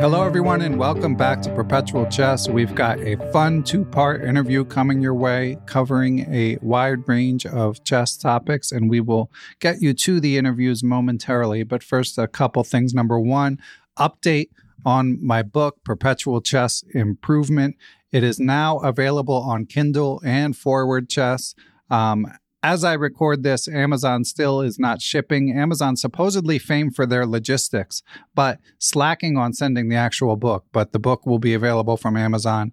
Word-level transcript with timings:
Hello, 0.00 0.22
everyone, 0.22 0.62
and 0.62 0.78
welcome 0.78 1.14
back 1.14 1.42
to 1.42 1.54
Perpetual 1.54 2.06
Chess. 2.06 2.48
We've 2.48 2.74
got 2.74 2.98
a 3.00 3.16
fun 3.32 3.62
two 3.62 3.84
part 3.84 4.24
interview 4.24 4.64
coming 4.64 5.02
your 5.02 5.12
way 5.12 5.58
covering 5.66 6.20
a 6.20 6.56
wide 6.62 7.06
range 7.06 7.44
of 7.44 7.84
chess 7.84 8.16
topics, 8.16 8.72
and 8.72 8.88
we 8.88 9.00
will 9.00 9.30
get 9.58 9.82
you 9.82 9.92
to 9.92 10.18
the 10.18 10.38
interviews 10.38 10.82
momentarily. 10.82 11.64
But 11.64 11.82
first, 11.82 12.16
a 12.16 12.26
couple 12.26 12.64
things. 12.64 12.94
Number 12.94 13.20
one, 13.20 13.58
update 13.98 14.48
on 14.86 15.18
my 15.22 15.42
book, 15.42 15.84
Perpetual 15.84 16.40
Chess 16.40 16.82
Improvement. 16.94 17.76
It 18.10 18.24
is 18.24 18.40
now 18.40 18.78
available 18.78 19.34
on 19.36 19.66
Kindle 19.66 20.22
and 20.24 20.56
Forward 20.56 21.10
Chess. 21.10 21.54
Um, 21.90 22.26
as 22.62 22.84
I 22.84 22.92
record 22.92 23.42
this, 23.42 23.68
Amazon 23.68 24.24
still 24.24 24.60
is 24.60 24.78
not 24.78 25.00
shipping. 25.00 25.56
Amazon 25.56 25.96
supposedly 25.96 26.58
famed 26.58 26.94
for 26.94 27.06
their 27.06 27.26
logistics, 27.26 28.02
but 28.34 28.58
slacking 28.78 29.36
on 29.36 29.52
sending 29.52 29.88
the 29.88 29.96
actual 29.96 30.36
book. 30.36 30.66
But 30.72 30.92
the 30.92 30.98
book 30.98 31.24
will 31.24 31.38
be 31.38 31.54
available 31.54 31.96
from 31.96 32.16
Amazon 32.16 32.72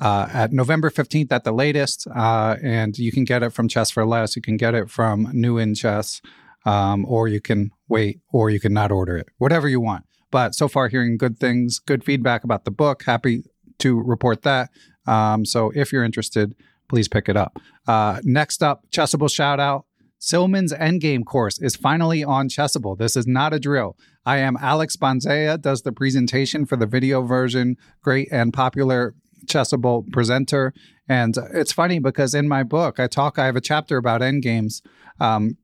uh, 0.00 0.28
at 0.32 0.52
November 0.52 0.90
15th 0.90 1.30
at 1.30 1.44
the 1.44 1.52
latest. 1.52 2.06
Uh, 2.14 2.56
and 2.62 2.98
you 2.98 3.12
can 3.12 3.24
get 3.24 3.42
it 3.42 3.52
from 3.52 3.68
Chess 3.68 3.90
for 3.90 4.04
Less. 4.04 4.34
You 4.34 4.42
can 4.42 4.56
get 4.56 4.74
it 4.74 4.90
from 4.90 5.28
New 5.32 5.58
in 5.58 5.74
Chess, 5.74 6.20
um, 6.64 7.04
or 7.06 7.28
you 7.28 7.40
can 7.40 7.70
wait, 7.88 8.20
or 8.32 8.50
you 8.50 8.58
can 8.58 8.72
not 8.72 8.90
order 8.90 9.16
it, 9.16 9.28
whatever 9.38 9.68
you 9.68 9.80
want. 9.80 10.04
But 10.32 10.54
so 10.54 10.68
far, 10.68 10.88
hearing 10.88 11.16
good 11.16 11.38
things, 11.38 11.78
good 11.78 12.04
feedback 12.04 12.44
about 12.44 12.64
the 12.64 12.70
book. 12.70 13.04
Happy 13.04 13.44
to 13.78 14.00
report 14.00 14.42
that. 14.42 14.70
Um, 15.06 15.44
so 15.44 15.72
if 15.74 15.92
you're 15.92 16.04
interested, 16.04 16.54
please 16.90 17.08
pick 17.08 17.28
it 17.28 17.36
up. 17.36 17.58
Uh, 17.86 18.20
next 18.24 18.62
up, 18.62 18.84
Chessable 18.90 19.30
shout 19.30 19.60
out. 19.60 19.86
Silman's 20.18 20.74
Endgame 20.74 21.24
course 21.24 21.58
is 21.58 21.76
finally 21.76 22.22
on 22.22 22.50
Chessable. 22.50 22.98
This 22.98 23.16
is 23.16 23.26
not 23.26 23.54
a 23.54 23.60
drill. 23.60 23.96
I 24.26 24.36
am 24.38 24.58
Alex 24.60 24.96
Banzea, 24.96 25.58
does 25.58 25.80
the 25.80 25.92
presentation 25.92 26.66
for 26.66 26.76
the 26.76 26.86
video 26.86 27.22
version, 27.22 27.76
great 28.02 28.28
and 28.30 28.52
popular 28.52 29.14
Chessable 29.46 30.10
presenter. 30.12 30.74
And 31.08 31.34
it's 31.54 31.72
funny 31.72 32.00
because 32.00 32.34
in 32.34 32.46
my 32.46 32.62
book, 32.62 33.00
I 33.00 33.06
talk, 33.06 33.38
I 33.38 33.46
have 33.46 33.56
a 33.56 33.62
chapter 33.62 33.96
about 33.96 34.20
endgames. 34.20 34.82
Um, 35.18 35.56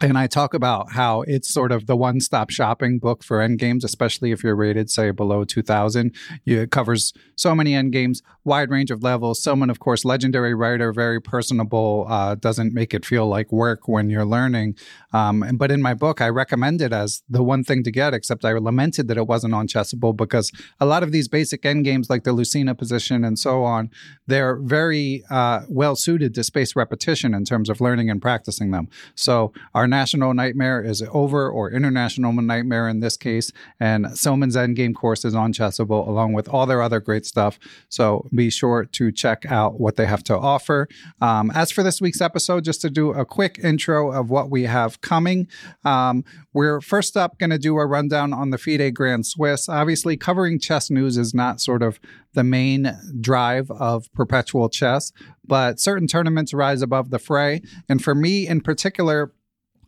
and 0.00 0.16
I 0.16 0.26
talk 0.26 0.54
about 0.54 0.92
how 0.92 1.22
it's 1.22 1.48
sort 1.48 1.72
of 1.72 1.86
the 1.86 1.96
one 1.96 2.20
stop 2.20 2.50
shopping 2.50 2.98
book 2.98 3.24
for 3.24 3.38
endgames, 3.38 3.84
especially 3.84 4.30
if 4.30 4.44
you're 4.44 4.54
rated, 4.54 4.90
say, 4.90 5.10
below 5.10 5.44
2000. 5.44 6.14
It 6.46 6.70
covers 6.70 7.12
so 7.34 7.54
many 7.54 7.72
endgames, 7.72 8.22
wide 8.44 8.70
range 8.70 8.90
of 8.90 9.02
levels. 9.02 9.42
Silman, 9.42 9.70
of 9.70 9.80
course, 9.80 10.04
legendary 10.04 10.54
writer, 10.54 10.92
very 10.92 11.20
personable, 11.20 12.06
uh, 12.08 12.36
doesn't 12.36 12.72
make 12.72 12.94
it 12.94 13.04
feel 13.04 13.26
like 13.26 13.50
work 13.50 13.88
when 13.88 14.08
you're 14.08 14.24
learning. 14.24 14.76
Um, 15.12 15.44
but 15.54 15.70
in 15.70 15.80
my 15.82 15.94
book, 15.94 16.20
I 16.20 16.28
recommend 16.28 16.82
it 16.82 16.92
as 16.92 17.22
the 17.28 17.42
one 17.42 17.64
thing 17.64 17.82
to 17.84 17.90
get, 17.90 18.14
except 18.14 18.44
I 18.44 18.52
lamented 18.52 19.08
that 19.08 19.16
it 19.16 19.26
wasn't 19.26 19.54
on 19.54 19.66
Chessable 19.66 20.16
because 20.16 20.52
a 20.80 20.86
lot 20.86 21.02
of 21.02 21.12
these 21.12 21.28
basic 21.28 21.62
endgames, 21.62 22.10
like 22.10 22.24
the 22.24 22.32
Lucena 22.32 22.76
position 22.76 23.24
and 23.24 23.38
so 23.38 23.64
on, 23.64 23.90
they're 24.26 24.56
very 24.56 25.24
uh, 25.30 25.62
well 25.68 25.96
suited 25.96 26.34
to 26.34 26.44
space 26.44 26.76
repetition 26.76 27.34
in 27.34 27.44
terms 27.44 27.70
of 27.70 27.80
learning 27.80 28.10
and 28.10 28.20
practicing 28.20 28.70
them. 28.70 28.88
So 29.14 29.52
our 29.74 29.86
national 29.86 30.34
nightmare 30.34 30.82
is 30.82 31.02
over, 31.12 31.48
or 31.50 31.70
international 31.70 32.32
nightmare 32.32 32.88
in 32.88 33.00
this 33.00 33.16
case. 33.16 33.50
And 33.80 34.06
Silman's 34.18 34.56
Endgame 34.56 34.94
course 34.94 35.24
is 35.24 35.34
on 35.34 35.52
Chessable 35.52 36.06
along 36.06 36.34
with 36.34 36.48
all 36.48 36.66
their 36.66 36.82
other 36.82 37.00
great 37.00 37.24
stuff. 37.24 37.58
So 37.88 38.28
be 38.34 38.50
sure 38.50 38.84
to 38.84 39.12
check 39.12 39.46
out 39.46 39.80
what 39.80 39.96
they 39.96 40.06
have 40.06 40.22
to 40.24 40.36
offer. 40.36 40.88
Um, 41.20 41.50
as 41.54 41.70
for 41.70 41.82
this 41.82 42.00
week's 42.00 42.20
episode, 42.20 42.64
just 42.64 42.80
to 42.82 42.90
do 42.90 43.12
a 43.12 43.24
quick 43.24 43.58
intro 43.62 44.12
of 44.12 44.30
what 44.30 44.50
we 44.50 44.64
have 44.64 44.97
coming, 45.00 45.48
um, 45.84 46.24
we're 46.52 46.80
first 46.80 47.16
up 47.16 47.38
going 47.38 47.50
to 47.50 47.58
do 47.58 47.76
a 47.76 47.86
rundown 47.86 48.32
on 48.32 48.50
the 48.50 48.58
FIDE 48.58 48.94
Grand 48.94 49.26
Swiss. 49.26 49.68
Obviously, 49.68 50.16
covering 50.16 50.58
chess 50.58 50.90
news 50.90 51.16
is 51.16 51.34
not 51.34 51.60
sort 51.60 51.82
of 51.82 52.00
the 52.34 52.44
main 52.44 52.96
drive 53.20 53.70
of 53.70 54.12
perpetual 54.12 54.68
chess, 54.68 55.12
but 55.44 55.80
certain 55.80 56.06
tournaments 56.06 56.54
rise 56.54 56.82
above 56.82 57.10
the 57.10 57.18
fray. 57.18 57.62
And 57.88 58.02
for 58.02 58.14
me 58.14 58.46
in 58.46 58.60
particular, 58.60 59.32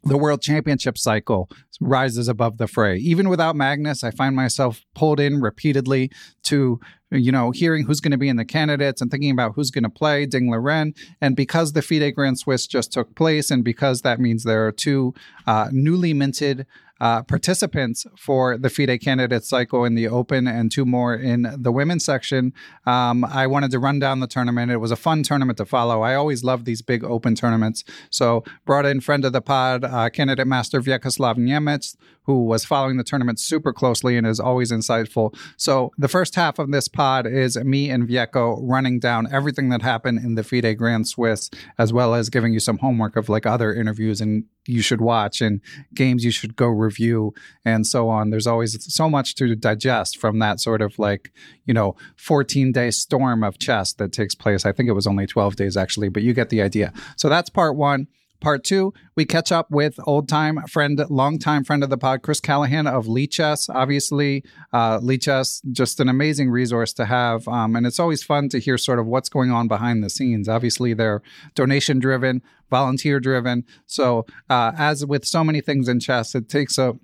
the 0.04 0.16
world 0.16 0.42
championship 0.42 0.98
cycle 0.98 1.50
rises 1.80 2.28
above 2.28 2.58
the 2.58 2.66
fray. 2.66 2.96
Even 2.96 3.28
without 3.28 3.56
Magnus, 3.56 4.04
I 4.04 4.10
find 4.10 4.36
myself 4.36 4.84
pulled 4.94 5.20
in 5.20 5.40
repeatedly 5.40 6.10
to 6.44 6.80
you 7.12 7.32
know, 7.32 7.50
hearing 7.50 7.84
who's 7.84 8.00
going 8.00 8.12
to 8.12 8.18
be 8.18 8.28
in 8.28 8.36
the 8.36 8.44
candidates 8.44 9.00
and 9.00 9.10
thinking 9.10 9.30
about 9.30 9.54
who's 9.54 9.70
going 9.70 9.84
to 9.84 9.90
play 9.90 10.26
Ding 10.26 10.48
Liren. 10.48 10.96
And 11.20 11.34
because 11.34 11.72
the 11.72 11.82
FIDE 11.82 12.14
Grand 12.14 12.38
Swiss 12.38 12.66
just 12.66 12.92
took 12.92 13.14
place, 13.16 13.50
and 13.50 13.64
because 13.64 14.02
that 14.02 14.20
means 14.20 14.44
there 14.44 14.66
are 14.66 14.72
two 14.72 15.14
uh, 15.46 15.68
newly 15.72 16.14
minted 16.14 16.66
uh, 17.00 17.22
participants 17.22 18.06
for 18.16 18.58
the 18.58 18.70
FIDE 18.70 19.00
candidate 19.00 19.44
cycle 19.44 19.84
in 19.84 19.94
the 19.94 20.08
open 20.08 20.46
and 20.46 20.70
two 20.70 20.84
more 20.84 21.14
in 21.14 21.54
the 21.58 21.72
women's 21.72 22.04
section. 22.04 22.52
Um, 22.86 23.24
I 23.24 23.46
wanted 23.46 23.70
to 23.72 23.78
run 23.78 23.98
down 23.98 24.20
the 24.20 24.26
tournament. 24.26 24.70
It 24.70 24.78
was 24.78 24.90
a 24.90 24.96
fun 24.96 25.22
tournament 25.22 25.58
to 25.58 25.64
follow. 25.64 26.02
I 26.02 26.14
always 26.14 26.44
love 26.44 26.64
these 26.64 26.82
big 26.82 27.04
open 27.04 27.34
tournaments. 27.34 27.84
So 28.10 28.44
brought 28.64 28.86
in 28.86 29.00
friend 29.00 29.24
of 29.24 29.32
the 29.32 29.40
pod, 29.40 29.84
uh, 29.84 30.10
candidate 30.10 30.46
master 30.46 30.80
Vjekoslav 30.80 31.36
Nemec, 31.36 31.96
who 32.24 32.44
was 32.44 32.64
following 32.64 32.96
the 32.96 33.04
tournament 33.04 33.40
super 33.40 33.72
closely 33.72 34.16
and 34.16 34.26
is 34.26 34.38
always 34.38 34.70
insightful. 34.70 35.34
So 35.56 35.90
the 35.98 36.08
first 36.08 36.34
half 36.34 36.58
of 36.58 36.70
this 36.70 36.86
pod 36.86 37.26
is 37.26 37.56
me 37.56 37.90
and 37.90 38.08
Vjeko 38.08 38.58
running 38.62 39.00
down 39.00 39.32
everything 39.32 39.68
that 39.70 39.82
happened 39.82 40.18
in 40.18 40.34
the 40.34 40.44
FIDE 40.44 40.76
Grand 40.76 41.08
Swiss, 41.08 41.50
as 41.78 41.92
well 41.92 42.14
as 42.14 42.28
giving 42.30 42.52
you 42.52 42.60
some 42.60 42.78
homework 42.78 43.16
of 43.16 43.28
like 43.28 43.46
other 43.46 43.74
interviews 43.74 44.20
and 44.20 44.44
you 44.66 44.82
should 44.82 45.00
watch 45.00 45.40
and 45.40 45.60
games 45.94 46.24
you 46.24 46.30
should 46.30 46.56
go 46.56 46.66
review 46.66 47.32
and 47.64 47.86
so 47.86 48.08
on. 48.08 48.30
There's 48.30 48.46
always 48.46 48.92
so 48.92 49.08
much 49.08 49.34
to 49.36 49.54
digest 49.54 50.18
from 50.18 50.38
that 50.38 50.60
sort 50.60 50.82
of 50.82 50.98
like, 50.98 51.32
you 51.64 51.74
know, 51.74 51.96
14 52.16 52.72
day 52.72 52.90
storm 52.90 53.42
of 53.42 53.58
chess 53.58 53.92
that 53.94 54.12
takes 54.12 54.34
place. 54.34 54.66
I 54.66 54.72
think 54.72 54.88
it 54.88 54.92
was 54.92 55.06
only 55.06 55.26
12 55.26 55.56
days 55.56 55.76
actually, 55.76 56.08
but 56.08 56.22
you 56.22 56.32
get 56.32 56.50
the 56.50 56.62
idea. 56.62 56.92
So 57.16 57.28
that's 57.28 57.50
part 57.50 57.76
one. 57.76 58.06
Part 58.40 58.64
two, 58.64 58.94
we 59.16 59.24
catch 59.26 59.52
up 59.52 59.70
with 59.70 60.00
old 60.06 60.28
time 60.28 60.58
friend, 60.66 60.98
longtime 61.10 61.64
friend 61.64 61.84
of 61.84 61.90
the 61.90 61.98
pod, 61.98 62.22
Chris 62.22 62.40
Callahan 62.40 62.86
of 62.86 63.06
Lichess. 63.06 63.68
Obviously, 63.72 64.42
uh, 64.72 64.98
Lichess, 65.00 65.60
just 65.72 66.00
an 66.00 66.08
amazing 66.08 66.50
resource 66.50 66.92
to 66.94 67.04
have. 67.04 67.46
Um, 67.46 67.76
and 67.76 67.86
it's 67.86 68.00
always 68.00 68.22
fun 68.22 68.48
to 68.50 68.58
hear 68.58 68.78
sort 68.78 68.98
of 68.98 69.06
what's 69.06 69.28
going 69.28 69.50
on 69.50 69.68
behind 69.68 70.02
the 70.02 70.08
scenes. 70.08 70.48
Obviously, 70.48 70.94
they're 70.94 71.20
donation 71.54 71.98
driven, 71.98 72.42
volunteer 72.70 73.20
driven. 73.20 73.64
So, 73.86 74.24
uh, 74.48 74.72
as 74.76 75.04
with 75.04 75.26
so 75.26 75.44
many 75.44 75.60
things 75.60 75.88
in 75.88 76.00
chess, 76.00 76.34
it 76.34 76.48
takes 76.48 76.78
a 76.78 76.98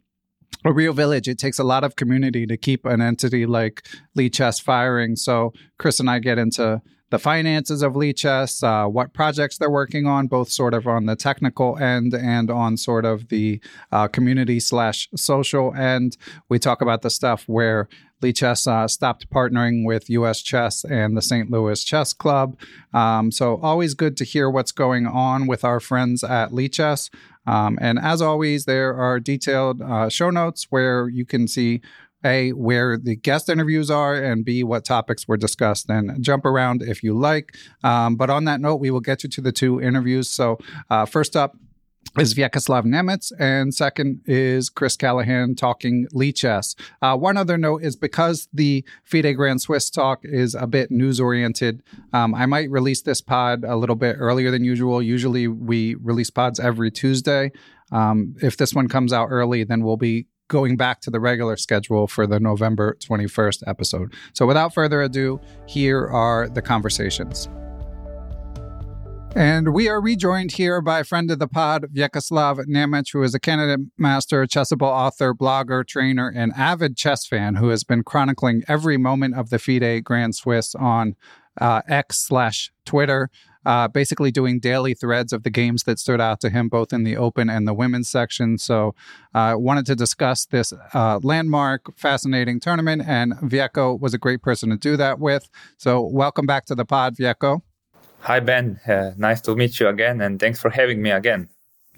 a 0.64 0.72
real 0.72 0.92
village. 0.92 1.28
It 1.28 1.38
takes 1.38 1.58
a 1.58 1.64
lot 1.64 1.84
of 1.84 1.96
community 1.96 2.46
to 2.46 2.56
keep 2.56 2.86
an 2.86 3.00
entity 3.00 3.46
like 3.46 3.86
Lichess 4.16 4.60
firing. 4.60 5.16
So 5.16 5.52
Chris 5.78 6.00
and 6.00 6.08
I 6.10 6.18
get 6.18 6.38
into 6.38 6.82
the 7.10 7.18
finances 7.18 7.82
of 7.82 7.92
Lichess, 7.92 8.62
uh, 8.62 8.88
what 8.88 9.12
projects 9.12 9.58
they're 9.58 9.70
working 9.70 10.06
on, 10.06 10.26
both 10.26 10.50
sort 10.50 10.74
of 10.74 10.86
on 10.86 11.06
the 11.06 11.16
technical 11.16 11.78
end 11.78 12.14
and 12.14 12.50
on 12.50 12.76
sort 12.76 13.04
of 13.04 13.28
the 13.28 13.60
uh, 13.92 14.08
community 14.08 14.58
slash 14.58 15.08
social 15.14 15.74
end. 15.74 16.16
We 16.48 16.58
talk 16.58 16.80
about 16.80 17.02
the 17.02 17.10
stuff 17.10 17.44
where 17.46 17.88
Lichess 18.22 18.66
uh, 18.66 18.88
stopped 18.88 19.30
partnering 19.30 19.84
with 19.84 20.10
US 20.10 20.42
Chess 20.42 20.84
and 20.84 21.16
the 21.16 21.22
St. 21.22 21.50
Louis 21.50 21.82
Chess 21.84 22.12
Club. 22.12 22.56
Um, 22.92 23.30
so 23.30 23.58
always 23.62 23.94
good 23.94 24.16
to 24.16 24.24
hear 24.24 24.50
what's 24.50 24.72
going 24.72 25.06
on 25.06 25.46
with 25.46 25.64
our 25.64 25.80
friends 25.80 26.24
at 26.24 26.50
Lichess. 26.50 27.10
Um, 27.46 27.78
and 27.80 27.98
as 27.98 28.20
always, 28.20 28.64
there 28.64 28.94
are 28.94 29.20
detailed 29.20 29.80
uh, 29.80 30.08
show 30.08 30.30
notes 30.30 30.66
where 30.70 31.08
you 31.08 31.24
can 31.24 31.46
see 31.46 31.80
a, 32.26 32.50
where 32.52 32.98
the 32.98 33.16
guest 33.16 33.48
interviews 33.48 33.90
are, 33.90 34.14
and 34.14 34.44
B, 34.44 34.64
what 34.64 34.84
topics 34.84 35.26
were 35.28 35.36
discussed. 35.36 35.88
And 35.88 36.22
jump 36.22 36.44
around 36.44 36.82
if 36.82 37.02
you 37.02 37.18
like. 37.18 37.56
Um, 37.84 38.16
but 38.16 38.28
on 38.28 38.44
that 38.44 38.60
note, 38.60 38.76
we 38.76 38.90
will 38.90 39.00
get 39.00 39.22
you 39.22 39.30
to 39.30 39.40
the 39.40 39.52
two 39.52 39.80
interviews. 39.80 40.28
So, 40.28 40.58
uh, 40.90 41.06
first 41.06 41.36
up, 41.36 41.56
is 42.18 42.34
Vjekoslav 42.34 42.84
Nemec, 42.84 43.30
and 43.38 43.74
second 43.74 44.22
is 44.24 44.70
Chris 44.70 44.96
Callahan 44.96 45.54
talking 45.54 46.06
Lichess. 46.14 46.74
Uh, 47.02 47.16
one 47.16 47.36
other 47.36 47.58
note 47.58 47.82
is 47.82 47.94
because 47.94 48.48
the 48.54 48.84
FIDE 49.04 49.36
Grand 49.36 49.60
Swiss 49.60 49.90
talk 49.90 50.20
is 50.22 50.54
a 50.54 50.66
bit 50.66 50.90
news 50.90 51.20
oriented, 51.20 51.82
um, 52.14 52.34
I 52.34 52.46
might 52.46 52.70
release 52.70 53.02
this 53.02 53.20
pod 53.20 53.64
a 53.64 53.76
little 53.76 53.96
bit 53.96 54.16
earlier 54.18 54.50
than 54.50 54.64
usual. 54.64 55.02
Usually 55.02 55.46
we 55.46 55.94
release 55.96 56.30
pods 56.30 56.58
every 56.58 56.90
Tuesday. 56.90 57.52
Um, 57.92 58.34
if 58.40 58.56
this 58.56 58.72
one 58.72 58.88
comes 58.88 59.12
out 59.12 59.28
early, 59.30 59.64
then 59.64 59.84
we'll 59.84 59.98
be 59.98 60.26
going 60.48 60.76
back 60.76 61.00
to 61.02 61.10
the 61.10 61.20
regular 61.20 61.56
schedule 61.56 62.06
for 62.06 62.26
the 62.26 62.40
November 62.40 62.96
21st 63.00 63.62
episode. 63.66 64.14
So 64.32 64.46
without 64.46 64.74
further 64.74 65.02
ado, 65.02 65.40
here 65.66 66.06
are 66.06 66.48
the 66.48 66.62
conversations. 66.62 67.48
And 69.36 69.74
we 69.74 69.86
are 69.86 70.00
rejoined 70.00 70.52
here 70.52 70.80
by 70.80 71.00
a 71.00 71.04
friend 71.04 71.30
of 71.30 71.38
the 71.38 71.46
pod, 71.46 71.88
Vjekoslav 71.94 72.58
Nemec, 72.68 73.12
who 73.12 73.22
is 73.22 73.34
a 73.34 73.38
candidate 73.38 73.86
master, 73.98 74.46
chessable 74.46 74.86
author, 74.86 75.34
blogger, 75.34 75.86
trainer, 75.86 76.32
and 76.34 76.54
avid 76.56 76.96
chess 76.96 77.26
fan 77.26 77.56
who 77.56 77.68
has 77.68 77.84
been 77.84 78.02
chronicling 78.02 78.62
every 78.66 78.96
moment 78.96 79.34
of 79.34 79.50
the 79.50 79.58
FIDE 79.58 80.02
Grand 80.02 80.34
Swiss 80.34 80.74
on 80.74 81.16
uh, 81.60 81.82
X 81.86 82.18
slash 82.18 82.72
Twitter 82.86 83.28
uh, 83.66 83.88
basically 83.88 84.30
doing 84.30 84.60
daily 84.60 84.94
threads 84.94 85.32
of 85.32 85.42
the 85.42 85.50
games 85.50 85.82
that 85.82 85.98
stood 85.98 86.20
out 86.20 86.40
to 86.40 86.48
him, 86.48 86.68
both 86.68 86.92
in 86.92 87.02
the 87.02 87.16
open 87.16 87.50
and 87.50 87.66
the 87.68 87.74
women's 87.74 88.08
section. 88.08 88.56
So, 88.56 88.94
I 89.34 89.50
uh, 89.50 89.58
wanted 89.58 89.84
to 89.86 89.96
discuss 89.96 90.46
this 90.46 90.72
uh, 90.94 91.20
landmark, 91.22 91.94
fascinating 91.98 92.60
tournament, 92.60 93.02
and 93.06 93.34
Vjeko 93.34 94.00
was 94.00 94.14
a 94.14 94.18
great 94.18 94.40
person 94.40 94.70
to 94.70 94.76
do 94.76 94.96
that 94.96 95.18
with. 95.18 95.50
So, 95.76 96.00
welcome 96.00 96.46
back 96.46 96.64
to 96.66 96.74
the 96.74 96.84
pod, 96.84 97.16
Vjeko. 97.16 97.60
Hi, 98.20 98.40
Ben. 98.40 98.80
Uh, 98.86 99.10
nice 99.16 99.40
to 99.42 99.54
meet 99.54 99.78
you 99.80 99.88
again, 99.88 100.20
and 100.20 100.40
thanks 100.40 100.60
for 100.60 100.70
having 100.70 101.02
me 101.02 101.10
again. 101.10 101.48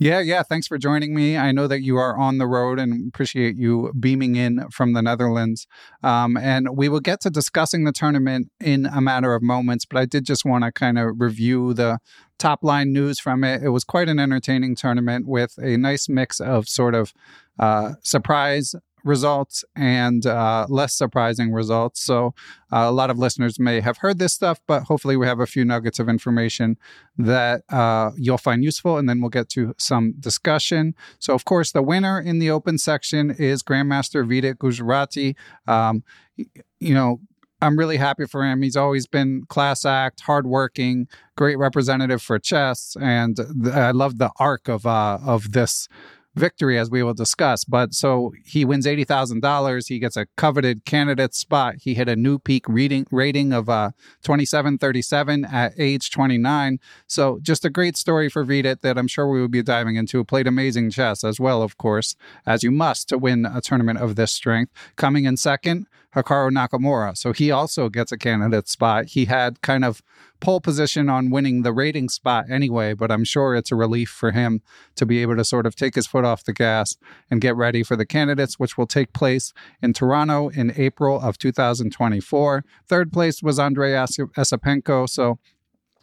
Yeah, 0.01 0.21
yeah. 0.21 0.45
Thanks 0.45 0.69
for 0.69 0.79
joining 0.79 1.13
me. 1.13 1.37
I 1.37 1.51
know 1.51 1.67
that 1.67 1.83
you 1.83 1.97
are 1.97 2.17
on 2.17 2.39
the 2.39 2.47
road 2.47 2.79
and 2.79 3.09
appreciate 3.09 3.57
you 3.57 3.93
beaming 3.99 4.37
in 4.37 4.69
from 4.71 4.93
the 4.93 5.03
Netherlands. 5.03 5.67
Um, 6.05 6.37
and 6.37 6.77
we 6.77 6.89
will 6.89 7.01
get 7.01 7.21
to 7.23 7.31
discussing 7.31 7.83
the 7.83 7.91
tournament 7.91 8.49
in 8.61 8.87
a 8.87 9.01
matter 9.01 9.35
of 9.35 9.43
moments, 9.43 9.85
but 9.85 9.99
I 9.99 10.05
did 10.05 10.25
just 10.25 10.45
want 10.45 10.63
to 10.63 10.71
kind 10.71 10.99
of 10.99 11.21
review 11.21 11.75
the 11.75 11.99
top 12.39 12.63
line 12.63 12.93
news 12.93 13.19
from 13.19 13.43
it. 13.43 13.65
It 13.65 13.71
was 13.71 13.83
quite 13.83 14.09
an 14.09 14.21
entertaining 14.21 14.77
tournament 14.77 15.27
with 15.27 15.59
a 15.59 15.77
nice 15.77 16.09
mix 16.09 16.39
of 16.39 16.69
sort 16.69 16.95
of 16.95 17.13
uh, 17.59 17.95
surprise 18.03 18.77
results 19.09 19.65
and 19.75 20.25
uh, 20.27 20.67
less 20.69 20.95
surprising 20.95 21.53
results. 21.53 22.01
So, 22.01 22.35
uh, 22.71 22.87
a 22.87 22.93
lot 22.93 23.11
of 23.11 23.19
listeners 23.19 23.59
may 23.59 23.81
have 23.81 23.99
heard 23.99 24.19
this 24.19 24.35
stuff, 24.35 24.61
but 24.67 24.85
hopefully, 24.85 25.17
we 25.17 25.27
have 25.27 25.41
a 25.41 25.47
few 25.47 25.65
nuggets 25.65 25.99
of 25.99 26.09
information 26.09 26.77
that 27.17 27.63
uh, 27.71 28.13
you'll 28.17 28.39
find 28.39 28.63
useful. 28.63 28.99
And 28.99 29.09
then 29.09 29.21
we'll 29.21 29.31
get 29.31 29.49
to 29.51 29.75
some 29.79 30.15
discussion. 30.21 30.95
So, 31.19 31.35
of 31.35 31.45
course, 31.45 31.73
the 31.73 31.83
winner 31.83 32.21
in 32.21 32.39
the 32.39 32.51
open 32.51 32.79
section 32.79 33.31
is 33.31 33.63
Grandmaster 33.63 34.27
Vidit 34.27 34.59
Gujrathi. 34.59 35.35
Um, 35.67 36.05
you 36.37 36.95
know, 36.95 37.21
I'm 37.61 37.79
really 37.79 37.97
happy 37.97 38.27
for 38.27 38.45
him. 38.45 38.63
He's 38.63 38.77
always 38.77 39.07
been 39.07 39.45
class 39.49 39.85
act, 39.85 40.21
hardworking, 40.21 41.09
great 41.37 41.59
representative 41.59 42.23
for 42.23 42.39
chess, 42.39 42.97
and 43.01 43.37
th- 43.37 43.75
I 43.75 43.91
love 43.91 44.19
the 44.19 44.31
arc 44.39 44.69
of 44.69 44.87
uh, 44.87 45.19
of 45.25 45.53
this 45.53 45.89
victory, 46.39 46.79
as 46.79 46.91
we 46.91 47.03
will 47.03 47.15
discuss. 47.15 47.65
But 47.65 47.95
so 47.95 48.33
he 48.45 48.65
wins 48.65 48.87
eighty 48.87 49.05
thousand 49.05 49.41
dollars. 49.41 49.89
He 49.89 49.99
gets 49.99 50.17
a 50.17 50.27
coveted 50.37 50.85
candidate 50.85 51.35
spot. 51.35 51.75
He 51.83 51.95
hit 51.95 52.09
a 52.09 52.17
new 52.17 52.39
peak 52.39 52.67
reading 52.69 53.07
rating 53.11 53.53
of 53.53 53.69
uh, 53.69 53.91
twenty 54.23 54.45
seven 54.45 54.79
thirty 54.79 55.03
seven 55.03 55.45
at 55.45 55.73
age 55.79 56.11
twenty 56.11 56.39
nine. 56.39 56.79
So 57.07 57.39
just 57.43 57.65
a 57.65 57.71
great 57.71 57.97
story 57.97 58.29
for 58.29 58.45
Vidit 58.45 58.83
that 58.83 58.97
I'm 58.97 59.09
sure 59.09 59.29
we 59.29 59.41
will 59.41 59.49
be 59.49 59.63
diving 59.63 59.97
into. 59.97 60.25
Played 60.25 60.47
amazing 60.47 60.91
chess 60.91 61.25
as 61.25 61.39
well, 61.39 61.63
of 61.63 61.77
course, 61.77 62.17
as 62.47 62.63
you 62.63 62.71
must 62.71 63.09
to 63.09 63.19
win 63.19 63.45
a 63.45 63.61
tournament 63.61 63.99
of 63.99 64.17
this 64.17 64.33
strength. 64.33 64.73
Coming 64.97 65.25
in 65.25 65.37
second, 65.37 65.87
Hikaru 66.15 66.51
Nakamura. 66.51 67.17
So 67.17 67.33
he 67.33 67.51
also 67.51 67.89
gets 67.89 68.13
a 68.13 68.17
candidate 68.17 68.69
spot. 68.69 69.07
He 69.07 69.27
had 69.27 69.61
kind 69.61 69.85
of 69.85 70.03
pole 70.41 70.61
position 70.61 71.09
on 71.09 71.31
winning 71.31 71.63
the 71.63 71.73
rating 71.73 72.09
spot 72.09 72.47
anyway, 72.51 72.95
but 72.95 73.11
I'm 73.11 73.25
sure 73.25 73.55
it's 73.55 73.73
a 73.73 73.77
relief 73.77 74.09
for 74.09 74.31
him 74.31 74.63
to 74.97 75.05
be 75.05 75.21
able 75.21 75.37
to 75.37 75.45
sort 75.45 75.67
of 75.67 75.77
take 75.77 75.95
his 75.95 76.07
foot 76.07 76.25
off 76.25 76.45
the 76.45 76.53
gas 76.53 76.97
and 77.31 77.41
get 77.41 77.57
ready 77.57 77.83
for 77.83 77.97
the 77.97 78.07
candidates, 78.07 78.59
which 78.59 78.79
will 78.79 78.87
take 78.87 79.13
place 79.13 79.53
in 79.83 79.93
Toronto 79.93 80.49
in 80.49 80.73
April 80.77 81.21
of 81.21 81.39
2024. 81.39 82.65
Third 82.87 83.13
place 83.13 83.43
was 83.43 83.59
Andrei 83.59 83.93
Esipenko. 83.93 85.09
So 85.09 85.39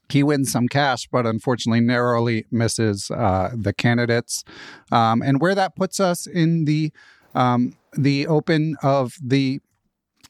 he 0.10 0.22
wins 0.22 0.52
some 0.52 0.68
cash, 0.68 1.08
but 1.08 1.26
unfortunately 1.26 1.82
narrowly 1.82 2.46
misses 2.52 3.10
uh, 3.10 3.52
the 3.56 3.74
candidates. 3.74 4.44
Um, 4.92 5.22
and 5.22 5.42
where 5.42 5.56
that 5.56 5.76
puts 5.76 6.00
us 6.00 6.28
in 6.28 6.66
the 6.66 6.92
um, 7.34 7.76
the 7.98 8.28
open 8.28 8.78
of 8.82 9.18
the 9.22 9.62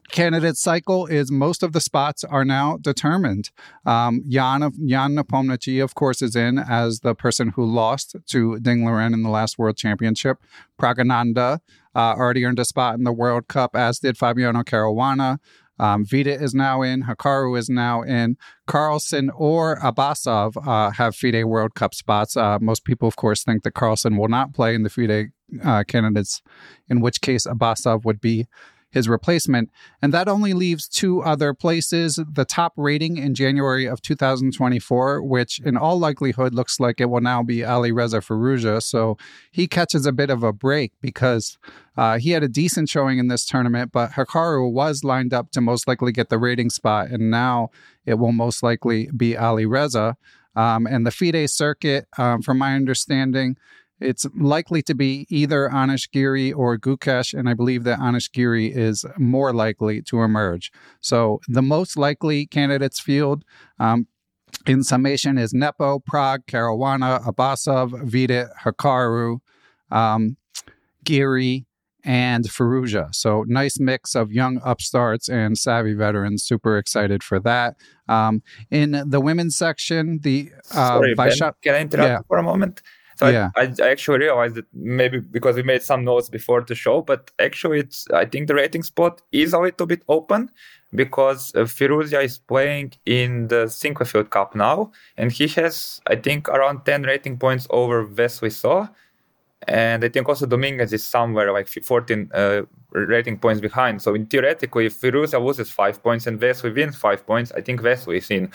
candidate 0.09 0.57
cycle 0.57 1.05
is 1.05 1.31
most 1.31 1.63
of 1.63 1.73
the 1.73 1.81
spots 1.81 2.23
are 2.23 2.45
now 2.45 2.77
determined. 2.77 3.49
Um, 3.85 4.23
Jan, 4.27 4.61
Jan 4.87 5.15
Nepomniachtchi, 5.15 5.83
of 5.83 5.95
course, 5.95 6.21
is 6.21 6.35
in 6.35 6.57
as 6.57 6.99
the 6.99 7.15
person 7.15 7.49
who 7.49 7.65
lost 7.65 8.15
to 8.27 8.59
Ding 8.59 8.79
Liren 8.79 9.13
in 9.13 9.23
the 9.23 9.29
last 9.29 9.57
World 9.57 9.77
Championship. 9.77 10.37
Praggnanandhaa 10.79 11.59
uh, 11.95 11.99
already 12.17 12.45
earned 12.45 12.59
a 12.59 12.65
spot 12.65 12.95
in 12.95 13.03
the 13.03 13.13
World 13.13 13.47
Cup, 13.47 13.75
as 13.75 13.99
did 13.99 14.17
Fabiano 14.17 14.63
Caruana. 14.63 15.39
Um, 15.77 16.05
Vidit 16.05 16.41
is 16.41 16.53
now 16.53 16.81
in. 16.81 17.03
Hikaru 17.03 17.57
is 17.57 17.69
now 17.69 18.01
in. 18.01 18.37
Carlsen 18.65 19.29
or 19.35 19.77
Abasov 19.79 20.55
uh, 20.65 20.91
have 20.91 21.15
FIDE 21.15 21.43
World 21.45 21.75
Cup 21.75 21.93
spots. 21.93 22.37
Uh, 22.37 22.59
most 22.61 22.85
people, 22.85 23.07
of 23.07 23.15
course, 23.15 23.43
think 23.43 23.63
that 23.63 23.73
Carlsen 23.73 24.15
will 24.15 24.29
not 24.29 24.53
play 24.53 24.73
in 24.73 24.83
the 24.83 24.89
FIDE 24.89 25.31
uh, 25.63 25.83
candidates, 25.85 26.41
in 26.87 27.01
which 27.01 27.21
case 27.21 27.45
Abasov 27.45 28.05
would 28.05 28.21
be 28.21 28.47
his 28.95 29.09
replacement. 29.09 29.69
And 30.01 30.13
that 30.13 30.29
only 30.29 30.53
leaves 30.53 30.87
two 30.87 31.21
other 31.21 31.53
places 31.53 32.17
the 32.31 32.45
top 32.45 32.71
rating 32.77 33.17
in 33.17 33.35
January 33.35 33.85
of 33.85 34.01
2024, 34.01 35.21
which 35.21 35.59
in 35.59 35.75
all 35.75 35.99
likelihood 35.99 36.55
looks 36.55 36.79
like 36.79 37.01
it 37.01 37.09
will 37.09 37.19
now 37.19 37.43
be 37.43 37.63
Ali 37.63 37.91
Reza 37.91 38.19
Firouzja. 38.21 38.81
So 38.81 39.17
he 39.51 39.67
catches 39.67 40.05
a 40.05 40.13
bit 40.13 40.29
of 40.29 40.43
a 40.43 40.53
break 40.53 40.93
because 41.01 41.57
uh, 41.97 42.17
he 42.17 42.31
had 42.31 42.41
a 42.41 42.47
decent 42.47 42.87
showing 42.87 43.19
in 43.19 43.27
this 43.27 43.45
tournament, 43.45 43.91
but 43.91 44.11
Hikaru 44.11 44.71
was 44.71 45.03
lined 45.03 45.33
up 45.33 45.51
to 45.51 45.61
most 45.61 45.89
likely 45.89 46.13
get 46.13 46.29
the 46.29 46.39
rating 46.39 46.69
spot. 46.69 47.09
And 47.09 47.29
now 47.29 47.71
it 48.05 48.13
will 48.15 48.31
most 48.31 48.63
likely 48.63 49.09
be 49.15 49.35
Ali 49.35 49.65
Reza. 49.65 50.15
Um, 50.55 50.87
and 50.87 51.05
the 51.05 51.11
FIDE 51.11 51.49
circuit, 51.49 52.07
um, 52.17 52.41
from 52.41 52.57
my 52.57 52.75
understanding, 52.75 53.57
it's 53.99 54.25
likely 54.35 54.81
to 54.83 54.93
be 54.93 55.25
either 55.29 55.69
Anish 55.69 56.11
Giri 56.11 56.51
or 56.51 56.77
Gukesh, 56.77 57.37
and 57.37 57.47
I 57.47 57.53
believe 57.53 57.83
that 57.85 57.99
Anish 57.99 58.31
Giri 58.31 58.67
is 58.67 59.05
more 59.17 59.53
likely 59.53 60.01
to 60.03 60.21
emerge. 60.21 60.71
So 60.99 61.39
the 61.47 61.61
most 61.61 61.97
likely 61.97 62.45
candidates 62.45 62.99
field 62.99 63.43
um, 63.79 64.07
in 64.65 64.83
summation 64.83 65.37
is 65.37 65.53
Nepo, 65.53 65.99
Pragg, 65.99 66.45
Caruana, 66.45 67.23
Abasov, 67.23 68.03
Vidit, 68.03 68.49
Hikaru, 68.63 69.39
um, 69.91 70.37
Giri, 71.03 71.65
and 72.03 72.45
Firouzja. 72.45 73.13
So 73.15 73.43
nice 73.47 73.79
mix 73.79 74.13
of 74.13 74.31
young 74.31 74.61
upstarts 74.63 75.27
and 75.27 75.57
savvy 75.57 75.93
veterans. 75.93 76.43
Super 76.43 76.77
excited 76.77 77.23
for 77.23 77.39
that. 77.39 77.75
Um, 78.07 78.43
in 78.69 79.03
the 79.07 79.19
women's 79.19 79.57
section, 79.57 80.19
the 80.21 80.51
uh, 80.71 80.99
Sorry, 80.99 81.15
ben, 81.15 81.31
can 81.63 81.73
I 81.73 81.79
interrupt 81.79 82.09
yeah. 82.09 82.19
for 82.27 82.37
a 82.37 82.43
moment? 82.43 82.81
So 83.15 83.29
yeah. 83.29 83.51
I, 83.55 83.73
I, 83.81 83.89
actually 83.89 84.19
realized 84.19 84.55
that 84.55 84.65
maybe 84.73 85.19
because 85.19 85.55
we 85.55 85.63
made 85.63 85.81
some 85.81 86.03
notes 86.03 86.29
before 86.29 86.61
the 86.61 86.75
show, 86.75 87.01
but 87.01 87.31
actually 87.39 87.79
it's 87.79 88.07
I 88.13 88.25
think 88.25 88.47
the 88.47 88.55
rating 88.55 88.83
spot 88.83 89.21
is 89.31 89.53
a 89.53 89.59
little 89.59 89.87
bit 89.87 90.03
open 90.09 90.51
because 90.93 91.55
uh, 91.55 91.59
Firouzja 91.59 92.23
is 92.23 92.37
playing 92.37 92.93
in 93.05 93.47
the 93.47 93.65
Sinquefield 93.65 94.29
Cup 94.29 94.53
now, 94.53 94.91
and 95.17 95.31
he 95.31 95.47
has 95.59 96.01
I 96.07 96.17
think 96.17 96.49
around 96.49 96.85
10 96.85 97.03
rating 97.03 97.37
points 97.37 97.67
over 97.69 98.05
Wesley 98.05 98.49
So. 98.49 98.89
And 99.67 100.03
I 100.03 100.09
think 100.09 100.29
also 100.29 100.45
Dominguez 100.45 100.93
is 100.93 101.03
somewhere 101.03 101.51
like 101.51 101.67
14 101.67 102.29
uh, 102.35 102.61
rating 102.91 103.39
points 103.39 103.61
behind. 103.61 103.99
So 103.99 104.13
in 104.13 104.27
theoretically, 104.27 104.85
if 104.85 105.01
Firouzja 105.01 105.43
loses 105.43 105.71
five 105.71 106.03
points 106.03 106.27
and 106.27 106.39
Wesley 106.39 106.71
wins 106.71 106.95
five 106.95 107.25
points, 107.25 107.51
I 107.53 107.61
think 107.61 107.81
Wesley 107.81 108.17
is 108.17 108.29
in. 108.29 108.51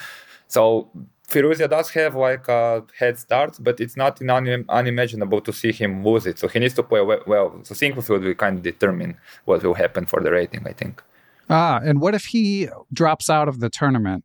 So 0.47 0.89
Firouzja 1.31 1.69
does 1.69 1.89
have 1.91 2.13
like 2.15 2.47
a 2.49 2.83
head 2.99 3.17
start, 3.17 3.57
but 3.59 3.79
it's 3.79 3.95
not 3.95 4.21
un- 4.21 4.65
unimaginable 4.67 5.41
to 5.41 5.53
see 5.53 5.71
him 5.71 6.03
lose 6.03 6.25
it. 6.25 6.37
So 6.39 6.47
he 6.47 6.59
needs 6.59 6.73
to 6.75 6.83
play 6.83 7.01
well. 7.01 7.21
well. 7.25 7.59
So 7.63 7.73
Sinquefield 7.73 8.23
will 8.23 8.33
kind 8.35 8.57
of 8.57 8.63
determine 8.63 9.17
what 9.45 9.63
will 9.63 9.73
happen 9.73 10.05
for 10.05 10.19
the 10.21 10.31
rating, 10.31 10.67
I 10.67 10.73
think. 10.73 11.01
Ah, 11.49 11.79
and 11.83 12.01
what 12.01 12.13
if 12.15 12.25
he 12.25 12.69
drops 12.93 13.29
out 13.29 13.47
of 13.47 13.59
the 13.59 13.69
tournament? 13.69 14.23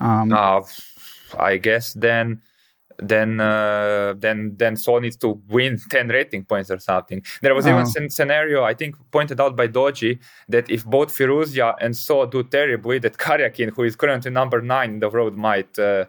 Um, 0.00 0.32
uh, 0.32 0.62
I 1.38 1.56
guess 1.56 1.92
then 1.94 2.42
then 2.98 3.40
uh, 3.40 4.14
then 4.16 4.54
then 4.56 4.76
So 4.76 4.98
needs 4.98 5.16
to 5.16 5.40
win 5.48 5.78
10 5.90 6.08
rating 6.08 6.44
points 6.44 6.70
or 6.70 6.78
something. 6.78 7.22
There 7.42 7.54
was 7.54 7.66
oh. 7.66 7.70
even 7.70 8.04
a 8.04 8.10
scenario 8.10 8.64
I 8.64 8.74
think 8.74 8.96
pointed 9.10 9.40
out 9.40 9.56
by 9.56 9.68
Doji 9.68 10.18
that 10.48 10.70
if 10.70 10.84
both 10.84 11.16
Firouzja 11.16 11.74
and 11.80 11.96
So 11.96 12.26
do 12.26 12.42
terribly, 12.42 12.98
that 13.00 13.16
Karyakin, 13.16 13.74
who 13.74 13.84
is 13.84 13.96
currently 13.96 14.30
number 14.30 14.60
nine 14.60 14.90
in 14.94 15.00
the 15.00 15.08
world, 15.08 15.36
might 15.36 15.78
uh, 15.78 16.04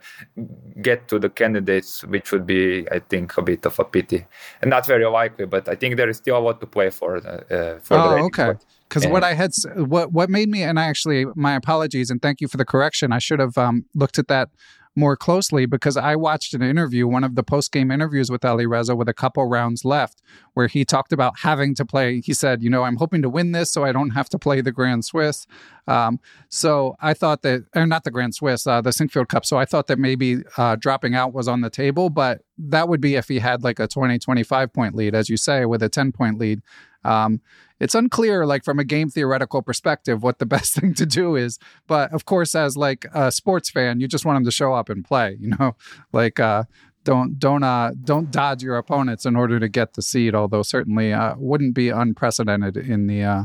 get 0.81 1.07
to 1.07 1.19
the 1.19 1.29
candidates, 1.29 2.03
which 2.05 2.31
would 2.31 2.45
be 2.45 2.87
I 2.91 2.99
think 2.99 3.37
a 3.37 3.41
bit 3.41 3.65
of 3.65 3.79
a 3.79 3.83
pity 3.85 4.25
and 4.61 4.69
not 4.69 4.85
very 4.85 5.05
likely. 5.05 5.45
But 5.45 5.67
I 5.69 5.75
think 5.75 5.97
there 5.97 6.09
is 6.09 6.17
still 6.17 6.37
a 6.37 6.39
lot 6.39 6.59
to 6.61 6.67
play 6.67 6.89
for. 6.89 7.17
Uh, 7.17 7.79
for 7.79 7.97
oh, 7.97 8.25
okay. 8.25 8.53
Because 8.87 9.07
what 9.07 9.23
I 9.23 9.33
had, 9.33 9.51
what 9.75 10.11
what 10.11 10.29
made 10.29 10.47
me, 10.47 10.61
and 10.61 10.79
I 10.79 10.85
actually, 10.85 11.25
my 11.35 11.55
apologies, 11.55 12.11
and 12.11 12.21
thank 12.21 12.39
you 12.39 12.47
for 12.47 12.57
the 12.57 12.65
correction. 12.65 13.11
I 13.11 13.19
should 13.19 13.39
have 13.39 13.57
um, 13.57 13.85
looked 13.95 14.19
at 14.19 14.27
that 14.27 14.49
more 14.95 15.17
closely 15.17 15.65
because 15.65 15.97
I 15.97 16.15
watched 16.15 16.53
an 16.53 16.61
interview, 16.61 17.07
one 17.07 17.23
of 17.23 17.35
the 17.35 17.43
post 17.43 17.71
game 17.71 17.91
interviews 17.91 18.31
with 18.31 18.45
Ali 18.45 18.65
Reza 18.65 18.95
with 18.95 19.09
a 19.09 19.13
couple 19.13 19.45
rounds 19.45 19.83
left, 19.83 20.21
where 20.53 20.67
he 20.67 20.85
talked 20.85 21.11
about 21.11 21.39
having 21.39 21.75
to 21.75 21.85
play. 21.85 22.21
He 22.21 22.33
said, 22.33 22.63
You 22.63 22.69
know, 22.69 22.83
I'm 22.83 22.95
hoping 22.95 23.21
to 23.21 23.29
win 23.29 23.51
this 23.51 23.71
so 23.71 23.83
I 23.83 23.91
don't 23.91 24.11
have 24.11 24.29
to 24.29 24.39
play 24.39 24.61
the 24.61 24.71
Grand 24.71 25.03
Swiss. 25.03 25.47
Um, 25.87 26.19
so 26.49 26.95
I 27.01 27.13
thought 27.13 27.41
that, 27.43 27.65
or 27.75 27.85
not 27.85 28.03
the 28.03 28.11
Grand 28.11 28.35
Swiss, 28.35 28.65
uh, 28.65 28.81
the 28.81 28.91
Sinquefield 28.91 29.27
Cup. 29.27 29.45
So 29.45 29.57
I 29.57 29.65
thought 29.65 29.87
that 29.87 29.99
maybe 29.99 30.37
uh, 30.57 30.75
dropping 30.77 31.13
out 31.15 31.33
was 31.33 31.47
on 31.47 31.61
the 31.61 31.69
table, 31.69 32.09
but 32.09 32.41
that 32.57 32.87
would 32.87 33.01
be 33.01 33.15
if 33.15 33.27
he 33.27 33.39
had 33.39 33.63
like 33.63 33.79
a 33.79 33.87
20, 33.87 34.17
25 34.17 34.73
point 34.73 34.95
lead, 34.95 35.13
as 35.13 35.29
you 35.29 35.37
say, 35.37 35.65
with 35.65 35.83
a 35.83 35.89
10 35.89 36.11
point 36.11 36.39
lead. 36.39 36.61
Um, 37.05 37.41
it's 37.79 37.95
unclear, 37.95 38.45
like 38.45 38.63
from 38.63 38.79
a 38.79 38.83
game 38.83 39.09
theoretical 39.09 39.61
perspective, 39.61 40.23
what 40.23 40.39
the 40.39 40.45
best 40.55 40.75
thing 40.75 40.93
to 40.95 41.05
do 41.05 41.35
is. 41.35 41.59
But 41.87 42.11
of 42.13 42.25
course, 42.25 42.55
as 42.55 42.77
like 42.77 43.05
a 43.13 43.31
sports 43.31 43.69
fan, 43.69 43.99
you 43.99 44.07
just 44.07 44.25
want 44.25 44.37
them 44.37 44.45
to 44.45 44.51
show 44.51 44.73
up 44.73 44.89
and 44.89 45.03
play. 45.03 45.37
You 45.45 45.53
know, 45.59 45.75
like 46.11 46.39
uh, 46.39 46.63
don't 47.03 47.37
don't 47.37 47.63
uh, 47.63 47.91
don't 48.03 48.31
dodge 48.31 48.63
your 48.63 48.77
opponents 48.77 49.25
in 49.25 49.35
order 49.35 49.59
to 49.59 49.69
get 49.69 49.93
the 49.93 50.01
seed. 50.01 50.33
Although 50.33 50.63
certainly 50.63 51.13
uh, 51.13 51.35
wouldn't 51.37 51.75
be 51.75 51.89
unprecedented 51.89 52.77
in 52.77 53.05
the 53.05 53.23
uh, 53.23 53.43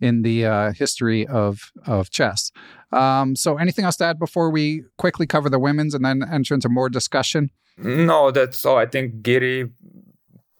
in 0.00 0.22
the 0.22 0.46
uh, 0.46 0.72
history 0.72 1.26
of 1.26 1.72
of 1.86 2.10
chess. 2.10 2.52
Um, 2.92 3.34
so, 3.34 3.56
anything 3.56 3.84
else 3.84 3.96
to 3.96 4.04
add 4.04 4.18
before 4.18 4.50
we 4.50 4.84
quickly 4.98 5.26
cover 5.26 5.48
the 5.48 5.58
women's 5.58 5.94
and 5.94 6.04
then 6.04 6.22
enter 6.22 6.54
into 6.54 6.68
more 6.68 6.88
discussion? 6.88 7.50
No, 7.78 8.30
that's 8.30 8.64
all. 8.64 8.76
I 8.76 8.86
think 8.86 9.22
Giri 9.22 9.70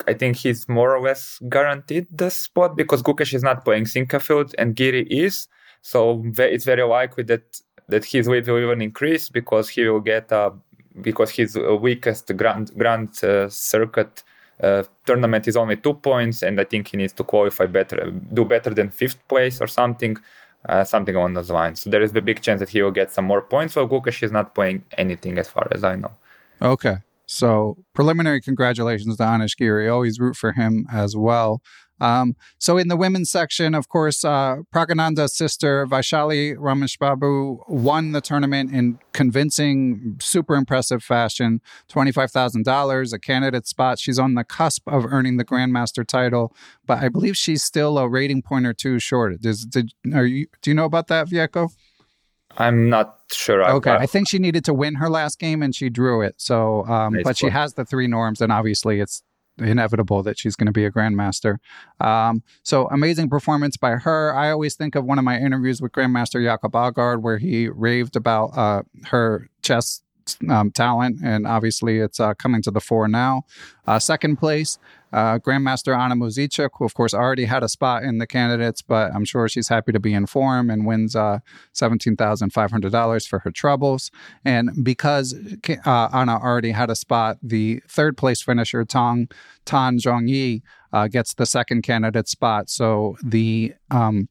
I 0.06 0.14
think 0.14 0.36
he's 0.36 0.68
more 0.68 0.94
or 0.94 1.00
less 1.00 1.38
guaranteed 1.48 2.06
the 2.10 2.30
spot 2.30 2.76
because 2.76 3.02
Gukesh 3.02 3.34
is 3.34 3.42
not 3.42 3.64
playing 3.64 3.84
Sinquefield 3.84 4.54
and 4.58 4.74
Giri 4.74 5.02
is. 5.04 5.48
So 5.82 6.22
it's 6.36 6.64
very 6.64 6.84
likely 6.84 7.24
that 7.24 7.60
that 7.88 8.04
his 8.04 8.28
weight 8.28 8.46
will 8.46 8.58
even 8.58 8.80
increase 8.80 9.28
because 9.28 9.68
he 9.68 9.84
will 9.88 10.00
get 10.00 10.30
a 10.32 10.52
because 11.00 11.30
his 11.30 11.56
weakest 11.80 12.36
grand 12.36 12.70
grand 12.76 13.22
uh, 13.24 13.48
circuit 13.48 14.22
uh, 14.62 14.84
tournament 15.06 15.48
is 15.48 15.56
only 15.56 15.76
two 15.76 15.94
points, 15.94 16.42
and 16.42 16.60
I 16.60 16.64
think 16.64 16.88
he 16.88 16.96
needs 16.96 17.12
to 17.14 17.24
qualify 17.24 17.66
better, 17.66 18.10
do 18.32 18.44
better 18.44 18.70
than 18.70 18.90
fifth 18.90 19.26
place 19.26 19.60
or 19.60 19.66
something, 19.66 20.16
uh, 20.68 20.84
something 20.84 21.16
on 21.16 21.34
those 21.34 21.50
lines. 21.50 21.80
So 21.80 21.90
there 21.90 22.02
is 22.02 22.14
a 22.14 22.20
big 22.20 22.42
chance 22.42 22.60
that 22.60 22.68
he 22.68 22.80
will 22.82 22.92
get 22.92 23.10
some 23.10 23.24
more 23.24 23.42
points. 23.42 23.74
So 23.74 23.88
Gukesh 23.88 24.22
is 24.22 24.30
not 24.30 24.54
playing 24.54 24.84
anything 24.96 25.38
as 25.38 25.48
far 25.48 25.66
as 25.72 25.82
I 25.82 25.96
know. 25.96 26.12
Okay. 26.60 26.98
So 27.32 27.78
preliminary 27.94 28.42
congratulations 28.42 29.16
to 29.16 29.22
Anish 29.22 29.56
Giri. 29.56 29.88
Always 29.88 30.20
root 30.20 30.36
for 30.36 30.52
him 30.52 30.86
as 30.92 31.16
well. 31.16 31.62
Um, 31.98 32.34
so 32.58 32.78
in 32.78 32.88
the 32.88 32.96
women's 32.96 33.30
section, 33.30 33.74
of 33.74 33.88
course, 33.88 34.24
uh, 34.24 34.56
sister 34.74 35.86
Vaishali 35.86 36.56
Rameshbabu 36.56 37.68
won 37.68 38.12
the 38.12 38.20
tournament 38.20 38.72
in 38.72 38.98
convincing, 39.12 40.18
super 40.20 40.56
impressive 40.56 41.02
fashion. 41.02 41.60
Twenty-five 41.88 42.30
thousand 42.30 42.64
dollars, 42.64 43.12
a 43.12 43.18
candidate 43.18 43.66
spot. 43.66 43.98
She's 43.98 44.18
on 44.18 44.34
the 44.34 44.44
cusp 44.44 44.86
of 44.88 45.06
earning 45.06 45.36
the 45.36 45.44
grandmaster 45.44 46.04
title, 46.04 46.54
but 46.86 46.98
I 46.98 47.08
believe 47.08 47.36
she's 47.36 47.62
still 47.62 47.96
a 47.98 48.08
rating 48.08 48.42
point 48.42 48.66
or 48.66 48.74
two 48.74 48.98
short. 48.98 49.40
Does, 49.40 49.64
did, 49.64 49.92
are 50.12 50.26
you? 50.26 50.48
Do 50.60 50.70
you 50.70 50.74
know 50.74 50.84
about 50.84 51.06
that, 51.06 51.28
Vjeko? 51.28 51.70
I'm 52.58 52.90
not 52.90 53.21
sure. 53.34 53.68
Okay, 53.68 53.90
I, 53.90 54.02
I, 54.02 54.06
think 54.06 54.28
she 54.28 54.38
needed 54.38 54.64
to 54.66 54.74
win 54.74 54.96
her 54.96 55.08
last 55.08 55.38
game 55.38 55.62
and 55.62 55.74
she 55.74 55.88
drew 55.88 56.22
it. 56.22 56.34
So, 56.38 56.84
um, 56.86 57.14
nice 57.14 57.24
but 57.24 57.36
she 57.36 57.48
has 57.48 57.74
the 57.74 57.84
three 57.84 58.06
norms, 58.06 58.40
and 58.40 58.52
obviously 58.52 59.00
it's 59.00 59.22
inevitable 59.58 60.22
that 60.22 60.38
she's 60.38 60.56
going 60.56 60.66
to 60.66 60.72
be 60.72 60.84
a 60.84 60.90
grandmaster. 60.90 61.56
Um, 62.00 62.42
so 62.62 62.88
amazing 62.88 63.28
performance 63.28 63.76
by 63.76 63.92
her. 63.92 64.34
I 64.34 64.50
always 64.50 64.74
think 64.74 64.94
of 64.94 65.04
one 65.04 65.18
of 65.18 65.24
my 65.24 65.38
interviews 65.38 65.80
with 65.80 65.92
Grandmaster 65.92 66.42
Jakob 66.42 66.72
Aagaard 66.72 67.20
where 67.22 67.38
he 67.38 67.68
raved 67.68 68.16
about 68.16 68.56
uh, 68.56 68.82
her 69.06 69.48
chess 69.62 70.02
um, 70.48 70.70
talent, 70.70 71.18
and 71.22 71.46
obviously 71.46 71.98
it's 71.98 72.20
uh, 72.20 72.34
coming 72.34 72.62
to 72.62 72.70
the 72.70 72.80
fore 72.80 73.08
now. 73.08 73.44
Uh, 73.86 73.98
second 73.98 74.36
place, 74.36 74.78
uh, 75.12 75.38
Grandmaster 75.38 75.96
Anna 75.96 76.14
Muzychuk, 76.14 76.70
who 76.74 76.84
of 76.84 76.94
course 76.94 77.12
already 77.12 77.44
had 77.44 77.62
a 77.62 77.68
spot 77.68 78.02
in 78.02 78.18
the 78.18 78.26
candidates, 78.26 78.80
but 78.80 79.14
I'm 79.14 79.24
sure 79.24 79.48
she's 79.48 79.68
happy 79.68 79.92
to 79.92 80.00
be 80.00 80.14
in 80.14 80.26
form 80.26 80.70
and 80.70 80.86
wins 80.86 81.14
uh, 81.14 81.40
$17,500 81.74 83.28
for 83.28 83.38
her 83.40 83.50
troubles. 83.50 84.10
And 84.44 84.70
because 84.82 85.34
uh, 85.84 86.08
Ana 86.12 86.38
already 86.38 86.70
had 86.70 86.90
a 86.90 86.96
spot, 86.96 87.38
the 87.42 87.82
third 87.88 88.16
place 88.16 88.42
finisher, 88.42 88.84
Tong 88.84 89.28
Tan 89.64 89.98
Zhongyi, 89.98 90.62
uh, 90.92 91.08
gets 91.08 91.34
the 91.34 91.46
second 91.46 91.82
candidate 91.82 92.28
spot. 92.28 92.70
So 92.70 93.16
the 93.22 93.74
um, 93.90 94.28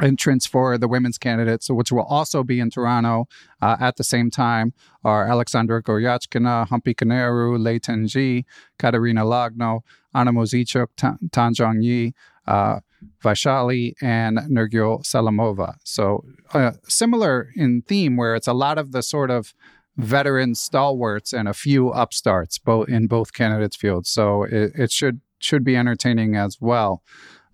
entrants 0.00 0.46
for 0.46 0.78
the 0.78 0.88
women's 0.88 1.18
candidates, 1.18 1.70
which 1.70 1.92
will 1.92 2.04
also 2.04 2.42
be 2.42 2.60
in 2.60 2.70
Toronto 2.70 3.26
uh, 3.62 3.76
at 3.80 3.96
the 3.96 4.04
same 4.04 4.30
time, 4.30 4.72
are 5.04 5.28
Alexandra 5.28 5.82
Goryachkina, 5.82 6.68
Humpy 6.68 6.94
Koneru, 6.94 7.58
Lei 7.58 7.78
Tingjie, 7.78 8.44
Katerina 8.78 9.24
Lagno, 9.24 9.80
Ana 10.14 10.32
Muzychuk, 10.32 10.88
Tan 10.96 11.54
Zhongyi, 11.54 12.12
uh, 12.46 12.80
Vaishali, 13.22 13.94
and 14.00 14.38
Nurgyul 14.38 15.02
Salimova. 15.04 15.76
So 15.84 16.24
uh, 16.52 16.72
similar 16.88 17.50
in 17.54 17.82
theme, 17.82 18.16
where 18.16 18.34
it's 18.34 18.48
a 18.48 18.54
lot 18.54 18.78
of 18.78 18.92
the 18.92 19.02
sort 19.02 19.30
of 19.30 19.54
veteran 19.96 20.54
stalwarts 20.54 21.32
and 21.32 21.48
a 21.48 21.54
few 21.54 21.88
upstarts 21.88 22.58
both 22.58 22.88
in 22.88 23.06
both 23.06 23.32
candidates 23.32 23.76
fields. 23.76 24.10
So 24.10 24.44
it, 24.44 24.72
it 24.74 24.92
should 24.92 25.20
should 25.38 25.64
be 25.64 25.76
entertaining 25.76 26.34
as 26.34 26.58
well. 26.60 27.02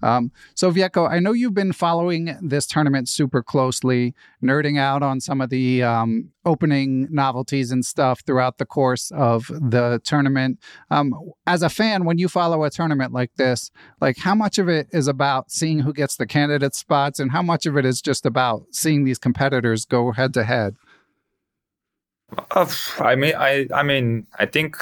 Um, 0.02 0.32
so, 0.54 0.70
Vjeko, 0.70 1.10
I 1.10 1.18
know 1.18 1.32
you've 1.32 1.54
been 1.54 1.72
following 1.72 2.36
this 2.42 2.66
tournament 2.66 3.08
super 3.08 3.42
closely, 3.42 4.14
nerding 4.42 4.78
out 4.78 5.02
on 5.02 5.20
some 5.20 5.40
of 5.40 5.50
the 5.50 5.82
um, 5.82 6.30
opening 6.44 7.08
novelties 7.10 7.70
and 7.70 7.84
stuff 7.84 8.22
throughout 8.26 8.58
the 8.58 8.66
course 8.66 9.10
of 9.12 9.46
the 9.48 10.00
tournament. 10.04 10.58
Um, 10.90 11.14
as 11.46 11.62
a 11.62 11.68
fan, 11.68 12.04
when 12.04 12.18
you 12.18 12.28
follow 12.28 12.64
a 12.64 12.70
tournament 12.70 13.12
like 13.12 13.34
this, 13.36 13.70
like 14.00 14.18
how 14.18 14.34
much 14.34 14.58
of 14.58 14.68
it 14.68 14.88
is 14.92 15.08
about 15.08 15.50
seeing 15.50 15.80
who 15.80 15.92
gets 15.92 16.16
the 16.16 16.26
candidate 16.26 16.74
spots, 16.74 17.20
and 17.20 17.30
how 17.30 17.42
much 17.42 17.66
of 17.66 17.76
it 17.76 17.84
is 17.84 18.02
just 18.02 18.26
about 18.26 18.64
seeing 18.72 19.04
these 19.04 19.18
competitors 19.18 19.84
go 19.84 20.12
head 20.12 20.34
to 20.34 20.44
head? 20.44 20.76
I 22.98 23.14
mean, 23.14 23.34
I, 23.36 23.66
I 23.74 23.82
mean, 23.82 24.26
I 24.38 24.46
think 24.46 24.76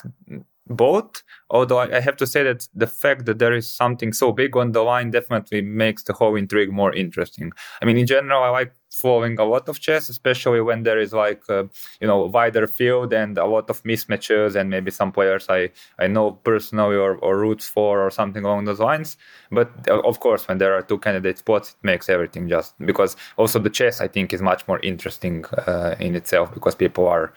both. 0.70 1.22
Although 1.50 1.80
I 1.80 2.00
have 2.00 2.16
to 2.18 2.26
say 2.26 2.44
that 2.44 2.68
the 2.74 2.86
fact 2.86 3.26
that 3.26 3.40
there 3.40 3.52
is 3.52 3.70
something 3.70 4.12
so 4.12 4.32
big 4.32 4.56
on 4.56 4.72
the 4.72 4.82
line 4.82 5.10
definitely 5.10 5.62
makes 5.62 6.04
the 6.04 6.12
whole 6.12 6.36
intrigue 6.36 6.72
more 6.72 6.94
interesting. 6.94 7.52
I 7.82 7.84
mean, 7.84 7.98
in 7.98 8.06
general, 8.06 8.42
I 8.42 8.50
like 8.50 8.72
following 8.92 9.38
a 9.38 9.44
lot 9.44 9.68
of 9.68 9.80
chess, 9.80 10.08
especially 10.08 10.60
when 10.60 10.82
there 10.82 10.98
is 10.98 11.12
like 11.12 11.42
a, 11.48 11.68
you 12.00 12.06
know 12.06 12.24
wider 12.26 12.66
field 12.66 13.12
and 13.12 13.36
a 13.38 13.46
lot 13.46 13.68
of 13.68 13.82
mismatches 13.82 14.54
and 14.54 14.70
maybe 14.70 14.90
some 14.90 15.12
players 15.12 15.46
I 15.48 15.70
I 15.98 16.06
know 16.06 16.32
personally 16.32 16.96
or, 16.96 17.16
or 17.16 17.38
roots 17.38 17.66
for 17.68 18.00
or 18.00 18.10
something 18.10 18.44
along 18.44 18.64
those 18.64 18.80
lines. 18.80 19.16
But 19.50 19.70
uh, 19.88 20.00
of 20.00 20.20
course, 20.20 20.46
when 20.46 20.58
there 20.58 20.74
are 20.74 20.82
two 20.82 20.98
candidate 20.98 21.38
spots, 21.38 21.70
it 21.70 21.84
makes 21.84 22.08
everything 22.08 22.48
just 22.48 22.74
because 22.78 23.16
also 23.36 23.58
the 23.58 23.70
chess 23.70 24.00
I 24.00 24.08
think 24.08 24.32
is 24.32 24.42
much 24.42 24.66
more 24.68 24.78
interesting 24.80 25.44
uh, 25.66 25.96
in 25.98 26.14
itself 26.14 26.54
because 26.54 26.74
people 26.76 27.08
are 27.08 27.32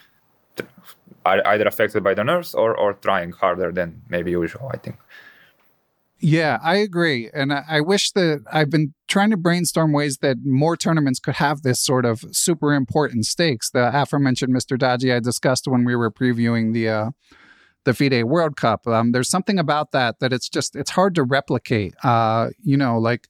are 1.25 1.45
either 1.47 1.65
affected 1.65 2.03
by 2.03 2.13
the 2.13 2.23
nerves 2.23 2.53
or 2.53 2.75
or 2.77 2.93
trying 2.93 3.31
harder 3.31 3.71
than 3.71 4.01
maybe 4.09 4.31
usual. 4.31 4.69
I 4.73 4.77
think. 4.77 4.97
Yeah, 6.19 6.57
I 6.63 6.77
agree, 6.77 7.29
and 7.33 7.51
I, 7.51 7.81
wish 7.81 8.11
that 8.11 8.45
I've 8.49 8.69
been 8.69 8.93
trying 9.09 9.31
to 9.31 9.37
brainstorm 9.37 9.91
ways 9.91 10.19
that 10.19 10.37
more 10.45 10.77
tournaments 10.77 11.19
could 11.19 11.35
have 11.35 11.63
this 11.63 11.81
sort 11.81 12.05
of 12.05 12.23
super 12.31 12.73
important 12.73 13.25
stakes. 13.25 13.69
The 13.69 13.91
aforementioned 13.93 14.55
Mr. 14.55 14.79
Dodgy 14.79 15.11
I 15.11 15.19
discussed 15.19 15.67
when 15.67 15.83
we 15.83 15.95
were 15.95 16.11
previewing 16.11 16.73
the. 16.73 16.89
Uh, 16.89 17.09
the 17.85 17.93
FIDE 17.93 18.23
World 18.23 18.55
Cup. 18.55 18.87
Um, 18.87 19.11
there's 19.11 19.29
something 19.29 19.59
about 19.59 19.91
that 19.91 20.19
that 20.19 20.31
it's 20.31 20.47
just 20.47 20.73
it's 20.73 20.91
hard 20.91 21.15
to 21.15 21.23
replicate. 21.23 21.93
Uh, 22.01 22.51
you 22.63 22.77
know, 22.77 22.97
like 22.97 23.27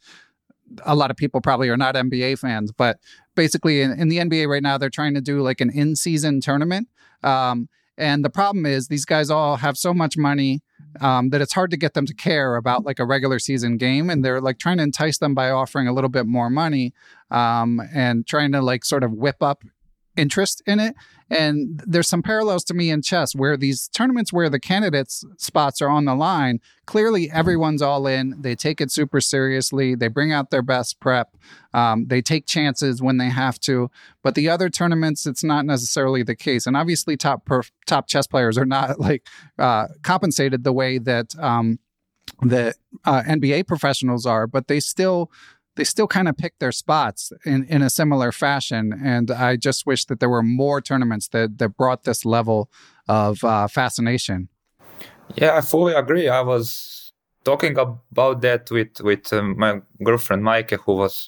a 0.86 0.96
lot 0.96 1.12
of 1.12 1.18
people 1.18 1.42
probably 1.42 1.70
are 1.70 1.78
not 1.78 1.96
NBA 1.96 2.40
fans, 2.40 2.72
but 2.72 3.00
basically 3.36 3.82
in, 3.82 3.92
in 4.00 4.10
the 4.10 4.18
NBA 4.18 4.48
right 4.48 4.64
now, 4.64 4.78
they're 4.78 4.90
trying 4.90 5.14
to 5.16 5.22
do 5.22 5.42
like 5.42 5.62
an 5.62 5.70
in-season 5.70 6.42
tournament. 6.42 6.88
Um, 7.24 7.70
and 7.98 8.26
the 8.26 8.30
problem 8.30 8.66
is 8.66 8.88
these 8.88 9.06
guys 9.06 9.30
all 9.30 9.58
have 9.58 9.78
so 9.78 9.94
much 9.94 10.18
money 10.18 10.62
um, 11.02 11.30
that 11.30 11.42
it's 11.42 11.54
hard 11.54 11.72
to 11.72 11.78
get 11.78 11.94
them 11.94 12.06
to 12.06 12.14
care 12.14 12.56
about 12.56 12.86
like 12.86 13.00
a 13.00 13.06
regular 13.06 13.40
season 13.40 13.78
game. 13.78 14.10
And 14.10 14.24
they're 14.24 14.42
like 14.42 14.58
trying 14.58 14.78
to 14.78 14.84
entice 14.84 15.18
them 15.18 15.34
by 15.34 15.50
offering 15.50 15.88
a 15.88 15.94
little 15.94 16.10
bit 16.10 16.26
more 16.26 16.50
money 16.50 16.94
um, 17.32 17.82
and 17.94 18.26
trying 18.26 18.52
to 18.54 18.62
like 18.62 18.86
sort 18.86 19.04
of 19.04 19.12
whip 19.12 19.42
up 19.42 19.64
interest 20.16 20.62
in 20.66 20.80
it. 20.80 20.96
And 21.30 21.82
there's 21.86 22.08
some 22.08 22.22
parallels 22.22 22.64
to 22.66 22.74
me 22.74 22.92
in 22.92 23.02
chess 23.02 23.34
where 23.34 23.58
these 23.58 23.88
tournaments 23.88 24.32
where 24.32 24.50
the 24.50 24.60
candidates' 24.60 25.26
spots 25.38 25.82
are 25.82 25.90
on 25.90 26.06
the 26.06 26.14
line, 26.14 26.60
clearly 26.86 27.32
everyone's 27.32 27.82
all 27.82 28.06
in. 28.06 28.36
They 28.40 28.56
take 28.56 28.80
it 28.80 28.92
super 28.92 29.20
seriously. 29.20 29.96
They 29.96 30.10
bring 30.10 30.32
out 30.32 30.52
their 30.52 30.62
best 30.62 31.00
prep. 31.00 31.36
Um, 31.74 32.06
they 32.08 32.22
take 32.22 32.46
chances 32.46 33.02
when 33.02 33.18
they 33.18 33.30
have 33.30 33.60
to. 33.62 33.90
But 34.22 34.36
the 34.36 34.50
other 34.50 34.70
tournaments, 34.70 35.26
it's 35.26 35.44
not 35.44 35.66
necessarily 35.66 36.22
the 36.24 36.36
case. 36.36 36.68
And 36.68 36.78
obviously, 36.78 37.18
top 37.18 37.46
perf- 37.46 37.72
top 37.88 38.08
chess 38.08 38.28
players 38.28 38.58
are 38.58 38.66
not 38.66 39.00
like 39.00 39.28
uh, 39.58 39.88
compensated 40.04 40.64
the 40.64 40.74
way 40.74 40.98
that. 41.00 41.38
Um, 41.40 41.80
the 42.42 42.74
uh, 43.06 43.22
NBA 43.24 43.68
professionals 43.68 44.26
are, 44.26 44.48
but 44.48 44.68
they 44.68 44.80
still 44.80 45.32
they 45.76 45.84
still 45.84 46.08
kind 46.08 46.28
of 46.28 46.38
pick 46.38 46.60
their 46.60 46.72
spots 46.72 47.32
in, 47.46 47.66
in 47.66 47.82
a 47.82 47.90
similar 47.90 48.32
fashion. 48.32 48.94
And 49.04 49.32
I 49.32 49.56
just 49.56 49.86
wish 49.86 50.06
that 50.06 50.20
there 50.20 50.30
were 50.30 50.44
more 50.44 50.82
tournaments 50.82 51.28
that, 51.30 51.58
that 51.58 51.70
brought 51.78 52.04
this 52.04 52.26
level 52.26 52.70
of 53.08 53.44
uh, 53.44 53.68
fascination. 53.68 54.50
Yeah, 55.36 55.58
I 55.58 55.62
fully 55.62 55.94
agree. 55.94 56.30
I 56.30 56.42
was 56.42 57.04
talking 57.44 57.78
about 57.78 58.42
that 58.42 58.72
with 58.72 59.02
with 59.02 59.34
um, 59.34 59.58
my 59.58 59.82
girlfriend 60.04 60.44
Mike, 60.44 60.72
who 60.72 60.94
was 60.96 61.28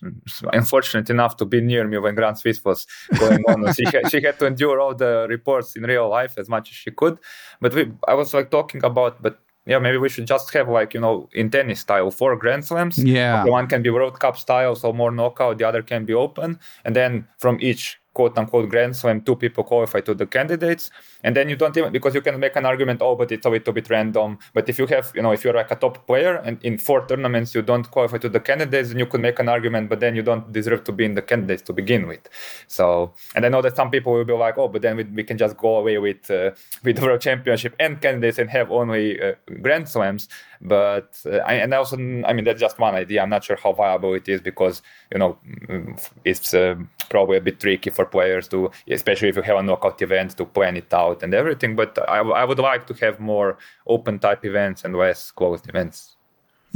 unfortunate 0.54 1.10
enough 1.10 1.36
to 1.38 1.46
be 1.46 1.62
near 1.62 1.88
me 1.88 1.98
when 1.98 2.16
Grand 2.16 2.38
Swiss 2.38 2.64
was 2.64 2.86
going 3.20 3.44
on. 3.48 3.74
she 3.74 3.86
had, 3.86 4.10
she 4.10 4.22
had 4.22 4.40
to 4.40 4.46
endure 4.46 4.80
all 4.80 4.96
the 4.96 5.28
reports 5.30 5.75
in 5.75 5.84
real 5.84 6.10
life 6.10 6.38
as 6.38 6.48
much 6.50 6.70
as 6.70 6.75
she 6.75 6.92
could. 6.92 7.18
But 7.60 7.74
we, 7.74 7.92
I 8.08 8.14
was 8.14 8.34
like 8.34 8.52
talking 8.52 8.84
about, 8.84 9.22
but 9.22 9.40
yeah, 9.65 9.79
maybe 9.79 9.98
we 9.98 10.10
should 10.10 10.27
just 10.27 10.53
have 10.53 10.69
like 10.69 10.93
you 10.93 11.00
know 11.00 11.29
in 11.34 11.50
tennis 11.50 11.79
style 11.79 12.12
four 12.12 12.36
Grand 12.36 12.65
Slams. 12.65 12.98
Yeah, 12.98 13.45
one 13.45 13.67
can 13.67 13.81
be 13.81 13.89
World 13.89 14.19
Cup 14.19 14.37
style, 14.37 14.75
so 14.75 14.94
more 14.94 15.11
knockout. 15.11 15.57
The 15.57 15.68
other 15.68 15.81
can 15.81 16.05
be 16.05 16.13
open, 16.13 16.59
and 16.83 16.96
then 16.96 17.27
from 17.40 17.57
each 17.61 18.00
quote 18.16 18.36
unquote 18.40 18.70
grand 18.70 18.96
slam 18.96 19.22
two 19.22 19.36
people 19.36 19.64
qualify 19.64 20.01
to 20.01 20.14
the 20.16 20.25
candidates. 20.25 20.90
And 21.24 21.36
then 21.36 21.50
you 21.50 21.56
don't 21.56 21.75
even 21.78 21.92
because 21.92 22.16
you 22.16 22.22
can 22.22 22.40
make 22.40 22.56
an 22.56 22.66
argument 22.66 23.01
oh 23.01 23.16
but 23.16 23.32
it's 23.32 23.46
a 23.46 23.50
little 23.50 23.74
bit 23.74 23.90
random. 23.90 24.40
But 24.56 24.68
if 24.70 24.80
you 24.80 24.88
have 24.88 25.12
you 25.16 25.22
know 25.22 25.32
if 25.32 25.44
you're 25.44 25.54
like 25.62 25.72
a 25.72 25.75
top 25.75 26.08
player 26.08 26.36
and 26.46 26.58
in 26.64 26.78
four 26.80 27.06
tournaments 27.06 27.54
you 27.54 27.62
don't 27.62 27.90
qualify 27.92 28.18
to 28.25 28.30
the 28.30 28.40
candidates 28.40 28.90
then 28.90 29.00
you 29.00 29.06
could 29.06 29.22
make 29.22 29.38
an 29.40 29.50
argument 29.50 29.90
but 29.90 30.00
then 30.00 30.16
you 30.16 30.24
don't 30.24 30.51
deserve 30.51 30.84
to 30.86 30.92
be 30.92 31.06
in 31.06 31.14
the 31.14 31.22
candidates 31.22 31.62
to 31.64 31.74
begin 31.74 32.08
with. 32.08 32.24
So 32.68 33.14
and 33.36 33.46
i 33.46 33.50
know 33.50 33.62
that 33.62 33.75
some 33.75 33.92
people 33.92 34.14
will 34.14 34.25
be 34.25 34.34
like 34.34 34.58
oh 34.58 34.68
but 34.68 34.82
then 34.82 34.96
we, 34.98 35.04
we 35.04 35.24
can 35.24 35.38
just 35.38 35.58
go 35.58 35.75
away 35.78 35.98
with 35.98 36.32
uh, 36.32 36.51
with 36.84 36.96
the 36.96 37.01
world 37.06 37.22
championship 37.22 37.75
and 37.80 38.01
candidates 38.01 38.40
and 38.40 38.50
have 38.50 38.72
only 38.72 39.22
uh, 39.22 39.34
grand 39.62 39.90
slams 39.90 40.30
but 40.61 41.18
uh, 41.25 41.37
I, 41.37 41.53
and 41.55 41.74
also 41.74 41.96
i 41.98 42.33
mean 42.33 42.46
that's 42.46 42.59
just 42.59 42.79
one 42.79 42.96
idea 42.96 43.22
i'm 43.22 43.29
not 43.29 43.44
sure 43.44 43.57
how 43.61 43.74
viable 43.74 44.13
it 44.13 44.27
is 44.27 44.41
because 44.41 44.81
you 45.11 45.20
know 45.20 45.37
mm, 45.70 46.09
it's 46.24 46.53
uh, 46.53 46.75
probably 47.09 47.37
a 47.37 47.41
bit 47.41 47.59
tricky 47.59 47.89
for 47.89 48.05
players 48.05 48.48
to 48.50 48.72
especially 48.89 49.29
if 49.29 49.35
you 49.35 49.41
have 49.41 49.57
a 49.57 49.63
knockout 49.63 50.01
event 50.01 50.37
to 50.37 50.46
plan 50.46 50.77
it 50.77 50.94
out 50.94 51.24
and 51.24 51.33
everything 51.33 51.75
but 51.75 51.98
i, 52.09 52.20
I 52.20 52.44
would 52.46 52.59
like 52.59 52.87
to 52.87 52.94
have 53.05 53.20
more 53.20 53.57
open 53.87 54.20
type 54.20 54.46
events 54.46 54.83
and 54.83 54.96
less 54.96 55.31
closed 55.31 55.68
events 55.70 56.15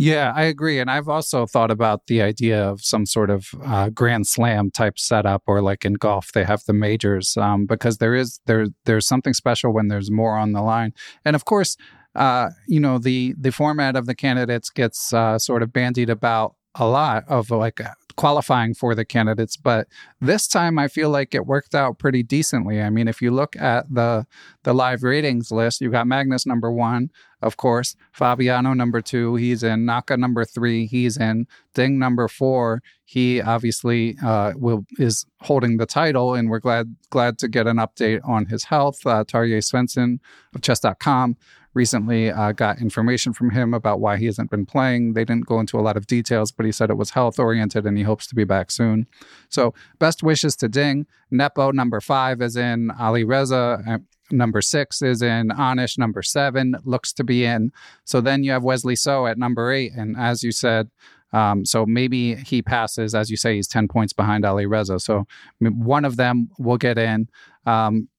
yeah, 0.02 0.32
I 0.34 0.44
agree. 0.44 0.80
And 0.80 0.90
I've 0.90 1.10
also 1.10 1.46
thought 1.46 1.72
about 1.72 2.08
the 2.08 2.22
idea 2.22 2.64
of 2.64 2.80
some 2.82 3.06
sort 3.06 3.30
of 3.30 3.50
uh, 3.66 3.90
Grand 3.90 4.28
Slam 4.28 4.72
type 4.72 4.98
setup, 4.98 5.44
or 5.46 5.62
like 5.62 5.84
in 5.84 5.96
golf, 5.96 6.32
they 6.32 6.46
have 6.46 6.64
the 6.64 6.72
majors, 6.72 7.36
um, 7.36 7.66
because 7.66 7.98
there 7.98 8.16
is 8.16 8.40
there 8.46 8.68
there's 8.86 9.06
something 9.06 9.34
special 9.34 9.74
when 9.74 9.90
there's 9.90 10.10
more 10.10 10.38
on 10.38 10.54
the 10.54 10.62
line. 10.62 10.94
And 11.26 11.36
of 11.36 11.44
course, 11.44 11.76
uh, 12.20 12.50
you 12.68 12.80
know, 12.82 13.00
the 13.00 13.34
the 13.40 13.52
format 13.52 13.96
of 13.96 14.06
the 14.06 14.14
candidates 14.14 14.70
gets 14.70 15.14
uh, 15.14 15.40
sort 15.40 15.64
of 15.64 15.72
bandied 15.72 16.10
about 16.10 16.56
a 16.76 16.86
lot 16.86 17.24
of 17.28 17.50
like 17.50 17.80
qualifying 18.20 18.74
for 18.74 18.94
the 18.94 19.06
candidates, 19.06 19.56
but 19.56 19.88
this 20.20 20.46
time 20.46 20.78
I 20.78 20.90
feel 20.90 21.10
like 21.10 21.34
it 21.34 21.46
worked 21.46 21.74
out 21.74 21.98
pretty 21.98 22.22
decently. 22.22 22.82
I 22.82 22.90
mean, 22.90 23.08
if 23.08 23.22
you 23.22 23.32
look 23.32 23.56
at 23.56 23.86
the 23.90 24.28
the 24.64 24.74
live 24.74 25.02
ratings 25.02 25.50
list, 25.50 25.80
you 25.80 25.90
got 25.90 26.06
Magnus 26.06 26.46
number 26.46 26.70
one, 26.70 27.10
of 27.42 27.56
course, 27.56 27.96
Fabiano 28.12 28.74
number 28.74 29.00
two, 29.00 29.36
he's 29.36 29.64
in, 29.64 29.86
Naka 29.86 30.18
number 30.18 30.44
three, 30.44 30.86
he's 30.86 31.16
in, 31.16 31.48
Ding 31.74 31.98
number 31.98 32.28
four, 32.28 32.84
he 33.06 33.42
obviously 33.42 34.18
uh, 34.22 34.52
will 34.58 34.86
is 34.98 35.26
holding 35.40 35.78
the 35.78 35.86
title, 35.86 36.34
and 36.34 36.50
we're 36.50 36.60
glad 36.60 36.98
glad 37.10 37.38
to 37.40 37.48
get 37.48 37.68
an 37.68 37.78
update 37.78 38.20
on 38.28 38.48
his 38.48 38.66
health. 38.66 39.06
Uh, 39.06 39.24
Tarjei 39.24 39.64
Svensen 39.64 40.20
of 40.54 40.62
Chess.com 40.62 41.38
recently 41.74 42.32
uh, 42.32 42.52
got 42.52 42.82
information 42.82 43.34
from 43.34 43.52
him 43.52 43.74
about 43.74 44.00
why 44.00 44.18
he 44.18 44.26
hasn't 44.26 44.50
been 44.50 44.66
playing. 44.66 45.14
They 45.14 45.26
didn't 45.26 45.46
go 45.46 45.60
into 45.60 45.78
a 45.78 45.82
lot 45.82 45.98
of 45.98 46.08
details, 46.08 46.52
but 46.52 46.66
he 46.66 46.72
said 46.72 46.90
it 46.90 46.98
was 46.98 47.12
health 47.12 47.40
oriented 47.40 47.86
and 47.86 47.98
he 47.98 48.04
hopes 48.04 48.28
to 48.28 48.36
be 48.36 48.44
back 48.44 48.72
soon. 48.72 49.08
So, 49.50 49.74
best 50.00 50.24
wishes 50.24 50.56
to 50.58 50.68
Ding. 50.68 51.06
Nepo 51.32 51.72
number 51.72 52.02
five 52.02 52.42
is 52.42 52.56
in 52.56 52.92
Ali 52.92 53.24
Reza. 53.24 53.84
Uh, 53.88 53.98
number 54.32 54.62
six 54.62 55.02
is 55.02 55.22
in 55.22 55.50
Anish. 55.50 55.98
Number 55.98 56.22
seven 56.22 56.76
looks 56.84 57.14
to 57.14 57.24
be 57.24 57.46
in. 57.46 57.72
So 58.06 58.22
then 58.22 58.44
you 58.44 58.52
have 58.52 58.64
Wesley 58.64 58.96
So 58.96 59.28
at 59.28 59.38
number 59.38 59.72
eight. 59.72 59.94
And 59.96 60.16
as 60.18 60.44
you 60.44 60.52
said, 60.52 60.90
um, 61.32 61.66
so 61.66 61.86
maybe 61.86 62.36
he 62.36 62.62
passes, 62.62 63.14
as 63.14 63.30
you 63.30 63.38
say, 63.38 63.56
he's 63.56 63.68
10 63.68 63.88
points 63.88 64.14
behind 64.14 64.46
Ali 64.46 64.66
Reza. 64.66 65.00
So 65.00 65.26
one 65.60 66.06
of 66.06 66.18
them 66.18 66.50
will 66.58 66.78
get 66.78 66.98
in. 66.98 67.30
Um, 67.66 68.10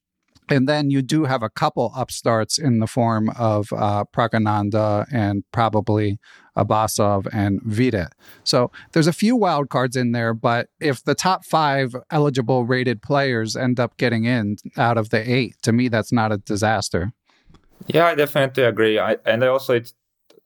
and 0.50 0.68
then 0.68 0.90
you 0.90 1.00
do 1.00 1.24
have 1.24 1.42
a 1.42 1.48
couple 1.48 1.92
upstarts 1.96 2.58
in 2.58 2.80
the 2.80 2.86
form 2.86 3.30
of 3.30 3.72
uh, 3.72 4.04
Praggnanandhaa 4.12 5.06
and 5.12 5.44
probably 5.52 6.18
Abasov 6.56 7.28
and 7.32 7.62
Vidit. 7.62 8.08
So 8.42 8.72
there's 8.92 9.06
a 9.06 9.12
few 9.12 9.36
wild 9.36 9.70
cards 9.70 9.96
in 9.96 10.10
there, 10.10 10.34
but 10.34 10.68
if 10.80 11.04
the 11.04 11.14
top 11.14 11.44
five 11.44 11.94
eligible 12.10 12.64
rated 12.64 13.00
players 13.00 13.56
end 13.56 13.78
up 13.78 13.96
getting 13.96 14.24
in 14.24 14.56
out 14.76 14.98
of 14.98 15.10
the 15.10 15.30
eight, 15.32 15.54
to 15.62 15.72
me, 15.72 15.88
that's 15.88 16.12
not 16.12 16.32
a 16.32 16.38
disaster. 16.38 17.12
Yeah, 17.86 18.06
I 18.06 18.14
definitely 18.16 18.64
agree. 18.64 18.98
I, 18.98 19.18
and 19.24 19.42
also 19.44 19.74
it 19.74 19.92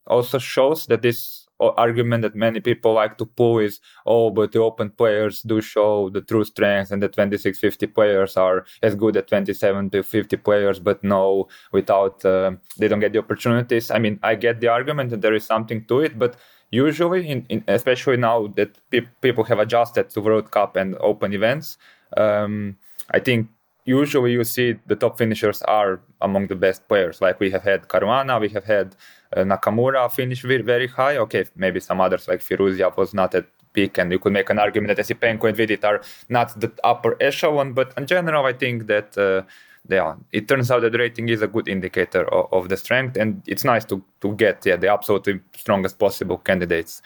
also 0.06 0.38
shows 0.38 0.86
that 0.86 1.02
this 1.02 1.43
argument 1.60 2.22
that 2.22 2.34
many 2.34 2.60
people 2.60 2.94
like 2.94 3.16
to 3.18 3.26
pull 3.26 3.58
is, 3.58 3.80
oh, 4.06 4.30
but 4.30 4.52
the 4.52 4.60
open 4.60 4.90
players 4.90 5.42
do 5.42 5.60
show 5.60 6.10
the 6.10 6.20
true 6.20 6.44
strength, 6.44 6.90
and 6.90 7.02
the 7.02 7.08
2650 7.08 7.86
players 7.88 8.36
are 8.36 8.64
as 8.82 8.94
good 8.94 9.16
as 9.16 9.24
27 9.26 9.90
to 9.90 10.02
50 10.02 10.36
players, 10.38 10.78
but 10.78 11.02
no, 11.04 11.48
without 11.72 12.24
uh, 12.24 12.52
they 12.78 12.88
don't 12.88 13.00
get 13.00 13.12
the 13.12 13.18
opportunities. 13.18 13.90
I 13.90 13.98
mean, 13.98 14.18
I 14.22 14.34
get 14.34 14.60
the 14.60 14.68
argument 14.68 15.10
that 15.10 15.20
there 15.20 15.34
is 15.34 15.44
something 15.44 15.84
to 15.86 16.00
it, 16.00 16.18
but 16.18 16.36
usually, 16.70 17.28
in, 17.28 17.46
in 17.48 17.64
especially 17.68 18.16
now 18.16 18.48
that 18.56 18.78
pe- 18.90 19.08
people 19.20 19.44
have 19.44 19.58
adjusted 19.58 20.10
to 20.10 20.20
World 20.20 20.50
Cup 20.50 20.76
and 20.76 20.96
open 21.00 21.32
events, 21.32 21.78
um, 22.16 22.76
I 23.10 23.20
think 23.20 23.48
usually 23.84 24.32
you 24.32 24.44
see 24.44 24.76
the 24.86 24.96
top 24.96 25.18
finishers 25.18 25.62
are 25.62 26.00
among 26.20 26.46
the 26.46 26.56
best 26.56 26.88
players. 26.88 27.20
Like 27.20 27.40
we 27.40 27.50
have 27.50 27.62
had 27.62 27.88
Caruana, 27.88 28.40
we 28.40 28.48
have 28.50 28.64
had 28.64 28.96
uh, 29.36 29.40
Nakamura 29.40 30.10
finish 30.10 30.42
very, 30.42 30.86
high. 30.86 31.16
Okay, 31.18 31.44
maybe 31.56 31.80
some 31.80 32.00
others 32.00 32.28
like 32.28 32.40
Firouzja 32.40 32.96
was 32.96 33.14
not 33.14 33.34
at 33.34 33.46
peak, 33.72 33.98
and 33.98 34.10
you 34.10 34.18
could 34.18 34.32
make 34.32 34.50
an 34.50 34.58
argument 34.58 34.96
that 34.96 35.04
Esipenko 35.04 35.48
and 35.48 35.56
Vidit 35.56 35.84
are 35.84 36.00
not 36.28 36.58
the 36.60 36.72
upper 36.82 37.16
echelon. 37.20 37.72
But 37.72 37.92
in 37.96 38.06
general, 38.06 38.44
I 38.46 38.52
think 38.52 38.86
that. 38.86 39.16
Uh, 39.16 39.42
yeah, 39.86 40.14
it 40.32 40.48
turns 40.48 40.70
out 40.70 40.80
that 40.80 40.98
rating 40.98 41.28
is 41.28 41.42
a 41.42 41.46
good 41.46 41.68
indicator 41.68 42.24
of, 42.32 42.50
of, 42.54 42.68
the 42.70 42.76
strength, 42.78 43.18
and 43.18 43.42
it's 43.46 43.64
nice 43.64 43.84
to 43.84 44.02
to 44.22 44.34
get 44.34 44.64
yeah 44.64 44.76
the 44.76 44.88
absolutely 44.88 45.40
strongest 45.54 45.98
possible 45.98 46.38
candidates, 46.38 47.02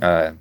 uh, 0.00 0.32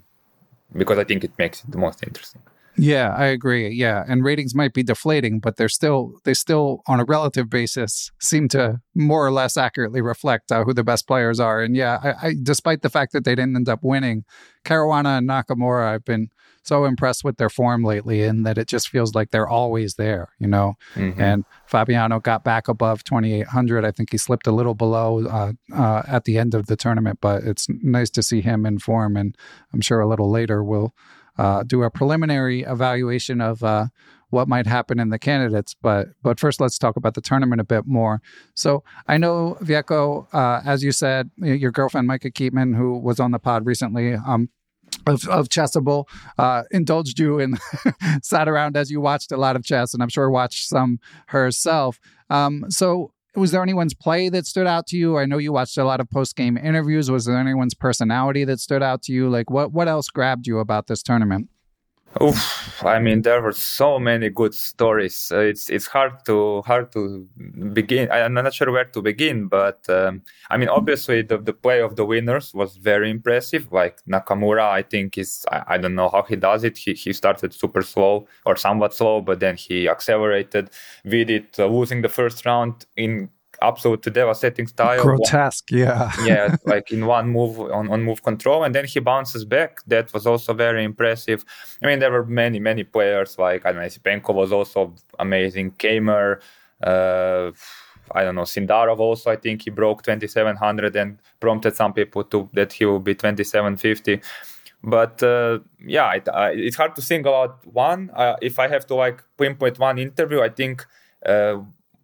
because 0.72 0.98
I 0.98 1.04
think 1.04 1.26
it 1.26 1.38
makes 1.38 1.66
it 1.66 1.72
the 1.72 1.78
most 1.78 2.02
interesting. 2.02 2.42
Yeah, 2.78 3.14
I 3.16 3.26
agree. 3.26 3.70
Yeah, 3.70 4.04
and 4.08 4.24
ratings 4.24 4.56
might 4.56 4.74
be 4.74 4.84
deflating, 4.84 5.40
but 5.40 5.58
they're 5.58 5.70
still 5.70 6.20
they 6.24 6.34
still 6.34 6.82
on 6.88 7.00
a 7.00 7.06
relative 7.06 7.50
basis 7.50 8.12
seem 8.20 8.48
to 8.50 8.80
more 8.96 9.26
or 9.26 9.32
less 9.32 9.58
accurately 9.58 10.02
reflect 10.02 10.52
uh, 10.52 10.64
who 10.64 10.74
the 10.74 10.84
best 10.84 11.08
players 11.08 11.40
are. 11.40 11.62
And 11.62 11.76
yeah, 11.76 12.00
I, 12.04 12.28
I, 12.28 12.36
despite 12.42 12.82
the 12.82 12.90
fact 12.90 13.12
that 13.14 13.26
they 13.26 13.36
didn't 13.36 13.56
end 13.56 13.70
up 13.70 13.80
winning, 13.84 14.24
Caruana 14.64 15.18
and 15.18 15.30
Nakamura, 15.30 15.94
I've 15.94 16.06
been 16.06 16.30
so 16.64 16.86
impressed 16.86 17.24
with 17.24 17.38
their 17.38 17.50
form 17.50 17.84
lately, 17.84 18.24
and 18.24 18.46
that 18.46 18.58
it 18.58 18.68
just 18.68 18.88
feels 18.88 19.16
like 19.16 19.32
they're 19.32 19.50
always 19.50 19.96
there. 19.96 20.30
You 20.40 20.48
know, 20.48 20.76
mm-hmm. 20.96 21.22
and 21.22 21.46
Fabiano 21.66 22.20
got 22.20 22.44
back 22.44 22.68
above 22.68 23.04
twenty 23.04 23.34
eight 23.34 23.48
hundred. 23.48 23.84
I 23.84 23.92
think 23.92 24.12
he 24.12 24.18
slipped 24.18 24.48
a 24.48 24.52
little 24.52 24.76
below 24.76 25.26
uh, 25.26 25.54
uh, 25.76 26.04
at 26.08 26.24
the 26.24 26.38
end 26.38 26.54
of 26.54 26.68
the 26.68 26.78
tournament, 26.78 27.20
but 27.22 27.44
it's 27.44 27.68
nice 27.70 28.10
to 28.12 28.24
see 28.24 28.42
him 28.42 28.66
in 28.66 28.80
form, 28.80 29.18
and 29.18 29.36
I'm 29.74 29.82
sure 29.82 30.00
a 30.00 30.08
little 30.08 30.32
later 30.32 30.64
we'll 30.64 30.94
uh, 31.38 31.64
do 31.64 31.84
a 31.84 31.90
preliminary 31.90 32.62
evaluation 32.62 33.42
of 33.42 33.64
uh, 33.64 33.88
what 34.30 34.48
might 34.48 34.66
happen 34.66 35.00
in 35.00 35.10
the 35.10 35.20
candidates. 35.20 35.76
But 35.82 36.10
but 36.24 36.40
first, 36.40 36.60
let's 36.60 36.78
talk 36.78 36.96
about 36.96 37.14
the 37.14 37.22
tournament 37.22 37.62
a 37.62 37.66
bit 37.66 37.86
more. 37.86 38.22
So 38.56 38.84
I 39.08 39.18
know 39.18 39.58
Vjeko, 39.62 40.28
uh, 40.34 40.62
as 40.66 40.84
you 40.84 40.92
said, 40.92 41.30
your 41.38 41.72
girlfriend 41.72 42.08
Micah 42.08 42.32
Keetman, 42.32 42.76
who 42.76 42.98
was 42.98 43.20
on 43.20 43.32
the 43.32 43.40
pod 43.40 43.66
recently. 43.66 44.14
Um, 44.14 44.50
of, 45.08 45.28
of 45.30 45.48
Chessable, 45.48 46.06
uh, 46.38 46.64
indulged 46.70 47.18
you 47.18 47.40
and 47.40 47.58
sat 48.22 48.50
around 48.50 48.76
as 48.76 48.92
you 48.92 49.00
watched 49.00 49.32
a 49.32 49.38
lot 49.38 49.56
of 49.56 49.64
chess, 49.64 49.94
and 49.94 50.04
I'm 50.04 50.10
sure 50.10 50.30
watched 50.30 50.68
some 50.68 51.00
herself. 51.28 52.00
Um, 52.30 52.66
so 52.70 53.14
was 53.36 53.52
there 53.52 53.62
anyone's 53.62 53.94
play 53.94 54.30
that 54.30 54.46
stood 54.46 54.68
out 54.68 54.88
to 54.88 54.98
you? 54.98 55.18
I 55.18 55.26
know 55.26 55.38
you 55.38 55.54
watched 55.54 55.78
a 55.78 55.86
lot 55.86 56.00
of 56.02 56.10
post 56.10 56.36
game 56.36 56.58
interviews. 56.58 57.10
Was 57.10 57.26
there 57.26 57.38
anyone's 57.38 57.74
personality 57.74 58.44
that 58.46 58.60
stood 58.60 58.84
out 58.84 59.04
to 59.04 59.14
you? 59.14 59.30
Like 59.30 59.50
what 59.50 59.72
what 59.72 59.88
else 59.88 60.10
grabbed 60.10 60.48
you 60.48 60.60
about 60.60 60.88
this 60.88 61.02
tournament? 61.02 61.50
Oof, 62.20 62.84
I 62.84 63.00
mean, 63.00 63.22
there 63.22 63.42
were 63.42 63.54
so 63.54 63.98
many 63.98 64.30
good 64.30 64.54
stories. 64.54 65.32
Uh, 65.32 65.40
it's 65.40 65.70
it's 65.70 65.88
hard 65.88 66.26
to 66.26 66.62
hard 66.64 66.92
to 66.92 67.26
begin. 67.72 68.12
I'm 68.12 68.34
not 68.34 68.54
sure 68.54 68.70
where 68.70 68.84
to 68.86 69.02
begin, 69.02 69.48
but 69.48 69.90
um, 69.90 70.22
I 70.50 70.58
mean, 70.58 70.68
obviously 70.68 71.22
the, 71.22 71.38
the 71.38 71.54
play 71.54 71.80
of 71.82 71.96
the 71.96 72.04
winners 72.04 72.54
was 72.54 72.76
very 72.76 73.10
impressive. 73.10 73.72
Like 73.72 74.04
Nakamura, 74.06 74.70
I 74.70 74.82
think 74.82 75.18
is 75.18 75.46
I, 75.52 75.64
I 75.68 75.78
don't 75.78 75.96
know 75.96 76.10
how 76.10 76.24
he 76.24 76.36
does 76.36 76.66
it. 76.66 76.78
He 76.78 76.94
he 76.94 77.14
started 77.14 77.54
super 77.54 77.82
slow 77.82 78.28
or 78.46 78.58
somewhat 78.58 78.94
slow, 78.94 79.22
but 79.22 79.40
then 79.40 79.56
he 79.56 79.88
accelerated. 79.88 80.70
Vidit 81.06 81.58
uh, 81.60 81.68
losing 81.68 82.02
the 82.02 82.10
first 82.10 82.46
round 82.46 82.86
in 82.98 83.30
absolute 83.62 84.02
devastating 84.02 84.68
style. 84.68 85.04
Grotesque, 85.04 85.72
yeah. 85.72 86.12
yeah, 86.24 86.56
like 86.66 86.92
in 86.92 87.06
one 87.06 87.30
move 87.30 87.60
on, 87.60 87.90
on 87.90 88.04
move 88.04 88.24
control, 88.24 88.64
and 88.64 88.74
then 88.74 88.86
he 88.86 89.00
bounces 89.00 89.46
back. 89.46 89.80
That 89.88 90.14
was 90.14 90.26
also 90.26 90.54
very 90.54 90.84
impressive. 90.84 91.46
I 91.82 91.88
mean, 91.88 92.00
there 92.00 92.12
were 92.12 92.26
many, 92.26 92.60
many 92.60 92.84
players 92.84 93.38
like 93.38 93.66
I 93.66 93.72
don't 93.72 93.82
know, 93.82 93.88
Sipenko 93.88 94.34
was 94.34 94.52
also 94.52 94.94
amazing. 95.20 95.72
Kamer, 95.72 96.42
uh, 96.84 97.52
I 98.14 98.24
don't 98.24 98.36
know, 98.36 98.44
Sindarov 98.44 99.00
also. 99.00 99.32
I 99.32 99.36
think 99.36 99.64
he 99.64 99.70
broke 99.70 100.04
2700 100.04 100.96
and 100.96 101.20
prompted 101.40 101.76
some 101.76 101.94
people 101.94 102.24
to 102.26 102.50
that 102.54 102.74
he 102.74 102.86
will 102.86 103.00
be 103.00 103.14
2750 103.14 104.22
but 104.84 105.22
uh, 105.22 105.60
yeah 105.86 106.12
it, 106.14 106.28
uh, 106.28 106.50
it's 106.52 106.76
hard 106.76 106.96
to 106.96 107.04
single 107.04 107.36
out 107.36 107.60
one 107.68 108.10
uh, 108.16 108.36
if 108.42 108.58
i 108.58 108.68
have 108.68 108.84
to 108.84 108.96
like 108.96 109.24
pinpoint 109.38 109.78
one 109.78 110.00
interview 110.00 110.42
i 110.42 110.50
think 110.50 110.84
uh, 111.26 111.58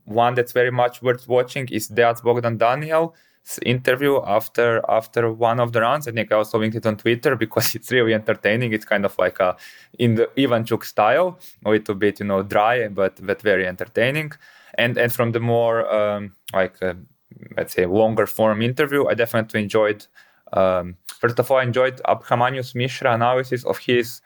one 0.08 0.36
that's 0.36 0.54
very 0.54 0.72
much 0.72 1.02
worth 1.02 1.28
watching 1.28 1.68
is 1.70 1.90
Deac 1.90 2.24
Bogdan 2.24 2.58
Daniel 2.58 3.14
interview 3.64 4.22
after 4.26 4.82
after 4.90 5.32
one 5.32 5.60
of 5.60 5.72
the 5.72 5.82
rounds. 5.82 6.08
I 6.08 6.12
think 6.12 6.32
I 6.32 6.36
also 6.36 6.60
linked 6.60 6.76
it 6.76 6.86
on 6.86 6.98
Twitter 6.98 7.36
because 7.44 7.76
it's 7.76 7.92
really 7.92 8.14
entertaining. 8.14 8.74
It's 8.74 8.86
kind 8.86 9.06
of 9.06 9.18
like 9.18 9.40
a 9.40 9.56
in 10.00 10.16
the 10.16 10.30
Ivanchuk 10.38 10.84
style, 10.84 11.40
a 11.66 11.70
little 11.70 11.96
bit 11.96 12.20
you 12.20 12.26
know 12.26 12.44
dry, 12.44 12.88
but 12.88 13.26
but 13.26 13.42
very 13.42 13.68
entertaining. 13.68 14.32
And 14.76 14.98
and 14.98 15.12
from 15.12 15.32
the 15.32 15.40
more 15.40 15.92
um, 15.94 16.36
like 16.54 16.82
uh, 16.82 16.96
let's 17.56 17.74
say 17.74 17.86
longer 17.86 18.28
form 18.28 18.62
interview, 18.62 19.08
I 19.08 19.14
definitely 19.14 19.62
enjoyed. 19.64 20.06
Um, 20.54 20.96
first 21.08 21.40
of 21.40 21.52
all, 21.52 21.58
I 21.58 21.64
enjoyed 21.64 22.02
Abhimanyu's 22.06 22.74
Mishra 22.74 23.14
analysis 23.14 23.66
of 23.66 23.78
his 23.80 24.22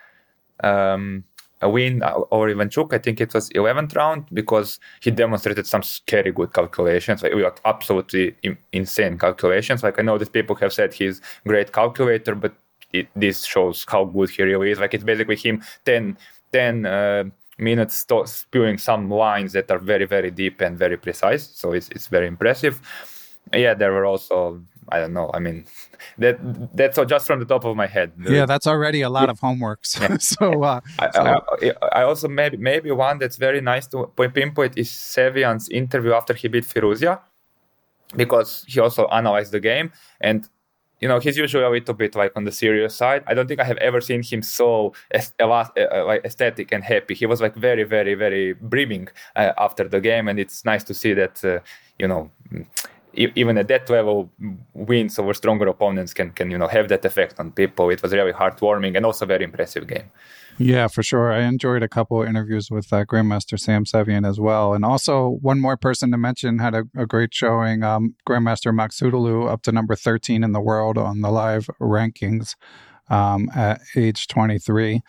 um, 0.63 1.23
win 1.69 2.03
over 2.03 2.53
Ivanchuk. 2.53 2.93
I 2.93 2.97
think 2.97 3.21
it 3.21 3.33
was 3.33 3.49
11th 3.49 3.95
round 3.95 4.25
because 4.33 4.79
he 5.01 5.11
demonstrated 5.11 5.67
some 5.67 5.83
scary 5.83 6.31
good 6.31 6.53
calculations, 6.53 7.23
like, 7.23 7.33
like 7.33 7.59
absolutely 7.65 8.35
insane 8.71 9.17
calculations. 9.17 9.83
Like 9.83 9.99
I 9.99 10.01
know 10.01 10.17
that 10.17 10.33
people 10.33 10.55
have 10.57 10.73
said 10.73 10.93
he's 10.93 11.21
great 11.45 11.71
calculator, 11.71 12.35
but 12.35 12.53
it, 12.93 13.07
this 13.15 13.45
shows 13.45 13.85
how 13.87 14.05
good 14.05 14.29
he 14.29 14.43
really 14.43 14.71
is. 14.71 14.79
Like 14.79 14.93
it's 14.93 15.03
basically 15.03 15.35
him 15.35 15.63
10, 15.85 16.17
10 16.51 16.85
uh, 16.85 17.23
minutes 17.57 18.03
to- 18.05 18.27
spewing 18.27 18.77
some 18.77 19.09
lines 19.09 19.53
that 19.53 19.71
are 19.71 19.79
very, 19.79 20.05
very 20.05 20.31
deep 20.31 20.61
and 20.61 20.77
very 20.77 20.97
precise. 20.97 21.49
So 21.53 21.71
it's, 21.73 21.89
it's 21.89 22.07
very 22.07 22.27
impressive. 22.27 22.81
Yeah, 23.53 23.73
there 23.73 23.91
were 23.91 24.05
also 24.05 24.61
I 24.91 24.99
don't 24.99 25.13
know. 25.13 25.31
I 25.33 25.39
mean, 25.39 25.65
that 26.17 26.37
that's 26.75 26.99
just 27.07 27.27
from 27.27 27.39
the 27.39 27.45
top 27.45 27.63
of 27.65 27.75
my 27.75 27.87
head. 27.87 28.11
Yeah, 28.19 28.45
that's 28.45 28.67
already 28.67 29.01
a 29.01 29.09
lot 29.09 29.29
of 29.29 29.39
homework. 29.39 29.79
So, 29.91 30.03
yeah. 30.03 30.17
so, 30.17 30.63
uh, 30.63 30.81
I, 30.99 31.11
so. 31.11 31.21
I, 31.21 31.99
I, 31.99 32.03
also 32.03 32.27
maybe 32.27 32.57
maybe 32.57 32.91
one 32.91 33.17
that's 33.19 33.37
very 33.37 33.61
nice 33.61 33.87
to 33.87 34.07
pinpoint 34.15 34.77
is 34.77 34.89
Sevian's 34.89 35.69
interview 35.69 36.13
after 36.13 36.33
he 36.33 36.47
beat 36.47 36.65
Firouzja, 36.65 37.19
because 38.15 38.65
he 38.67 38.79
also 38.79 39.07
analyzed 39.07 39.51
the 39.51 39.59
game 39.59 39.91
and. 40.19 40.47
You 41.03 41.07
know, 41.07 41.17
he's 41.17 41.35
usually 41.35 41.63
a 41.63 41.69
little 41.71 41.95
bit 41.95 42.13
like 42.13 42.31
on 42.35 42.43
the 42.43 42.51
serious 42.51 42.93
side. 42.93 43.23
I 43.25 43.33
don't 43.33 43.47
think 43.47 43.59
I 43.59 43.63
have 43.63 43.77
ever 43.77 44.01
seen 44.01 44.21
him 44.21 44.43
so 44.43 44.93
like 45.39 46.23
aesthetic 46.23 46.71
and 46.71 46.83
happy. 46.83 47.15
He 47.15 47.25
was 47.25 47.41
like 47.41 47.55
very, 47.55 47.83
very, 47.83 48.13
very 48.13 48.53
brimming 48.53 49.07
uh, 49.35 49.53
after 49.57 49.87
the 49.87 49.99
game, 49.99 50.27
and 50.27 50.39
it's 50.39 50.63
nice 50.63 50.83
to 50.83 50.93
see 50.93 51.13
that. 51.13 51.43
Uh, 51.43 51.61
you 51.97 52.07
know, 52.07 52.29
even 53.13 53.57
at 53.57 53.67
that 53.67 53.89
level, 53.89 54.29
wins 54.73 55.19
over 55.19 55.33
stronger 55.33 55.67
opponents 55.67 56.13
can 56.13 56.31
can 56.31 56.51
you 56.51 56.57
know 56.57 56.67
have 56.67 56.87
that 56.89 57.05
effect 57.05 57.39
on 57.39 57.51
people. 57.51 57.89
It 57.89 58.01
was 58.01 58.13
really 58.13 58.33
heartwarming 58.33 58.95
and 58.95 59.05
also 59.05 59.25
very 59.25 59.43
impressive 59.43 59.87
game. 59.87 60.11
Yeah, 60.57 60.87
for 60.87 61.01
sure. 61.01 61.31
I 61.31 61.41
enjoyed 61.41 61.81
a 61.81 61.87
couple 61.87 62.21
of 62.21 62.27
interviews 62.27 62.69
with 62.69 62.91
uh, 62.93 63.05
Grandmaster 63.05 63.59
Sam 63.59 63.85
Sevian 63.85 64.27
as 64.27 64.39
well, 64.39 64.73
and 64.73 64.85
also 64.85 65.39
one 65.41 65.59
more 65.59 65.77
person 65.77 66.11
to 66.11 66.17
mention 66.17 66.59
had 66.59 66.75
a, 66.75 66.83
a 66.95 67.05
great 67.05 67.33
showing. 67.33 67.83
Um, 67.83 68.15
Grandmaster 68.27 68.73
Maghsoodloo 68.73 69.49
up 69.49 69.63
to 69.63 69.71
number 69.71 69.95
thirteen 69.95 70.43
in 70.43 70.51
the 70.51 70.61
world 70.61 70.97
on 70.97 71.21
the 71.21 71.31
live 71.31 71.69
rankings 71.79 72.55
um, 73.09 73.49
at 73.55 73.81
age 73.95 74.27
twenty 74.27 74.59
three. 74.59 75.01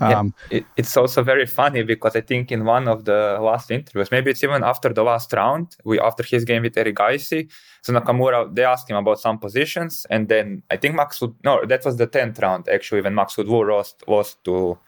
Um, 0.00 0.34
yeah, 0.50 0.58
it, 0.58 0.66
it's 0.76 0.96
also 0.96 1.22
very 1.22 1.46
funny 1.46 1.82
because 1.82 2.14
I 2.14 2.20
think 2.20 2.52
in 2.52 2.64
one 2.64 2.86
of 2.86 3.04
the 3.04 3.38
last 3.40 3.70
interviews, 3.70 4.10
maybe 4.10 4.30
it's 4.30 4.44
even 4.44 4.62
after 4.62 4.90
the 4.92 5.02
last 5.02 5.32
round, 5.32 5.76
we 5.84 5.98
after 5.98 6.22
his 6.22 6.44
game 6.44 6.62
with 6.62 6.74
Erigaisi, 6.74 7.50
so 7.82 7.92
Nakamura 7.92 8.54
they 8.54 8.64
asked 8.64 8.88
him 8.88 8.96
about 8.96 9.20
some 9.20 9.38
positions, 9.38 10.06
and 10.10 10.28
then 10.28 10.62
I 10.70 10.76
think 10.76 10.94
Max 10.94 11.20
would 11.20 11.34
no, 11.44 11.64
that 11.64 11.84
was 11.84 11.96
the 11.96 12.06
tenth 12.06 12.38
round 12.38 12.68
actually 12.68 13.00
when 13.00 13.14
Maghsoodloo 13.14 13.68
lost 13.68 14.04
lost 14.06 14.44
to 14.44 14.78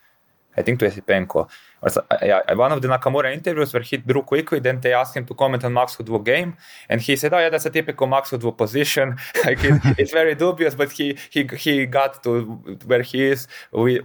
I 0.57 0.63
think 0.63 0.79
to 0.81 0.87
Esipenko. 0.87 1.49
Or 1.83 1.91
yeah, 2.23 2.53
one 2.55 2.73
of 2.73 2.83
the 2.83 2.89
Nakamura 2.89 3.33
interviews 3.33 3.73
where 3.73 3.83
he 3.83 3.97
drew 3.97 4.23
quickly. 4.23 4.61
Then 4.61 4.81
they 4.81 4.93
asked 4.93 5.17
him 5.17 5.25
to 5.27 5.35
comment 5.35 5.65
on 5.65 5.73
Maghsoodloo 5.73 6.25
game, 6.25 6.57
and 6.89 7.01
he 7.01 7.17
said, 7.17 7.33
"Oh 7.33 7.39
yeah, 7.39 7.49
that's 7.49 7.67
a 7.67 7.71
typical 7.71 8.07
Maghsoodloo 8.07 8.57
position. 8.57 9.17
like 9.45 9.65
it, 9.65 9.81
it's 9.99 10.13
very 10.13 10.35
dubious, 10.35 10.75
but 10.75 10.93
he 10.93 11.17
he 11.31 11.49
he 11.57 11.87
got 11.87 12.23
to 12.25 12.43
where 12.87 13.03
he 13.03 13.25
is 13.25 13.49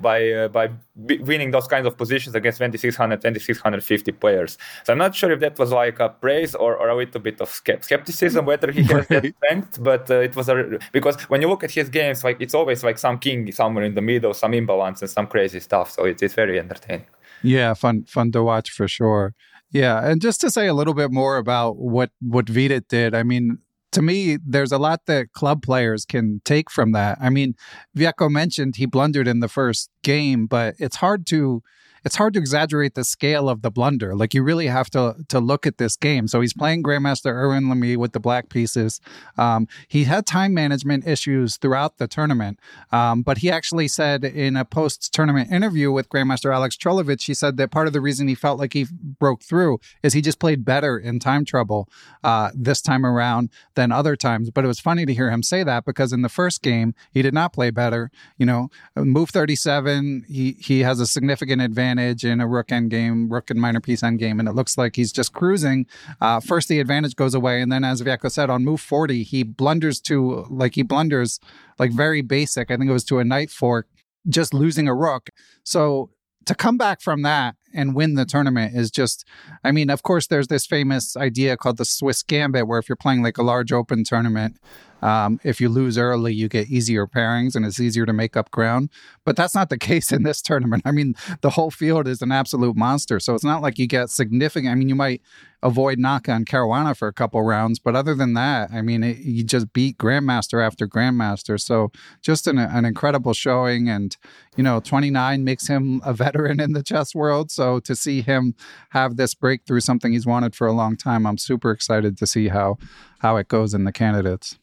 by 0.02 0.32
uh, 0.32 0.48
by 0.48 0.70
winning 0.96 1.52
those 1.52 1.68
kinds 1.68 1.86
of 1.86 1.98
positions 1.98 2.36
against 2.36 2.60
2600, 2.60 3.22
2650 3.22 4.12
players. 4.14 4.58
So 4.84 4.94
I'm 4.94 5.00
not 5.00 5.14
sure 5.14 5.32
if 5.32 5.40
that 5.42 5.60
was 5.60 5.72
like 5.72 6.00
a 6.00 6.10
praise 6.10 6.56
or, 6.56 6.78
or 6.78 6.88
a 6.90 6.96
little 6.96 7.20
bit 7.20 7.42
of 7.42 7.50
skepticism 7.50 8.46
whether 8.46 8.72
he 8.72 8.84
has 8.84 9.08
that 9.08 9.34
strength, 9.38 9.84
but 9.84 10.10
uh, 10.10 10.20
it 10.20 10.36
was 10.36 10.48
a 10.50 10.80
because 10.92 11.16
when 11.30 11.42
you 11.42 11.50
look 11.50 11.64
at 11.64 11.72
his 11.72 11.90
games, 11.90 12.24
like 12.24 12.38
it's 12.40 12.54
always 12.54 12.84
like 12.84 12.98
some 12.98 13.20
king 13.20 13.52
somewhere 13.52 13.84
in 13.84 13.96
the 13.96 14.02
middle, 14.02 14.34
some 14.34 14.54
imbalance 14.54 15.02
and 15.02 15.12
some 15.12 15.28
crazy 15.28 15.60
stuff. 15.60 15.92
So 15.92 16.06
it, 16.06 16.22
it's 16.22 16.34
very 16.34 16.60
entertaining. 16.60 17.08
Yeah, 17.44 17.74
fun 17.74 18.06
fun 18.06 18.32
to 18.32 18.44
watch 18.44 18.70
for 18.70 18.88
sure. 18.88 19.34
Yeah, 19.72 20.06
and 20.06 20.22
just 20.22 20.42
to 20.42 20.50
say 20.50 20.68
a 20.68 20.74
little 20.74 20.94
bit 20.94 21.12
more 21.12 21.38
about 21.38 21.78
what 21.78 22.12
what 22.22 22.48
Vidit 22.48 22.88
did. 22.88 23.14
I 23.14 23.24
mean, 23.24 23.60
to 23.92 24.02
me, 24.02 24.38
there's 24.46 24.72
a 24.72 24.78
lot 24.78 25.02
that 25.08 25.32
club 25.34 25.62
players 25.62 26.06
can 26.06 26.42
take 26.46 26.70
from 26.70 26.92
that. 26.92 27.18
I 27.22 27.30
mean, 27.30 27.56
Vjeko 27.98 28.30
mentioned 28.30 28.76
he 28.76 28.86
blundered 28.86 29.28
in 29.28 29.40
the 29.40 29.48
first 29.48 29.90
game, 30.04 30.48
but 30.48 30.76
it's 30.80 30.98
hard 30.98 31.26
to 31.28 31.64
it's 32.06 32.16
hard 32.16 32.34
to 32.36 32.40
exaggerate 32.40 32.94
the 32.94 33.04
scale 33.04 33.50
of 33.50 33.64
the 33.64 33.72
blunder. 33.72 34.16
Like 34.16 34.36
you 34.36 34.44
really 34.44 34.68
have 34.68 34.92
to 34.92 35.16
to 35.28 35.40
look 35.40 35.66
at 35.66 35.80
this 35.80 35.98
game. 35.98 36.28
So 36.28 36.40
he's 36.40 36.54
playing 36.54 36.84
Grandmaster 36.84 37.34
Erwin 37.34 37.68
l'Ami 37.68 37.98
with 37.98 38.14
the 38.14 38.20
black 38.20 38.50
pieces. 38.50 39.02
Um, 39.38 39.68
he 39.88 40.04
had 40.04 40.28
time 40.28 40.54
management 40.54 41.08
issues 41.08 41.58
throughout 41.58 41.98
the 41.98 42.08
tournament, 42.08 42.60
um, 42.92 43.24
but 43.24 43.40
he 43.40 43.50
actually 43.50 43.88
said 43.88 44.24
in 44.24 44.56
a 44.56 44.64
post 44.64 45.14
tournament 45.14 45.52
interview 45.52 45.92
with 45.92 46.08
Grandmaster 46.10 46.54
Alex 46.54 46.78
Colovic, 46.78 47.24
he 47.24 47.34
said 47.34 47.58
that 47.58 47.72
part 47.72 47.88
of 47.88 47.94
the 47.94 48.02
reason 48.02 48.28
he 48.28 48.36
felt 48.36 48.60
like 48.60 48.74
he 48.74 48.86
broke 49.20 49.42
through 49.42 49.80
is 50.04 50.14
he 50.14 50.22
just 50.22 50.40
played 50.40 50.64
better 50.64 51.00
in 51.00 51.20
time 51.20 51.44
trouble 51.44 51.90
uh, 52.24 52.52
this 52.54 52.82
time 52.82 53.04
around 53.06 53.50
than 53.74 53.92
other 53.92 54.16
times. 54.16 54.52
But 54.52 54.64
it 54.64 54.68
was 54.68 54.80
funny 54.80 55.08
to 55.08 55.14
hear 55.14 55.32
him 55.32 55.42
say 55.42 55.64
that 55.64 55.86
because 55.86 56.14
in 56.14 56.22
the 56.22 56.30
first 56.30 56.62
game 56.62 56.94
he 57.12 57.24
did 57.24 57.34
not 57.34 57.52
play 57.52 57.72
better. 57.72 58.12
You 58.38 58.46
know, 58.46 58.70
move 58.96 59.32
37, 59.32 60.26
he 60.28 60.58
he 60.60 60.82
has 60.82 61.00
a 61.00 61.08
significant 61.08 61.64
advantage 61.64 61.95
advantage 61.98 62.26
in 62.26 62.42
a 62.42 62.48
rook 62.48 62.72
end 62.72 62.90
game, 62.90 63.30
rook 63.30 63.50
and 63.50 63.60
minor 63.60 63.80
piece 63.80 64.04
end 64.04 64.20
game, 64.20 64.40
and 64.40 64.48
it 64.50 64.54
looks 64.54 64.78
like 64.78 64.96
he's 64.96 65.12
just 65.12 65.34
cruising. 65.34 65.86
Uh, 66.22 66.40
first, 66.40 66.68
the 66.68 66.80
advantage 66.80 67.16
goes 67.16 67.34
away, 67.34 67.62
and 67.62 67.72
then, 67.72 67.84
as 67.84 68.02
Vjeko 68.02 68.32
said, 68.32 68.50
on 68.50 68.64
move 68.64 68.82
40, 68.82 69.24
he 69.24 69.44
blunders 69.44 70.02
to 70.02 70.46
like 70.50 70.76
he 70.76 70.84
blunders 70.84 71.40
like 71.80 71.92
very 71.92 72.22
basic. 72.22 72.72
I 72.72 72.78
think 72.78 72.90
it 72.90 72.94
was 72.94 73.06
to 73.06 73.20
a 73.20 73.24
knight 73.24 73.50
fork, 73.50 73.88
just 74.28 74.54
losing 74.54 74.88
a 74.88 74.96
rook. 74.96 75.30
So 75.64 76.10
to 76.46 76.54
come 76.54 76.78
back 76.78 77.02
from 77.02 77.24
that 77.24 77.56
and 77.74 77.96
win 77.96 78.14
the 78.14 78.24
tournament 78.24 78.76
is 78.76 78.92
just 78.92 79.26
i 79.64 79.72
mean 79.72 79.90
of 79.90 80.04
course 80.04 80.28
there's 80.28 80.48
this 80.48 80.68
famous 80.68 81.18
idea 81.18 81.58
called 81.58 81.78
the 81.78 81.84
swiss 81.84 82.22
gambit 82.22 82.68
where 82.68 82.78
if 82.78 82.88
you're 82.88 82.96
playing 82.96 83.24
like 83.24 83.40
a 83.40 83.42
large 83.42 83.72
open 83.72 84.04
tournament 84.04 84.60
um, 85.02 85.40
if 85.44 85.62
you 85.62 85.70
lose 85.70 85.98
early, 85.98 86.34
you 86.34 86.48
get 86.48 86.70
easier 86.70 87.06
pairings 87.06 87.56
and 87.56 87.66
it's 87.66 87.80
easier 87.80 88.06
to 88.06 88.14
make 88.14 88.36
up 88.36 88.52
ground. 88.52 88.90
But 89.24 89.36
that's 89.36 89.56
not 89.56 89.70
the 89.70 89.78
case 89.86 90.12
in 90.12 90.24
this 90.24 90.42
tournament. 90.42 90.84
I 90.86 90.92
mean, 90.92 91.16
the 91.42 91.52
whole 91.52 91.72
field 91.72 92.08
is 92.08 92.22
an 92.22 92.32
absolute 92.32 92.76
monster. 92.76 93.20
So 93.20 93.36
it's 93.36 93.44
not 93.44 93.62
like 93.62 93.78
you 93.78 93.88
get 93.88 94.10
significant. 94.10 94.72
I 94.72 94.76
mean, 94.76 94.90
you 94.90 94.96
might 94.96 95.22
avoid 95.64 95.98
knock 95.98 96.30
on 96.30 96.46
Caruana 96.46 96.96
for 96.96 97.08
a 97.08 97.14
couple 97.14 97.42
rounds, 97.42 97.80
but 97.80 97.96
other 97.96 98.14
than 98.14 98.34
that, 98.34 98.70
I 98.72 98.82
mean, 98.82 99.04
it, 99.04 99.18
you 99.18 99.44
just 99.44 99.74
beat 99.74 99.98
Grandmaster 99.98 100.64
after 100.64 100.88
Grandmaster. 100.88 101.60
So 101.60 101.92
just 102.22 102.46
an, 102.46 102.60
an 102.60 102.86
incredible 102.86 103.34
showing. 103.34 103.90
And, 103.90 104.16
you 104.56 104.64
know, 104.64 104.80
29 104.80 105.44
makes 105.44 105.68
him 105.68 106.02
a 106.06 106.14
veteran 106.14 106.60
in 106.60 106.74
the 106.74 106.84
chess 106.84 107.16
world. 107.16 107.52
So 107.52 107.80
to 107.82 107.96
see 107.96 108.22
him 108.22 108.54
have 108.90 109.18
this 109.18 109.34
breakthrough, 109.34 109.80
something 109.80 110.14
he's 110.14 110.26
wanted 110.26 110.56
for 110.56 110.68
a 110.68 110.74
long 110.74 110.98
time, 110.98 111.26
I'm 111.26 111.38
super 111.38 111.72
excited 111.72 112.18
to 112.18 112.28
see 112.28 112.50
how 112.50 112.78
how 113.20 113.38
it 113.38 113.48
goes 113.48 113.74
in 113.74 113.86
the 113.86 113.92
candidates. 113.92 114.60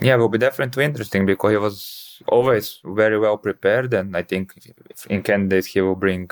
Yeah, 0.00 0.14
it 0.14 0.18
will 0.18 0.28
be 0.28 0.38
definitely 0.38 0.84
interesting 0.84 1.26
because 1.26 1.50
he 1.50 1.56
was 1.56 2.22
always 2.28 2.80
very 2.84 3.18
well 3.18 3.36
prepared, 3.36 3.94
and 3.94 4.16
I 4.16 4.22
think 4.22 4.54
in 5.08 5.22
candidates 5.22 5.66
he 5.66 5.80
will 5.80 5.94
bring 5.94 6.30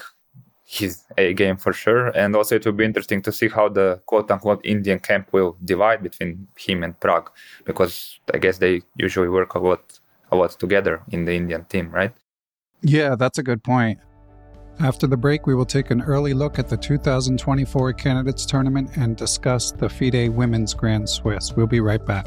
his 0.65 1.05
A 1.17 1.33
game 1.33 1.57
for 1.57 1.73
sure. 1.73 2.09
And 2.09 2.35
also, 2.35 2.57
it 2.57 2.67
will 2.67 2.73
be 2.73 2.85
interesting 2.85 3.23
to 3.23 3.33
see 3.33 3.49
how 3.49 3.69
the 3.69 4.01
quote 4.07 4.31
unquote 4.31 4.61
Indian 4.65 4.99
camp 4.99 5.33
will 5.33 5.57
divide 5.65 6.03
between 6.03 6.49
him 6.57 6.83
and 6.83 6.99
Pragg, 6.99 7.31
because 7.65 8.19
I 8.35 8.39
guess 8.39 8.59
they 8.59 8.83
usually 8.97 9.29
work 9.29 9.55
a 9.55 9.61
lot, 9.61 10.01
a 10.33 10.37
lot 10.37 10.51
together 10.59 11.03
in 11.11 11.25
the 11.25 11.35
Indian 11.35 11.65
team, 11.65 11.91
right? 11.91 12.13
Yeah, 12.83 13.15
that's 13.15 13.39
a 13.39 13.43
good 13.43 13.63
point. 13.63 14.01
After 14.81 15.07
the 15.07 15.17
break, 15.17 15.47
we 15.47 15.55
will 15.55 15.65
take 15.65 15.91
an 15.91 16.03
early 16.03 16.35
look 16.35 16.59
at 16.59 16.69
the 16.69 16.77
2024 16.77 17.93
Candidates 17.95 18.45
Tournament 18.45 18.91
and 18.97 19.17
discuss 19.17 19.73
the 19.73 19.89
FIDE 19.89 20.29
Women's 20.29 20.75
Grand 20.75 21.09
Swiss. 21.09 21.53
We'll 21.57 21.67
be 21.67 21.81
right 21.81 22.05
back. 22.05 22.27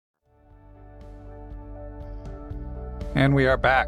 And 3.15 3.35
we 3.35 3.45
are 3.45 3.57
back. 3.57 3.87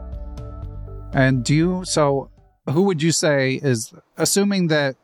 And 1.14 1.44
do 1.44 1.54
you, 1.54 1.86
so 1.86 2.30
who 2.70 2.84
would 2.84 3.02
you 3.02 3.12
say 3.12 3.60
is, 3.64 3.94
assuming 4.18 4.68
that 4.68 4.96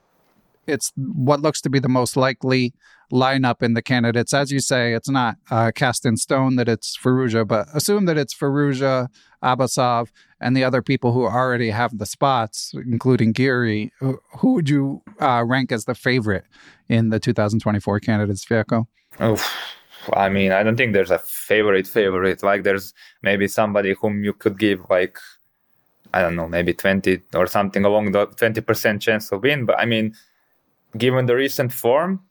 it's 0.67 0.91
what 0.95 1.41
looks 1.41 1.61
to 1.61 1.69
be 1.69 1.79
the 1.79 1.89
most 1.89 2.15
likely 2.15 2.73
lineup 3.11 3.63
in 3.63 3.73
the 3.73 3.81
candidates. 3.81 4.33
As 4.33 4.51
you 4.51 4.59
say, 4.59 4.93
it's 4.93 5.09
not 5.09 5.37
uh, 5.49 5.71
cast 5.73 6.05
in 6.05 6.17
stone 6.17 6.55
that 6.57 6.69
it's 6.69 6.97
Firouzja, 6.97 7.47
but 7.47 7.67
assume 7.73 8.05
that 8.05 8.17
it's 8.17 8.33
Firouzja, 8.33 9.07
Abasov, 9.43 10.09
and 10.39 10.55
the 10.55 10.63
other 10.63 10.81
people 10.81 11.11
who 11.11 11.25
already 11.25 11.71
have 11.71 11.97
the 11.97 12.05
spots, 12.05 12.73
including 12.73 13.31
Giri. 13.31 13.91
Who 13.99 14.53
would 14.53 14.69
you 14.69 15.01
uh, 15.19 15.43
rank 15.45 15.71
as 15.71 15.85
the 15.85 15.95
favorite 15.95 16.45
in 16.87 17.09
the 17.09 17.19
2024 17.19 17.99
candidates, 17.99 18.45
Vjeko? 18.45 18.85
Oh, 19.19 19.43
I 20.13 20.29
mean, 20.29 20.51
I 20.51 20.63
don't 20.63 20.75
think 20.75 20.93
there's 20.93 21.11
a 21.11 21.19
favorite 21.19 21.87
favorite. 21.87 22.43
Like, 22.43 22.63
there's 22.63 22.93
maybe 23.21 23.47
somebody 23.47 23.95
whom 23.99 24.23
you 24.23 24.33
could 24.33 24.57
give 24.57 24.89
like 24.89 25.17
I 26.13 26.21
don't 26.21 26.35
know, 26.35 26.47
maybe 26.47 26.73
20 26.73 27.21
or 27.35 27.47
something 27.47 27.85
along 27.85 28.11
the 28.11 28.27
20% 28.27 28.99
chance 28.99 29.29
to 29.29 29.37
win. 29.37 29.65
But 29.65 29.79
I 29.79 29.85
mean, 29.85 30.15
given 30.97 31.25
the 31.25 31.35
recent 31.35 31.71
form, 31.71 32.21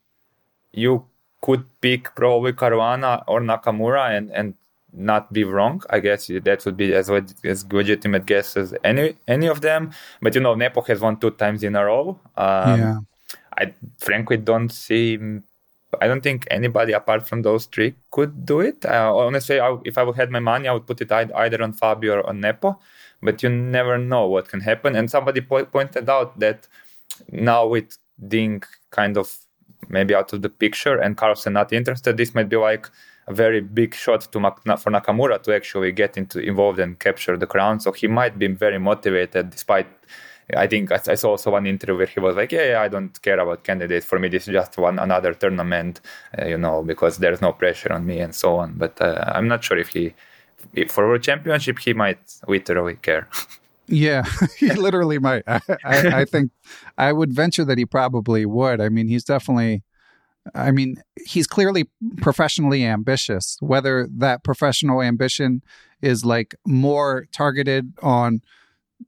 you 0.72 1.06
could 1.40 1.64
pick 1.80 2.14
probably 2.14 2.52
Caruana 2.52 3.22
or 3.26 3.40
Nakamura, 3.40 4.16
and 4.16 4.30
and 4.32 4.54
not 4.92 5.32
be 5.32 5.44
wrong. 5.44 5.82
I 5.90 6.00
guess 6.00 6.26
that 6.26 6.64
would 6.64 6.76
be 6.76 6.94
as 6.94 7.10
as 7.44 7.72
legitimate 7.72 8.26
guess 8.26 8.56
as 8.56 8.74
any 8.84 9.16
any 9.28 9.46
of 9.46 9.60
them. 9.60 9.92
But 10.20 10.34
you 10.34 10.40
know, 10.40 10.54
Nepo 10.54 10.82
has 10.82 11.00
won 11.00 11.18
two 11.18 11.30
times 11.30 11.62
in 11.62 11.76
a 11.76 11.84
row. 11.84 12.18
Um, 12.36 12.80
yeah. 12.80 12.98
I 13.56 13.74
frankly 13.98 14.36
don't 14.36 14.70
see. 14.70 15.18
I 16.00 16.06
don't 16.06 16.22
think 16.22 16.46
anybody 16.50 16.92
apart 16.92 17.26
from 17.26 17.42
those 17.42 17.66
three 17.66 17.94
could 18.10 18.44
do 18.44 18.60
it. 18.60 18.84
Uh, 18.84 19.14
honestly, 19.16 19.58
I, 19.58 19.76
if 19.84 19.96
I 19.96 20.02
would 20.02 20.16
had 20.16 20.30
my 20.30 20.40
money, 20.40 20.68
I 20.68 20.72
would 20.72 20.86
put 20.86 21.00
it 21.00 21.10
either 21.10 21.62
on 21.62 21.72
Fabio 21.72 22.16
or 22.16 22.28
on 22.28 22.40
Nepo. 22.40 22.78
But 23.22 23.42
you 23.42 23.48
never 23.48 23.98
know 23.98 24.26
what 24.28 24.48
can 24.48 24.60
happen. 24.60 24.94
And 24.94 25.10
somebody 25.10 25.40
po- 25.40 25.64
pointed 25.64 26.08
out 26.08 26.38
that 26.38 26.68
now 27.32 27.66
with 27.66 27.98
Ding 28.26 28.62
kind 28.90 29.16
of 29.16 29.34
maybe 29.88 30.14
out 30.14 30.32
of 30.32 30.42
the 30.42 30.48
picture 30.48 30.98
and 30.98 31.16
Carlsen 31.16 31.54
not 31.54 31.72
interested, 31.72 32.16
this 32.16 32.34
might 32.34 32.48
be 32.48 32.56
like 32.56 32.88
a 33.26 33.34
very 33.34 33.60
big 33.60 33.94
shot 33.94 34.20
to 34.32 34.40
for 34.76 34.90
Nakamura 34.90 35.42
to 35.42 35.54
actually 35.54 35.92
get 35.92 36.16
into 36.16 36.38
involved 36.40 36.78
and 36.78 36.98
capture 36.98 37.36
the 37.36 37.46
crown. 37.46 37.80
So 37.80 37.92
he 37.92 38.08
might 38.08 38.38
be 38.38 38.46
very 38.48 38.78
motivated, 38.78 39.50
despite. 39.50 39.86
I 40.56 40.66
think 40.66 40.90
I 40.92 41.14
saw 41.14 41.30
also 41.30 41.50
one 41.50 41.66
interview 41.66 41.96
where 41.96 42.06
he 42.06 42.20
was 42.20 42.36
like, 42.36 42.52
"Yeah, 42.52 42.70
yeah 42.70 42.80
I 42.80 42.88
don't 42.88 43.20
care 43.22 43.38
about 43.38 43.64
candidates. 43.64 44.06
For 44.06 44.18
me, 44.18 44.28
this 44.28 44.48
is 44.48 44.52
just 44.52 44.78
one 44.78 44.98
another 44.98 45.34
tournament, 45.34 46.00
uh, 46.38 46.46
you 46.46 46.58
know, 46.58 46.82
because 46.82 47.18
there's 47.18 47.42
no 47.42 47.52
pressure 47.52 47.92
on 47.92 48.06
me 48.06 48.20
and 48.20 48.34
so 48.34 48.56
on." 48.56 48.74
But 48.74 49.00
uh, 49.00 49.24
I'm 49.34 49.48
not 49.48 49.62
sure 49.64 49.78
if 49.78 49.88
he, 49.88 50.14
if 50.74 50.90
for 50.90 51.14
a 51.14 51.20
championship, 51.20 51.78
he 51.78 51.92
might 51.92 52.20
literally 52.46 52.96
care. 52.96 53.28
Yeah, 53.90 54.24
he 54.58 54.70
literally 54.74 55.18
might. 55.18 55.44
I, 55.46 55.60
I, 55.82 56.20
I, 56.20 56.24
think 56.32 56.50
I 56.98 57.10
would 57.10 57.32
venture 57.32 57.64
that 57.64 57.78
he 57.78 57.86
probably 57.86 58.44
would. 58.44 58.82
I 58.82 58.90
mean, 58.90 59.08
he's 59.08 59.24
definitely 59.24 59.82
I 60.54 60.70
mean, 60.70 61.02
he's 61.26 61.46
clearly 61.46 61.88
professionally 62.18 62.84
ambitious. 62.84 63.56
Whether 63.60 64.08
that 64.16 64.44
professional 64.44 65.02
ambition 65.02 65.62
is 66.02 66.24
like 66.24 66.54
more 66.66 67.26
targeted 67.32 67.92
on 68.02 68.40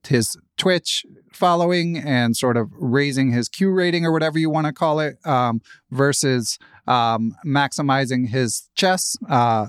his 0.06 0.36
Twitch 0.60 1.06
following 1.32 1.96
and 1.96 2.36
sort 2.36 2.58
of 2.58 2.70
raising 2.74 3.32
his 3.32 3.48
Q 3.48 3.70
rating 3.70 4.04
or 4.04 4.12
whatever 4.12 4.38
you 4.38 4.50
want 4.50 4.66
to 4.66 4.74
call 4.74 5.00
it, 5.00 5.16
um, 5.26 5.62
versus 5.90 6.58
um, 6.86 7.34
maximizing 7.46 8.28
his 8.28 8.68
chess 8.74 9.16
uh, 9.30 9.68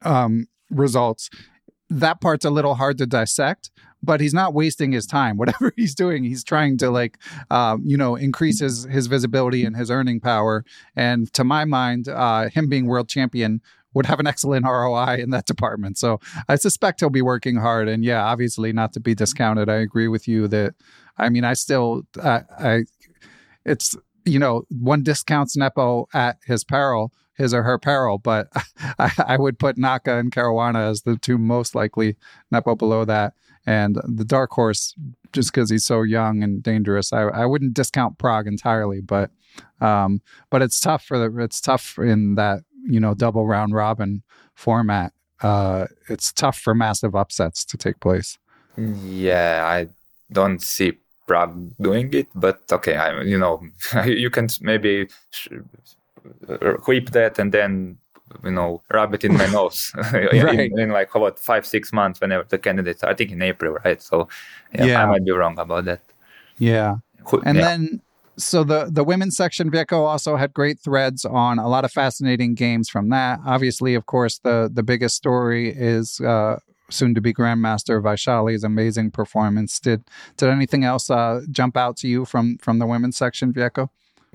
um, 0.00 0.48
results. 0.70 1.28
That 1.90 2.22
part's 2.22 2.46
a 2.46 2.50
little 2.50 2.76
hard 2.76 2.96
to 2.98 3.06
dissect, 3.06 3.70
but 4.02 4.22
he's 4.22 4.32
not 4.32 4.54
wasting 4.54 4.92
his 4.92 5.06
time. 5.06 5.36
Whatever 5.42 5.74
he's 5.76 5.94
doing, 5.94 6.24
he's 6.24 6.42
trying 6.42 6.78
to 6.78 6.90
like, 6.90 7.18
um, 7.50 7.82
you 7.84 7.98
know, 7.98 8.16
increase 8.16 8.60
his, 8.60 8.84
his 8.84 9.08
visibility 9.08 9.66
and 9.66 9.76
his 9.76 9.90
earning 9.90 10.18
power. 10.18 10.64
And 10.96 11.30
to 11.34 11.44
my 11.44 11.66
mind, 11.66 12.08
uh, 12.08 12.48
him 12.48 12.70
being 12.70 12.86
world 12.86 13.10
champion 13.10 13.60
would 13.94 14.06
have 14.06 14.20
an 14.20 14.26
excellent 14.26 14.64
ROI 14.64 15.16
in 15.18 15.30
that 15.30 15.46
department. 15.46 15.98
So 15.98 16.20
I 16.48 16.56
suspect 16.56 17.00
he'll 17.00 17.10
be 17.10 17.22
working 17.22 17.56
hard. 17.56 17.88
And 17.88 18.04
yeah, 18.04 18.24
obviously 18.24 18.72
not 18.72 18.92
to 18.94 19.00
be 19.00 19.14
discounted. 19.14 19.68
I 19.68 19.76
agree 19.76 20.08
with 20.08 20.26
you 20.26 20.48
that, 20.48 20.74
I 21.18 21.28
mean, 21.28 21.44
I 21.44 21.54
still, 21.54 22.02
uh, 22.20 22.40
I, 22.58 22.84
it's, 23.64 23.96
you 24.24 24.38
know, 24.38 24.64
one 24.70 25.02
discounts 25.02 25.56
Nepo 25.56 26.08
at 26.14 26.38
his 26.46 26.64
peril 26.64 27.12
his 27.34 27.54
or 27.54 27.62
her 27.62 27.78
peril. 27.78 28.18
But 28.18 28.48
I, 28.98 29.10
I, 29.26 29.36
would 29.36 29.58
put 29.58 29.78
Naka 29.78 30.18
and 30.18 30.30
Caruana 30.30 30.90
as 30.90 31.02
the 31.02 31.16
two 31.16 31.38
most 31.38 31.74
likely 31.74 32.16
Nepo 32.50 32.74
below 32.74 33.04
that. 33.04 33.34
And 33.64 34.00
the 34.04 34.24
dark 34.24 34.50
horse, 34.50 34.94
just 35.32 35.52
because 35.52 35.70
he's 35.70 35.84
so 35.84 36.02
young 36.02 36.42
and 36.42 36.62
dangerous, 36.62 37.12
I, 37.12 37.22
I 37.22 37.46
wouldn't 37.46 37.74
discount 37.74 38.18
Pragg 38.18 38.46
entirely, 38.46 39.00
but 39.00 39.30
um, 39.80 40.20
but 40.50 40.62
it's 40.62 40.80
tough 40.80 41.04
for 41.04 41.18
the 41.18 41.42
it's 41.42 41.60
tough 41.60 41.96
in 41.98 42.34
that 42.34 42.60
you 42.84 43.00
know 43.00 43.14
double 43.14 43.46
round 43.46 43.74
robin 43.74 44.22
format. 44.54 45.12
Uh, 45.40 45.86
it's 46.08 46.32
tough 46.32 46.58
for 46.58 46.74
massive 46.74 47.16
upsets 47.16 47.64
to 47.64 47.76
take 47.76 47.98
place. 48.00 48.38
Yeah, 48.76 49.64
I 49.66 49.88
don't 50.30 50.62
see 50.62 50.98
Pragg 51.26 51.50
doing 51.80 52.12
it, 52.14 52.28
but 52.34 52.60
okay, 52.70 52.96
I 52.96 53.22
you 53.22 53.38
know 53.38 53.62
you 54.04 54.30
can 54.30 54.48
maybe 54.60 55.08
whip 56.86 57.10
that 57.10 57.38
and 57.38 57.52
then 57.52 57.98
you 58.44 58.50
know, 58.50 58.82
rub 58.90 59.14
it 59.14 59.24
in 59.24 59.36
my 59.36 59.46
nose 59.52 59.92
right. 60.12 60.32
in, 60.32 60.78
in, 60.78 60.90
like 60.90 61.14
about 61.14 61.38
five, 61.38 61.66
six 61.66 61.92
months 61.92 62.20
whenever 62.20 62.44
the 62.44 62.58
candidates, 62.58 63.02
I 63.04 63.14
think 63.14 63.30
in 63.30 63.42
April, 63.42 63.78
right? 63.84 64.00
So 64.00 64.28
yeah, 64.74 64.84
yeah. 64.84 65.02
I 65.02 65.06
might 65.06 65.24
be 65.24 65.30
wrong 65.32 65.58
about 65.58 65.84
that. 65.84 66.00
Yeah. 66.58 66.96
And 67.44 67.56
yeah. 67.56 67.62
then 67.62 68.00
so 68.36 68.64
the 68.64 68.88
the 68.90 69.04
women's 69.04 69.36
section 69.36 69.70
Vjeko 69.70 69.98
also 69.98 70.36
had 70.36 70.52
great 70.52 70.78
threads 70.78 71.24
on 71.24 71.58
a 71.58 71.68
lot 71.68 71.84
of 71.84 71.92
fascinating 71.92 72.54
games 72.54 72.88
from 72.88 73.10
that. 73.10 73.40
Obviously, 73.46 73.94
of 73.94 74.06
course, 74.06 74.38
the 74.38 74.70
the 74.72 74.82
biggest 74.82 75.16
story 75.16 75.70
is 75.70 76.20
uh, 76.20 76.58
soon 76.90 77.14
to 77.14 77.20
be 77.20 77.32
grandmaster 77.32 78.00
Vaishali's 78.02 78.64
amazing 78.64 79.10
performance. 79.10 79.78
Did 79.78 80.04
did 80.36 80.48
anything 80.48 80.84
else 80.84 81.10
uh, 81.10 81.42
jump 81.50 81.76
out 81.76 81.96
to 81.98 82.08
you 82.08 82.24
from 82.24 82.58
from 82.58 82.78
the 82.78 82.86
women's 82.86 83.16
section 83.16 83.52
Vjeko? 83.52 83.88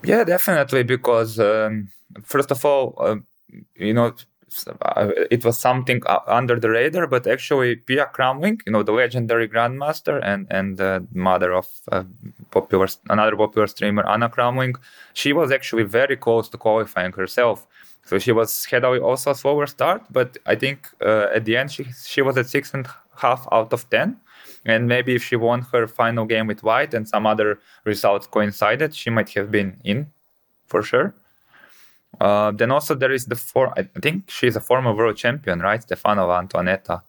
Yeah, 0.04 0.24
definitely 0.24 0.84
because 0.84 1.40
um, 1.40 1.90
first 2.24 2.52
of 2.52 2.64
all, 2.64 2.94
uh, 3.00 3.16
you 3.76 3.94
know, 3.94 4.14
it 5.30 5.44
was 5.44 5.58
something 5.58 6.02
under 6.28 6.60
the 6.60 6.70
radar, 6.70 7.08
but 7.08 7.28
actually 7.28 7.76
Pia 7.76 8.06
Cramling, 8.14 8.62
you 8.66 8.72
know, 8.72 8.84
the 8.84 8.92
legendary 8.92 9.48
grandmaster 9.48 10.20
and 10.24 10.48
and 10.50 10.78
the 10.78 11.06
mother 11.14 11.54
of 11.54 11.68
uh, 11.92 12.04
popular 12.52 12.88
another 13.10 13.36
popular 13.36 13.68
streamer 13.68 14.08
Anna 14.08 14.30
Cramling, 14.30 14.76
she 15.14 15.34
was 15.34 15.52
actually 15.52 15.84
very 15.84 16.16
close 16.16 16.50
to 16.50 16.58
qualifying 16.58 17.14
herself. 17.14 17.68
So 18.06 18.20
she 18.20 18.32
was 18.32 18.66
had 18.66 18.86
also 18.86 19.32
a 19.32 19.36
slower 19.36 19.68
start, 19.68 20.02
but 20.10 20.38
I 20.46 20.56
think 20.56 20.90
uh, 21.02 21.28
at 21.36 21.46
the 21.46 21.58
end 21.58 21.72
she 21.72 21.86
she 22.06 22.22
was 22.22 22.38
at 22.38 22.48
six 22.48 22.74
and 22.74 22.86
a 22.86 22.96
half 23.16 23.48
out 23.52 23.74
of 23.74 23.90
ten. 23.90 24.18
And 24.66 24.88
maybe 24.88 25.16
if 25.16 25.24
she 25.24 25.36
won 25.36 25.62
her 25.72 25.88
final 25.88 26.26
game 26.26 26.48
with 26.48 26.64
White 26.64 26.94
and 26.94 27.08
some 27.08 27.26
other 27.26 27.60
results 27.86 28.28
coincided, 28.28 28.94
she 28.94 29.10
might 29.10 29.30
have 29.30 29.50
been 29.52 29.80
in 29.84 30.08
for 30.68 30.84
sure. 30.84 31.14
Uh, 32.20 32.52
then 32.52 32.72
also 32.72 32.96
there 32.96 33.12
is 33.12 33.26
the 33.26 33.36
for 33.36 33.74
I 33.78 33.84
think 34.02 34.30
she's 34.30 34.56
a 34.56 34.62
former 34.62 34.94
world 34.94 35.18
champion, 35.18 35.60
right? 35.60 35.82
Stefanova 35.82 36.48
Antoaneta. 36.48 37.02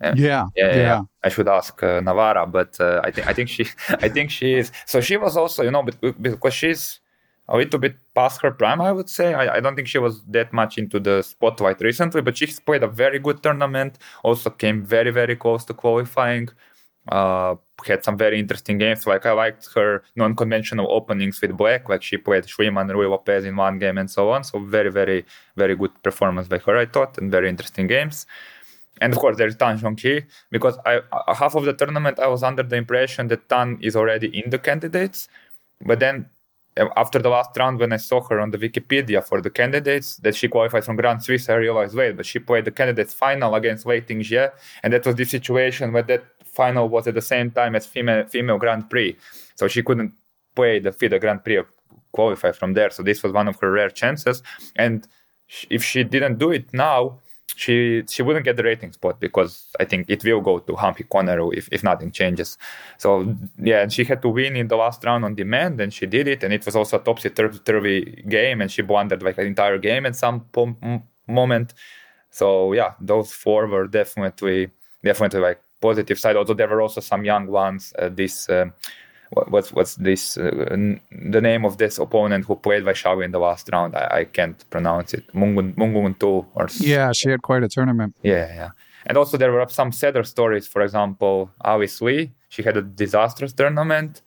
Yeah. 0.00 0.14
Yeah, 0.16 0.48
yeah, 0.56 0.76
yeah. 0.76 1.02
I 1.24 1.28
should 1.28 1.48
ask 1.48 1.82
uh, 1.82 2.00
Navara, 2.00 2.50
but 2.50 2.78
uh, 2.80 3.00
I 3.02 3.10
think 3.10 3.26
I 3.26 3.32
think 3.32 3.48
she 3.48 3.66
I 3.88 4.08
think 4.08 4.30
she 4.30 4.54
is. 4.54 4.72
So 4.86 5.00
she 5.00 5.16
was 5.16 5.36
also, 5.36 5.62
you 5.62 5.70
know, 5.70 5.82
because 5.82 6.54
she's 6.54 7.00
a 7.48 7.56
little 7.56 7.78
bit 7.78 7.94
past 8.14 8.42
her 8.42 8.50
prime, 8.50 8.80
I 8.80 8.92
would 8.92 9.08
say. 9.08 9.32
I, 9.32 9.56
I 9.56 9.60
don't 9.60 9.76
think 9.76 9.88
she 9.88 9.98
was 9.98 10.22
that 10.24 10.52
much 10.52 10.78
into 10.78 10.98
the 10.98 11.22
spotlight 11.22 11.80
recently, 11.80 12.20
but 12.20 12.36
she's 12.36 12.58
played 12.58 12.82
a 12.82 12.88
very 12.88 13.18
good 13.18 13.42
tournament. 13.42 13.98
Also 14.22 14.50
came 14.50 14.84
very 14.84 15.10
very 15.10 15.36
close 15.36 15.64
to 15.66 15.74
qualifying 15.74 16.48
uh, 17.08 17.54
had 17.84 18.04
some 18.04 18.16
very 18.16 18.38
interesting 18.38 18.78
games. 18.78 19.06
Like 19.06 19.26
I 19.26 19.32
liked 19.32 19.68
her 19.74 20.02
non-conventional 20.16 20.90
openings 20.90 21.40
with 21.40 21.56
Black, 21.56 21.88
like 21.88 22.02
she 22.02 22.16
played 22.16 22.44
Schliemann, 22.44 22.90
Ruy 22.90 23.08
Lopez 23.08 23.44
in 23.44 23.56
one 23.56 23.78
game 23.78 23.98
and 23.98 24.10
so 24.10 24.30
on. 24.30 24.44
So 24.44 24.58
very, 24.60 24.90
very, 24.90 25.24
very 25.56 25.76
good 25.76 25.92
performance 26.02 26.48
by 26.48 26.58
her, 26.58 26.76
I 26.76 26.86
thought, 26.86 27.18
and 27.18 27.30
very 27.30 27.48
interesting 27.48 27.86
games. 27.86 28.26
And 29.00 29.12
of 29.12 29.18
course, 29.18 29.36
there's 29.36 29.56
Tan 29.56 29.78
Zhongyi, 29.78 30.24
because 30.50 30.78
I, 30.86 31.02
uh, 31.12 31.34
half 31.34 31.54
of 31.54 31.64
the 31.64 31.74
tournament 31.74 32.18
I 32.18 32.28
was 32.28 32.42
under 32.42 32.62
the 32.62 32.76
impression 32.76 33.28
that 33.28 33.48
Tan 33.48 33.78
is 33.82 33.94
already 33.94 34.28
in 34.28 34.48
the 34.48 34.58
candidates. 34.58 35.28
But 35.84 36.00
then 36.00 36.30
uh, 36.78 36.88
after 36.96 37.18
the 37.18 37.28
last 37.28 37.50
round, 37.58 37.78
when 37.78 37.92
I 37.92 37.98
saw 37.98 38.22
her 38.28 38.40
on 38.40 38.52
the 38.52 38.58
Wikipedia 38.58 39.22
for 39.22 39.42
the 39.42 39.50
candidates, 39.50 40.16
that 40.18 40.34
she 40.34 40.48
qualified 40.48 40.84
from 40.84 40.96
Grand 40.96 41.22
Swiss, 41.22 41.50
I 41.50 41.56
realized, 41.56 41.94
wait, 41.94 42.16
but 42.16 42.24
she 42.24 42.38
played 42.38 42.64
the 42.64 42.70
candidates 42.70 43.12
final 43.12 43.54
against 43.54 43.84
Lei 43.84 44.00
Tingjie. 44.00 44.50
And 44.82 44.94
that 44.94 45.04
was 45.04 45.16
the 45.16 45.26
situation 45.26 45.92
where 45.92 46.04
that 46.04 46.24
final 46.56 46.88
was 46.88 47.06
at 47.06 47.14
the 47.14 47.26
same 47.34 47.50
time 47.50 47.76
as 47.76 47.86
female 47.86 48.24
female 48.34 48.58
Grand 48.58 48.84
Prix, 48.90 49.16
so 49.54 49.68
she 49.68 49.82
couldn't 49.82 50.12
play 50.54 50.78
the 50.80 50.92
FIDE 50.92 51.20
Grand 51.20 51.42
Prix 51.44 51.62
qualify 52.12 52.52
from 52.52 52.72
there. 52.74 52.90
So 52.90 53.02
this 53.02 53.22
was 53.22 53.32
one 53.32 53.48
of 53.48 53.60
her 53.60 53.70
rare 53.70 53.90
chances, 53.90 54.42
and 54.76 55.06
if 55.70 55.82
she 55.84 56.02
didn't 56.04 56.38
do 56.38 56.50
it 56.50 56.66
now, 56.72 57.20
she 57.56 58.04
she 58.08 58.22
wouldn't 58.22 58.44
get 58.44 58.56
the 58.56 58.62
rating 58.62 58.92
spot 58.92 59.18
because 59.18 59.66
I 59.80 59.84
think 59.84 60.10
it 60.10 60.22
will 60.24 60.40
go 60.40 60.58
to 60.58 60.76
Humpy 60.76 61.04
Koneru 61.04 61.54
if, 61.54 61.68
if 61.72 61.82
nothing 61.82 62.12
changes. 62.12 62.58
So 62.98 63.34
yeah, 63.58 63.82
and 63.82 63.92
she 63.92 64.04
had 64.04 64.22
to 64.22 64.28
win 64.28 64.56
in 64.56 64.68
the 64.68 64.76
last 64.76 65.04
round 65.04 65.24
on 65.24 65.34
demand, 65.34 65.80
and 65.80 65.92
she 65.92 66.06
did 66.06 66.28
it. 66.28 66.42
And 66.44 66.52
it 66.52 66.64
was 66.66 66.76
also 66.76 66.98
a 66.98 67.02
topsy 67.02 67.30
turvy 67.30 68.24
game, 68.28 68.60
and 68.60 68.70
she 68.70 68.82
blundered 68.82 69.22
like 69.22 69.38
an 69.38 69.46
entire 69.46 69.78
game 69.78 70.04
at 70.06 70.16
some 70.16 70.40
po- 70.52 70.76
moment. 71.26 71.74
So 72.30 72.72
yeah, 72.74 72.92
those 73.00 73.32
four 73.32 73.66
were 73.66 73.86
definitely 73.86 74.70
definitely 75.02 75.40
like 75.40 75.60
positive 75.80 76.18
side. 76.18 76.36
Although 76.36 76.54
there 76.54 76.68
were 76.68 76.80
also 76.80 77.00
some 77.00 77.24
young 77.24 77.46
ones. 77.46 77.92
Uh, 77.98 78.08
this 78.08 78.48
uh, 78.48 78.66
what's 79.30 79.72
what's 79.72 79.96
this 79.96 80.36
uh, 80.36 80.76
the 81.10 81.40
name 81.40 81.64
of 81.64 81.78
this 81.78 81.98
opponent 81.98 82.44
who 82.44 82.56
played 82.56 82.84
Vaishali 82.84 83.24
in 83.24 83.32
the 83.32 83.38
last 83.38 83.68
round? 83.72 83.94
I, 83.96 84.08
I 84.20 84.24
can't 84.24 84.68
pronounce 84.70 85.14
it. 85.14 85.26
Mungun 85.34 85.74
Mungun 85.74 86.14
or 86.54 86.68
yeah, 86.80 87.12
she 87.12 87.30
had 87.30 87.42
quite 87.42 87.62
a 87.62 87.68
tournament. 87.68 88.14
Yeah, 88.22 88.46
yeah. 88.54 88.70
And 89.06 89.16
also 89.16 89.36
there 89.36 89.52
were 89.52 89.66
some 89.68 89.92
sadder 89.92 90.24
stories. 90.24 90.66
For 90.66 90.82
example, 90.82 91.50
Alice 91.64 92.00
Lee, 92.00 92.32
she 92.48 92.62
had 92.62 92.76
a 92.76 92.82
disastrous 92.82 93.52
tournament. 93.52 94.22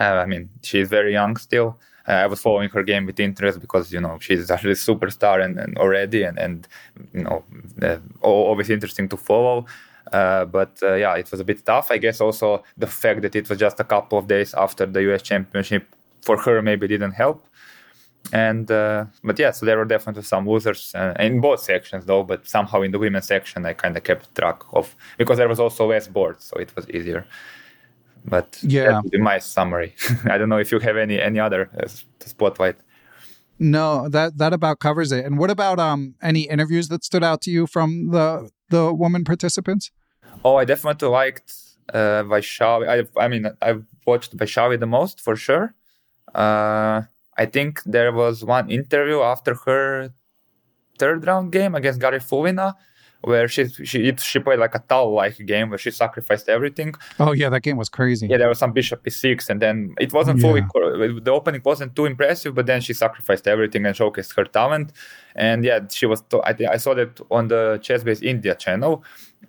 Uh, 0.00 0.04
I 0.04 0.26
mean, 0.26 0.48
she's 0.62 0.88
very 0.88 1.12
young 1.12 1.36
still. 1.36 1.78
uh, 2.08 2.12
I 2.12 2.26
was 2.26 2.40
following 2.40 2.68
her 2.70 2.82
game 2.82 3.06
with 3.06 3.18
interest 3.18 3.60
because 3.60 3.92
you 3.92 4.00
know 4.00 4.18
she's 4.20 4.50
actually 4.50 4.72
a 4.82 4.86
superstar 4.90 5.42
and, 5.44 5.58
and 5.58 5.76
already, 5.78 6.22
and 6.22 6.38
and 6.38 6.68
you 7.12 7.24
know 7.24 7.44
uh, 7.82 7.98
always 8.20 8.70
interesting 8.70 9.08
to 9.08 9.16
follow. 9.16 9.66
Uh, 10.12 10.44
but 10.44 10.78
uh, 10.82 10.94
yeah, 10.94 11.14
it 11.14 11.30
was 11.30 11.40
a 11.40 11.44
bit 11.44 11.64
tough. 11.64 11.90
I 11.90 11.98
guess 11.98 12.20
also 12.20 12.62
the 12.76 12.86
fact 12.86 13.22
that 13.22 13.34
it 13.34 13.48
was 13.48 13.58
just 13.58 13.80
a 13.80 13.84
couple 13.84 14.18
of 14.18 14.26
days 14.26 14.54
after 14.54 14.86
the 14.86 15.02
U.S. 15.02 15.22
Championship 15.22 15.86
for 16.20 16.36
her 16.38 16.62
maybe 16.62 16.88
didn't 16.88 17.12
help. 17.12 17.46
And 18.32 18.70
uh, 18.70 19.04
but 19.22 19.38
yeah, 19.38 19.50
so 19.50 19.66
there 19.66 19.76
were 19.76 19.84
definitely 19.84 20.22
some 20.22 20.48
losers 20.48 20.94
uh, 20.94 21.14
in 21.18 21.40
both 21.40 21.60
sections 21.60 22.06
though. 22.06 22.22
But 22.22 22.46
somehow 22.48 22.82
in 22.82 22.90
the 22.90 22.98
women's 22.98 23.26
section, 23.26 23.66
I 23.66 23.74
kind 23.74 23.96
of 23.96 24.02
kept 24.02 24.34
track 24.34 24.62
of 24.72 24.96
because 25.18 25.36
there 25.38 25.48
was 25.48 25.60
also 25.60 25.86
less 25.86 26.08
boards, 26.08 26.44
so 26.44 26.56
it 26.56 26.74
was 26.74 26.88
easier. 26.88 27.26
But 28.24 28.58
yeah, 28.62 29.00
that 29.04 29.20
my 29.20 29.38
summary. 29.38 29.94
I 30.24 30.38
don't 30.38 30.48
know 30.48 30.58
if 30.58 30.72
you 30.72 30.78
have 30.78 30.96
any 30.96 31.20
any 31.20 31.38
other 31.38 31.68
uh, 31.78 31.88
spotlight. 32.20 32.76
No, 33.58 34.08
that 34.08 34.38
that 34.38 34.52
about 34.52 34.78
covers 34.80 35.12
it. 35.12 35.24
And 35.24 35.38
what 35.38 35.50
about 35.50 35.78
um 35.78 36.14
any 36.22 36.42
interviews 36.42 36.88
that 36.88 37.04
stood 37.04 37.22
out 37.22 37.42
to 37.42 37.50
you 37.50 37.66
from 37.66 38.10
the 38.10 38.50
the 38.70 38.92
woman 38.92 39.24
participants? 39.24 39.90
Oh, 40.44 40.56
I 40.56 40.64
definitely 40.64 41.08
liked 41.08 41.54
uh, 41.92 42.22
Vaishali. 42.24 42.88
I 42.88 43.24
I 43.24 43.28
mean, 43.28 43.50
I 43.62 43.76
watched 44.06 44.36
Vaishali 44.36 44.78
the 44.78 44.86
most 44.86 45.20
for 45.20 45.36
sure. 45.36 45.74
Uh, 46.34 47.02
I 47.36 47.46
think 47.46 47.82
there 47.84 48.12
was 48.12 48.44
one 48.44 48.70
interview 48.70 49.20
after 49.20 49.54
her 49.66 50.12
third 50.98 51.26
round 51.26 51.52
game 51.52 51.74
against 51.74 52.00
Gary 52.00 52.18
Garifullina 52.18 52.74
where 53.24 53.48
she 53.48 53.68
she 53.68 54.14
she 54.16 54.38
played 54.38 54.58
like 54.58 54.74
a 54.74 54.82
Tal 54.88 55.14
like 55.14 55.38
game 55.46 55.70
where 55.70 55.78
she 55.78 55.90
sacrificed 55.90 56.48
everything. 56.48 56.94
Oh 57.18 57.32
yeah, 57.32 57.48
that 57.48 57.62
game 57.62 57.76
was 57.76 57.88
crazy. 57.88 58.26
Yeah, 58.26 58.36
there 58.36 58.48
was 58.48 58.58
some 58.58 58.72
bishop 58.72 59.02
e6, 59.04 59.48
and 59.48 59.60
then 59.62 59.94
it 59.98 60.12
wasn't 60.12 60.40
fully 60.40 60.60
yeah. 60.60 61.20
the 61.22 61.32
opening 61.32 61.62
wasn't 61.64 61.96
too 61.96 62.04
impressive, 62.04 62.54
but 62.54 62.66
then 62.66 62.80
she 62.80 62.92
sacrificed 62.92 63.48
everything 63.48 63.86
and 63.86 63.96
showcased 63.96 64.36
her 64.36 64.44
talent. 64.44 64.92
And 65.34 65.64
yeah, 65.64 65.80
she 65.90 66.06
was. 66.06 66.22
I, 66.44 66.54
I 66.70 66.76
saw 66.76 66.94
that 66.94 67.20
on 67.30 67.48
the 67.48 67.78
Chessbase 67.82 68.22
India 68.22 68.54
channel, 68.54 69.02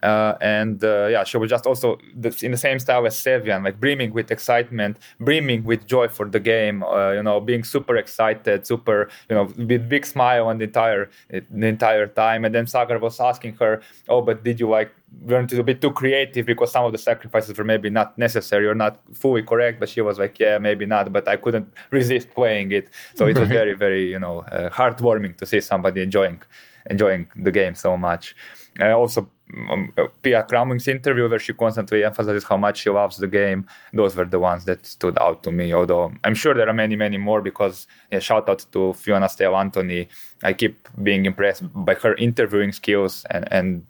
uh, 0.03 0.35
and 0.41 0.83
uh, 0.83 1.07
yeah, 1.07 1.23
she 1.23 1.37
was 1.37 1.49
just 1.49 1.65
also 1.65 1.97
in 2.41 2.51
the 2.51 2.57
same 2.57 2.79
style 2.79 3.05
as 3.05 3.15
Sevian, 3.15 3.63
like 3.63 3.79
brimming 3.79 4.13
with 4.13 4.31
excitement, 4.31 4.97
brimming 5.19 5.63
with 5.63 5.85
joy 5.87 6.07
for 6.07 6.27
the 6.27 6.39
game. 6.39 6.83
Uh, 6.83 7.11
you 7.11 7.23
know, 7.23 7.39
being 7.39 7.63
super 7.63 7.95
excited, 7.95 8.65
super, 8.65 9.09
you 9.29 9.35
know, 9.35 9.43
with 9.57 9.89
big 9.89 10.05
smile 10.05 10.47
on 10.47 10.57
the 10.57 10.65
entire 10.65 11.09
the 11.29 11.67
entire 11.67 12.07
time. 12.07 12.45
And 12.45 12.53
then 12.53 12.67
Sagar 12.67 12.99
was 12.99 13.19
asking 13.19 13.55
her, 13.55 13.81
"Oh, 14.09 14.21
but 14.21 14.43
did 14.43 14.59
you 14.59 14.69
like 14.69 14.91
learn 15.25 15.47
to 15.47 15.63
be 15.63 15.75
too 15.75 15.91
creative 15.91 16.45
because 16.45 16.71
some 16.71 16.85
of 16.85 16.91
the 16.91 16.97
sacrifices 16.97 17.57
were 17.57 17.63
maybe 17.63 17.89
not 17.89 18.17
necessary 18.17 18.67
or 18.67 18.75
not 18.75 18.99
fully 19.13 19.43
correct?" 19.43 19.79
But 19.79 19.89
she 19.89 20.01
was 20.01 20.19
like, 20.19 20.39
"Yeah, 20.39 20.57
maybe 20.57 20.85
not, 20.85 21.11
but 21.11 21.27
I 21.27 21.37
couldn't 21.37 21.71
resist 21.91 22.33
playing 22.33 22.71
it." 22.71 22.89
So 23.15 23.27
it 23.27 23.37
was 23.37 23.49
very, 23.49 23.73
very, 23.73 24.09
you 24.09 24.19
know, 24.19 24.39
uh, 24.51 24.69
heartwarming 24.69 25.37
to 25.37 25.45
see 25.45 25.61
somebody 25.61 26.01
enjoying 26.01 26.41
enjoying 26.89 27.27
the 27.35 27.51
game 27.51 27.75
so 27.75 27.97
much. 27.97 28.35
I 28.79 28.91
also 28.91 29.29
Um, 29.69 29.93
Pia 30.23 30.43
Cramling's 30.43 30.87
interview 30.87 31.29
where 31.29 31.37
she 31.39 31.53
constantly 31.53 32.03
emphasizes 32.03 32.43
how 32.43 32.57
much 32.57 32.79
she 32.79 32.89
loves 32.89 33.17
the 33.17 33.27
game. 33.27 33.67
Those 33.93 34.15
were 34.15 34.25
the 34.25 34.39
ones 34.39 34.65
that 34.65 34.85
stood 34.85 35.17
out 35.19 35.43
to 35.43 35.51
me. 35.51 35.71
Although 35.71 36.13
I'm 36.23 36.33
sure 36.33 36.55
there 36.55 36.67
are 36.67 36.73
many, 36.73 36.95
many 36.95 37.17
more 37.17 37.41
because 37.41 37.87
yeah, 38.11 38.19
shout 38.19 38.49
out 38.49 38.65
to 38.71 38.93
Fiona 38.93 39.29
Steil-Antoni. 39.29 40.07
I 40.43 40.53
keep 40.53 40.87
being 41.03 41.25
impressed 41.25 41.63
by 41.73 41.93
her 41.95 42.15
interviewing 42.15 42.71
skills 42.71 43.23
and 43.29 43.47
and 43.51 43.85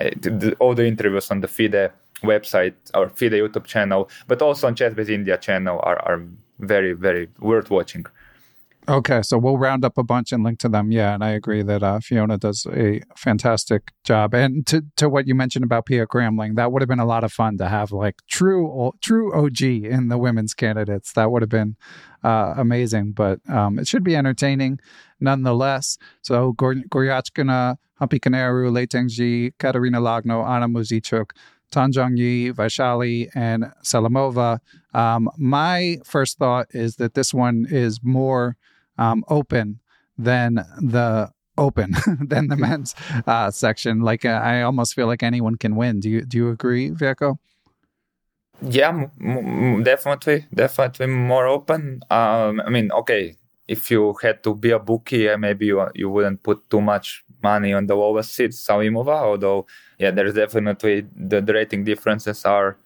uh, 0.00 0.04
I, 0.04 0.10
the, 0.20 0.54
all 0.60 0.74
the 0.74 0.86
interviews 0.86 1.30
on 1.30 1.40
the 1.40 1.48
FIDE 1.48 1.90
website 2.22 2.74
or 2.94 3.08
FIDE 3.08 3.32
YouTube 3.32 3.64
channel, 3.64 4.10
but 4.26 4.42
also 4.42 4.66
on 4.66 4.74
Chessbase 4.74 5.08
India 5.08 5.38
channel 5.38 5.80
are, 5.82 5.98
are 6.00 6.22
very, 6.58 6.92
very 6.92 7.28
worth 7.38 7.70
watching. 7.70 8.04
Okay, 8.88 9.20
so 9.20 9.36
we'll 9.36 9.58
round 9.58 9.84
up 9.84 9.98
a 9.98 10.02
bunch 10.02 10.32
and 10.32 10.42
link 10.42 10.58
to 10.60 10.68
them. 10.68 10.90
Yeah, 10.90 11.12
and 11.12 11.22
I 11.22 11.30
agree 11.32 11.62
that 11.62 11.82
uh, 11.82 12.00
Fiona 12.00 12.38
does 12.38 12.66
a 12.72 13.02
fantastic 13.16 13.92
job. 14.02 14.32
And 14.32 14.66
to 14.68 14.82
to 14.96 15.10
what 15.10 15.28
you 15.28 15.34
mentioned 15.34 15.62
about 15.62 15.84
Pia 15.84 16.06
Cramling, 16.06 16.54
that 16.54 16.72
would 16.72 16.80
have 16.80 16.88
been 16.88 16.98
a 16.98 17.04
lot 17.04 17.22
of 17.22 17.30
fun 17.30 17.58
to 17.58 17.68
have 17.68 17.92
like 17.92 18.22
true 18.30 18.92
true 19.02 19.34
OG 19.34 19.60
in 19.60 20.08
the 20.08 20.16
women's 20.16 20.54
candidates. 20.54 21.12
That 21.12 21.30
would 21.30 21.42
have 21.42 21.50
been 21.50 21.76
uh, 22.24 22.54
amazing. 22.56 23.12
But 23.12 23.40
um, 23.50 23.78
it 23.78 23.86
should 23.86 24.04
be 24.04 24.16
entertaining 24.16 24.80
nonetheless. 25.20 25.98
So 26.22 26.54
Goryachkina, 26.54 27.76
Humpy 27.96 28.20
Koneru, 28.20 28.72
Lei 28.72 28.86
Tingjie, 28.86 29.52
Katerina 29.58 30.00
Lagno, 30.00 30.48
Anna 30.48 30.66
Muzychuk, 30.66 31.32
Tan 31.70 31.92
Zhongyi, 31.92 32.54
Vaishali, 32.54 33.28
and 33.34 33.66
Salimova. 33.84 34.60
Um, 34.94 35.28
my 35.36 35.98
first 36.06 36.38
thought 36.38 36.68
is 36.70 36.96
that 36.96 37.12
this 37.12 37.34
one 37.34 37.66
is 37.68 38.00
more 38.02 38.56
um, 38.98 39.24
open 39.28 39.80
than 40.16 40.54
the 40.80 41.30
open 41.56 41.94
than 42.20 42.48
the 42.48 42.56
men's 42.56 42.94
uh, 43.26 43.50
section. 43.50 44.00
Like 44.00 44.24
uh, 44.24 44.40
I 44.42 44.62
almost 44.62 44.94
feel 44.94 45.06
like 45.06 45.22
anyone 45.22 45.56
can 45.56 45.76
win. 45.76 46.00
Do 46.00 46.10
you 46.10 46.22
do 46.24 46.36
you 46.38 46.50
agree, 46.50 46.90
Vjeko? 46.90 47.38
Yeah, 48.62 48.88
m- 48.88 49.10
m- 49.20 49.82
definitely, 49.84 50.46
definitely 50.52 51.06
more 51.06 51.46
open. 51.46 52.00
Um, 52.10 52.60
I 52.60 52.70
mean, 52.70 52.90
okay, 52.92 53.36
if 53.68 53.90
you 53.90 54.14
had 54.22 54.42
to 54.42 54.54
be 54.54 54.70
a 54.70 54.78
bookie, 54.78 55.34
maybe 55.36 55.66
you 55.66 55.86
you 55.94 56.10
wouldn't 56.10 56.42
put 56.42 56.68
too 56.70 56.80
much 56.80 57.24
money 57.42 57.72
on 57.72 57.86
the 57.86 57.94
lowest 57.94 58.34
seed, 58.34 58.50
Salimova. 58.50 59.14
Although, 59.22 59.66
yeah, 59.98 60.10
there's 60.10 60.34
definitely 60.34 61.06
the, 61.16 61.40
the 61.40 61.52
rating 61.52 61.84
differences 61.84 62.44
are 62.44 62.76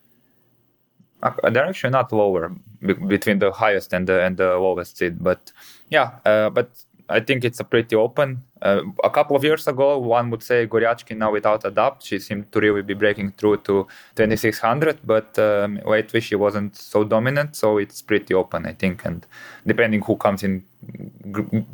uh, 1.23 1.51
they're 1.51 1.67
actually 1.67 1.91
not 1.91 2.13
lower 2.13 2.55
between 2.83 3.39
the 3.39 3.53
highest 3.53 3.93
and 3.93 4.07
the 4.07 4.23
and 4.23 4.37
the 4.37 4.57
lowest 4.59 4.99
seed. 4.99 5.23
But 5.23 5.53
yeah, 5.89 6.19
uh, 6.25 6.51
but 6.51 6.71
I 7.09 7.21
think 7.21 7.45
it's 7.45 7.61
a 7.61 7.65
pretty 7.65 7.97
open. 7.97 8.43
Uh, 8.61 8.83
a 9.05 9.11
couple 9.11 9.37
of 9.37 9.45
years 9.45 9.67
ago, 9.69 9.99
one 9.99 10.31
would 10.31 10.43
say 10.43 10.67
Goryachkin 10.67 11.19
now 11.19 11.33
without 11.33 11.65
a 11.65 11.71
doubt, 11.71 12.03
she 12.03 12.19
seemed 12.19 12.51
to 12.53 12.61
really 12.61 12.83
be 12.83 12.95
breaking 12.95 13.33
through 13.33 13.59
to 13.59 13.87
2600, 14.15 15.01
but 15.05 15.37
um, 15.39 15.81
lately 15.85 16.21
she 16.21 16.37
wasn't 16.37 16.77
so 16.77 17.05
dominant, 17.05 17.57
so 17.57 17.79
it's 17.79 18.01
pretty 18.01 18.35
open, 18.35 18.67
I 18.67 18.73
think. 18.73 19.05
And 19.05 19.27
depending 19.67 20.03
who 20.03 20.17
comes 20.17 20.43
in 20.43 20.65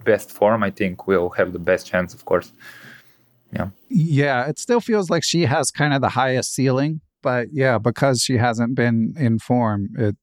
best 0.04 0.30
form, 0.32 0.62
I 0.62 0.70
think 0.70 1.06
we'll 1.06 1.30
have 1.30 1.52
the 1.52 1.58
best 1.58 1.86
chance, 1.86 2.14
of 2.14 2.24
course. 2.24 2.52
Yeah. 3.52 3.68
Yeah, 3.88 4.48
it 4.48 4.58
still 4.58 4.80
feels 4.80 5.10
like 5.10 5.24
she 5.24 5.42
has 5.44 5.70
kind 5.70 5.92
of 5.92 6.00
the 6.00 6.10
highest 6.10 6.54
ceiling 6.54 7.00
but 7.22 7.48
yeah, 7.52 7.78
because 7.78 8.22
she 8.22 8.36
hasn't 8.36 8.74
been 8.74 9.14
in 9.18 9.38
form, 9.38 9.88
it 9.98 10.16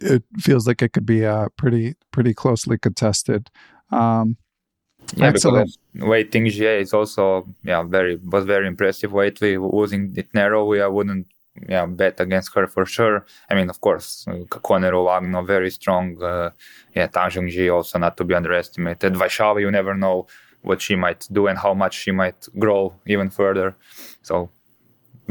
it 0.00 0.22
feels 0.38 0.66
like 0.66 0.82
it 0.82 0.92
could 0.92 1.06
be 1.06 1.24
uh, 1.24 1.48
pretty 1.56 1.94
pretty 2.10 2.34
closely 2.34 2.78
contested. 2.78 3.50
Um, 3.90 4.36
yeah, 5.14 5.26
excellent. 5.26 5.76
Lei 5.94 6.24
Tingjie 6.24 6.80
is 6.80 6.92
also 6.92 7.46
yeah 7.62 7.82
very 7.82 8.16
was 8.16 8.44
very 8.44 8.66
impressive. 8.66 9.12
Wait, 9.12 9.40
we 9.40 9.56
losing 9.58 10.12
it 10.16 10.28
narrowly, 10.34 10.82
I 10.82 10.88
wouldn't 10.88 11.26
yeah 11.68 11.86
bet 11.86 12.20
against 12.20 12.54
her 12.54 12.66
for 12.66 12.84
sure. 12.84 13.24
I 13.48 13.54
mean, 13.54 13.70
of 13.70 13.80
course, 13.80 14.24
Koneru 14.26 15.04
Lagno 15.06 15.46
very 15.46 15.70
strong. 15.70 16.22
Uh, 16.22 16.50
yeah, 16.94 17.06
Tan 17.06 17.30
Zhongyi 17.30 17.72
also 17.72 17.98
not 17.98 18.16
to 18.16 18.24
be 18.24 18.34
underestimated. 18.34 19.14
Vaishali, 19.14 19.60
you 19.60 19.70
never 19.70 19.94
know 19.94 20.26
what 20.62 20.82
she 20.82 20.96
might 20.96 21.26
do 21.30 21.46
and 21.46 21.58
how 21.58 21.72
much 21.72 21.94
she 21.94 22.10
might 22.10 22.48
grow 22.58 22.92
even 23.06 23.30
further. 23.30 23.76
So 24.22 24.50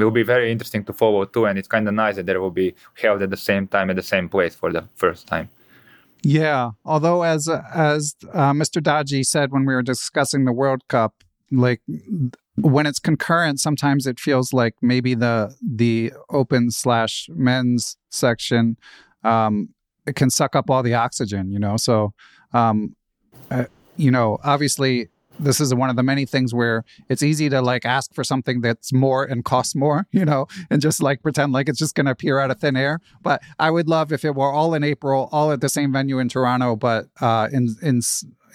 will 0.03 0.11
be 0.11 0.23
very 0.23 0.51
interesting 0.51 0.83
to 0.85 0.93
follow 0.93 1.25
too. 1.25 1.45
And 1.45 1.57
it's 1.57 1.67
kind 1.67 1.87
of 1.87 1.93
nice 1.93 2.15
that 2.15 2.25
they 2.25 2.37
will 2.37 2.51
be 2.51 2.75
held 3.01 3.21
at 3.21 3.29
the 3.29 3.37
same 3.37 3.67
time 3.67 3.89
at 3.89 3.95
the 3.95 4.03
same 4.03 4.29
place 4.29 4.55
for 4.55 4.71
the 4.71 4.83
first 4.95 5.27
time. 5.27 5.49
Yeah, 6.23 6.71
although 6.83 7.21
as 7.21 7.47
as 7.47 8.15
uh, 8.33 8.51
Mr. 8.51 8.81
Dodgy 8.81 9.23
said 9.23 9.51
when 9.51 9.65
we 9.65 9.75
were 9.75 9.83
discussing 9.83 10.45
the 10.45 10.53
World 10.53 10.81
Cup, 10.87 11.23
like 11.51 11.81
when 12.55 12.87
it's 12.87 12.99
concurrent, 12.99 13.59
sometimes 13.59 14.07
it 14.07 14.19
feels 14.19 14.51
like 14.51 14.73
maybe 14.81 15.13
the 15.13 15.55
the 15.61 16.13
open 16.29 16.71
slash 16.71 17.29
men's 17.31 17.97
section 18.09 18.77
um, 19.25 19.69
it 20.05 20.15
can 20.15 20.29
suck 20.29 20.55
up 20.55 20.69
all 20.69 20.83
the 20.83 20.93
oxygen, 20.93 21.51
you 21.51 21.59
know. 21.59 21.77
So, 21.77 22.13
um, 22.53 22.95
uh, 23.49 23.65
you 23.97 24.11
know, 24.11 24.37
obviously 24.43 25.09
this 25.39 25.59
is 25.59 25.73
one 25.73 25.89
of 25.89 25.95
the 25.95 26.03
many 26.03 26.25
things 26.25 26.53
where 26.53 26.83
it's 27.09 27.23
easy 27.23 27.49
to 27.49 27.61
like 27.61 27.85
ask 27.85 28.13
for 28.13 28.23
something 28.23 28.61
that's 28.61 28.93
more 28.93 29.23
and 29.23 29.43
costs 29.45 29.75
more, 29.75 30.07
you 30.11 30.25
know, 30.25 30.47
and 30.69 30.81
just 30.81 31.01
like 31.01 31.21
pretend 31.21 31.53
like 31.53 31.69
it's 31.69 31.79
just 31.79 31.95
going 31.95 32.05
to 32.05 32.11
appear 32.11 32.39
out 32.39 32.51
of 32.51 32.59
thin 32.59 32.75
air. 32.75 32.99
But 33.21 33.41
I 33.59 33.71
would 33.71 33.87
love 33.87 34.11
if 34.11 34.25
it 34.25 34.35
were 34.35 34.51
all 34.51 34.73
in 34.73 34.83
April, 34.83 35.29
all 35.31 35.51
at 35.51 35.61
the 35.61 35.69
same 35.69 35.91
venue 35.91 36.19
in 36.19 36.29
Toronto, 36.29 36.75
but 36.75 37.07
uh, 37.21 37.49
in 37.51 37.75
in 37.81 38.01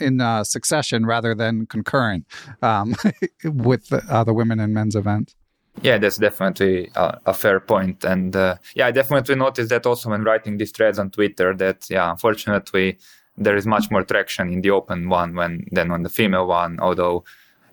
in 0.00 0.20
uh, 0.20 0.44
succession 0.44 1.04
rather 1.04 1.34
than 1.34 1.66
concurrent 1.66 2.26
um, 2.62 2.94
with 3.44 3.88
the, 3.88 4.02
uh, 4.08 4.24
the 4.24 4.32
women 4.32 4.58
and 4.58 4.72
men's 4.72 4.96
event. 4.96 5.34
Yeah, 5.82 5.98
that's 5.98 6.16
definitely 6.16 6.90
a, 6.94 7.20
a 7.26 7.34
fair 7.34 7.60
point, 7.60 8.04
and 8.04 8.34
uh, 8.34 8.56
yeah, 8.74 8.86
I 8.86 8.90
definitely 8.90 9.36
noticed 9.36 9.70
that 9.70 9.86
also 9.86 10.10
when 10.10 10.24
writing 10.24 10.58
these 10.58 10.72
threads 10.72 10.98
on 10.98 11.10
Twitter. 11.10 11.54
That 11.54 11.86
yeah, 11.88 12.10
unfortunately 12.10 12.98
there 13.40 13.56
is 13.56 13.66
much 13.66 13.90
more 13.90 14.04
traction 14.04 14.52
in 14.52 14.60
the 14.60 14.70
open 14.70 15.08
one 15.08 15.34
when 15.34 15.66
than 15.72 15.90
on 15.90 16.02
the 16.02 16.08
female 16.08 16.46
one. 16.46 16.78
Although 16.80 17.24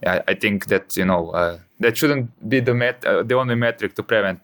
I, 0.06 0.24
I 0.30 0.34
think 0.34 0.68
that 0.68 0.98
you 0.98 1.06
know 1.06 1.30
uh, 1.32 1.60
that 1.80 1.98
shouldn't 1.98 2.50
be 2.50 2.60
the 2.60 2.74
met 2.74 3.06
uh, 3.06 3.24
the 3.24 3.36
only 3.36 3.56
metric 3.56 3.96
to 3.96 4.04
prevent 4.04 4.40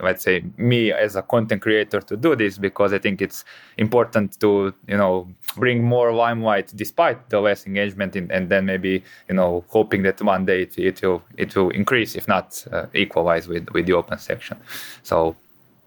let's 0.00 0.22
say 0.22 0.44
me 0.56 0.92
as 0.92 1.16
a 1.16 1.22
content 1.22 1.62
creator 1.62 2.00
to 2.00 2.16
do 2.16 2.36
this 2.36 2.58
because 2.58 2.92
I 2.92 2.98
think 2.98 3.20
it's 3.20 3.44
important 3.76 4.38
to 4.40 4.72
you 4.86 4.96
know 4.96 5.28
bring 5.56 5.82
more 5.82 6.12
limelight 6.12 6.72
despite 6.76 7.30
the 7.30 7.40
less 7.40 7.66
engagement 7.66 8.14
in, 8.14 8.30
and 8.30 8.48
then 8.48 8.66
maybe 8.66 9.02
you 9.28 9.34
know 9.34 9.64
hoping 9.68 10.02
that 10.02 10.20
one 10.22 10.44
day 10.44 10.62
it, 10.62 10.78
it 10.78 11.02
will 11.02 11.22
it 11.36 11.56
will 11.56 11.70
increase 11.70 12.14
if 12.14 12.28
not 12.28 12.64
uh, 12.72 12.86
equalize 12.94 13.48
with 13.48 13.68
with 13.70 13.86
the 13.86 13.92
open 13.92 14.18
section. 14.18 14.58
So 15.02 15.36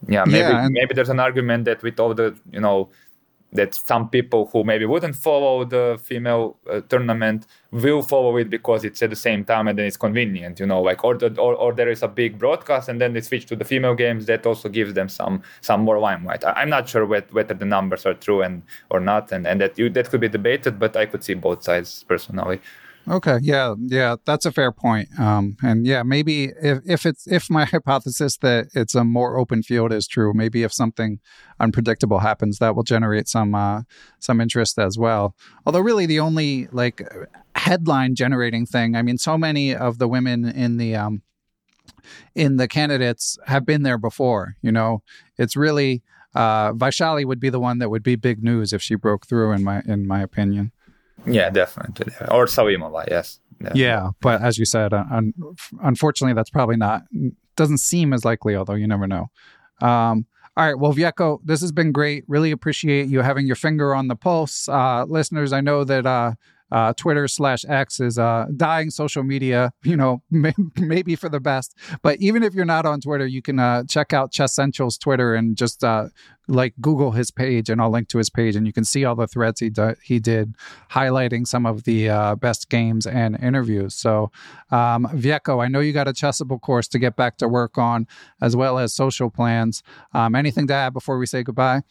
yeah, 0.08 0.24
maybe 0.24 0.52
yeah, 0.52 0.68
maybe 0.70 0.94
there's 0.94 1.08
an 1.08 1.20
argument 1.20 1.64
that 1.64 1.82
with 1.82 1.98
all 1.98 2.14
the 2.14 2.34
you 2.52 2.60
know 2.60 2.88
that 3.52 3.74
some 3.74 4.08
people 4.08 4.48
who 4.52 4.64
maybe 4.64 4.86
wouldn't 4.86 5.14
follow 5.14 5.64
the 5.64 5.98
female 6.02 6.56
uh, 6.70 6.80
tournament 6.88 7.46
will 7.70 8.02
follow 8.02 8.36
it 8.36 8.48
because 8.48 8.84
it's 8.84 9.02
at 9.02 9.10
the 9.10 9.16
same 9.16 9.44
time 9.44 9.68
and 9.68 9.78
then 9.78 9.86
it's 9.86 9.96
convenient 9.96 10.58
you 10.58 10.66
know 10.66 10.80
like 10.80 11.04
or, 11.04 11.14
the, 11.14 11.28
or 11.38 11.54
or 11.54 11.72
there 11.72 11.90
is 11.90 12.02
a 12.02 12.08
big 12.08 12.38
broadcast 12.38 12.88
and 12.88 13.00
then 13.00 13.12
they 13.12 13.20
switch 13.20 13.46
to 13.46 13.56
the 13.56 13.64
female 13.64 13.94
games 13.94 14.26
that 14.26 14.46
also 14.46 14.68
gives 14.68 14.94
them 14.94 15.08
some 15.08 15.42
some 15.60 15.82
more 15.82 15.98
limelight. 15.98 16.44
I, 16.44 16.62
am 16.62 16.70
not 16.70 16.88
sure 16.88 17.04
whether 17.06 17.54
the 17.54 17.64
numbers 17.64 18.06
are 18.06 18.14
true 18.14 18.42
and 18.42 18.62
or 18.90 19.00
not 19.00 19.32
and 19.32 19.46
and 19.46 19.60
that 19.60 19.78
you 19.78 19.90
that 19.90 20.10
could 20.10 20.20
be 20.20 20.28
debated 20.28 20.78
but 20.78 20.96
i 20.96 21.06
could 21.06 21.22
see 21.22 21.34
both 21.34 21.62
sides 21.62 22.04
personally 22.08 22.60
Okay, 23.08 23.38
yeah, 23.42 23.74
yeah, 23.78 24.16
that's 24.24 24.46
a 24.46 24.52
fair 24.52 24.70
point. 24.70 25.08
Um, 25.18 25.56
and 25.62 25.86
yeah, 25.86 26.02
maybe 26.04 26.52
if, 26.62 26.78
if 26.86 27.04
it's 27.04 27.26
if 27.26 27.50
my 27.50 27.64
hypothesis 27.72 28.36
that 28.38 28.68
it's 28.74 28.94
a 28.94 29.04
more 29.04 29.36
open 29.36 29.62
field 29.62 29.92
is 29.92 30.06
true, 30.06 30.32
maybe 30.32 30.62
if 30.62 30.72
something 30.72 31.18
unpredictable 31.58 32.20
happens, 32.20 32.58
that 32.58 32.76
will 32.76 32.84
generate 32.84 33.28
some 33.28 33.54
uh, 33.54 33.82
some 34.20 34.40
interest 34.40 34.78
as 34.78 34.98
well. 34.98 35.34
Although, 35.66 35.80
really, 35.80 36.06
the 36.06 36.20
only 36.20 36.68
like 36.70 37.02
headline 37.56 38.14
generating 38.14 38.66
thing, 38.66 38.94
I 38.94 39.02
mean, 39.02 39.18
so 39.18 39.36
many 39.36 39.74
of 39.74 39.98
the 39.98 40.06
women 40.06 40.44
in 40.44 40.76
the 40.76 40.94
um, 40.94 41.22
in 42.34 42.56
the 42.56 42.68
candidates 42.68 43.36
have 43.46 43.66
been 43.66 43.82
there 43.82 43.98
before. 43.98 44.54
You 44.62 44.70
know, 44.70 45.02
it's 45.36 45.56
really 45.56 46.02
uh, 46.34 46.72
Vaishali 46.72 47.24
would 47.24 47.40
be 47.40 47.50
the 47.50 47.60
one 47.60 47.78
that 47.78 47.90
would 47.90 48.02
be 48.02 48.16
big 48.16 48.42
news 48.42 48.72
if 48.72 48.80
she 48.80 48.94
broke 48.94 49.26
through, 49.26 49.52
in 49.52 49.64
my 49.64 49.82
in 49.86 50.06
my 50.06 50.22
opinion. 50.22 50.72
Yeah, 51.26 51.50
definitely. 51.50 52.12
Or 52.30 52.46
Salimova, 52.46 53.04
yes. 53.08 53.38
Yeah, 53.74 54.10
but 54.20 54.42
as 54.42 54.58
you 54.58 54.64
said, 54.64 54.92
un- 54.92 55.34
unfortunately, 55.82 56.34
that's 56.34 56.50
probably 56.50 56.76
not 56.76 57.02
doesn't 57.56 57.78
seem 57.78 58.12
as 58.12 58.24
likely. 58.24 58.56
Although 58.56 58.74
you 58.74 58.88
never 58.88 59.06
know. 59.06 59.30
Um, 59.80 60.26
all 60.56 60.66
right, 60.66 60.78
well, 60.78 60.92
Vjeko, 60.92 61.38
this 61.44 61.60
has 61.62 61.72
been 61.72 61.92
great. 61.92 62.24
Really 62.28 62.50
appreciate 62.50 63.08
you 63.08 63.20
having 63.20 63.46
your 63.46 63.56
finger 63.56 63.94
on 63.94 64.08
the 64.08 64.16
pulse, 64.16 64.68
uh, 64.68 65.04
listeners. 65.04 65.52
I 65.52 65.62
know 65.62 65.82
that 65.84 66.04
uh, 66.04 66.32
uh, 66.72 66.92
Twitter 66.94 67.28
slash 67.28 67.64
X 67.68 68.00
is 68.00 68.18
uh, 68.18 68.46
dying 68.56 68.90
social 68.90 69.22
media, 69.22 69.72
you 69.84 69.96
know, 69.96 70.22
may- 70.30 70.54
maybe 70.76 71.14
for 71.14 71.28
the 71.28 71.38
best. 71.40 71.76
But 72.02 72.18
even 72.20 72.42
if 72.42 72.54
you're 72.54 72.64
not 72.64 72.86
on 72.86 73.00
Twitter, 73.00 73.26
you 73.26 73.42
can 73.42 73.58
uh, 73.60 73.84
check 73.84 74.12
out 74.12 74.32
Chess 74.32 74.54
Central's 74.54 74.96
Twitter 74.98 75.34
and 75.34 75.56
just 75.56 75.84
uh, 75.84 76.06
like 76.48 76.74
Google 76.80 77.12
his 77.12 77.30
page, 77.30 77.70
and 77.70 77.80
I'll 77.80 77.90
link 77.90 78.08
to 78.08 78.18
his 78.18 78.30
page, 78.30 78.56
and 78.56 78.66
you 78.66 78.72
can 78.72 78.84
see 78.84 79.04
all 79.04 79.14
the 79.14 79.28
threads 79.28 79.60
he 79.60 79.70
do- 79.70 79.94
he 80.02 80.18
did 80.18 80.54
highlighting 80.90 81.46
some 81.46 81.66
of 81.66 81.84
the 81.84 82.08
uh, 82.08 82.34
best 82.36 82.68
games 82.68 83.06
and 83.06 83.38
interviews. 83.42 83.94
So, 83.94 84.32
um, 84.70 85.06
Vjeko, 85.14 85.62
I 85.62 85.68
know 85.68 85.80
you 85.80 85.92
got 85.92 86.08
a 86.08 86.12
Chessable 86.12 86.60
course 86.60 86.88
to 86.88 86.98
get 86.98 87.16
back 87.16 87.36
to 87.38 87.48
work 87.48 87.78
on, 87.78 88.06
as 88.40 88.56
well 88.56 88.78
as 88.78 88.94
social 88.94 89.30
plans. 89.30 89.82
Um, 90.14 90.34
anything 90.34 90.66
to 90.68 90.74
add 90.74 90.92
before 90.94 91.18
we 91.18 91.26
say 91.26 91.42
goodbye? 91.42 91.82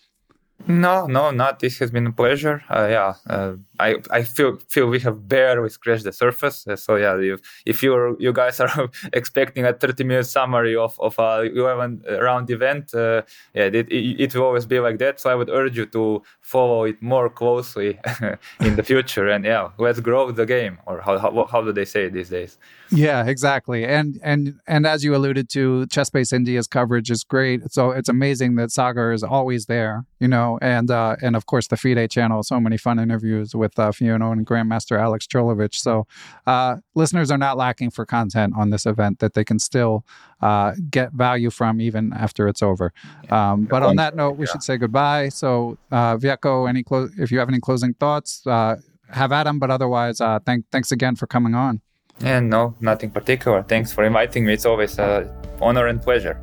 No, 0.67 1.07
no, 1.07 1.31
not. 1.31 1.59
This 1.59 1.79
has 1.79 1.91
been 1.91 2.07
a 2.07 2.11
pleasure. 2.11 2.63
Uh, 2.69 2.87
yeah, 2.89 3.13
uh, 3.29 3.53
I 3.79 3.95
I 4.09 4.23
feel 4.23 4.57
feel 4.69 4.87
we 4.87 4.99
have 4.99 5.27
barely 5.27 5.69
scratched 5.69 6.03
the 6.03 6.11
surface. 6.11 6.67
Uh, 6.67 6.75
so 6.75 6.95
yeah, 6.95 7.17
if, 7.17 7.39
if 7.65 7.83
you 7.83 8.15
you 8.19 8.33
guys 8.33 8.59
are 8.59 8.89
expecting 9.13 9.65
a 9.65 9.73
30 9.73 10.03
minute 10.03 10.25
summary 10.25 10.75
of 10.75 10.99
of 10.99 11.17
a 11.19 11.43
11 11.43 12.03
round 12.21 12.49
event, 12.49 12.93
uh, 12.93 13.23
yeah, 13.53 13.65
it, 13.65 13.75
it, 13.75 14.21
it 14.21 14.35
will 14.35 14.43
always 14.43 14.65
be 14.65 14.79
like 14.79 14.97
that. 14.99 15.19
So 15.19 15.29
I 15.29 15.35
would 15.35 15.49
urge 15.49 15.77
you 15.77 15.85
to 15.87 16.21
follow 16.41 16.83
it 16.83 17.01
more 17.01 17.29
closely 17.29 17.99
in 18.59 18.75
the 18.75 18.83
future. 18.83 19.27
And 19.27 19.45
yeah, 19.45 19.69
let's 19.77 19.99
grow 19.99 20.31
the 20.31 20.45
game. 20.45 20.77
Or 20.85 21.01
how 21.01 21.17
how, 21.17 21.45
how 21.45 21.61
do 21.61 21.71
they 21.71 21.85
say 21.85 22.05
it 22.05 22.13
these 22.13 22.29
days? 22.29 22.57
Yeah, 22.91 23.25
exactly. 23.25 23.85
And 23.85 24.19
and 24.21 24.59
and 24.67 24.85
as 24.85 25.03
you 25.03 25.15
alluded 25.15 25.49
to, 25.49 25.87
Chessbase 25.87 26.33
India's 26.33 26.67
coverage 26.67 27.09
is 27.09 27.23
great. 27.23 27.71
So 27.71 27.91
it's 27.91 28.09
amazing 28.09 28.55
that 28.55 28.71
Sagar 28.71 29.11
is 29.11 29.23
always 29.23 29.65
there. 29.65 30.05
You 30.21 30.27
know, 30.27 30.59
and 30.61 30.91
uh, 30.91 31.15
and 31.21 31.35
of 31.35 31.47
course 31.47 31.67
the 31.67 31.77
FIDE 31.77 32.09
channel. 32.11 32.43
So 32.43 32.59
many 32.59 32.77
fun 32.77 32.99
interviews 32.99 33.55
with 33.55 33.77
uh, 33.79 33.91
Fiona 33.91 34.29
and 34.29 34.45
Grandmaster 34.45 34.99
Alex 34.99 35.25
Colovic. 35.25 35.73
So 35.73 36.05
uh, 36.45 36.77
listeners 36.93 37.31
are 37.31 37.39
not 37.39 37.57
lacking 37.57 37.89
for 37.89 38.05
content 38.05 38.53
on 38.55 38.69
this 38.69 38.85
event 38.85 39.17
that 39.17 39.33
they 39.33 39.43
can 39.43 39.57
still 39.57 40.05
uh, 40.39 40.73
get 40.91 41.11
value 41.13 41.49
from 41.49 41.81
even 41.81 42.13
after 42.13 42.47
it's 42.47 42.61
over. 42.61 42.93
Um, 43.31 43.65
but 43.65 43.81
on 43.81 43.95
that 43.95 44.15
note, 44.15 44.37
we 44.37 44.45
should 44.45 44.61
say 44.61 44.77
goodbye. 44.77 45.29
So 45.29 45.77
uh, 45.91 46.17
Vjeko, 46.17 46.69
any 46.69 46.83
clo- 46.83 47.09
if 47.17 47.31
you 47.31 47.39
have 47.39 47.49
any 47.49 47.59
closing 47.59 47.95
thoughts, 47.95 48.45
uh, 48.45 48.75
have 49.09 49.31
at 49.31 49.45
them. 49.45 49.57
But 49.57 49.71
otherwise, 49.71 50.21
uh, 50.21 50.37
thank 50.45 50.65
thanks 50.71 50.91
again 50.91 51.15
for 51.15 51.25
coming 51.25 51.55
on. 51.55 51.81
And 52.19 52.49
no, 52.49 52.75
nothing 52.79 53.09
particular. 53.09 53.63
Thanks 53.63 53.91
for 53.91 54.03
inviting 54.03 54.45
me. 54.45 54.53
It's 54.53 54.65
always 54.65 54.99
an 54.99 55.29
honor 55.59 55.87
and 55.87 55.99
pleasure. 55.99 56.39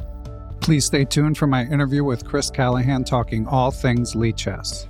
Please 0.69 0.85
stay 0.85 1.07
tuned 1.07 1.39
for 1.39 1.47
my 1.47 1.65
interview 1.65 2.05
with 2.05 2.27
Chris 2.27 2.51
Callahan 2.51 3.03
talking 3.03 3.47
all 3.47 3.71
things 3.71 4.15
Lichess. 4.15 4.87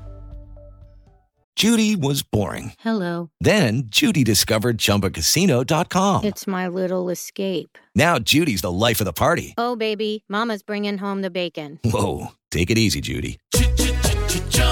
Judy 1.54 1.94
was 1.94 2.20
boring. 2.20 2.72
Hello. 2.80 3.30
Then 3.38 3.84
Judy 3.86 4.24
discovered 4.24 4.78
chumbacasino.com. 4.78 6.24
It's 6.24 6.48
my 6.48 6.66
little 6.66 7.10
escape. 7.10 7.78
Now 7.94 8.18
Judy's 8.18 8.60
the 8.60 8.72
life 8.72 9.00
of 9.00 9.04
the 9.04 9.12
party. 9.12 9.54
Oh, 9.56 9.76
baby, 9.76 10.24
Mama's 10.28 10.64
bringing 10.64 10.98
home 10.98 11.22
the 11.22 11.30
bacon. 11.30 11.78
Whoa. 11.84 12.32
Take 12.50 12.72
it 12.72 12.78
easy, 12.78 13.00
Judy. 13.00 13.38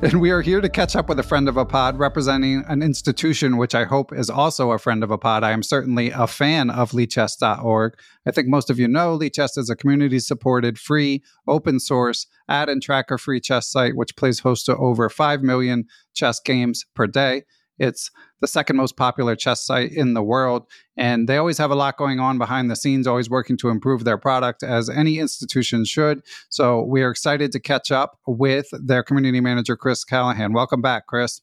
And 0.00 0.20
we 0.20 0.30
are 0.30 0.42
here 0.42 0.60
to 0.60 0.68
catch 0.68 0.94
up 0.94 1.08
with 1.08 1.18
a 1.18 1.24
friend 1.24 1.48
of 1.48 1.56
a 1.56 1.64
pod 1.64 1.98
representing 1.98 2.62
an 2.68 2.82
institution 2.82 3.56
which 3.56 3.74
I 3.74 3.82
hope 3.82 4.12
is 4.12 4.30
also 4.30 4.70
a 4.70 4.78
friend 4.78 5.02
of 5.02 5.10
a 5.10 5.18
pod. 5.18 5.42
I 5.42 5.50
am 5.50 5.64
certainly 5.64 6.10
a 6.10 6.28
fan 6.28 6.70
of 6.70 6.92
Lichess.org. 6.92 7.98
I 8.24 8.30
think 8.30 8.46
most 8.46 8.70
of 8.70 8.78
you 8.78 8.86
know 8.86 9.18
Lichess 9.18 9.58
is 9.58 9.68
a 9.68 9.74
community 9.74 10.20
supported, 10.20 10.78
free, 10.78 11.24
open 11.48 11.80
source, 11.80 12.28
ad 12.48 12.68
and 12.68 12.80
tracker 12.80 13.18
free 13.18 13.40
chess 13.40 13.68
site 13.68 13.96
which 13.96 14.14
plays 14.14 14.38
host 14.38 14.66
to 14.66 14.76
over 14.76 15.08
5 15.08 15.42
million 15.42 15.84
chess 16.14 16.38
games 16.38 16.84
per 16.94 17.08
day. 17.08 17.42
It's 17.78 18.10
the 18.40 18.48
second 18.48 18.76
most 18.76 18.96
popular 18.96 19.36
chess 19.36 19.64
site 19.64 19.92
in 19.92 20.14
the 20.14 20.22
world. 20.22 20.66
And 20.96 21.28
they 21.28 21.36
always 21.36 21.58
have 21.58 21.70
a 21.70 21.74
lot 21.74 21.96
going 21.96 22.18
on 22.20 22.38
behind 22.38 22.70
the 22.70 22.76
scenes, 22.76 23.06
always 23.06 23.30
working 23.30 23.56
to 23.58 23.68
improve 23.68 24.04
their 24.04 24.18
product, 24.18 24.62
as 24.62 24.88
any 24.88 25.18
institution 25.18 25.84
should. 25.84 26.22
So 26.48 26.82
we 26.82 27.02
are 27.02 27.10
excited 27.10 27.52
to 27.52 27.60
catch 27.60 27.92
up 27.92 28.18
with 28.26 28.66
their 28.72 29.02
community 29.02 29.40
manager, 29.40 29.76
Chris 29.76 30.04
Callahan. 30.04 30.52
Welcome 30.52 30.82
back, 30.82 31.06
Chris. 31.06 31.40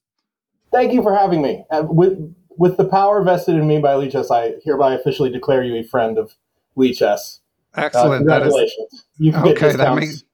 Thank 0.72 0.92
you 0.92 1.02
for 1.02 1.16
having 1.16 1.42
me. 1.42 1.64
Uh, 1.72 1.84
with, 1.88 2.18
with 2.58 2.76
the 2.76 2.86
power 2.86 3.24
vested 3.24 3.56
in 3.56 3.66
me 3.66 3.80
by 3.80 3.94
Lichess, 3.94 4.30
I 4.30 4.56
hereby 4.66 4.94
officially 4.94 5.30
declare 5.30 5.64
you 5.64 5.76
a 5.76 5.84
friend 5.84 6.18
of 6.18 6.36
Lichess. 6.78 7.40
Excellent. 7.78 8.14
Uh, 8.14 8.18
congratulations. 8.18 8.92
That 8.92 8.98
is, 8.98 9.06
you 9.18 9.32
can 9.32 9.42
okay, 9.44 9.54
get 9.54 9.78
that 9.78 9.96
means 9.96 10.25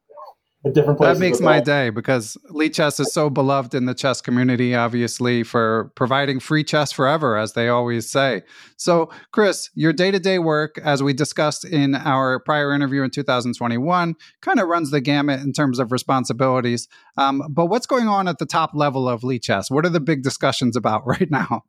at 0.66 0.74
different 0.74 1.00
places. 1.00 1.20
That 1.20 1.26
makes 1.26 1.40
my 1.40 1.60
day 1.60 1.90
because 1.90 2.38
Lichess 2.50 3.00
is 3.00 3.12
so 3.12 3.30
beloved 3.30 3.74
in 3.74 3.86
the 3.86 3.94
chess 3.94 4.22
community, 4.22 4.76
obviously, 4.76 5.44
for 5.44 5.92
providing 5.96 6.40
free 6.40 6.64
chess 6.64 6.92
forever, 6.92 7.38
as 7.38 7.54
they 7.54 7.68
always 7.68 8.10
say. 8.10 8.44
So, 8.78 9.10
Chris, 9.32 9.70
your 9.74 9.94
day 9.94 10.12
to 10.12 10.20
day 10.20 10.40
work, 10.40 10.80
as 10.84 11.02
we 11.02 11.14
discussed 11.14 11.66
in 11.66 11.96
our 11.96 12.40
prior 12.40 12.74
interview 12.74 13.04
in 13.04 13.10
2021, 13.10 14.16
kind 14.42 14.60
of 14.60 14.68
runs 14.68 14.92
the 14.92 15.02
gamut 15.02 15.42
in 15.42 15.54
terms 15.54 15.80
of 15.80 15.92
responsibilities. 15.92 16.88
Um, 17.18 17.44
but 17.50 17.66
what's 17.66 17.88
going 17.88 18.08
on 18.08 18.28
at 18.28 18.38
the 18.38 18.46
top 18.46 18.72
level 18.74 19.10
of 19.10 19.22
Lichess? 19.22 19.72
What 19.72 19.86
are 19.86 19.90
the 19.90 20.00
big 20.00 20.22
discussions 20.22 20.76
about 20.76 21.04
right 21.08 21.32
now? 21.32 21.64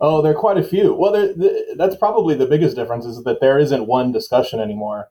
Oh, 0.00 0.20
there 0.20 0.32
are 0.32 0.38
quite 0.38 0.58
a 0.58 0.64
few. 0.64 0.94
Well, 0.94 1.12
the, 1.12 1.74
that's 1.76 1.96
probably 1.96 2.34
the 2.34 2.46
biggest 2.46 2.74
difference 2.74 3.04
is 3.04 3.22
that 3.22 3.40
there 3.40 3.58
isn't 3.58 3.86
one 3.86 4.10
discussion 4.10 4.58
anymore. 4.58 5.08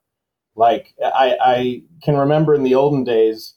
Like 0.55 0.93
I, 1.03 1.37
I 1.41 1.83
can 2.03 2.17
remember 2.17 2.53
in 2.53 2.63
the 2.63 2.75
olden 2.75 3.03
days, 3.03 3.55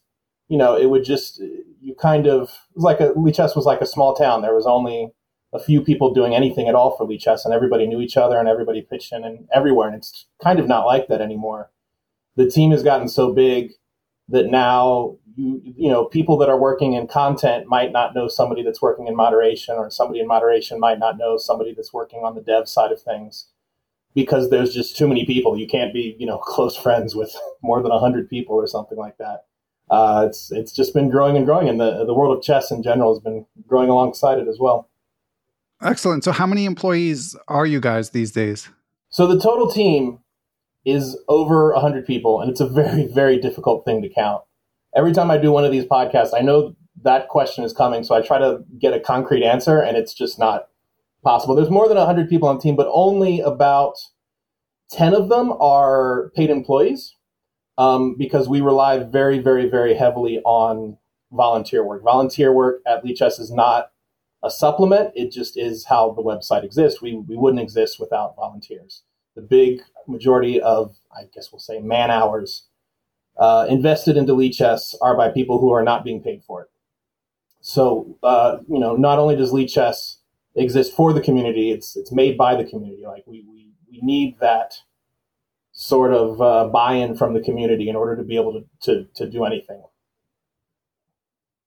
you 0.49 0.57
know, 0.57 0.77
it 0.77 0.87
would 0.87 1.05
just 1.05 1.41
you 1.81 1.95
kind 1.99 2.27
of 2.27 2.43
it 2.71 2.77
was 2.77 2.85
like 2.85 3.01
a 3.01 3.11
Lichess 3.11 3.57
was 3.57 3.67
like 3.67 3.81
a 3.81 3.87
small 3.87 4.15
town. 4.15 4.43
There 4.43 4.55
was 4.55 4.67
only 4.67 5.13
a 5.53 5.59
few 5.59 5.81
people 5.81 6.13
doing 6.13 6.35
anything 6.35 6.69
at 6.69 6.75
all 6.75 6.97
for 6.97 7.07
Lichess, 7.07 7.45
and 7.45 7.55
everybody 7.55 7.87
knew 7.87 8.01
each 8.01 8.17
other, 8.17 8.39
and 8.39 8.49
everybody 8.49 8.83
pitched 8.83 9.13
in 9.13 9.25
and 9.25 9.49
everywhere. 9.53 9.89
And 9.89 9.97
it's 9.97 10.27
kind 10.43 10.59
of 10.59 10.69
not 10.69 10.87
like 10.87 11.09
that 11.09 11.21
anymore. 11.21 11.71
The 12.37 12.51
team 12.51 12.71
has 12.73 12.83
gotten 12.83 13.09
so 13.09 13.33
big 13.33 13.73
that 14.29 14.47
now 14.47 15.17
you 15.37 15.61
you 15.65 15.91
know 15.91 16.05
people 16.05 16.37
that 16.39 16.49
are 16.49 16.59
working 16.59 16.95
in 16.95 17.07
content 17.07 17.67
might 17.67 17.93
not 17.93 18.15
know 18.15 18.29
somebody 18.29 18.63
that's 18.63 18.81
working 18.81 19.07
in 19.07 19.17
moderation 19.17 19.75
or 19.77 19.91
somebody 19.91 20.21
in 20.21 20.27
moderation 20.27 20.81
might 20.81 20.99
not 20.99 21.19
know 21.19 21.37
somebody 21.37 21.75
that's 21.75 21.93
working 21.93 22.21
on 22.21 22.35
the 22.35 22.41
dev 22.41 22.69
side 22.69 22.93
of 22.93 23.03
things 23.03 23.49
because 24.15 24.51
there's 24.51 24.73
just 24.73 24.97
too 24.97 25.09
many 25.09 25.25
people. 25.27 25.59
You 25.59 25.67
can't 25.67 25.93
be 25.93 26.17
you 26.19 26.27
know 26.27 26.39
close 26.43 26.77
friends 26.77 27.15
with 27.15 27.35
more 27.63 27.83
than 27.83 27.91
100 27.91 28.29
people 28.29 28.57
or 28.57 28.67
something 28.67 28.99
like 28.99 29.19
that. 29.19 29.45
Uh, 29.91 30.25
it's 30.29 30.51
it's 30.51 30.73
just 30.73 30.95
been 30.95 31.11
growing 31.11 31.37
and 31.37 31.45
growing 31.45 31.69
and 31.69 31.81
the 31.81 32.05
the 32.05 32.15
world 32.15 32.37
of 32.37 32.43
chess 32.43 32.71
in 32.71 32.83
general 32.83 33.13
has 33.15 33.21
been 33.21 33.47
growing 33.67 33.91
alongside 33.91 34.39
it 34.39 34.49
as 34.49 34.59
well. 34.59 34.89
Excellent. 35.83 36.25
So 36.25 36.33
how 36.33 36.47
many 36.47 36.65
employees 36.65 37.37
are 37.49 37.67
you 37.67 37.81
guys 37.81 38.11
these 38.11 38.33
days? 38.33 38.71
So 39.11 39.27
the 39.27 39.39
total 39.39 39.71
team 39.71 40.21
is 40.85 41.19
over 41.29 41.73
100 41.73 42.07
people 42.07 42.41
and 42.41 42.51
it's 42.51 42.61
a 42.61 42.69
very 42.69 43.07
very 43.07 43.39
difficult 43.39 43.85
thing 43.85 44.01
to 44.03 44.09
count. 44.09 44.43
Every 44.97 45.13
time 45.13 45.31
I 45.31 45.39
do 45.39 45.51
one 45.51 45.65
of 45.65 45.73
these 45.73 45.85
podcasts, 45.85 46.31
I 46.35 46.41
know 46.41 46.77
that 47.03 47.29
question 47.29 47.65
is 47.65 47.73
coming, 47.73 48.05
so 48.05 48.15
I 48.15 48.23
try 48.23 48.39
to 48.39 48.65
get 48.79 48.95
a 48.95 49.01
concrete 49.01 49.45
answer, 49.45 49.81
and 49.81 49.97
it's 49.97 50.15
just 50.15 50.39
not 50.39 50.69
possible. 51.25 51.55
There's 51.55 51.71
more 51.71 51.89
than 51.89 51.97
100 51.97 52.29
people 52.29 52.49
on 52.49 52.57
the 52.57 52.63
team, 52.63 52.77
but 52.77 52.89
only 52.93 53.41
about 53.41 53.95
10 54.91 55.15
of 55.15 55.29
them 55.29 55.53
are 55.61 56.31
paid 56.37 56.51
employees 56.51 57.17
um, 57.79 58.15
because 58.17 58.49
we 58.49 58.61
rely 58.61 58.99
very, 58.99 59.39
very, 59.39 59.69
very 59.69 59.95
heavily 59.95 60.41
on 60.45 60.99
volunteer 61.33 61.85
work. 61.85 62.03
Volunteer 62.05 62.53
work 62.53 62.81
at 62.87 63.05
Lichess 63.05 63.41
is 63.41 63.51
not 63.51 63.91
a 64.45 64.51
supplement, 64.51 65.11
it 65.15 65.33
just 65.33 65.57
is 65.57 65.87
how 65.87 66.13
the 66.13 66.23
website 66.23 66.65
exists. 66.65 67.01
We, 67.01 67.17
we 67.17 67.35
wouldn't 67.35 67.63
exist 67.63 67.99
without 67.99 68.37
volunteers. 68.37 69.03
The 69.35 69.41
big 69.41 69.81
majority 70.07 70.61
of, 70.61 70.95
I 71.11 71.23
guess 71.35 71.51
we'll 71.51 71.61
say, 71.61 71.81
man 71.81 72.11
hours 72.11 72.67
uh, 73.39 73.67
invested 73.69 74.19
into 74.19 74.35
Lichess 74.35 74.95
are 75.01 75.17
by 75.17 75.31
people 75.31 75.59
who 75.59 75.73
are 75.73 75.83
not 75.83 76.05
being 76.05 76.23
paid 76.23 76.43
for 76.45 76.63
it. 76.63 76.69
So, 77.63 78.19
uh, 78.23 78.59
you 78.69 78.79
know, 78.79 78.95
not 78.97 79.19
only 79.19 79.35
does 79.35 79.51
Lichess 79.51 80.17
exist 80.55 80.95
for 80.95 81.13
the 81.13 81.21
community, 81.21 81.71
it's 81.71 81.97
it's 81.97 82.13
made 82.13 82.37
by 82.37 82.55
the 82.55 82.65
community. 82.65 83.05
Like 83.07 83.25
we 83.27 83.45
we, 83.49 83.69
we 83.91 84.01
need 84.03 84.39
that 84.41 84.75
sort 85.75 86.15
of 86.15 86.41
uh, 86.41 86.69
buy-in 86.69 87.17
from 87.17 87.35
the 87.35 87.41
community 87.41 87.89
in 87.89 87.97
order 87.97 88.17
to 88.17 88.23
be 88.23 88.37
able 88.37 88.53
to, 88.53 88.65
to, 88.83 89.09
to 89.17 89.29
do 89.29 89.45
anything. 89.45 89.83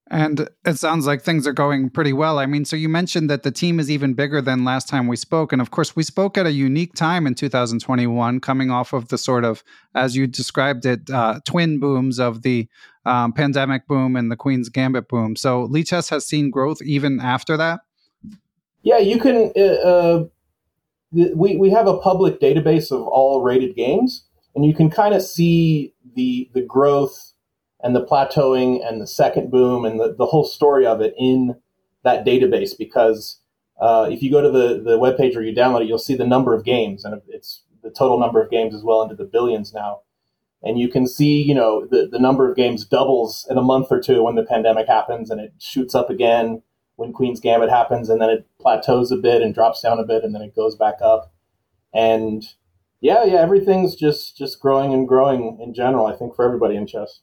And 0.10 0.48
it 0.66 0.76
sounds 0.76 1.06
like 1.06 1.22
things 1.22 1.46
are 1.46 1.52
going 1.54 1.90
pretty 1.90 2.14
well. 2.14 2.40
I 2.40 2.46
mean, 2.46 2.64
so 2.64 2.78
you 2.78 2.88
mentioned 2.88 3.30
that 3.30 3.44
the 3.44 3.52
team 3.52 3.78
is 3.78 3.92
even 3.92 4.14
bigger 4.14 4.42
than 4.42 4.64
last 4.64 4.88
time 4.88 5.08
we 5.08 5.18
spoke. 5.18 5.52
And 5.52 5.62
of 5.62 5.72
course, 5.72 5.98
we 5.98 6.04
spoke 6.04 6.38
at 6.38 6.46
a 6.46 6.52
unique 6.52 6.94
time 6.94 7.28
in 7.28 7.36
2021, 7.36 8.40
coming 8.40 8.72
off 8.72 8.94
of 8.94 9.10
the 9.10 9.18
sort 9.18 9.44
of, 9.44 9.66
as 9.94 10.16
you 10.16 10.26
described 10.26 10.86
it, 10.86 11.10
uh, 11.10 11.42
twin 11.44 11.78
booms 11.78 12.20
of 12.20 12.44
the 12.44 12.70
um, 13.06 13.34
pandemic 13.34 13.86
boom 13.86 14.16
and 14.16 14.32
the 14.32 14.38
Queen's 14.38 14.70
Gambit 14.70 15.10
boom. 15.10 15.36
So 15.36 15.68
Lichess 15.68 16.10
has 16.10 16.26
seen 16.26 16.52
growth 16.52 16.82
even 16.82 17.20
after 17.20 17.58
that? 17.58 17.82
Yeah, 18.88 19.00
you 19.00 19.20
can. 19.20 19.52
Uh, 19.54 19.62
uh 19.62 20.24
we, 21.12 21.58
we 21.58 21.70
have 21.72 21.88
a 21.88 21.98
public 21.98 22.40
database 22.40 22.90
of 22.90 23.02
all 23.02 23.42
rated 23.42 23.76
games, 23.76 24.26
and 24.56 24.66
you 24.66 24.74
can 24.74 24.90
kind 24.90 25.14
of 25.14 25.22
see 25.22 25.94
the 26.16 26.50
the 26.54 26.62
growth 26.62 27.34
and 27.84 27.94
the 27.94 28.06
plateauing 28.06 28.80
and 28.88 29.02
the 29.02 29.08
second 29.08 29.52
boom 29.52 29.84
and 29.84 30.00
the, 30.00 30.16
the 30.18 30.28
whole 30.28 30.46
story 30.46 30.86
of 30.86 31.02
it 31.02 31.14
in 31.20 31.58
that 32.04 32.26
database 32.26 32.78
because 32.78 33.42
uh, 33.82 34.08
if 34.10 34.24
you 34.24 34.32
go 34.32 34.42
to 34.42 34.50
the, 34.50 34.82
the 34.82 34.98
webpage 34.98 35.36
or 35.36 35.42
you 35.42 35.54
download 35.54 35.82
it, 35.82 35.88
you'll 35.88 36.00
see 36.00 36.16
the 36.16 36.26
number 36.26 36.56
of 36.56 36.64
games 36.64 37.04
and 37.04 37.22
it's 37.28 37.64
the 37.84 37.92
total 37.92 38.18
number 38.18 38.42
of 38.42 38.50
games 38.50 38.74
is 38.74 38.84
well 38.84 39.04
into 39.04 39.16
the 39.16 39.26
billions 39.26 39.74
now. 39.74 40.00
And 40.64 40.80
you 40.80 40.88
can 40.88 41.08
see, 41.08 41.42
you 41.42 41.54
know, 41.54 41.86
the, 41.86 42.08
the 42.12 42.20
number 42.20 42.50
of 42.50 42.56
games 42.56 42.84
doubles 42.84 43.46
in 43.50 43.58
a 43.58 43.62
month 43.62 43.88
or 43.92 44.02
two 44.02 44.24
when 44.24 44.36
the 44.36 44.44
pandemic 44.44 44.88
happens 44.88 45.30
and 45.30 45.40
it 45.40 45.54
shoots 45.60 45.94
up 45.94 46.10
again 46.10 46.64
when 46.98 47.14
Queen's 47.14 47.40
Gambit 47.40 47.70
happens 47.70 48.10
and 48.10 48.22
then 48.22 48.30
it 48.30 48.48
plateaus 48.60 49.12
a 49.12 49.16
bit 49.16 49.42
and 49.42 49.54
drops 49.54 49.82
down 49.82 50.00
a 50.00 50.04
bit 50.04 50.24
and 50.24 50.36
then 50.36 50.42
it 50.42 50.56
goes 50.56 50.76
back 50.76 50.96
up. 51.02 51.32
And 51.94 52.44
yeah, 53.00 53.24
yeah, 53.24 53.40
everything's 53.40 53.96
just 53.96 54.38
just 54.38 54.60
growing 54.60 54.94
and 54.94 55.08
growing 55.08 55.60
in 55.62 55.74
general, 55.74 56.08
I 56.08 56.16
think, 56.16 56.36
for 56.36 56.44
everybody 56.44 56.76
in 56.76 56.86
chess. 56.86 57.22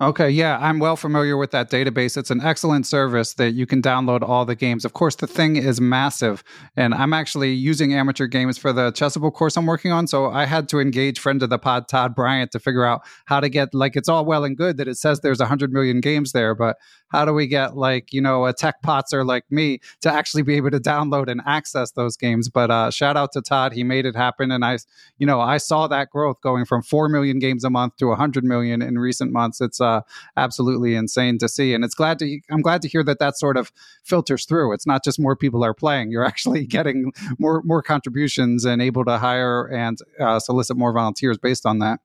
Okay, 0.00 0.28
yeah, 0.28 0.58
I'm 0.60 0.80
well 0.80 0.96
familiar 0.96 1.36
with 1.36 1.52
that 1.52 1.70
database. 1.70 2.16
It's 2.16 2.32
an 2.32 2.40
excellent 2.40 2.84
service 2.84 3.34
that 3.34 3.52
you 3.52 3.64
can 3.64 3.80
download 3.80 4.28
all 4.28 4.44
the 4.44 4.56
games. 4.56 4.84
Of 4.84 4.92
course, 4.92 5.14
the 5.14 5.28
thing 5.28 5.54
is 5.54 5.80
massive, 5.80 6.42
and 6.76 6.92
I'm 6.92 7.12
actually 7.12 7.52
using 7.52 7.94
amateur 7.94 8.26
games 8.26 8.58
for 8.58 8.72
the 8.72 8.90
Chessable 8.90 9.32
course 9.32 9.56
I'm 9.56 9.66
working 9.66 9.92
on. 9.92 10.08
So 10.08 10.32
I 10.32 10.46
had 10.46 10.68
to 10.70 10.80
engage 10.80 11.20
friend 11.20 11.40
of 11.44 11.50
the 11.50 11.60
pod, 11.60 11.86
Todd 11.86 12.12
Bryant, 12.12 12.50
to 12.50 12.58
figure 12.58 12.84
out 12.84 13.02
how 13.26 13.38
to 13.38 13.48
get 13.48 13.72
like 13.72 13.94
it's 13.94 14.08
all 14.08 14.24
well 14.24 14.42
and 14.42 14.56
good 14.56 14.78
that 14.78 14.88
it 14.88 14.96
says 14.96 15.20
there's 15.20 15.38
100 15.38 15.72
million 15.72 16.00
games 16.00 16.32
there, 16.32 16.56
but 16.56 16.76
how 17.10 17.24
do 17.24 17.32
we 17.32 17.46
get 17.46 17.76
like 17.76 18.12
you 18.12 18.20
know 18.20 18.46
a 18.46 18.52
tech 18.52 18.82
patzer 18.82 19.24
like 19.24 19.44
me 19.48 19.78
to 20.00 20.12
actually 20.12 20.42
be 20.42 20.56
able 20.56 20.72
to 20.72 20.80
download 20.80 21.28
and 21.28 21.40
access 21.46 21.92
those 21.92 22.16
games? 22.16 22.48
But 22.48 22.68
uh, 22.72 22.90
shout 22.90 23.16
out 23.16 23.30
to 23.34 23.40
Todd, 23.40 23.72
he 23.72 23.84
made 23.84 24.06
it 24.06 24.16
happen, 24.16 24.50
and 24.50 24.64
I, 24.64 24.78
you 25.18 25.26
know, 25.26 25.40
I 25.40 25.58
saw 25.58 25.86
that 25.86 26.10
growth 26.10 26.40
going 26.40 26.64
from 26.64 26.82
four 26.82 27.08
million 27.08 27.38
games 27.38 27.62
a 27.62 27.70
month 27.70 27.96
to 27.98 28.06
100 28.06 28.42
million 28.42 28.82
in 28.82 28.98
recent 28.98 29.30
months. 29.30 29.60
It's 29.60 29.80
uh, 29.84 30.00
absolutely 30.36 30.96
insane 30.96 31.38
to 31.38 31.48
see. 31.48 31.74
And 31.74 31.84
it's 31.84 31.94
glad 31.94 32.18
to 32.18 32.40
I'm 32.50 32.62
glad 32.62 32.82
to 32.82 32.88
hear 32.88 33.04
that 33.04 33.18
that 33.20 33.36
sort 33.36 33.56
of 33.56 33.70
filters 34.02 34.44
through. 34.44 34.72
It's 34.72 34.86
not 34.86 35.04
just 35.04 35.20
more 35.20 35.36
people 35.36 35.64
are 35.64 35.74
playing; 35.74 36.10
you're 36.10 36.24
actually 36.32 36.66
getting 36.66 37.12
more 37.38 37.62
more 37.64 37.82
contributions 37.82 38.64
and 38.64 38.82
able 38.82 39.04
to 39.04 39.18
hire 39.18 39.66
and 39.66 39.98
uh, 40.18 40.40
solicit 40.40 40.76
more 40.76 40.92
volunteers 40.92 41.38
based 41.38 41.66
on 41.66 41.78
that. 41.78 42.00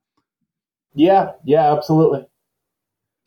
Yeah, 0.93 1.32
yeah, 1.45 1.73
absolutely. 1.73 2.25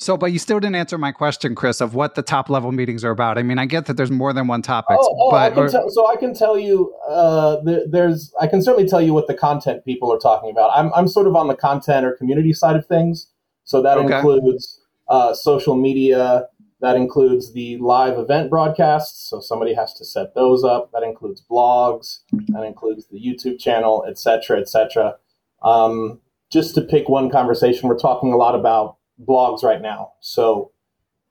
So, 0.03 0.17
but 0.17 0.33
you 0.33 0.41
still 0.41 0.59
didn't 0.59 0.75
answer 0.75 0.99
my 0.99 1.13
question, 1.13 1.55
Chris, 1.55 1.81
of 1.81 1.95
what 1.95 2.17
the 2.17 2.23
top 2.23 2.51
level 2.51 2.73
meetings 2.73 3.05
are 3.05 3.13
about. 3.13 3.39
I 3.39 3.45
mean, 3.45 3.61
I 3.61 3.67
get 3.67 3.87
that 3.87 3.97
there's 3.97 4.11
more 4.11 4.33
than 4.33 4.49
one 4.49 4.61
topic. 4.61 4.97
Oh, 5.01 5.17
oh, 5.21 5.31
but 5.31 5.57
I 5.57 5.61
or, 5.61 5.69
so 5.69 6.11
I 6.11 6.17
can 6.17 6.35
tell 6.35 6.59
you, 6.59 6.93
uh, 7.09 7.59
there, 7.63 7.83
there's, 7.89 8.35
I 8.41 8.49
can 8.49 8.63
certainly 8.63 8.89
tell 8.89 9.01
you 9.01 9.15
what 9.15 9.29
the 9.29 9.35
content 9.35 9.85
people 9.85 10.13
are 10.13 10.19
talking 10.19 10.51
about. 10.51 10.73
I'm, 10.75 10.93
I'm 10.93 11.07
sort 11.07 11.29
of 11.29 11.37
on 11.37 11.47
the 11.47 11.55
content 11.55 12.05
or 12.05 12.17
community 12.17 12.53
side 12.53 12.75
of 12.75 12.85
things. 12.85 13.29
So 13.65 13.83
that 13.83 13.99
okay. 13.99 14.17
includes 14.17 14.81
uh, 15.09 15.35
social 15.35 15.77
media. 15.77 16.47
That 16.81 16.97
includes 16.97 17.53
the 17.53 17.77
live 17.79 18.19
event 18.19 18.51
broadcasts. 18.51 19.29
So 19.31 19.41
somebody 19.41 19.75
has 19.75 19.95
to 19.95 20.05
set 20.05 20.35
those 20.35 20.65
up. 20.65 20.91
That 20.93 21.05
includes 21.05 21.45
blogs. 21.49 22.21
That 22.49 22.65
includes 22.65 23.07
the 23.07 23.21
YouTube 23.21 23.61
channel, 23.61 24.05
etc., 24.09 24.59
etc. 24.59 25.17
Um, 25.63 26.21
just 26.51 26.75
to 26.75 26.83
pick 26.83 27.09
one 27.09 27.31
conversation, 27.31 27.89
we're 27.89 27.99
talking 27.99 28.33
a 28.33 28.37
lot 28.37 28.55
about 28.55 28.97
blogs 29.25 29.63
right 29.63 29.81
now. 29.81 30.13
So 30.21 30.73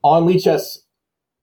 on 0.03 0.25
Lichess, 0.25 0.79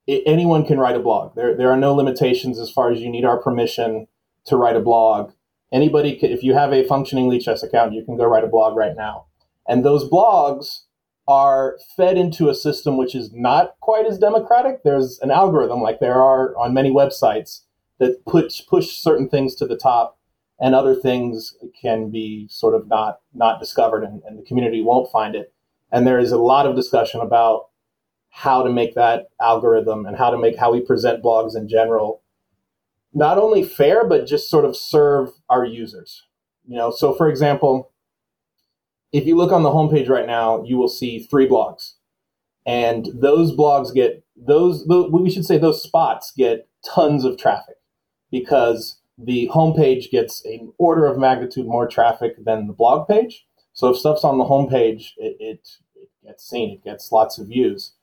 anyone 0.08 0.64
can 0.64 0.78
write 0.78 0.96
a 0.96 1.00
blog. 1.00 1.34
There, 1.36 1.56
there 1.56 1.70
are 1.70 1.76
no 1.76 1.94
limitations 1.94 2.58
as 2.58 2.70
far 2.70 2.90
as 2.90 3.00
you 3.00 3.10
need 3.10 3.24
our 3.24 3.40
permission 3.40 4.08
to 4.46 4.56
write 4.56 4.76
a 4.76 4.80
blog. 4.80 5.32
Anybody, 5.70 6.18
if 6.22 6.42
you 6.42 6.54
have 6.54 6.72
a 6.72 6.84
functioning 6.84 7.28
Lichess 7.30 7.62
account, 7.62 7.92
you 7.92 8.04
can 8.04 8.16
go 8.16 8.24
write 8.24 8.44
a 8.44 8.48
blog 8.48 8.74
right 8.74 8.96
now. 8.96 9.26
And 9.68 9.84
those 9.84 10.08
blogs 10.08 10.84
are 11.28 11.78
fed 11.96 12.16
into 12.16 12.48
a 12.48 12.54
system 12.54 12.96
which 12.96 13.14
is 13.14 13.32
not 13.32 13.74
quite 13.80 14.06
as 14.06 14.18
democratic. 14.18 14.82
There's 14.82 15.18
an 15.20 15.30
algorithm, 15.30 15.82
like 15.82 16.00
there 16.00 16.22
are 16.22 16.56
on 16.56 16.72
many 16.72 16.90
websites, 16.90 17.60
that 17.98 18.24
push 18.24 18.62
push 18.66 18.96
certain 18.96 19.28
things 19.28 19.54
to 19.56 19.66
the 19.66 19.76
top, 19.76 20.18
and 20.58 20.74
other 20.74 20.94
things 20.94 21.54
can 21.80 22.10
be 22.10 22.46
sort 22.48 22.74
of 22.74 22.88
not 22.88 23.18
not 23.34 23.60
discovered, 23.60 24.04
and, 24.04 24.22
and 24.26 24.38
the 24.38 24.44
community 24.44 24.80
won't 24.80 25.12
find 25.12 25.34
it. 25.34 25.52
And 25.92 26.06
there 26.06 26.18
is 26.18 26.32
a 26.32 26.38
lot 26.38 26.66
of 26.66 26.76
discussion 26.76 27.20
about 27.20 27.68
how 28.30 28.62
to 28.62 28.70
make 28.70 28.94
that 28.94 29.28
algorithm 29.40 30.06
and 30.06 30.16
how 30.16 30.30
to 30.30 30.38
make 30.38 30.56
how 30.56 30.72
we 30.72 30.80
present 30.80 31.22
blogs 31.22 31.56
in 31.56 31.68
general 31.68 32.22
not 33.14 33.38
only 33.38 33.62
fair 33.62 34.06
but 34.06 34.26
just 34.26 34.48
sort 34.48 34.64
of 34.64 34.76
serve 34.76 35.30
our 35.48 35.64
users. 35.64 36.24
You 36.66 36.76
know, 36.76 36.90
so 36.90 37.14
for 37.14 37.28
example, 37.28 37.90
if 39.12 39.26
you 39.26 39.36
look 39.36 39.52
on 39.52 39.62
the 39.62 39.70
homepage 39.70 40.08
right 40.08 40.26
now, 40.26 40.62
you 40.64 40.76
will 40.76 40.88
see 40.88 41.18
three 41.18 41.48
blogs. 41.48 41.94
And 42.66 43.08
those 43.14 43.56
blogs 43.56 43.94
get 43.94 44.24
those, 44.36 44.86
those 44.86 45.10
we 45.10 45.30
should 45.30 45.46
say 45.46 45.58
those 45.58 45.82
spots 45.82 46.32
get 46.36 46.68
tons 46.84 47.24
of 47.24 47.38
traffic 47.38 47.76
because 48.30 48.98
the 49.16 49.50
homepage 49.52 50.10
gets 50.10 50.44
an 50.44 50.72
order 50.78 51.06
of 51.06 51.18
magnitude 51.18 51.66
more 51.66 51.88
traffic 51.88 52.44
than 52.44 52.66
the 52.66 52.72
blog 52.72 53.08
page. 53.08 53.46
So 53.72 53.88
if 53.88 53.96
stuff's 53.96 54.24
on 54.24 54.38
the 54.38 54.44
homepage, 54.44 55.12
it, 55.16 55.36
it, 55.40 55.68
it 55.96 56.08
gets 56.24 56.48
seen, 56.48 56.70
it 56.72 56.84
gets 56.84 57.10
lots 57.10 57.38
of 57.38 57.48
views. 57.48 57.94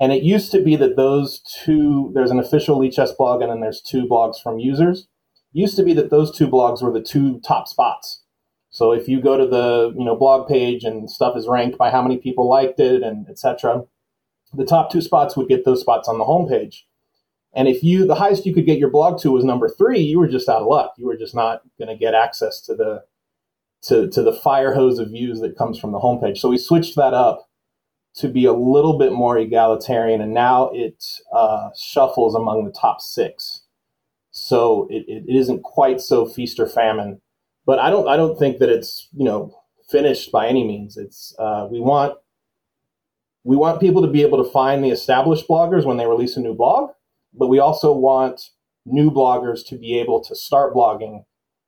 And 0.00 0.12
it 0.12 0.22
used 0.22 0.50
to 0.52 0.62
be 0.62 0.74
that 0.76 0.96
those 0.96 1.40
two, 1.40 2.10
there's 2.14 2.30
an 2.30 2.40
official 2.40 2.78
Lichess 2.78 3.16
blog 3.16 3.42
and 3.42 3.50
then 3.50 3.60
there's 3.60 3.80
two 3.80 4.06
blogs 4.06 4.42
from 4.42 4.58
users. 4.58 5.06
It 5.54 5.60
used 5.60 5.76
to 5.76 5.84
be 5.84 5.92
that 5.94 6.10
those 6.10 6.36
two 6.36 6.48
blogs 6.48 6.82
were 6.82 6.92
the 6.92 7.02
two 7.02 7.40
top 7.40 7.68
spots. 7.68 8.22
So 8.74 8.90
if 8.90 9.06
you 9.06 9.20
go 9.20 9.38
to 9.38 9.46
the 9.46 9.94
you 9.96 10.04
know 10.04 10.16
blog 10.16 10.48
page 10.48 10.82
and 10.82 11.08
stuff 11.08 11.36
is 11.36 11.46
ranked 11.46 11.78
by 11.78 11.92
how 11.92 12.02
many 12.02 12.18
people 12.18 12.48
liked 12.48 12.80
it 12.80 13.04
and 13.04 13.28
etc., 13.28 13.84
the 14.52 14.64
top 14.64 14.90
two 14.90 15.00
spots 15.00 15.36
would 15.36 15.46
get 15.46 15.64
those 15.64 15.80
spots 15.80 16.08
on 16.08 16.18
the 16.18 16.24
homepage. 16.24 16.78
And 17.52 17.68
if 17.68 17.84
you 17.84 18.04
the 18.04 18.16
highest 18.16 18.46
you 18.46 18.52
could 18.52 18.66
get 18.66 18.80
your 18.80 18.90
blog 18.90 19.20
to 19.20 19.30
was 19.30 19.44
number 19.44 19.68
three, 19.68 20.00
you 20.00 20.18
were 20.18 20.26
just 20.26 20.48
out 20.48 20.62
of 20.62 20.66
luck. 20.66 20.94
You 20.98 21.06
were 21.06 21.16
just 21.16 21.36
not 21.36 21.62
going 21.78 21.88
to 21.88 21.94
get 21.94 22.14
access 22.14 22.60
to 22.62 22.74
the 22.74 23.04
to, 23.82 24.08
to 24.10 24.22
the 24.22 24.32
fire 24.32 24.74
hose 24.74 24.98
of 24.98 25.10
views 25.10 25.38
that 25.40 25.56
comes 25.56 25.78
from 25.78 25.92
the 25.92 26.00
homepage. 26.00 26.38
So 26.38 26.48
we 26.48 26.58
switched 26.58 26.96
that 26.96 27.14
up 27.14 27.48
to 28.16 28.28
be 28.28 28.44
a 28.44 28.52
little 28.52 28.98
bit 28.98 29.12
more 29.12 29.38
egalitarian, 29.38 30.20
and 30.20 30.34
now 30.34 30.70
it 30.72 31.04
uh, 31.32 31.68
shuffles 31.80 32.34
among 32.34 32.64
the 32.64 32.72
top 32.72 33.00
six. 33.00 33.62
So 34.32 34.88
it, 34.90 35.04
it 35.06 35.36
isn't 35.36 35.62
quite 35.62 36.00
so 36.00 36.26
feast 36.26 36.58
or 36.58 36.66
famine, 36.66 37.20
but 37.66 37.78
I 37.78 37.90
don't 37.90 38.08
I 38.08 38.16
don't 38.16 38.38
think 38.38 38.58
that 38.58 38.68
it's 38.68 39.08
you 39.12 39.24
know 39.24 39.54
finished 39.90 40.32
by 40.32 40.48
any 40.48 40.64
means. 40.64 40.96
It's 40.96 41.34
uh, 41.38 41.68
we 41.70 41.80
want 41.80 42.16
we 43.44 43.56
want 43.56 43.80
people 43.80 44.02
to 44.02 44.08
be 44.08 44.22
able 44.22 44.42
to 44.42 44.50
find 44.50 44.82
the 44.82 44.90
established 44.90 45.46
bloggers 45.48 45.84
when 45.84 45.98
they 45.98 46.06
release 46.06 46.36
a 46.36 46.40
new 46.40 46.54
blog, 46.54 46.90
but 47.32 47.48
we 47.48 47.58
also 47.58 47.92
want 47.92 48.50
new 48.86 49.10
bloggers 49.10 49.66
to 49.68 49.76
be 49.76 49.98
able 49.98 50.22
to 50.24 50.34
start 50.34 50.74
blogging. 50.74 51.24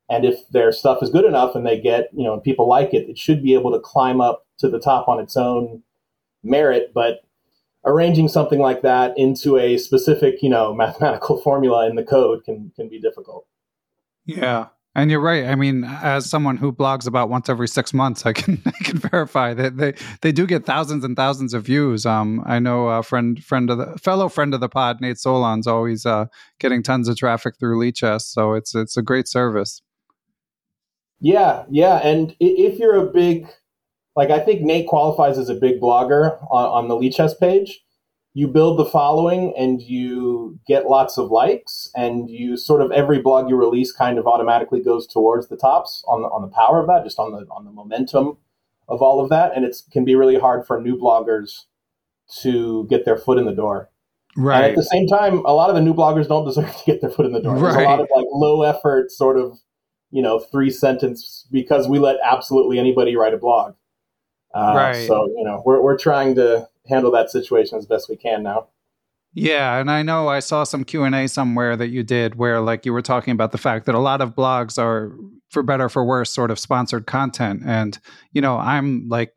And 0.09 0.25
if 0.25 0.49
their 0.51 0.73
stuff 0.73 1.03
is 1.03 1.11
good 1.11 1.25
enough 1.25 1.55
and 1.55 1.67
they 1.67 1.81
get, 1.81 2.09
you 2.15 2.25
know, 2.25 2.39
people 2.39 2.69
like 2.69 2.95
it, 2.95 3.09
it 3.09 3.19
should 3.19 3.43
be 3.43 3.55
able 3.55 3.73
to 3.73 3.81
climb 3.81 4.21
up 4.21 4.47
to 4.59 4.69
the 4.69 4.79
top 4.79 5.09
on 5.09 5.21
its 5.21 5.37
own 5.37 5.83
merit. 6.43 6.93
But 6.95 7.23
arranging 7.85 8.29
something 8.29 8.61
like 8.61 8.83
that 8.83 9.17
into 9.19 9.59
a 9.59 9.79
specific, 9.79 10.43
you 10.43 10.49
know, 10.49 10.75
mathematical 10.83 11.41
formula 11.41 11.89
in 11.89 11.97
the 11.97 12.05
code 12.05 12.45
can 12.45 12.73
can 12.77 12.89
be 12.89 13.01
difficult. 13.01 13.47
Yeah. 14.25 14.69
And 14.97 15.11
you're 15.11 15.21
right. 15.21 15.45
I 15.45 15.57
mean, 15.57 15.85
as 15.85 16.25
someone 16.25 16.57
who 16.57 16.73
blogs 16.73 17.07
about 17.07 17.29
once 17.29 17.51
every 17.51 17.69
six 17.69 17.93
months, 17.93 18.25
I 18.25 18.33
can 18.33 18.63
I 18.67 18.83
can 18.83 18.97
verify 18.97 19.53
that 19.53 19.77
they, 19.77 19.93
they 20.23 20.33
do 20.33 20.47
get 20.47 20.65
thousands 20.65 21.05
and 21.05 21.15
thousands 21.15 21.53
of 21.53 21.65
views. 21.65 22.07
Um, 22.07 22.43
I 22.47 22.59
know 22.59 22.89
a 22.89 23.03
friend 23.03 23.45
friend 23.45 23.69
of 23.69 23.77
the 23.77 23.99
fellow 23.99 24.31
friend 24.31 24.55
of 24.55 24.61
the 24.61 24.71
pod, 24.71 25.03
Nate 25.03 25.19
Solon's 25.19 25.67
always 25.67 26.07
uh, 26.07 26.27
getting 26.59 26.83
tons 26.83 27.09
of 27.09 27.17
traffic 27.19 27.59
through 27.59 27.79
Lichess, 27.79 28.23
so 28.23 28.55
it's 28.55 28.75
it's 28.75 28.97
a 28.97 29.03
great 29.03 29.29
service. 29.29 29.83
Yeah, 31.21 31.65
yeah, 31.71 31.97
and 31.97 32.35
if 32.41 32.79
you're 32.79 32.97
a 32.97 33.13
big, 33.13 33.49
like 34.17 34.31
I 34.31 34.41
think 34.41 34.63
Nate 34.63 34.89
qualifies 34.89 35.37
as 35.37 35.51
a 35.51 35.55
big 35.55 35.79
blogger 35.79 36.43
on, 36.51 36.85
on 36.85 36.89
the 36.89 36.95
Lichess 36.95 37.39
page 37.39 37.85
you 38.37 38.47
build 38.47 38.79
the 38.79 38.85
following 38.85 39.55
and 39.57 39.81
you 39.81 40.61
get 40.67 40.85
lots 40.85 41.17
of 41.17 41.31
likes 41.31 41.91
and 41.97 42.29
you 42.29 42.55
sort 42.59 42.83
of 42.83 42.93
every 42.93 43.19
blog 43.19 43.49
you 43.49 43.57
release 43.57 43.93
kind 43.93 44.19
of 44.19 44.27
automatically 44.27 44.79
goes 44.79 45.07
towards 45.07 45.49
the 45.49 45.57
tops 45.57 46.05
on 46.07 46.21
the, 46.21 46.29
on 46.29 46.43
the 46.43 46.49
power 46.49 46.79
of 46.79 46.87
that 46.87 47.03
just 47.03 47.19
on 47.19 47.33
the 47.33 47.47
on 47.51 47.65
the 47.65 47.71
momentum 47.71 48.37
of 48.89 49.01
all 49.01 49.25
of 49.25 49.31
that. 49.31 49.57
And 49.57 49.65
it 49.65 49.75
can 49.91 50.05
be 50.05 50.15
really 50.15 50.39
hard 50.39 50.67
for 50.67 50.79
new 50.79 50.99
bloggers 50.99 51.63
to 52.43 52.87
get 52.91 53.07
their 53.07 53.17
foot 53.17 53.39
in 53.39 53.47
the 53.47 53.55
door. 53.55 53.89
Right 54.37 54.57
and 54.57 54.67
at 54.67 54.77
the 54.77 54.83
same 54.83 55.07
time 55.07 55.39
a 55.47 55.55
lot 55.55 55.71
of 55.71 55.75
the 55.75 55.81
new 55.81 55.95
bloggers 55.95 56.29
don't 56.29 56.45
deserve 56.45 56.77
to 56.77 56.85
get 56.85 57.01
their 57.01 57.09
foot 57.09 57.25
in 57.25 57.33
the 57.33 57.41
door. 57.41 57.55
Right. 57.55 57.73
there's 57.73 57.87
a 57.87 57.89
lot 57.89 58.01
of 58.01 58.09
like 58.15 58.27
low 58.31 58.65
effort 58.65 59.11
sort 59.13 59.39
of 59.39 59.61
you 60.11 60.21
know 60.21 60.41
three 60.41 60.69
sentence 60.69 61.47
because 61.51 61.89
we 61.89 61.99
let 61.99 62.19
absolutely 62.23 62.79
anybody 62.79 63.17
write 63.17 63.33
a 63.33 63.39
blog. 63.39 63.77
Uh, 64.55 64.75
right. 64.77 65.07
so 65.07 65.27
you 65.39 65.43
know 65.43 65.63
we're, 65.65 65.81
we're 65.81 65.97
trying 65.97 66.35
to 66.35 66.69
handle 66.89 67.11
that 67.13 67.31
situation 67.31 67.79
as 67.79 67.87
best 67.87 68.09
we 68.09 68.17
can 68.17 68.43
now. 68.43 68.69
Yeah, 69.39 69.79
and 69.79 69.91
I 69.91 70.03
know 70.03 70.29
I 70.29 70.41
saw 70.41 70.65
some 70.65 70.83
Q&A 70.83 71.27
somewhere 71.27 71.77
that 71.77 71.89
you 71.89 72.03
did 72.03 72.37
where 72.37 72.61
like 72.63 72.87
you 72.87 72.93
were 72.95 73.03
talking 73.03 73.33
about 73.33 73.53
the 73.53 73.59
fact 73.59 73.85
that 73.85 73.95
a 73.95 73.99
lot 73.99 74.23
of 74.23 74.35
blogs 74.35 74.83
are 74.83 75.13
for 75.51 75.63
better 75.63 75.85
or 75.85 75.89
for 75.91 76.07
worse 76.07 76.31
sort 76.31 76.51
of 76.51 76.59
sponsored 76.59 77.07
content 77.07 77.63
and 77.67 77.99
you 78.33 78.41
know, 78.41 78.57
I'm 78.57 79.09
like 79.09 79.37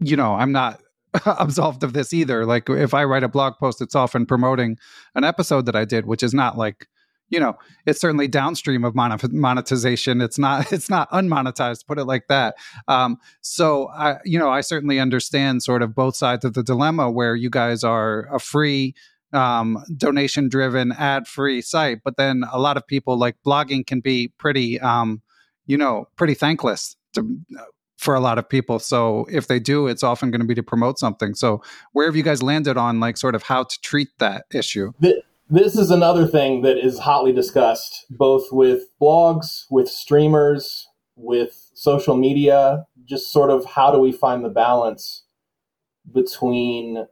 you 0.00 0.16
know, 0.16 0.34
I'm 0.34 0.52
not 0.52 0.82
absolved 1.24 1.82
of 1.82 1.94
this 1.94 2.12
either. 2.12 2.44
Like 2.44 2.68
if 2.68 2.92
I 2.92 3.04
write 3.04 3.22
a 3.22 3.28
blog 3.28 3.54
post 3.58 3.80
it's 3.80 3.94
often 3.94 4.26
promoting 4.26 4.76
an 5.14 5.24
episode 5.24 5.64
that 5.64 5.76
I 5.76 5.86
did 5.86 6.04
which 6.04 6.22
is 6.22 6.34
not 6.34 6.58
like 6.58 6.86
you 7.32 7.40
know 7.40 7.58
it's 7.86 8.00
certainly 8.00 8.28
downstream 8.28 8.84
of 8.84 8.94
monetization. 8.94 10.20
It's 10.20 10.38
not 10.38 10.72
it's 10.72 10.88
not 10.88 11.10
unmonetized 11.10 11.86
put 11.86 11.98
it 11.98 12.04
like 12.04 12.28
that. 12.28 12.54
Um, 12.86 13.16
so 13.40 13.88
i 13.88 14.18
you 14.24 14.38
know 14.38 14.50
i 14.50 14.60
certainly 14.60 15.00
understand 15.00 15.62
sort 15.62 15.82
of 15.82 15.94
both 15.94 16.14
sides 16.14 16.44
of 16.44 16.54
the 16.54 16.62
dilemma 16.62 17.10
where 17.10 17.34
you 17.34 17.50
guys 17.50 17.82
are 17.82 18.28
a 18.34 18.38
free 18.38 18.94
um, 19.32 19.82
donation 19.96 20.48
driven 20.48 20.92
ad 20.92 21.26
free 21.26 21.62
site 21.62 22.00
but 22.04 22.16
then 22.16 22.44
a 22.52 22.58
lot 22.58 22.76
of 22.76 22.86
people 22.86 23.18
like 23.18 23.36
blogging 23.46 23.86
can 23.86 24.00
be 24.00 24.28
pretty 24.38 24.78
um, 24.80 25.22
you 25.66 25.78
know 25.78 26.06
pretty 26.16 26.34
thankless 26.34 26.96
to, 27.14 27.26
for 28.02 28.16
a 28.16 28.20
lot 28.20 28.36
of 28.36 28.48
people. 28.48 28.80
So 28.80 29.26
if 29.30 29.46
they 29.46 29.60
do 29.60 29.86
it's 29.86 30.02
often 30.02 30.30
going 30.32 30.40
to 30.40 30.46
be 30.46 30.56
to 30.56 30.62
promote 30.62 30.98
something. 30.98 31.34
So 31.34 31.62
where 31.92 32.06
have 32.06 32.16
you 32.16 32.24
guys 32.24 32.42
landed 32.42 32.76
on 32.76 32.98
like 32.98 33.16
sort 33.16 33.36
of 33.36 33.44
how 33.44 33.62
to 33.62 33.80
treat 33.80 34.08
that 34.18 34.44
issue? 34.52 34.92
The- 35.00 35.22
this 35.48 35.76
is 35.76 35.90
another 35.90 36.26
thing 36.26 36.62
that 36.62 36.78
is 36.78 37.00
hotly 37.00 37.32
discussed 37.32 38.06
both 38.10 38.50
with 38.52 38.84
blogs, 39.00 39.64
with 39.70 39.88
streamers, 39.88 40.88
with 41.16 41.70
social 41.74 42.16
media, 42.16 42.86
just 43.04 43.32
sort 43.32 43.50
of 43.50 43.64
how 43.64 43.90
do 43.90 43.98
we 43.98 44.12
find 44.12 44.44
the 44.44 44.48
balance 44.48 45.24
between 46.12 47.06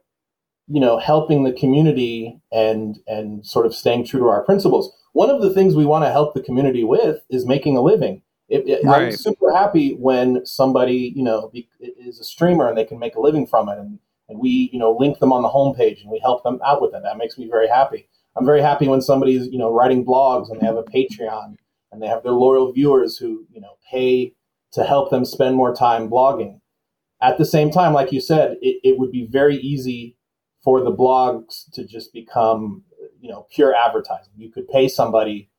you 0.67 0.79
know 0.79 0.97
helping 0.97 1.43
the 1.43 1.53
community 1.53 2.39
and 2.51 2.99
and 3.07 3.45
sort 3.45 3.65
of 3.65 3.75
staying 3.75 4.05
true 4.05 4.19
to 4.19 4.27
our 4.27 4.43
principles. 4.43 4.93
One 5.13 5.29
of 5.29 5.41
the 5.41 5.53
things 5.53 5.75
we 5.75 5.85
want 5.85 6.05
to 6.05 6.11
help 6.11 6.33
the 6.33 6.41
community 6.41 6.83
with 6.83 7.21
is 7.29 7.45
making 7.45 7.75
a 7.77 7.81
living. 7.81 8.21
It, 8.47 8.67
it, 8.67 8.85
right. 8.85 9.03
I'm 9.03 9.11
super 9.11 9.53
happy 9.53 9.93
when 9.93 10.45
somebody 10.45 11.13
you 11.15 11.23
know 11.23 11.51
is 11.79 12.19
a 12.19 12.23
streamer 12.23 12.67
and 12.67 12.77
they 12.77 12.85
can 12.85 12.99
make 12.99 13.15
a 13.15 13.21
living 13.21 13.47
from 13.47 13.69
it, 13.69 13.77
and, 13.77 13.99
and 14.29 14.39
we 14.39 14.69
you 14.71 14.79
know 14.79 14.95
link 14.97 15.19
them 15.19 15.33
on 15.33 15.41
the 15.41 15.49
homepage 15.49 16.01
and 16.01 16.11
we 16.11 16.19
help 16.19 16.43
them 16.43 16.59
out 16.65 16.81
with 16.81 16.93
it. 16.93 17.03
That 17.03 17.17
makes 17.17 17.37
me 17.37 17.49
very 17.49 17.67
happy. 17.67 18.07
I'm 18.37 18.45
very 18.45 18.61
happy 18.61 18.87
when 18.87 19.01
somebody's 19.01 19.47
you 19.47 19.57
know 19.57 19.71
writing 19.71 20.05
blogs 20.05 20.49
and 20.49 20.59
they 20.59 20.65
have 20.65 20.77
a 20.77 20.83
Patreon 20.83 21.55
and 21.91 22.01
they 22.01 22.07
have 22.07 22.23
their 22.23 22.31
loyal 22.31 22.71
viewers 22.71 23.17
who 23.17 23.45
you 23.51 23.61
know 23.61 23.77
pay 23.89 24.33
to 24.73 24.83
help 24.83 25.09
them 25.09 25.25
spend 25.25 25.55
more 25.55 25.75
time 25.75 26.09
blogging. 26.09 26.59
At 27.21 27.37
the 27.37 27.45
same 27.45 27.71
time, 27.71 27.93
like 27.93 28.11
you 28.11 28.21
said, 28.21 28.57
it, 28.61 28.79
it 28.83 28.99
would 28.99 29.11
be 29.11 29.27
very 29.27 29.57
easy 29.57 30.15
for 30.63 30.81
the 30.81 30.91
blogs 30.91 31.69
to 31.73 31.85
just 31.85 32.13
become 32.13 32.83
you 33.19 33.29
know 33.29 33.47
pure 33.53 33.75
advertising. 33.75 34.33
You 34.37 34.51
could 34.51 34.67
pay 34.67 34.87
somebody, 34.87 35.49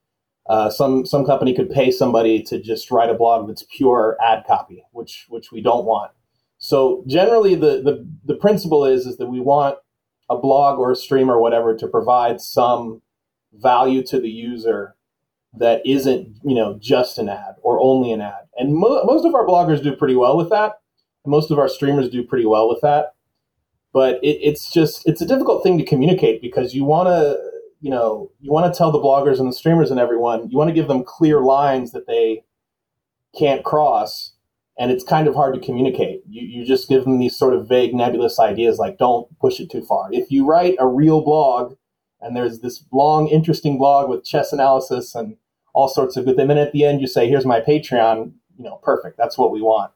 uh, 0.49 0.71
some 0.71 1.07
some 1.07 1.25
company 1.25 1.55
could 1.55 1.71
pay 1.71 1.91
somebody 1.91 2.43
to 2.45 2.61
just 2.61 2.91
write 2.91 3.11
a 3.11 3.15
blog 3.15 3.49
that's 3.49 3.65
pure 3.77 4.17
ad 4.23 4.45
copy, 4.47 4.85
which 4.93 5.27
which 5.29 5.53
we 5.53 5.61
don't 5.61 5.85
want. 5.85 6.13
So 6.59 7.05
generally, 7.07 7.55
the 7.55 7.83
the 7.83 8.09
the 8.25 8.35
principle 8.35 8.85
is 8.85 9.07
is 9.07 9.19
that 9.19 9.27
we 9.27 9.41
want 9.41 9.79
a 10.31 10.37
blog 10.37 10.79
or 10.79 10.91
a 10.91 10.97
stream 10.97 11.31
or 11.31 11.41
whatever 11.41 11.77
to 11.77 11.87
provide 11.87 12.41
some 12.41 13.03
value 13.53 14.03
to 14.05 14.21
the 14.21 14.31
user 14.31 14.95
that 15.55 15.83
isn't 15.85 16.37
you 16.43 16.55
know 16.55 16.79
just 16.81 17.19
an 17.19 17.29
ad 17.29 17.57
or 17.63 17.81
only 17.81 18.13
an 18.13 18.21
ad. 18.21 18.47
And 18.57 18.75
mo- 18.75 19.05
most 19.05 19.27
of 19.27 19.35
our 19.35 19.47
bloggers 19.47 19.83
do 19.83 19.95
pretty 19.95 20.15
well 20.15 20.37
with 20.37 20.51
that. 20.51 20.81
Most 21.27 21.51
of 21.51 21.59
our 21.59 21.69
streamers 21.69 22.09
do 22.09 22.25
pretty 22.25 22.47
well 22.47 22.69
with 22.69 22.81
that. 22.81 23.15
But 23.93 24.17
it, 24.23 24.39
it's 24.43 24.73
just 24.73 25.07
it's 25.07 25.21
a 25.21 25.27
difficult 25.27 25.63
thing 25.63 25.79
to 25.79 25.85
communicate 25.85 26.41
because 26.41 26.75
you 26.75 26.85
want 26.85 27.09
to 27.09 27.39
you 27.81 27.91
know 27.91 28.31
you 28.41 28.51
want 28.51 28.73
to 28.73 28.77
tell 28.77 28.91
the 28.91 28.99
bloggers 28.99 29.39
and 29.39 29.49
the 29.49 29.55
streamers 29.55 29.91
and 29.91 30.01
everyone 30.01 30.49
you 30.49 30.57
want 30.57 30.69
to 30.69 30.75
give 30.75 30.89
them 30.89 31.05
clear 31.05 31.41
lines 31.41 31.93
that 31.93 32.07
they 32.07 32.45
can't 33.39 33.65
cross 33.65 34.32
and 34.79 34.91
it's 34.91 35.05
kind 35.05 35.29
of 35.29 35.35
hard 35.35 35.55
to 35.55 35.61
communicate. 35.61 36.23
You, 36.29 36.43
you 36.47 36.67
just 36.67 36.89
give 36.89 37.05
them 37.05 37.19
these 37.19 37.37
sort 37.37 37.55
of 37.55 37.69
vague, 37.69 37.95
nebulous 37.95 38.41
ideas 38.41 38.79
like 38.79 38.99
don't 38.99 39.29
push 39.39 39.61
it 39.61 39.71
too 39.71 39.83
far. 39.83 40.09
If 40.13 40.31
you 40.31 40.47
write 40.47 40.77
a 40.79 40.89
real 40.89 41.23
blog 41.23 41.77
and 42.21 42.37
there's 42.37 42.61
this 42.61 42.85
long, 42.93 43.29
interesting 43.29 43.79
blog 43.79 44.09
with 44.09 44.25
chess 44.25 44.53
analysis 44.53 45.15
and 45.15 45.37
all 45.75 45.89
sorts 45.89 46.17
of 46.17 46.25
good, 46.25 46.37
things, 46.37 46.51
and 46.51 46.59
at 46.59 46.73
the 46.73 46.85
end 46.85 47.01
you 47.01 47.07
say, 47.07 47.29
here's 47.29 47.47
my 47.47 47.61
Patreon, 47.61 48.33
you 48.57 48.65
know, 48.65 48.77
perfect. 48.83 49.19
That's 49.19 49.37
what 49.37 49.53
we 49.53 49.61
want. 49.61 49.93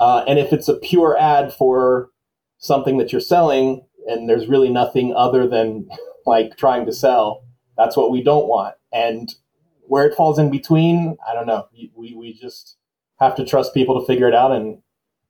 Uh, 0.00 0.24
and 0.26 0.38
if 0.38 0.52
it's 0.52 0.68
a 0.68 0.74
pure 0.74 1.16
ad 1.18 1.52
for 1.52 2.10
something 2.58 2.98
that 2.98 3.12
you're 3.12 3.20
selling 3.20 3.84
and 4.06 4.28
there's 4.28 4.48
really 4.48 4.70
nothing 4.70 5.14
other 5.14 5.46
than 5.46 5.88
like 6.26 6.56
trying 6.56 6.86
to 6.86 6.92
sell, 6.92 7.44
that's 7.76 7.96
what 7.96 8.10
we 8.10 8.22
don't 8.22 8.48
want. 8.48 8.74
And 8.92 9.34
where 9.82 10.06
it 10.06 10.14
falls 10.14 10.38
in 10.38 10.50
between, 10.50 11.16
I 11.28 11.34
don't 11.34 11.46
know. 11.46 11.66
We, 11.96 12.14
we 12.14 12.32
just, 12.32 12.76
have 13.22 13.34
to 13.36 13.44
trust 13.44 13.74
people 13.74 14.00
to 14.00 14.06
figure 14.06 14.28
it 14.28 14.34
out 14.34 14.52
and 14.52 14.78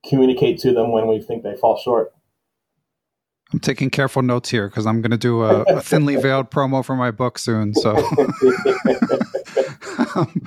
communicate 0.09 0.59
to 0.61 0.73
them 0.73 0.91
when 0.93 1.07
we 1.07 1.21
think 1.21 1.43
they 1.43 1.55
fall 1.57 1.79
short. 1.79 2.13
I'm 3.53 3.61
taking 3.61 3.91
careful 3.91 4.23
notes 4.23 4.49
here 4.49 4.69
because 4.69 4.87
I'm 4.87 5.03
going 5.03 5.11
to 5.11 5.19
do 5.19 5.43
a, 5.43 5.63
a, 5.63 5.81
thinly 5.83 6.17
veiled 6.17 6.51
promo 6.51 6.85
for 6.85 6.97
my 6.97 7.11
book 7.11 7.39
soon. 7.39 7.75
So, 7.75 7.91
um, 10.15 10.43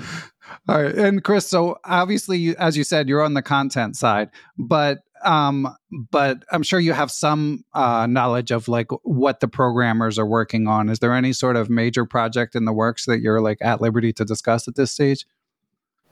all 0.68 0.82
right, 0.82 0.96
and 0.96 1.24
Chris. 1.24 1.48
So 1.48 1.78
obviously, 1.86 2.58
as 2.58 2.76
you 2.76 2.84
said, 2.84 3.08
you're 3.08 3.22
on 3.22 3.36
the 3.36 3.44
content 3.44 3.96
side, 3.96 4.32
but 4.58 5.00
um, 5.24 5.68
but 6.12 6.44
I'm 6.52 6.64
sure 6.64 6.80
you 6.80 6.94
have 6.94 7.12
some 7.12 7.64
uh, 7.74 8.08
knowledge 8.08 8.52
of 8.52 8.68
like 8.68 8.88
what 9.04 9.40
the 9.40 9.48
programmers 9.48 10.18
are 10.18 10.26
working 10.26 10.68
on. 10.68 10.90
Is 10.90 11.00
there 11.00 11.14
any 11.14 11.34
sort 11.34 11.56
of 11.56 11.70
major 11.70 12.06
project 12.06 12.56
in 12.56 12.66
the 12.66 12.74
works 12.74 13.06
that 13.06 13.22
you're 13.22 13.42
like 13.42 13.60
at 13.62 13.82
liberty 13.82 14.14
to 14.14 14.26
discuss 14.26 14.68
at 14.68 14.76
this 14.76 14.92
stage? 14.92 15.26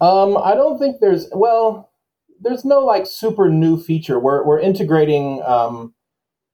Um, 0.01 0.37
I 0.37 0.55
don't 0.55 0.79
think 0.79 0.99
there's 0.99 1.27
well, 1.31 1.91
there's 2.41 2.65
no 2.65 2.79
like 2.79 3.05
super 3.07 3.49
new 3.49 3.81
feature. 3.81 4.19
We're 4.19 4.45
we're 4.45 4.59
integrating 4.59 5.41
um, 5.43 5.93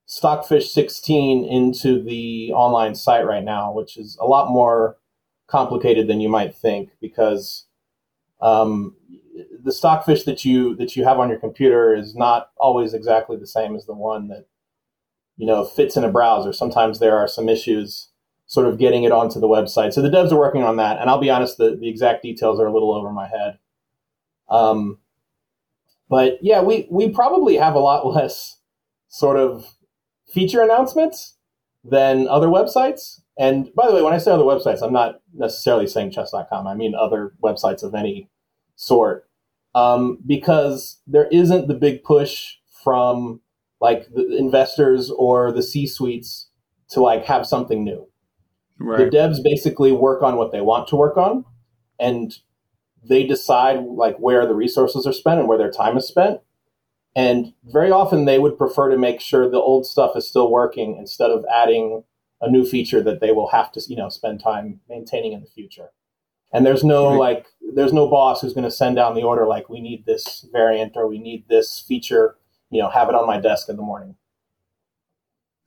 Stockfish 0.05 0.71
16 0.71 1.45
into 1.45 2.01
the 2.01 2.51
online 2.53 2.95
site 2.95 3.25
right 3.25 3.43
now, 3.43 3.71
which 3.71 3.97
is 3.97 4.17
a 4.19 4.25
lot 4.25 4.49
more 4.51 4.97
complicated 5.47 6.07
than 6.07 6.21
you 6.21 6.29
might 6.29 6.55
think 6.55 6.91
because 7.01 7.65
um, 8.41 8.95
the 9.63 9.71
stockfish 9.71 10.23
that 10.23 10.45
you 10.45 10.75
that 10.75 10.95
you 10.95 11.03
have 11.03 11.19
on 11.19 11.29
your 11.29 11.39
computer 11.39 11.93
is 11.93 12.15
not 12.15 12.51
always 12.57 12.93
exactly 12.93 13.37
the 13.37 13.47
same 13.47 13.75
as 13.75 13.85
the 13.85 13.93
one 13.93 14.27
that 14.27 14.45
you 15.37 15.45
know 15.45 15.65
fits 15.65 15.97
in 15.97 16.03
a 16.03 16.11
browser. 16.11 16.53
Sometimes 16.53 16.99
there 16.99 17.17
are 17.17 17.27
some 17.27 17.49
issues 17.49 18.09
sort 18.50 18.66
of 18.66 18.80
getting 18.80 19.04
it 19.04 19.12
onto 19.12 19.39
the 19.39 19.47
website. 19.47 19.93
So 19.93 20.02
the 20.02 20.10
devs 20.10 20.32
are 20.32 20.38
working 20.38 20.64
on 20.64 20.78
that, 20.78 21.00
and 21.00 21.08
I'll 21.10 21.20
be 21.20 21.30
honest, 21.30 21.58
the, 21.58 21.78
the 21.80 21.88
exact 21.88 22.24
details 22.24 22.60
are 22.60 22.66
a 22.66 22.74
little 22.74 22.93
over 22.93 23.12
my 23.12 23.28
head. 23.28 23.60
Um, 24.50 24.97
but 26.10 26.39
yeah, 26.41 26.62
we 26.62 26.88
we 26.89 27.10
probably 27.10 27.56
have 27.56 27.76
a 27.76 27.80
lot 27.80 28.06
less 28.14 28.58
sort 29.08 29.38
of 29.38 29.76
feature 30.28 30.62
announcements 30.62 31.36
than 31.84 32.28
other 32.28 32.47
websites. 32.47 33.22
And 33.38 33.74
by 33.76 33.88
the 33.88 33.93
way, 33.93 34.02
when 34.02 34.14
I 34.14 34.18
say 34.18 34.32
other 34.32 34.43
websites, 34.43 34.82
I'm 34.82 34.91
not 34.91 35.22
necessarily 35.34 35.88
saying 35.88 36.12
chess.com. 36.12 36.68
I 36.68 36.74
mean 36.74 36.93
other 36.95 37.34
websites 37.41 37.84
of 37.84 37.95
any 37.95 38.30
sort. 38.76 39.30
Um, 39.76 40.18
because 40.26 41.00
there 41.06 41.28
isn't 41.28 41.68
the 41.68 41.76
big 41.76 42.04
push 42.04 42.56
from 42.84 43.41
like 43.80 44.08
the 44.14 44.36
investors 44.38 45.12
or 45.12 45.52
the 45.52 45.62
C 45.64 45.86
suites 45.86 46.50
to 46.89 47.02
like 47.02 47.26
have 47.26 47.45
something 47.45 47.84
new. 47.84 48.09
Right. 48.80 48.97
The 49.11 49.17
devs 49.17 49.43
basically 49.43 49.91
work 49.91 50.23
on 50.23 50.38
what 50.38 50.51
they 50.51 50.61
want 50.61 50.88
to 50.89 50.95
work 50.95 51.17
on, 51.17 51.45
and 51.99 52.34
they 53.03 53.25
decide 53.25 53.84
like 53.84 54.17
where 54.17 54.45
the 54.45 54.55
resources 54.55 55.05
are 55.05 55.13
spent 55.13 55.39
and 55.39 55.47
where 55.47 55.57
their 55.57 55.71
time 55.71 55.97
is 55.97 56.07
spent. 56.07 56.41
And 57.15 57.53
very 57.63 57.91
often 57.91 58.25
they 58.25 58.39
would 58.39 58.57
prefer 58.57 58.89
to 58.89 58.97
make 58.97 59.19
sure 59.19 59.49
the 59.49 59.57
old 59.57 59.86
stuff 59.86 60.15
is 60.15 60.27
still 60.27 60.51
working 60.51 60.95
instead 60.97 61.32
of 61.32 61.43
adding 61.53 62.03
a 62.41 62.49
new 62.49 62.65
feature 62.65 63.01
that 63.03 63.19
they 63.19 63.32
will 63.32 63.49
have 63.49 63.71
to, 63.73 63.82
you 63.88 63.95
know, 63.95 64.09
spend 64.09 64.41
time 64.41 64.80
maintaining 64.88 65.34
in 65.34 65.41
the 65.41 65.47
future. 65.47 65.89
And 66.53 66.65
there's 66.65 66.84
no 66.84 67.09
right. 67.09 67.17
like 67.17 67.47
there's 67.75 67.93
no 67.93 68.07
boss 68.07 68.41
who's 68.41 68.53
going 68.53 68.63
to 68.63 68.71
send 68.71 68.95
down 68.95 69.15
the 69.15 69.23
order 69.23 69.45
like 69.45 69.69
we 69.69 69.82
need 69.82 70.05
this 70.05 70.45
variant 70.51 70.93
or 70.95 71.07
we 71.07 71.19
need 71.19 71.45
this 71.47 71.80
feature, 71.80 72.38
you 72.69 72.82
know, 72.82 72.89
have 72.89 73.09
it 73.09 73.15
on 73.15 73.27
my 73.27 73.39
desk 73.39 73.69
in 73.69 73.75
the 73.75 73.84
morning. 73.84 74.15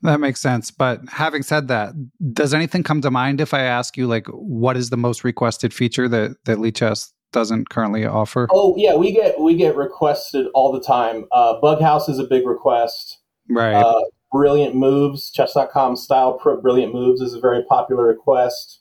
That 0.03 0.21
makes 0.21 0.41
sense. 0.41 0.71
But 0.71 1.01
having 1.09 1.43
said 1.43 1.69
that, 1.69 1.95
does 2.33 2.53
anything 2.53 2.83
come 2.83 3.01
to 3.03 3.11
mind 3.11 3.41
if 3.41 3.55
I 3.55 3.63
ask 3.63 3.97
you, 3.97 4.07
like, 4.07 4.27
what 4.29 4.77
is 4.77 4.91
the 4.91 4.97
most 4.97 5.25
requested 5.25 5.73
feature 5.73 6.09
that 6.09 6.37
that 6.45 6.59
Lichess 6.59 7.13
doesn't 7.33 7.71
currently 7.71 8.05
offer? 8.05 8.49
Oh 8.51 8.75
yeah, 8.77 8.95
we 8.95 9.13
get 9.13 9.39
we 9.41 9.55
get 9.55 9.77
requested 9.77 10.49
all 10.55 10.73
the 10.73 10.81
time. 10.81 11.27
Uh, 11.33 11.61
Bughouse 11.61 12.09
is 12.09 12.19
a 12.19 12.25
big 12.25 12.47
request. 12.47 13.19
Right. 13.49 13.75
Uh, 13.75 14.03
brilliant 14.33 14.75
moves, 14.75 15.31
chess.com 15.31 15.97
style 15.97 16.41
brilliant 16.63 16.93
moves 16.93 17.21
is 17.21 17.35
a 17.35 17.41
very 17.41 17.63
popular 17.65 18.07
request. 18.07 18.81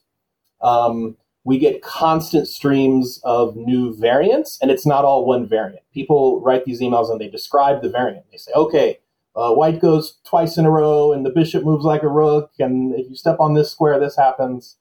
Um, 0.62 1.18
we 1.44 1.58
get 1.58 1.82
constant 1.82 2.48
streams 2.48 3.20
of 3.24 3.56
new 3.56 3.96
variants, 3.96 4.60
and 4.62 4.70
it's 4.70 4.86
not 4.86 5.06
all 5.06 5.26
one 5.26 5.48
variant. 5.48 5.82
People 5.94 6.40
write 6.42 6.66
these 6.66 6.82
emails 6.82 7.12
and 7.12 7.20
they 7.20 7.28
describe 7.28 7.82
the 7.82 7.90
variant. 7.90 8.26
They 8.32 8.38
say, 8.38 8.52
okay, 8.54 9.00
uh, 9.36 9.54
white 9.54 9.80
goes 9.80 10.20
twice 10.26 10.58
in 10.58 10.66
a 10.66 10.72
row 10.72 11.14
and 11.14 11.26
the 11.26 11.30
bishop 11.30 11.64
moves 11.64 11.86
like 11.86 12.04
a 12.04 12.08
rook 12.08 12.52
and 12.60 12.94
if 12.96 13.10
you 13.10 13.16
step 13.16 13.38
on 13.40 13.54
this 13.54 13.72
square 13.72 14.00
this 14.00 14.16
happens. 14.16 14.78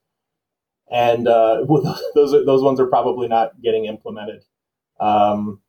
And 0.91 1.29
uh, 1.29 1.65
those 2.15 2.35
are, 2.35 2.45
those 2.45 2.63
ones 2.63 2.81
are 2.81 2.87
probably 2.87 3.29
not 3.29 3.61
getting 3.63 3.85
implemented 3.85 4.45
um, 4.99 5.61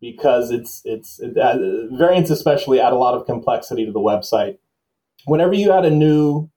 because 0.00 0.50
it's 0.50 0.82
it's 0.84 1.20
it, 1.20 1.36
uh, 1.36 1.56
variants 1.96 2.30
especially 2.30 2.80
add 2.80 2.92
a 2.92 2.96
lot 2.96 3.14
of 3.14 3.26
complexity 3.26 3.86
to 3.86 3.92
the 3.92 4.00
website. 4.00 4.58
Whenever 5.24 5.52
you 5.52 5.70
add 5.70 5.84
a 5.84 5.90
new 5.90 6.50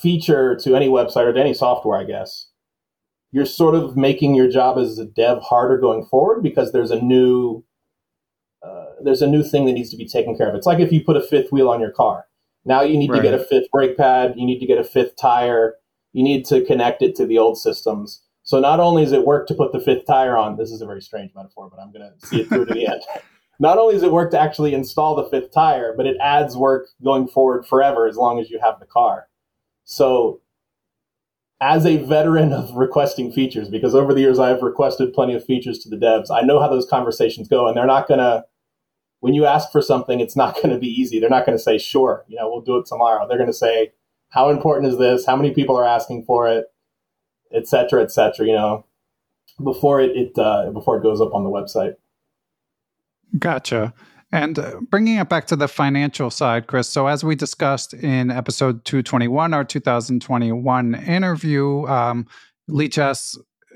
feature 0.00 0.56
to 0.56 0.74
any 0.74 0.88
website 0.88 1.26
or 1.26 1.32
to 1.32 1.40
any 1.40 1.52
software 1.52 1.98
i 1.98 2.04
guess 2.04 2.46
you're 3.32 3.46
sort 3.46 3.74
of 3.74 3.96
making 3.96 4.34
your 4.34 4.50
job 4.50 4.78
as 4.78 4.98
a 4.98 5.04
dev 5.04 5.40
harder 5.42 5.78
going 5.78 6.04
forward 6.06 6.42
because 6.42 6.72
there's 6.72 6.90
a 6.90 7.00
new 7.00 7.62
there's 9.04 9.22
a 9.22 9.26
new 9.26 9.42
thing 9.42 9.66
that 9.66 9.72
needs 9.72 9.90
to 9.90 9.96
be 9.96 10.06
taken 10.06 10.36
care 10.36 10.48
of. 10.48 10.54
It's 10.54 10.66
like 10.66 10.80
if 10.80 10.92
you 10.92 11.04
put 11.04 11.16
a 11.16 11.22
fifth 11.22 11.52
wheel 11.52 11.68
on 11.68 11.80
your 11.80 11.90
car. 11.90 12.26
Now 12.64 12.82
you 12.82 12.98
need 12.98 13.10
right. 13.10 13.16
to 13.16 13.22
get 13.22 13.34
a 13.34 13.42
fifth 13.42 13.70
brake 13.70 13.96
pad, 13.96 14.34
you 14.36 14.44
need 14.44 14.60
to 14.60 14.66
get 14.66 14.78
a 14.78 14.84
fifth 14.84 15.16
tire, 15.16 15.76
you 16.12 16.22
need 16.22 16.44
to 16.46 16.64
connect 16.64 17.02
it 17.02 17.16
to 17.16 17.26
the 17.26 17.38
old 17.38 17.58
systems. 17.58 18.22
So 18.42 18.60
not 18.60 18.80
only 18.80 19.02
is 19.02 19.12
it 19.12 19.24
work 19.24 19.46
to 19.48 19.54
put 19.54 19.72
the 19.72 19.80
fifth 19.80 20.06
tire 20.06 20.36
on, 20.36 20.56
this 20.56 20.70
is 20.70 20.80
a 20.80 20.86
very 20.86 21.00
strange 21.00 21.32
metaphor, 21.34 21.70
but 21.70 21.80
I'm 21.80 21.92
going 21.92 22.10
to 22.10 22.26
see 22.26 22.40
it 22.40 22.48
through 22.48 22.66
to 22.66 22.74
the 22.74 22.86
end. 22.86 23.02
Not 23.60 23.76
only 23.76 23.94
is 23.94 24.02
it 24.02 24.10
work 24.10 24.30
to 24.30 24.40
actually 24.40 24.72
install 24.72 25.14
the 25.14 25.28
fifth 25.28 25.52
tire, 25.52 25.94
but 25.94 26.06
it 26.06 26.16
adds 26.18 26.56
work 26.56 26.88
going 27.04 27.28
forward 27.28 27.66
forever 27.66 28.06
as 28.06 28.16
long 28.16 28.40
as 28.40 28.48
you 28.48 28.58
have 28.58 28.80
the 28.80 28.86
car. 28.86 29.28
So 29.84 30.40
as 31.60 31.84
a 31.84 31.98
veteran 31.98 32.54
of 32.54 32.74
requesting 32.74 33.30
features, 33.30 33.68
because 33.68 33.94
over 33.94 34.14
the 34.14 34.20
years 34.20 34.38
I've 34.38 34.62
requested 34.62 35.12
plenty 35.12 35.34
of 35.34 35.44
features 35.44 35.78
to 35.80 35.90
the 35.90 35.98
devs, 35.98 36.30
I 36.30 36.40
know 36.40 36.58
how 36.58 36.68
those 36.68 36.88
conversations 36.88 37.48
go, 37.48 37.68
and 37.68 37.76
they're 37.76 37.86
not 37.86 38.08
going 38.08 38.20
to 38.20 38.46
when 39.20 39.34
you 39.34 39.46
ask 39.46 39.70
for 39.70 39.80
something, 39.80 40.20
it's 40.20 40.36
not 40.36 40.54
going 40.62 40.70
to 40.70 40.78
be 40.78 40.88
easy. 40.88 41.20
They're 41.20 41.30
not 41.30 41.46
going 41.46 41.56
to 41.56 41.62
say, 41.62 41.78
sure, 41.78 42.24
you 42.28 42.36
know, 42.36 42.50
we'll 42.50 42.62
do 42.62 42.78
it 42.78 42.86
tomorrow. 42.86 43.26
They're 43.28 43.38
going 43.38 43.50
to 43.50 43.54
say, 43.54 43.92
how 44.30 44.50
important 44.50 44.92
is 44.92 44.98
this? 44.98 45.26
How 45.26 45.36
many 45.36 45.52
people 45.52 45.76
are 45.76 45.86
asking 45.86 46.24
for 46.24 46.48
it? 46.48 46.66
Et 47.52 47.66
cetera, 47.66 48.02
et 48.02 48.12
cetera, 48.12 48.46
you 48.46 48.52
know, 48.52 48.86
before 49.62 50.00
it, 50.00 50.16
it 50.16 50.38
uh, 50.38 50.70
before 50.70 50.96
it 50.98 51.02
goes 51.02 51.20
up 51.20 51.34
on 51.34 51.42
the 51.42 51.50
website. 51.50 51.94
Gotcha. 53.38 53.92
And 54.32 54.56
uh, 54.56 54.76
bringing 54.88 55.16
it 55.16 55.28
back 55.28 55.48
to 55.48 55.56
the 55.56 55.66
financial 55.66 56.30
side, 56.30 56.68
Chris. 56.68 56.88
So, 56.88 57.08
as 57.08 57.24
we 57.24 57.34
discussed 57.34 57.92
in 57.92 58.30
episode 58.30 58.84
221, 58.84 59.52
our 59.52 59.64
2021 59.64 60.94
interview, 60.94 61.84
um, 61.88 62.28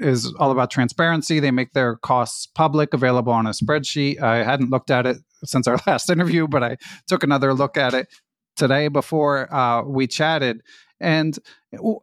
is 0.01 0.32
all 0.38 0.53
about 0.53 0.70
transparency. 0.70 1.40
They 1.40 1.51
make 1.51 1.72
their 1.72 1.97
costs 1.97 2.47
public, 2.47 2.95
available 2.95 3.32
on 3.32 3.47
a 3.47 3.51
spreadsheet. 3.51 4.22
I 4.22 4.45
hadn't 4.45 4.70
looked 4.70 4.92
at 4.92 5.07
it 5.07 5.16
since 5.45 5.66
our 5.66 5.78
last 5.86 6.11
interview, 6.11 6.49
but 6.49 6.62
I 6.62 6.76
took 7.07 7.22
another 7.22 7.55
look 7.55 7.76
at 7.76 7.95
it 7.95 8.09
today 8.57 8.88
before 8.88 9.53
uh, 9.55 9.82
we 9.82 10.07
chatted. 10.07 10.61
And 11.01 11.38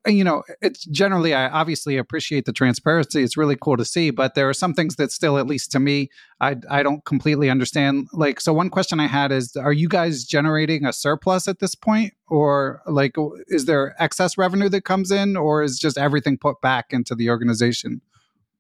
you 0.05 0.23
know, 0.23 0.43
it's 0.61 0.85
generally 0.85 1.33
I 1.33 1.47
obviously 1.47 1.97
appreciate 1.97 2.45
the 2.45 2.51
transparency. 2.51 3.23
It's 3.23 3.37
really 3.37 3.55
cool 3.59 3.77
to 3.77 3.85
see, 3.85 4.11
but 4.11 4.35
there 4.35 4.49
are 4.49 4.53
some 4.53 4.73
things 4.73 4.97
that 4.97 5.11
still, 5.11 5.37
at 5.37 5.47
least 5.47 5.71
to 5.71 5.79
me, 5.79 6.09
I 6.41 6.57
I 6.69 6.83
don't 6.83 7.03
completely 7.05 7.49
understand. 7.49 8.07
Like, 8.11 8.41
so 8.41 8.53
one 8.53 8.69
question 8.69 8.99
I 8.99 9.07
had 9.07 9.31
is: 9.31 9.55
Are 9.55 9.71
you 9.71 9.87
guys 9.87 10.25
generating 10.25 10.85
a 10.85 10.91
surplus 10.91 11.47
at 11.47 11.59
this 11.59 11.73
point, 11.73 12.13
or 12.27 12.81
like, 12.85 13.15
is 13.47 13.65
there 13.65 13.95
excess 13.97 14.37
revenue 14.37 14.69
that 14.69 14.83
comes 14.83 15.09
in, 15.09 15.37
or 15.37 15.63
is 15.63 15.79
just 15.79 15.97
everything 15.97 16.37
put 16.37 16.59
back 16.61 16.87
into 16.91 17.15
the 17.15 17.29
organization? 17.29 18.01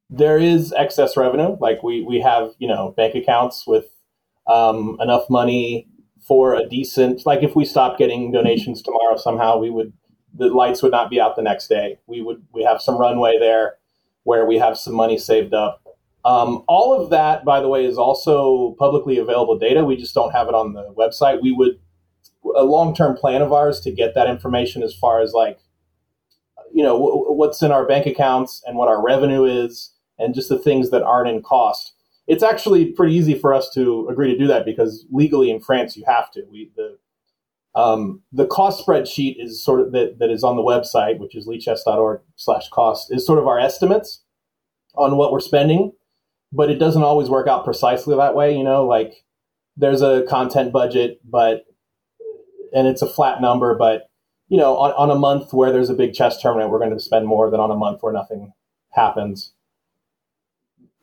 There 0.09 0.39
is 0.39 0.73
excess 0.77 1.17
revenue. 1.17 1.57
Like 1.59 1.83
we 1.83 2.03
we 2.03 2.21
have 2.21 2.51
you 2.57 2.69
know 2.69 2.93
bank 2.95 3.15
accounts 3.15 3.67
with 3.67 3.85
um, 4.51 4.97
enough 4.99 5.29
money 5.29 5.87
for 6.27 6.55
a 6.55 6.67
decent. 6.67 7.25
Like 7.25 7.43
if 7.43 7.55
we 7.55 7.65
stop 7.65 7.97
getting 7.97 8.31
donations 8.31 8.81
tomorrow, 8.81 9.17
somehow 9.17 9.57
we 9.57 9.69
would 9.69 9.93
the 10.33 10.47
lights 10.47 10.81
would 10.81 10.91
not 10.91 11.09
be 11.09 11.19
out 11.19 11.35
the 11.35 11.41
next 11.41 11.67
day. 11.67 11.99
We 12.07 12.21
would 12.21 12.43
we 12.53 12.63
have 12.63 12.81
some 12.81 12.97
runway 12.97 13.37
there 13.39 13.75
where 14.23 14.45
we 14.45 14.57
have 14.57 14.77
some 14.77 14.93
money 14.93 15.17
saved 15.17 15.53
up. 15.53 15.81
Um, 16.23 16.63
all 16.67 17.01
of 17.01 17.09
that, 17.09 17.43
by 17.43 17.59
the 17.61 17.67
way, 17.67 17.85
is 17.85 17.97
also 17.97 18.75
publicly 18.77 19.17
available 19.17 19.57
data. 19.57 19.83
We 19.83 19.97
just 19.97 20.13
don't 20.13 20.31
have 20.31 20.47
it 20.47 20.53
on 20.53 20.73
the 20.73 20.93
website. 20.95 21.41
We 21.41 21.51
would 21.51 21.79
a 22.55 22.63
long 22.63 22.95
term 22.95 23.15
plan 23.15 23.41
of 23.41 23.53
ours 23.53 23.79
to 23.81 23.91
get 23.91 24.15
that 24.15 24.29
information 24.29 24.83
as 24.83 24.93
far 24.93 25.21
as 25.21 25.33
like 25.33 25.59
you 26.73 26.83
know 26.83 26.97
w- 26.97 27.33
what's 27.33 27.61
in 27.61 27.71
our 27.71 27.85
bank 27.85 28.05
accounts 28.05 28.61
and 28.65 28.77
what 28.77 28.87
our 28.87 29.03
revenue 29.03 29.45
is 29.45 29.93
and 30.17 30.35
just 30.35 30.49
the 30.49 30.59
things 30.59 30.91
that 30.91 31.03
aren't 31.03 31.29
in 31.29 31.41
cost 31.41 31.93
it's 32.27 32.43
actually 32.43 32.85
pretty 32.91 33.13
easy 33.13 33.33
for 33.33 33.53
us 33.53 33.69
to 33.73 34.07
agree 34.09 34.31
to 34.31 34.37
do 34.37 34.47
that 34.47 34.65
because 34.65 35.05
legally 35.11 35.49
in 35.49 35.59
france 35.59 35.95
you 35.95 36.03
have 36.05 36.31
to 36.31 36.43
we 36.51 36.71
the 36.75 36.97
um, 37.73 38.21
the 38.33 38.45
cost 38.45 38.85
spreadsheet 38.85 39.35
is 39.39 39.63
sort 39.63 39.79
of 39.79 39.91
that, 39.93 40.19
that 40.19 40.29
is 40.29 40.43
on 40.43 40.57
the 40.57 40.61
website, 40.61 41.19
which 41.19 41.35
is 41.35 41.47
lichess.org 41.47 42.21
slash 42.35 42.69
cost, 42.69 43.13
is 43.13 43.25
sort 43.25 43.39
of 43.39 43.47
our 43.47 43.59
estimates 43.59 44.23
on 44.95 45.15
what 45.15 45.31
we're 45.31 45.39
spending, 45.39 45.93
but 46.51 46.69
it 46.69 46.79
doesn't 46.79 47.03
always 47.03 47.29
work 47.29 47.47
out 47.47 47.63
precisely 47.63 48.15
that 48.15 48.35
way. 48.35 48.55
You 48.55 48.63
know, 48.63 48.85
like 48.85 49.23
there's 49.77 50.01
a 50.01 50.25
content 50.27 50.73
budget, 50.73 51.21
but 51.23 51.65
and 52.73 52.87
it's 52.87 53.01
a 53.01 53.09
flat 53.09 53.41
number, 53.41 53.75
but 53.77 54.09
you 54.49 54.57
know, 54.57 54.75
on, 54.77 54.91
on 54.93 55.09
a 55.09 55.19
month 55.19 55.53
where 55.53 55.71
there's 55.71 55.89
a 55.89 55.93
big 55.93 56.13
chess 56.13 56.41
tournament, 56.41 56.71
we're 56.71 56.79
going 56.79 56.91
to 56.91 56.99
spend 56.99 57.25
more 57.25 57.49
than 57.49 57.61
on 57.61 57.71
a 57.71 57.75
month 57.75 57.99
where 58.01 58.11
nothing 58.11 58.51
happens. 58.91 59.53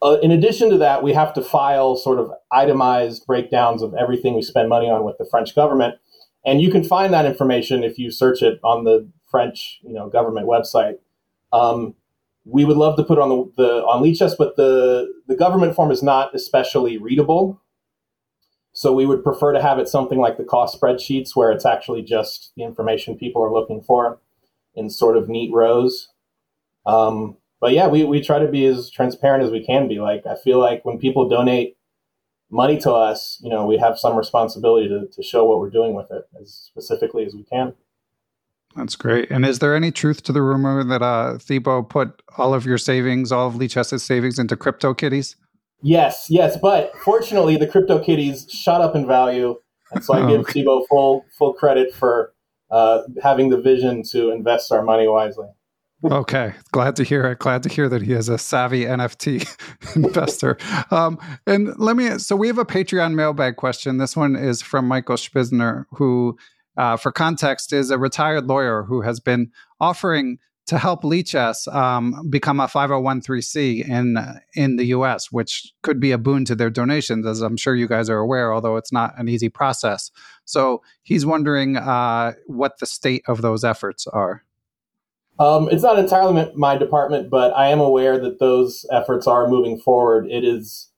Uh, 0.01 0.17
in 0.23 0.31
addition 0.31 0.71
to 0.71 0.79
that, 0.79 1.03
we 1.03 1.13
have 1.13 1.35
to 1.35 1.43
file 1.43 1.97
sort 1.97 2.19
of 2.19 2.31
itemized 2.53 3.27
breakdowns 3.27 3.83
of 3.83 3.95
everything 3.95 4.35
we 4.35 4.43
spend 4.43 4.69
money 4.69 4.89
on 4.89 5.05
with 5.05 5.19
the 5.19 5.25
French 5.25 5.55
government 5.55 5.97
and 6.45 6.63
you 6.63 6.71
can 6.71 6.85
find 6.85 7.13
that 7.13 7.27
information 7.27 7.85
if 7.85 7.99
you 7.99 8.11
search 8.11 8.43
it 8.43 8.59
on 8.63 8.85
the 8.85 9.07
French, 9.31 9.81
you 9.83 9.93
know, 9.93 10.09
government 10.09 10.47
website. 10.47 10.95
Um, 11.53 11.95
we 12.45 12.65
would 12.65 12.77
love 12.77 12.97
to 12.97 13.05
put 13.05 13.19
on 13.19 13.29
the, 13.29 13.53
the 13.57 13.69
on 13.85 14.03
Lichess, 14.03 14.33
but 14.39 14.57
the 14.57 15.13
the 15.27 15.37
government 15.37 15.75
form 15.75 15.91
is 15.91 16.03
not 16.03 16.35
especially 16.35 16.97
readable. 16.97 17.61
So 18.73 18.95
we 18.95 19.07
would 19.07 19.25
prefer 19.25 19.53
to 19.53 19.61
have 19.61 19.79
it 19.79 19.89
something 19.89 20.19
like 20.19 20.39
the 20.39 20.45
cost 20.45 20.81
spreadsheets, 20.81 21.35
where 21.35 21.51
it's 21.51 21.67
actually 21.67 22.03
just 22.03 22.53
the 22.57 22.63
information 22.63 23.19
people 23.19 23.43
are 23.43 23.53
looking 23.53 23.83
for 23.83 24.21
in 24.75 24.89
sort 24.89 25.17
of 25.17 25.29
neat 25.29 25.51
rows. 25.53 26.09
Um, 26.87 27.37
but 27.61 27.73
yeah, 27.73 27.89
we, 27.89 28.05
we 28.05 28.23
try 28.23 28.39
to 28.39 28.49
be 28.49 28.67
as 28.67 28.91
transparent 28.91 29.45
as 29.45 29.51
we 29.51 29.65
can 29.65 29.89
be. 29.89 29.99
Like, 29.99 30.27
I 30.27 30.37
feel 30.37 30.59
like 30.59 30.85
when 30.85 30.99
people 30.99 31.29
donate 31.29 31.77
money 32.51 32.79
to 32.79 32.93
us, 32.93 33.39
you 33.43 33.51
know, 33.51 33.67
we 33.67 33.77
have 33.79 33.99
some 33.99 34.17
responsibility 34.17 34.89
to, 34.89 35.07
to 35.13 35.23
show 35.23 35.45
what 35.45 35.59
we're 35.59 35.71
doing 35.71 35.95
with 35.95 36.11
it 36.11 36.25
as 36.41 36.53
specifically 36.53 37.25
as 37.25 37.35
we 37.35 37.45
can. 37.45 37.75
That's 38.77 38.95
great. 38.95 39.31
And 39.31 39.45
is 39.45 39.59
there 39.59 39.75
any 39.75 39.91
truth 39.91 40.23
to 40.25 40.33
the 40.33 40.43
rumor 40.43 40.85
that 40.85 41.03
uh, 41.03 41.39
Thibault 41.39 41.85
put 41.85 42.23
all 42.37 42.55
of 42.55 42.65
your 42.65 42.79
savings, 42.79 43.33
all 43.33 43.49
of 43.49 43.55
Lichess's 43.55 44.05
savings 44.05 44.39
into 44.39 44.57
crypto 44.57 44.95
kitties? 44.95 45.37
Yes, 45.83 46.27
yes. 46.29 46.57
But 46.61 46.93
fortunately, 47.03 47.57
the 47.57 47.67
crypto 47.67 47.99
kitties 47.99 48.47
shot 48.51 48.81
up 48.81 48.95
in 48.95 49.07
value. 49.07 49.57
And 49.91 50.05
so 50.05 50.15
I 50.15 50.21
oh, 50.21 50.29
give 50.29 50.41
okay. 50.41 50.65
Full, 50.65 51.25
full 51.37 51.55
credit 51.55 51.93
for 51.93 52.33
uh, 52.71 53.03
having 53.23 53.49
the 53.49 53.61
vision 53.61 54.03
to 54.11 54.31
invest 54.31 54.71
our 54.71 54.83
money 54.83 55.09
wisely 55.09 55.49
okay, 56.05 56.55
glad 56.73 56.97
to 56.97 57.05
hear 57.05 57.25
it. 57.27 57.39
Glad 57.39 57.63
to 57.65 57.69
hear 57.69 57.89
that 57.89 58.03
he 58.03 58.13
is 58.13 58.29
a 58.29 58.39
savvy 58.39 58.85
NFT 58.85 59.97
investor. 59.97 60.59
Um, 60.91 61.19
and 61.47 61.77
let 61.79 61.97
me. 61.97 62.19
So 62.19 62.37
we 62.37 62.47
have 62.49 62.59
a 62.59 62.65
Patreon 62.65 63.15
mailbag 63.15 63.57
question. 63.57 63.99
This 63.99 64.17
one 64.17 64.37
is 64.37 64.63
from 64.63 64.87
Michael 64.87 65.17
Spizner, 65.17 65.85
who, 65.93 66.37
uh, 66.77 66.97
for 66.97 67.13
context, 67.13 67.73
is 67.73 67.91
a 67.91 67.99
retired 67.99 68.47
lawyer 68.47 68.85
who 68.85 69.03
has 69.03 69.21
been 69.21 69.51
offering 69.81 70.39
to 70.69 70.77
help 70.77 71.03
Lichess 71.03 71.67
um, 71.75 72.29
become 72.29 72.61
a 72.61 72.67
501c 72.67 73.89
in 73.89 74.19
in 74.55 74.77
the 74.77 74.85
U.S., 74.87 75.33
which 75.33 75.73
could 75.83 75.99
be 75.99 76.13
a 76.13 76.19
boon 76.19 76.45
to 76.45 76.55
their 76.55 76.69
donations, 76.69 77.27
as 77.27 77.41
I'm 77.41 77.57
sure 77.57 77.75
you 77.75 77.89
guys 77.89 78.11
are 78.11 78.19
aware. 78.19 78.53
Although 78.53 78.77
it's 78.77 78.93
not 78.93 79.15
an 79.19 79.29
easy 79.29 79.49
process. 79.49 80.11
So 80.45 80.83
he's 81.03 81.25
wondering 81.25 81.77
uh, 81.77 82.35
what 82.47 82.79
the 82.79 82.87
state 82.87 83.23
of 83.27 83.41
those 83.43 83.65
efforts 83.65 84.07
are. 84.07 84.45
Um, 85.39 85.69
it's 85.71 85.85
not 85.85 85.99
entirely 85.99 86.51
my 86.55 86.77
department, 86.77 87.31
but 87.31 87.57
I 87.57 87.69
am 87.69 87.81
aware 87.81 88.19
that 88.19 88.41
those 88.41 88.85
efforts 88.91 89.27
are 89.27 89.49
moving 89.49 89.79
forward. 89.79 90.27
It 90.29 90.45
is 90.45 90.91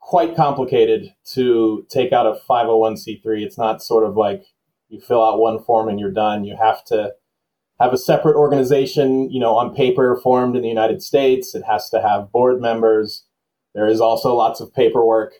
quite 0.00 0.34
complicated 0.34 1.14
to 1.34 1.86
take 1.88 2.12
out 2.12 2.26
a 2.26 2.40
501c3. 2.48 3.42
It's 3.42 3.58
not 3.58 3.82
sort 3.82 4.04
of 4.04 4.16
like 4.16 4.44
you 4.88 5.00
fill 5.00 5.22
out 5.22 5.38
one 5.38 5.62
form 5.62 5.88
and 5.88 6.00
you're 6.00 6.10
done. 6.10 6.44
You 6.44 6.56
have 6.56 6.84
to 6.86 7.12
have 7.78 7.92
a 7.92 7.98
separate 7.98 8.36
organization, 8.36 9.30
you 9.30 9.38
know, 9.38 9.56
on 9.56 9.74
paper 9.74 10.18
formed 10.20 10.56
in 10.56 10.62
the 10.62 10.68
United 10.68 11.00
States. 11.00 11.54
It 11.54 11.62
has 11.62 11.88
to 11.90 12.02
have 12.02 12.32
board 12.32 12.60
members. 12.60 13.24
There 13.74 13.86
is 13.86 14.00
also 14.00 14.34
lots 14.34 14.60
of 14.60 14.74
paperwork. 14.74 15.34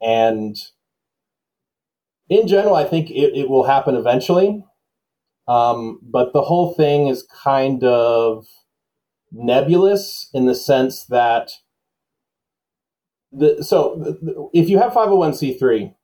And 0.00 0.56
in 2.28 2.46
general, 2.46 2.76
I 2.76 2.84
think 2.84 3.10
it, 3.10 3.36
it 3.36 3.50
will 3.50 3.64
happen 3.64 3.96
eventually. 3.96 4.64
Um, 5.46 6.00
but 6.02 6.32
the 6.32 6.42
whole 6.42 6.74
thing 6.74 7.08
is 7.08 7.26
kind 7.42 7.84
of 7.84 8.46
nebulous 9.30 10.30
in 10.32 10.46
the 10.46 10.54
sense 10.54 11.04
that 11.06 11.50
the 13.32 13.62
so 13.62 13.96
the, 13.98 14.48
if 14.54 14.68
you 14.68 14.78
have 14.78 14.92
501c3, 14.92 15.94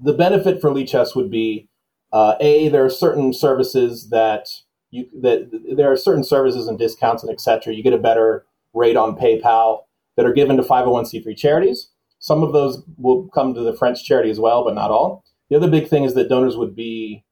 the 0.00 0.12
benefit 0.12 0.60
for 0.60 0.70
Lichess 0.70 1.14
would 1.14 1.30
be 1.30 1.68
uh, 2.12 2.34
a 2.40 2.68
there 2.68 2.84
are 2.84 2.90
certain 2.90 3.32
services 3.32 4.08
that 4.10 4.48
you 4.90 5.06
that 5.20 5.50
there 5.76 5.90
are 5.90 5.96
certain 5.96 6.24
services 6.24 6.66
and 6.66 6.78
discounts 6.78 7.22
and 7.22 7.32
etc. 7.32 7.74
You 7.74 7.82
get 7.82 7.92
a 7.92 7.98
better 7.98 8.46
rate 8.72 8.96
on 8.96 9.16
PayPal 9.16 9.82
that 10.16 10.26
are 10.26 10.32
given 10.32 10.56
to 10.56 10.62
501c3 10.62 11.36
charities. 11.36 11.90
Some 12.18 12.42
of 12.42 12.52
those 12.52 12.82
will 12.96 13.28
come 13.34 13.52
to 13.54 13.60
the 13.60 13.74
French 13.74 14.04
charity 14.04 14.30
as 14.30 14.40
well, 14.40 14.64
but 14.64 14.74
not 14.74 14.90
all. 14.90 15.24
The 15.50 15.56
other 15.56 15.68
big 15.68 15.88
thing 15.88 16.04
is 16.04 16.14
that 16.14 16.28
donors 16.28 16.56
would 16.56 16.74
be 16.74 17.23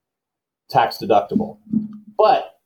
tax 0.72 0.98
deductible. 0.98 1.58
But 2.16 2.58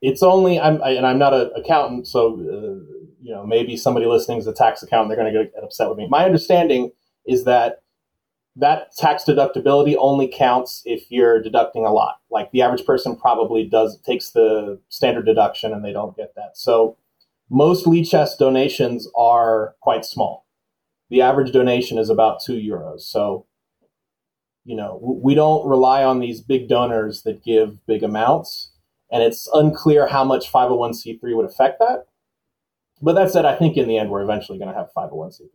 it's 0.00 0.22
only 0.22 0.58
I'm 0.60 0.82
I, 0.82 0.90
and 0.90 1.06
I'm 1.06 1.18
not 1.18 1.34
an 1.34 1.50
accountant, 1.56 2.06
so 2.06 2.34
uh, 2.34 2.94
you 3.22 3.32
know 3.34 3.46
maybe 3.46 3.76
somebody 3.76 4.06
listening 4.06 4.38
is 4.38 4.46
a 4.46 4.52
tax 4.52 4.82
accountant. 4.82 5.08
They're 5.10 5.22
going 5.22 5.32
to 5.32 5.44
get 5.44 5.64
upset 5.64 5.88
with 5.88 5.98
me. 5.98 6.08
My 6.08 6.24
understanding 6.24 6.92
is 7.26 7.44
that 7.44 7.82
that 8.56 8.94
tax 8.96 9.24
deductibility 9.24 9.96
only 9.98 10.26
counts 10.26 10.82
if 10.84 11.10
you're 11.10 11.40
deducting 11.40 11.84
a 11.84 11.92
lot. 11.92 12.16
Like 12.30 12.50
the 12.50 12.62
average 12.62 12.84
person 12.84 13.16
probably 13.16 13.64
does 13.64 14.00
takes 14.00 14.30
the 14.30 14.80
standard 14.88 15.26
deduction 15.26 15.72
and 15.72 15.84
they 15.84 15.92
don't 15.92 16.16
get 16.16 16.34
that. 16.34 16.56
So 16.56 16.96
most 17.48 17.84
Lichess 17.84 18.38
donations 18.38 19.08
are 19.16 19.74
quite 19.80 20.04
small. 20.04 20.46
The 21.10 21.20
average 21.20 21.52
donation 21.52 21.98
is 21.98 22.10
about 22.10 22.40
two 22.40 22.54
euros. 22.54 23.00
So 23.00 23.46
you 24.70 24.76
know, 24.76 25.00
we 25.02 25.34
don't 25.34 25.66
rely 25.66 26.04
on 26.04 26.20
these 26.20 26.40
big 26.40 26.68
donors 26.68 27.22
that 27.22 27.42
give 27.42 27.84
big 27.88 28.04
amounts, 28.04 28.70
and 29.10 29.20
it's 29.20 29.48
unclear 29.52 30.06
how 30.06 30.22
much 30.22 30.52
501c3 30.52 31.18
would 31.34 31.44
affect 31.44 31.80
that. 31.80 32.04
But 33.02 33.14
that 33.14 33.32
said, 33.32 33.44
I 33.44 33.56
think 33.56 33.76
in 33.76 33.88
the 33.88 33.98
end, 33.98 34.10
we're 34.10 34.22
eventually 34.22 34.58
going 34.58 34.72
to 34.72 34.78
have 34.78 34.86
501c3. 34.96 35.48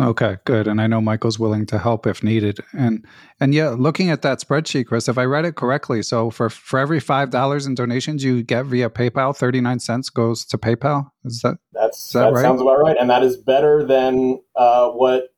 Okay, 0.00 0.38
good. 0.46 0.66
And 0.66 0.80
I 0.80 0.86
know 0.86 1.02
Michael's 1.02 1.38
willing 1.38 1.66
to 1.66 1.78
help 1.78 2.06
if 2.06 2.22
needed. 2.22 2.60
And 2.72 3.04
and 3.40 3.52
yeah, 3.52 3.74
looking 3.76 4.08
at 4.08 4.22
that 4.22 4.38
spreadsheet, 4.38 4.86
Chris, 4.86 5.06
if 5.06 5.18
I 5.18 5.24
read 5.24 5.44
it 5.44 5.56
correctly, 5.56 6.02
so 6.02 6.30
for 6.30 6.48
for 6.48 6.78
every 6.78 7.00
five 7.00 7.28
dollars 7.28 7.66
in 7.66 7.74
donations 7.74 8.24
you 8.24 8.42
get 8.42 8.64
via 8.64 8.88
PayPal, 8.88 9.36
thirty 9.36 9.60
nine 9.60 9.80
cents 9.80 10.08
goes 10.08 10.46
to 10.46 10.56
PayPal. 10.56 11.10
Is 11.26 11.40
that 11.42 11.58
that's 11.72 12.06
is 12.06 12.12
that, 12.12 12.20
that 12.20 12.32
right? 12.32 12.42
sounds 12.42 12.62
about 12.62 12.78
right? 12.78 12.96
And 12.98 13.10
that 13.10 13.22
is 13.22 13.36
better 13.36 13.84
than 13.84 14.40
uh, 14.56 14.88
what 14.90 15.34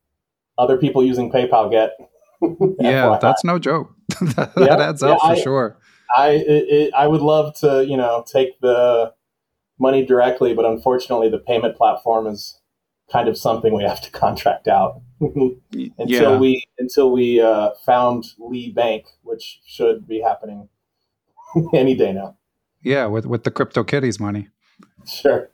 other 0.59 0.77
people 0.77 1.03
using 1.03 1.33
PayPal 1.33 1.69
get 1.71 1.97
yeah, 2.81 3.19
that's 3.21 3.45
no 3.45 3.59
joke. 3.59 3.95
that, 4.21 4.53
yeah, 4.57 4.77
adds 4.77 5.03
up 5.03 5.19
yeah, 5.23 5.29
for 5.29 5.41
I, 5.41 5.43
sure. 5.43 5.79
I 6.17 6.29
it, 6.31 6.95
I 6.95 7.07
would 7.07 7.21
love 7.21 7.55
to 7.61 7.85
you 7.87 7.97
know 7.97 8.25
take 8.31 8.61
the 8.61 9.13
money 9.79 10.05
directly, 10.05 10.55
but 10.55 10.65
unfortunately, 10.65 11.29
the 11.29 11.39
payment 11.39 11.77
platform 11.77 12.27
is 12.27 12.61
kind 13.11 13.29
of 13.29 13.37
something 13.37 13.75
we 13.75 13.83
have 13.83 14.01
to 14.03 14.11
contract 14.19 14.69
out 14.69 15.01
until 15.21 15.99
yeah. 15.99 16.39
we 16.39 16.65
until 16.79 17.11
we 17.11 17.41
uh, 17.41 17.71
found 17.85 18.25
Lee 18.39 18.71
Bank, 18.73 19.07
which 19.23 19.61
should 19.67 20.07
be 20.07 20.21
happening 20.21 20.69
any 21.75 21.95
day 21.95 22.13
now. 22.13 22.37
Yeah, 22.83 23.07
with 23.07 23.27
with 23.27 23.45
the 23.45 23.51
crypto 23.51 23.85
kitties 23.85 24.21
money. 24.21 24.49
Sure. 25.07 25.51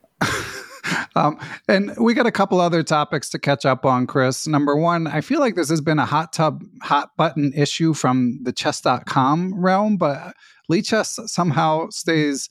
Um, 1.14 1.38
and 1.68 1.94
we 1.98 2.14
got 2.14 2.26
a 2.26 2.32
couple 2.32 2.60
other 2.60 2.82
topics 2.82 3.30
to 3.30 3.38
catch 3.38 3.64
up 3.64 3.84
on, 3.84 4.06
Chris. 4.06 4.46
Number 4.46 4.76
one, 4.76 5.06
I 5.06 5.20
feel 5.20 5.40
like 5.40 5.54
this 5.54 5.68
has 5.70 5.80
been 5.80 5.98
a 5.98 6.06
hot 6.06 6.32
tub, 6.32 6.62
hot 6.82 7.10
button 7.16 7.52
issue 7.54 7.94
from 7.94 8.38
the 8.42 8.52
chess.com 8.52 9.54
realm, 9.58 9.96
but 9.96 10.34
Lichess 10.70 11.28
somehow 11.28 11.88
stays 11.90 12.48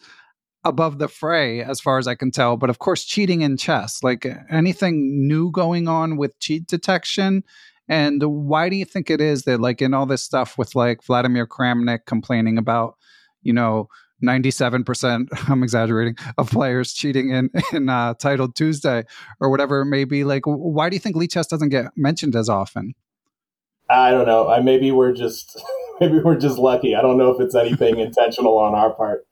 above 0.63 0.97
the 0.97 1.07
fray 1.07 1.61
as 1.61 1.79
far 1.79 1.99
as 1.99 2.07
I 2.07 2.15
can 2.15 2.31
tell. 2.31 2.57
But 2.57 2.69
of 2.69 2.79
course, 2.79 3.05
cheating 3.05 3.41
in 3.41 3.55
chess, 3.55 4.03
like 4.03 4.25
anything 4.49 5.27
new 5.27 5.51
going 5.51 5.87
on 5.87 6.17
with 6.17 6.37
cheat 6.39 6.67
detection. 6.67 7.43
And 7.87 8.23
why 8.23 8.69
do 8.69 8.75
you 8.75 8.85
think 8.85 9.11
it 9.11 9.21
is 9.21 9.43
that, 9.43 9.61
like, 9.61 9.79
in 9.79 9.93
all 9.93 10.07
this 10.07 10.23
stuff 10.23 10.57
with 10.57 10.73
like 10.73 11.03
Vladimir 11.03 11.45
Kramnik 11.45 12.05
complaining 12.07 12.57
about, 12.57 12.95
you 13.43 13.53
know, 13.53 13.89
97% 14.23 15.27
i'm 15.49 15.63
exaggerating 15.63 16.15
of 16.37 16.49
players 16.49 16.93
cheating 16.93 17.29
in 17.29 17.49
in 17.73 17.89
uh, 17.89 18.13
titled 18.15 18.55
tuesday 18.55 19.03
or 19.39 19.49
whatever 19.49 19.81
it 19.81 19.85
may 19.85 20.03
be. 20.03 20.23
Like 20.23 20.43
why 20.45 20.89
do 20.89 20.95
you 20.95 20.99
think 20.99 21.15
Lichess 21.15 21.47
doesn't 21.47 21.69
get 21.69 21.85
mentioned 21.95 22.35
as 22.35 22.49
often? 22.49 22.93
I 23.89 24.11
don't 24.11 24.25
know. 24.25 24.49
I, 24.49 24.61
maybe 24.61 24.91
we're 24.91 25.13
just 25.13 25.61
maybe 25.99 26.19
we're 26.19 26.37
just 26.37 26.57
lucky. 26.57 26.95
I 26.95 27.01
don't 27.01 27.17
know 27.17 27.31
if 27.31 27.41
it's 27.41 27.55
anything 27.55 27.99
intentional 27.99 28.57
on 28.57 28.73
our 28.73 28.91
part. 28.91 29.27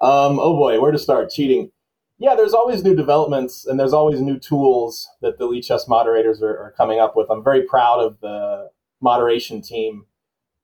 Um, 0.00 0.38
oh 0.38 0.54
boy 0.56 0.80
where 0.80 0.92
to 0.92 0.98
start? 0.98 1.30
Cheating. 1.30 1.70
Yeah 2.18 2.34
there's 2.34 2.54
always 2.54 2.82
new 2.82 2.94
developments 2.94 3.66
and 3.66 3.78
there's 3.78 3.92
always 3.92 4.20
new 4.20 4.38
tools 4.38 5.08
that 5.22 5.38
the 5.38 5.46
Lichess 5.46 5.88
moderators 5.88 6.42
are, 6.42 6.56
are 6.58 6.74
coming 6.76 6.98
up 6.98 7.16
with. 7.16 7.30
I'm 7.30 7.44
very 7.44 7.62
proud 7.62 8.00
of 8.00 8.20
the 8.20 8.70
moderation 9.00 9.62
team 9.62 10.06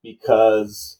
because 0.02 0.98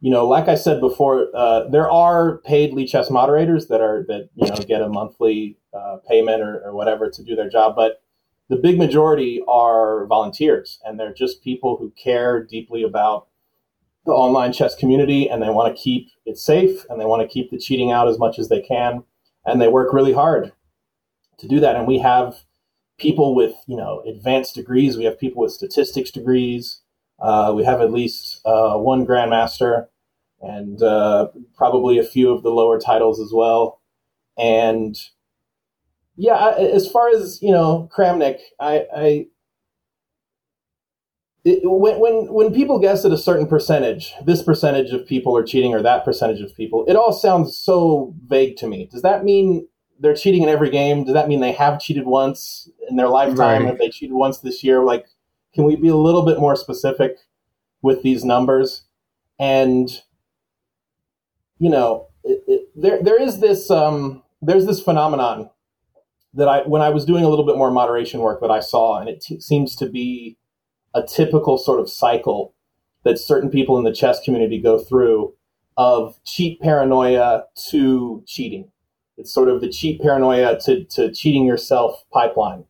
you 0.00 0.10
know, 0.10 0.26
like 0.26 0.48
I 0.48 0.54
said 0.54 0.80
before, 0.80 1.28
uh, 1.34 1.68
there 1.68 1.90
are 1.90 2.38
paid 2.38 2.74
chess 2.86 3.10
moderators 3.10 3.66
that 3.66 3.80
are 3.80 4.04
that 4.08 4.28
you 4.36 4.48
know 4.48 4.56
get 4.56 4.80
a 4.80 4.88
monthly 4.88 5.58
uh, 5.74 5.96
payment 6.08 6.40
or, 6.40 6.60
or, 6.64 6.72
whatever 6.72 7.10
to 7.10 7.22
do 7.22 7.34
their 7.34 7.48
job, 7.48 7.74
but 7.74 8.02
the 8.48 8.56
big 8.56 8.78
majority 8.78 9.42
are 9.48 10.06
volunteers, 10.06 10.78
and 10.84 10.98
they're 10.98 11.12
just 11.12 11.42
people 11.42 11.76
who 11.76 11.92
care 12.02 12.42
deeply 12.42 12.82
about 12.82 13.26
the 14.06 14.12
online 14.12 14.52
chess 14.52 14.74
community, 14.74 15.28
and 15.28 15.42
they 15.42 15.50
want 15.50 15.74
to 15.74 15.82
keep 15.82 16.10
it 16.24 16.38
safe, 16.38 16.84
and 16.88 17.00
they 17.00 17.04
want 17.04 17.20
to 17.20 17.28
keep 17.28 17.50
the 17.50 17.58
cheating 17.58 17.90
out 17.90 18.08
as 18.08 18.18
much 18.18 18.38
as 18.38 18.48
they 18.48 18.60
can, 18.60 19.02
and 19.44 19.60
they 19.60 19.68
work 19.68 19.92
really 19.92 20.12
hard 20.12 20.52
to 21.38 21.48
do 21.48 21.60
that. 21.60 21.76
And 21.76 21.86
we 21.86 21.98
have 21.98 22.36
people 22.98 23.34
with 23.34 23.54
you 23.66 23.76
know 23.76 24.02
advanced 24.06 24.54
degrees, 24.54 24.96
we 24.96 25.04
have 25.04 25.18
people 25.18 25.42
with 25.42 25.52
statistics 25.52 26.12
degrees. 26.12 26.82
Uh, 27.18 27.52
we 27.54 27.64
have 27.64 27.80
at 27.80 27.92
least 27.92 28.40
uh, 28.44 28.76
one 28.76 29.06
grandmaster 29.06 29.86
and 30.40 30.82
uh, 30.82 31.28
probably 31.56 31.98
a 31.98 32.04
few 32.04 32.30
of 32.30 32.42
the 32.42 32.50
lower 32.50 32.78
titles 32.78 33.20
as 33.20 33.32
well. 33.32 33.80
And 34.36 34.96
yeah, 36.16 36.54
as 36.56 36.88
far 36.90 37.08
as 37.08 37.40
you 37.42 37.50
know, 37.50 37.90
Kramnik, 37.96 38.38
I, 38.60 38.86
I 38.94 39.26
it, 41.44 41.60
when 41.64 41.98
when 41.98 42.32
when 42.32 42.54
people 42.54 42.78
guess 42.78 43.04
at 43.04 43.12
a 43.12 43.18
certain 43.18 43.46
percentage, 43.46 44.14
this 44.24 44.42
percentage 44.42 44.92
of 44.92 45.06
people 45.06 45.36
are 45.36 45.44
cheating 45.44 45.74
or 45.74 45.82
that 45.82 46.04
percentage 46.04 46.40
of 46.40 46.56
people, 46.56 46.84
it 46.86 46.94
all 46.94 47.12
sounds 47.12 47.58
so 47.58 48.14
vague 48.26 48.56
to 48.58 48.68
me. 48.68 48.88
Does 48.90 49.02
that 49.02 49.24
mean 49.24 49.66
they're 50.00 50.14
cheating 50.14 50.42
in 50.42 50.48
every 50.48 50.70
game. 50.70 51.04
Does 51.04 51.14
that 51.14 51.28
mean 51.28 51.40
they 51.40 51.52
have 51.52 51.80
cheated 51.80 52.06
once 52.06 52.70
in 52.88 52.96
their 52.96 53.08
lifetime? 53.08 53.62
Right. 53.62 53.66
Have 53.66 53.78
they 53.78 53.90
cheated 53.90 54.14
once 54.14 54.38
this 54.38 54.62
year? 54.62 54.84
Like, 54.84 55.06
can 55.58 55.64
we 55.64 55.74
be 55.74 55.88
a 55.88 55.96
little 55.96 56.24
bit 56.24 56.38
more 56.38 56.54
specific 56.54 57.16
with 57.82 58.04
these 58.04 58.24
numbers? 58.24 58.84
And 59.40 59.90
you 61.58 61.68
know, 61.68 62.06
it, 62.22 62.44
it, 62.46 62.68
there 62.76 63.02
there 63.02 63.20
is 63.20 63.40
this 63.40 63.68
um, 63.68 64.22
there's 64.40 64.66
this 64.66 64.80
phenomenon 64.80 65.50
that 66.34 66.48
I 66.48 66.60
when 66.60 66.80
I 66.80 66.90
was 66.90 67.04
doing 67.04 67.24
a 67.24 67.28
little 67.28 67.44
bit 67.44 67.56
more 67.56 67.72
moderation 67.72 68.20
work 68.20 68.40
that 68.40 68.52
I 68.52 68.60
saw, 68.60 69.00
and 69.00 69.08
it 69.08 69.20
t- 69.20 69.40
seems 69.40 69.74
to 69.76 69.86
be 69.86 70.36
a 70.94 71.02
typical 71.02 71.58
sort 71.58 71.80
of 71.80 71.90
cycle 71.90 72.54
that 73.02 73.18
certain 73.18 73.50
people 73.50 73.78
in 73.78 73.84
the 73.84 73.92
chess 73.92 74.22
community 74.22 74.60
go 74.60 74.78
through 74.78 75.34
of 75.76 76.22
cheat 76.24 76.60
paranoia 76.60 77.46
to 77.70 78.22
cheating. 78.28 78.70
It's 79.16 79.34
sort 79.34 79.48
of 79.48 79.60
the 79.60 79.68
cheat 79.68 80.00
paranoia 80.00 80.60
to, 80.60 80.84
to 80.84 81.12
cheating 81.12 81.46
yourself 81.46 82.04
pipeline 82.12 82.64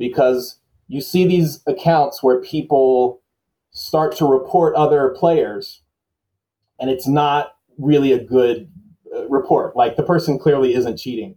because 0.00 0.57
you 0.88 1.00
see 1.00 1.26
these 1.26 1.62
accounts 1.66 2.22
where 2.22 2.40
people 2.40 3.22
start 3.70 4.16
to 4.16 4.24
report 4.24 4.74
other 4.74 5.10
players 5.10 5.82
and 6.80 6.90
it's 6.90 7.06
not 7.06 7.52
really 7.76 8.12
a 8.12 8.22
good 8.22 8.70
uh, 9.14 9.28
report. 9.28 9.76
Like 9.76 9.96
the 9.96 10.02
person 10.02 10.38
clearly 10.38 10.74
isn't 10.74 10.96
cheating. 10.96 11.36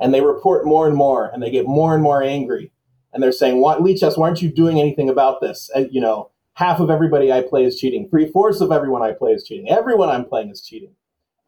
And 0.00 0.12
they 0.12 0.20
report 0.20 0.66
more 0.66 0.86
and 0.86 0.96
more 0.96 1.28
and 1.28 1.42
they 1.42 1.50
get 1.50 1.66
more 1.66 1.94
and 1.94 2.02
more 2.02 2.22
angry. 2.22 2.72
And 3.12 3.22
they're 3.22 3.32
saying, 3.32 3.60
why, 3.60 3.76
Lichess, 3.76 4.16
why 4.16 4.28
aren't 4.28 4.42
you 4.42 4.50
doing 4.50 4.80
anything 4.80 5.08
about 5.08 5.40
this? 5.40 5.70
And, 5.74 5.88
you 5.92 6.00
know, 6.00 6.30
half 6.54 6.80
of 6.80 6.90
everybody 6.90 7.32
I 7.32 7.42
play 7.42 7.64
is 7.64 7.78
cheating. 7.78 8.08
Three 8.08 8.30
fourths 8.30 8.60
of 8.60 8.72
everyone 8.72 9.02
I 9.02 9.12
play 9.12 9.32
is 9.32 9.44
cheating. 9.44 9.68
Everyone 9.68 10.08
I'm 10.08 10.24
playing 10.24 10.50
is 10.50 10.60
cheating. 10.60 10.94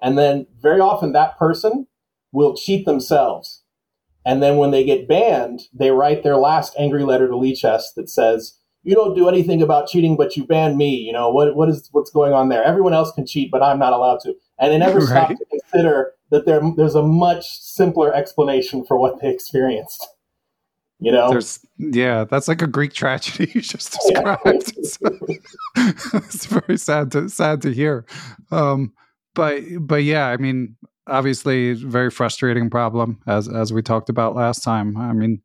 And 0.00 0.16
then 0.16 0.46
very 0.60 0.80
often 0.80 1.12
that 1.12 1.38
person 1.38 1.86
will 2.32 2.56
cheat 2.56 2.86
themselves. 2.86 3.62
And 4.26 4.42
then 4.42 4.58
when 4.58 4.72
they 4.72 4.84
get 4.84 5.08
banned, 5.08 5.62
they 5.72 5.92
write 5.92 6.22
their 6.22 6.36
last 6.36 6.74
angry 6.78 7.04
letter 7.04 7.28
to 7.28 7.34
Lichess 7.34 7.94
that 7.96 8.10
says, 8.10 8.58
you 8.82 8.94
don't 8.94 9.14
do 9.14 9.28
anything 9.28 9.62
about 9.62 9.88
cheating, 9.88 10.16
but 10.16 10.36
you 10.36 10.44
ban 10.44 10.76
me. 10.76 10.94
You 10.94 11.12
know, 11.12 11.30
what, 11.30 11.56
what 11.56 11.68
is, 11.68 11.88
what's 11.92 12.10
going 12.10 12.32
on 12.32 12.48
there? 12.48 12.62
Everyone 12.62 12.92
else 12.92 13.12
can 13.12 13.26
cheat, 13.26 13.50
but 13.50 13.62
I'm 13.62 13.78
not 13.78 13.92
allowed 13.92 14.20
to. 14.20 14.34
And 14.58 14.72
they 14.72 14.78
never 14.78 14.98
right. 15.00 15.08
stop 15.08 15.28
to 15.28 15.44
consider 15.50 16.12
that 16.30 16.44
there, 16.44 16.60
there's 16.76 16.94
a 16.94 17.02
much 17.02 17.46
simpler 17.46 18.12
explanation 18.12 18.84
for 18.84 18.98
what 18.98 19.20
they 19.22 19.30
experienced 19.30 20.06
you 20.98 21.12
know 21.12 21.28
there's 21.28 21.60
yeah 21.76 22.24
that's 22.24 22.48
like 22.48 22.62
a 22.62 22.66
greek 22.66 22.92
tragedy 22.92 23.50
you 23.54 23.60
just 23.60 23.92
described 24.00 24.72
it's, 24.76 24.98
it's, 26.14 26.46
very 26.46 26.78
sad 26.78 27.12
to 27.12 27.28
sad 27.28 27.60
to 27.60 27.72
hear 27.72 28.06
um 28.50 28.92
but 29.34 29.62
but 29.80 30.04
yeah 30.04 30.28
i 30.28 30.36
mean 30.36 30.76
obviously 31.06 31.72
very 31.72 32.10
frustrating 32.10 32.70
problem 32.70 33.20
as 33.26 33.48
as 33.48 33.72
we 33.72 33.82
talked 33.82 34.08
about 34.08 34.34
last 34.34 34.62
time 34.62 34.96
i 34.96 35.12
mean 35.12 35.40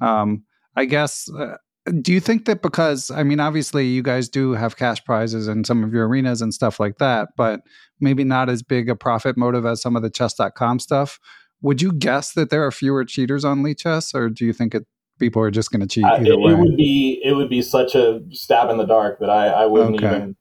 um 0.00 0.42
i 0.74 0.84
guess 0.84 1.28
uh, 1.38 1.56
do 2.00 2.12
you 2.12 2.20
think 2.20 2.44
that 2.46 2.62
because 2.62 3.10
i 3.10 3.22
mean 3.22 3.40
obviously 3.40 3.86
you 3.86 4.02
guys 4.02 4.28
do 4.28 4.52
have 4.52 4.76
cash 4.76 5.04
prizes 5.04 5.46
in 5.48 5.64
some 5.64 5.84
of 5.84 5.92
your 5.92 6.08
arenas 6.08 6.42
and 6.42 6.52
stuff 6.52 6.80
like 6.80 6.98
that 6.98 7.28
but 7.36 7.60
maybe 8.00 8.24
not 8.24 8.48
as 8.48 8.62
big 8.62 8.88
a 8.88 8.96
profit 8.96 9.36
motive 9.36 9.64
as 9.64 9.80
some 9.80 9.94
of 9.96 10.02
the 10.02 10.10
chess.com 10.10 10.78
stuff 10.78 11.20
would 11.62 11.80
you 11.80 11.92
guess 11.92 12.32
that 12.32 12.50
there 12.50 12.64
are 12.64 12.70
fewer 12.70 13.04
cheaters 13.04 13.44
on 13.44 13.62
Lichess, 13.62 14.14
or 14.14 14.28
do 14.28 14.44
you 14.44 14.52
think 14.52 14.74
it, 14.74 14.84
people 15.18 15.42
are 15.42 15.50
just 15.50 15.70
going 15.70 15.80
to 15.80 15.86
cheat 15.86 16.04
uh, 16.04 16.18
it? 16.20 16.28
It 16.28 16.36
would 16.38 16.76
be 16.76 17.20
it 17.24 17.32
would 17.32 17.48
be 17.48 17.62
such 17.62 17.94
a 17.94 18.20
stab 18.30 18.70
in 18.70 18.76
the 18.76 18.84
dark 18.84 19.20
that 19.20 19.30
I, 19.30 19.48
I 19.48 19.66
wouldn't 19.66 19.96
okay. 19.96 20.06
even 20.06 20.36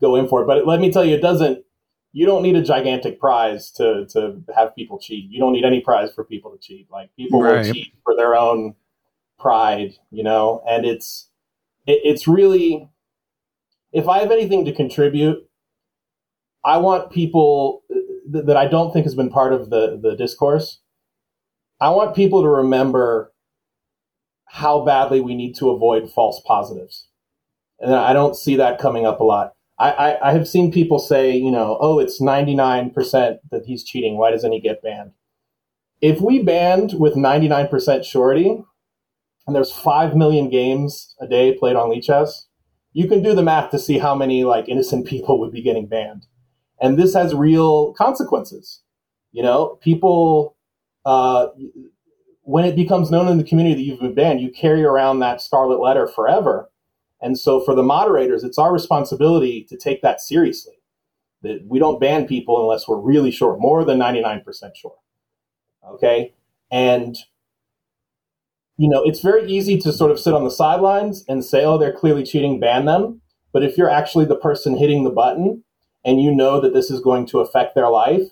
go 0.00 0.16
in 0.16 0.28
for 0.28 0.42
it. 0.42 0.46
But 0.46 0.66
let 0.66 0.80
me 0.80 0.90
tell 0.92 1.04
you, 1.04 1.14
it 1.14 1.22
doesn't. 1.22 1.64
You 2.12 2.26
don't 2.26 2.42
need 2.42 2.56
a 2.56 2.62
gigantic 2.62 3.20
prize 3.20 3.70
to 3.72 4.06
to 4.10 4.42
have 4.54 4.74
people 4.74 4.98
cheat. 4.98 5.30
You 5.30 5.38
don't 5.38 5.52
need 5.52 5.64
any 5.64 5.80
prize 5.80 6.10
for 6.12 6.24
people 6.24 6.50
to 6.50 6.58
cheat. 6.58 6.90
Like 6.90 7.14
people 7.16 7.42
right. 7.42 7.64
will 7.66 7.72
cheat 7.72 7.94
for 8.04 8.16
their 8.16 8.34
own 8.34 8.74
pride, 9.38 9.94
you 10.10 10.24
know. 10.24 10.62
And 10.68 10.84
it's 10.84 11.28
it, 11.86 12.00
it's 12.04 12.26
really 12.26 12.88
if 13.92 14.08
I 14.08 14.18
have 14.20 14.30
anything 14.30 14.64
to 14.64 14.72
contribute, 14.72 15.48
I 16.64 16.76
want 16.78 17.10
people 17.10 17.82
uh, 17.90 18.42
that 18.44 18.56
I 18.56 18.66
don't 18.66 18.92
think 18.92 19.04
has 19.04 19.14
been 19.14 19.30
part 19.30 19.52
of 19.52 19.70
the 19.70 19.98
the 20.00 20.16
discourse. 20.16 20.80
I 21.80 21.90
want 21.90 22.14
people 22.14 22.42
to 22.42 22.48
remember 22.48 23.32
how 24.46 24.84
badly 24.84 25.20
we 25.20 25.34
need 25.34 25.54
to 25.56 25.70
avoid 25.70 26.10
false 26.10 26.42
positives, 26.44 27.08
and 27.78 27.94
I 27.94 28.12
don't 28.12 28.36
see 28.36 28.56
that 28.56 28.80
coming 28.80 29.06
up 29.06 29.20
a 29.20 29.24
lot. 29.24 29.54
I, 29.80 29.90
I, 29.90 30.28
I 30.28 30.32
have 30.32 30.46
seen 30.46 30.70
people 30.70 30.98
say, 30.98 31.34
you 31.36 31.50
know, 31.50 31.78
oh, 31.80 31.98
it's 31.98 32.20
ninety 32.20 32.54
nine 32.54 32.90
percent 32.90 33.40
that 33.50 33.64
he's 33.66 33.82
cheating. 33.82 34.18
Why 34.18 34.30
doesn't 34.30 34.52
he 34.52 34.60
get 34.60 34.82
banned? 34.82 35.12
If 36.00 36.20
we 36.20 36.42
banned 36.42 36.94
with 37.00 37.16
ninety 37.16 37.48
nine 37.48 37.68
percent 37.68 38.04
surety, 38.04 38.62
and 39.46 39.56
there's 39.56 39.72
five 39.72 40.14
million 40.14 40.50
games 40.50 41.14
a 41.20 41.26
day 41.26 41.52
played 41.52 41.76
on 41.76 41.90
Lichess, 41.90 42.46
you 42.92 43.08
can 43.08 43.22
do 43.22 43.34
the 43.34 43.42
math 43.42 43.70
to 43.70 43.78
see 43.78 43.98
how 43.98 44.14
many 44.14 44.44
like 44.44 44.68
innocent 44.68 45.06
people 45.08 45.40
would 45.40 45.52
be 45.52 45.62
getting 45.62 45.86
banned 45.86 46.26
and 46.80 46.98
this 46.98 47.14
has 47.14 47.34
real 47.34 47.92
consequences. 47.92 48.80
You 49.32 49.42
know, 49.42 49.78
people 49.82 50.56
uh, 51.04 51.48
when 52.42 52.64
it 52.64 52.74
becomes 52.74 53.10
known 53.10 53.28
in 53.28 53.38
the 53.38 53.44
community 53.44 53.76
that 53.76 53.82
you've 53.82 54.00
been 54.00 54.14
banned, 54.14 54.40
you 54.40 54.50
carry 54.50 54.82
around 54.82 55.20
that 55.20 55.40
scarlet 55.40 55.80
letter 55.80 56.08
forever. 56.08 56.70
And 57.22 57.38
so, 57.38 57.60
for 57.60 57.74
the 57.74 57.82
moderators, 57.82 58.44
it's 58.44 58.58
our 58.58 58.72
responsibility 58.72 59.64
to 59.68 59.76
take 59.76 60.02
that 60.02 60.20
seriously. 60.20 60.74
That 61.42 61.64
we 61.66 61.78
don't 61.78 62.00
ban 62.00 62.26
people 62.26 62.60
unless 62.60 62.86
we're 62.86 63.00
really 63.00 63.30
sure, 63.30 63.56
more 63.58 63.84
than 63.84 63.98
ninety 63.98 64.20
nine 64.20 64.42
percent 64.42 64.76
sure. 64.76 64.96
Okay, 65.86 66.34
and 66.70 67.16
you 68.76 68.88
know, 68.88 69.02
it's 69.04 69.20
very 69.20 69.46
easy 69.46 69.78
to 69.78 69.92
sort 69.92 70.10
of 70.10 70.18
sit 70.18 70.32
on 70.32 70.44
the 70.44 70.50
sidelines 70.50 71.24
and 71.28 71.44
say, 71.44 71.64
"Oh, 71.64 71.78
they're 71.78 71.92
clearly 71.92 72.24
cheating, 72.24 72.58
ban 72.60 72.86
them." 72.86 73.20
But 73.52 73.62
if 73.62 73.76
you're 73.76 73.90
actually 73.90 74.24
the 74.26 74.36
person 74.36 74.76
hitting 74.76 75.04
the 75.04 75.10
button, 75.10 75.64
and 76.04 76.20
you 76.20 76.34
know 76.34 76.60
that 76.60 76.72
this 76.72 76.90
is 76.90 77.00
going 77.00 77.26
to 77.26 77.40
affect 77.40 77.74
their 77.74 77.90
life, 77.90 78.30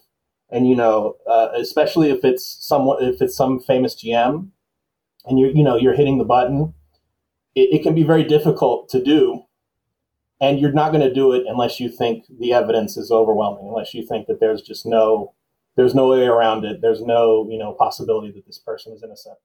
and 0.50 0.66
you 0.66 0.76
know, 0.76 1.16
uh, 1.26 1.48
especially 1.54 2.10
if 2.10 2.24
it's 2.24 2.56
someone, 2.60 3.02
if 3.02 3.20
it's 3.20 3.36
some 3.36 3.60
famous 3.60 3.94
GM, 3.94 4.48
and 5.26 5.38
you're, 5.38 5.50
you 5.50 5.62
know, 5.62 5.76
you're 5.76 5.94
hitting 5.94 6.18
the 6.18 6.24
button, 6.24 6.74
it, 7.54 7.68
it 7.72 7.82
can 7.82 7.94
be 7.94 8.02
very 8.02 8.24
difficult 8.24 8.88
to 8.90 9.02
do, 9.02 9.44
and 10.40 10.60
you're 10.60 10.72
not 10.72 10.92
going 10.92 11.06
to 11.06 11.12
do 11.12 11.32
it 11.32 11.44
unless 11.48 11.80
you 11.80 11.88
think 11.88 12.24
the 12.38 12.52
evidence 12.52 12.96
is 12.96 13.10
overwhelming, 13.10 13.66
unless 13.68 13.94
you 13.94 14.06
think 14.06 14.26
that 14.26 14.40
there's 14.40 14.62
just 14.62 14.86
no, 14.86 15.34
there's 15.76 15.94
no 15.94 16.08
way 16.08 16.26
around 16.26 16.64
it, 16.64 16.80
there's 16.80 17.02
no, 17.02 17.48
you 17.50 17.58
know, 17.58 17.72
possibility 17.72 18.30
that 18.32 18.46
this 18.46 18.58
person 18.58 18.92
is 18.92 19.02
innocent. 19.02 19.36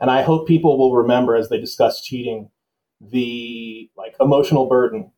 And 0.00 0.10
I 0.10 0.22
hope 0.22 0.48
people 0.48 0.78
will 0.78 0.96
remember 0.96 1.36
as 1.36 1.48
they 1.48 1.60
discuss 1.60 2.02
cheating 2.02 2.50
the 3.00 3.90
like 3.96 4.14
emotional 4.20 4.66
burden 4.66 5.12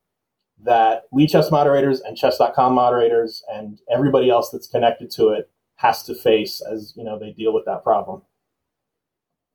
that 0.64 1.04
we 1.10 1.26
chess 1.26 1.50
moderators 1.50 2.00
and 2.00 2.16
chess.com 2.16 2.74
moderators 2.74 3.42
and 3.52 3.80
everybody 3.92 4.30
else 4.30 4.50
that's 4.50 4.68
connected 4.68 5.10
to 5.10 5.30
it 5.30 5.50
has 5.76 6.02
to 6.04 6.14
face 6.14 6.62
as 6.70 6.92
you 6.96 7.02
know 7.02 7.18
they 7.18 7.32
deal 7.32 7.52
with 7.52 7.64
that 7.64 7.82
problem. 7.82 8.22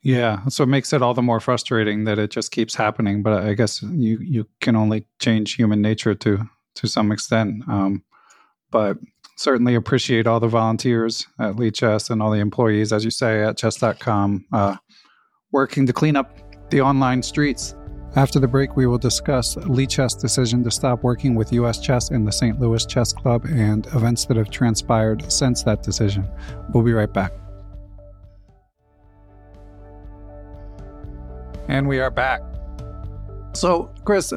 Yeah, 0.03 0.45
so 0.47 0.63
it 0.63 0.67
makes 0.67 0.93
it 0.93 1.01
all 1.01 1.13
the 1.13 1.21
more 1.21 1.39
frustrating 1.39 2.05
that 2.05 2.19
it 2.19 2.31
just 2.31 2.51
keeps 2.51 2.75
happening. 2.75 3.23
But 3.23 3.43
I 3.43 3.53
guess 3.53 3.81
you 3.81 4.19
you 4.21 4.47
can 4.61 4.75
only 4.75 5.05
change 5.19 5.55
human 5.55 5.81
nature 5.81 6.15
to 6.15 6.47
to 6.75 6.87
some 6.87 7.11
extent. 7.11 7.63
Um, 7.67 8.03
but 8.71 8.97
certainly 9.37 9.75
appreciate 9.75 10.27
all 10.27 10.39
the 10.39 10.47
volunteers 10.47 11.27
at 11.39 11.55
Lichess 11.55 12.09
and 12.09 12.21
all 12.21 12.31
the 12.31 12.39
employees, 12.39 12.91
as 12.91 13.03
you 13.05 13.11
say, 13.11 13.43
at 13.43 13.57
chess.com, 13.57 14.45
uh, 14.51 14.75
working 15.51 15.85
to 15.85 15.93
clean 15.93 16.15
up 16.15 16.37
the 16.69 16.81
online 16.81 17.23
streets. 17.23 17.75
After 18.15 18.39
the 18.39 18.47
break, 18.47 18.75
we 18.75 18.87
will 18.87 18.97
discuss 18.97 19.55
Lichess' 19.55 20.19
decision 20.19 20.63
to 20.63 20.71
stop 20.71 21.03
working 21.03 21.35
with 21.35 21.53
U.S. 21.53 21.79
Chess 21.79 22.09
and 22.09 22.25
the 22.25 22.31
St. 22.31 22.59
Louis 22.59 22.85
Chess 22.85 23.13
Club 23.13 23.45
and 23.45 23.85
events 23.87 24.25
that 24.25 24.37
have 24.37 24.49
transpired 24.49 25.31
since 25.31 25.63
that 25.63 25.83
decision. 25.83 26.27
We'll 26.73 26.83
be 26.83 26.93
right 26.93 27.11
back. 27.11 27.33
And 31.67 31.87
we 31.87 31.99
are 31.99 32.09
back. 32.09 32.41
So, 33.53 33.91
Chris, 34.05 34.31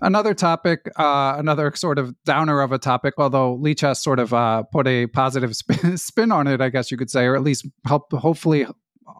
another 0.00 0.34
topic, 0.34 0.90
uh, 0.96 1.36
another 1.38 1.72
sort 1.76 1.98
of 1.98 2.12
downer 2.24 2.60
of 2.60 2.72
a 2.72 2.78
topic, 2.78 3.14
although 3.18 3.56
Lichess 3.56 3.98
sort 3.98 4.18
of 4.18 4.34
uh, 4.34 4.64
put 4.64 4.88
a 4.88 5.06
positive 5.06 5.54
spin, 5.56 5.96
spin 5.96 6.32
on 6.32 6.48
it, 6.48 6.60
I 6.60 6.70
guess 6.70 6.90
you 6.90 6.96
could 6.96 7.10
say, 7.10 7.24
or 7.24 7.36
at 7.36 7.42
least 7.42 7.66
help, 7.86 8.12
hopefully 8.12 8.66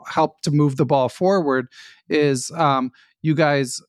help 0.08 0.42
to 0.42 0.50
move 0.50 0.76
the 0.76 0.84
ball 0.84 1.08
forward, 1.08 1.66
is 2.08 2.50
um, 2.56 2.90
you 3.22 3.34
guys 3.34 3.80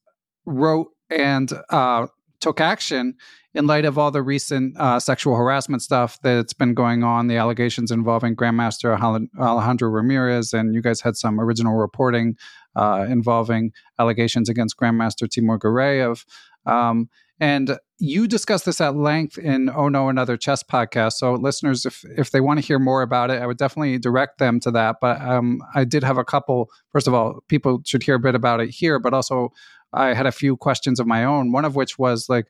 wrote 0.46 0.90
and 1.10 1.52
uh, 1.70 2.08
took 2.42 2.62
action 2.62 3.16
in 3.56 3.68
light 3.68 3.86
of 3.86 3.98
all 3.98 4.12
the 4.12 4.22
recent 4.22 4.76
uh, 4.78 5.00
sexual 5.00 5.36
harassment 5.36 5.82
stuff 5.82 6.20
that's 6.22 6.54
been 6.54 6.74
going 6.74 7.04
on, 7.04 7.28
the 7.28 7.38
allegations 7.38 7.92
involving 7.92 8.36
Grandmaster 8.36 9.00
Alejandro 9.40 9.90
Ramirez, 9.90 10.54
and 10.54 10.74
you 10.74 10.82
guys 10.82 11.02
had 11.02 11.16
some 11.16 11.40
original 11.40 11.76
reporting 11.76 12.36
uh, 12.76 13.06
involving 13.10 13.72
allegations 14.00 14.50
against 14.50 14.78
Grandmaster 14.78 15.30
Timur 15.30 15.58
Gareev. 15.60 16.26
Um, 16.66 17.10
And 17.40 17.78
you 18.00 18.28
discussed 18.28 18.66
this 18.66 18.80
at 18.80 18.96
length 18.96 19.38
in 19.38 19.70
Oh 19.70 19.90
No 19.90 20.08
Another 20.08 20.38
Chess 20.38 20.64
podcast. 20.64 21.14
So 21.14 21.34
listeners, 21.34 21.86
if 21.86 22.06
if 22.18 22.30
they 22.30 22.42
want 22.42 22.60
to 22.60 22.66
hear 22.66 22.80
more 22.80 23.02
about 23.02 23.32
it, 23.32 23.42
I 23.42 23.48
would 23.48 23.58
definitely 23.58 23.98
direct 23.98 24.38
them 24.38 24.60
to 24.62 24.72
that. 24.72 24.98
But 25.02 25.20
um, 25.20 25.60
I 25.76 25.84
did 25.84 26.04
have 26.04 26.18
a 26.18 26.24
couple. 26.24 26.70
First 26.92 27.08
of 27.08 27.14
all, 27.14 27.40
people 27.48 27.82
should 27.86 28.04
hear 28.04 28.16
a 28.16 28.20
bit 28.20 28.36
about 28.36 28.62
it 28.62 28.70
here, 28.70 29.00
but 29.00 29.14
also 29.14 29.50
I 29.92 30.14
had 30.14 30.28
a 30.28 30.32
few 30.32 30.56
questions 30.56 31.00
of 31.00 31.08
my 31.08 31.26
own. 31.26 31.52
One 31.52 31.66
of 31.66 31.76
which 31.76 31.98
was 31.98 32.30
like, 32.30 32.46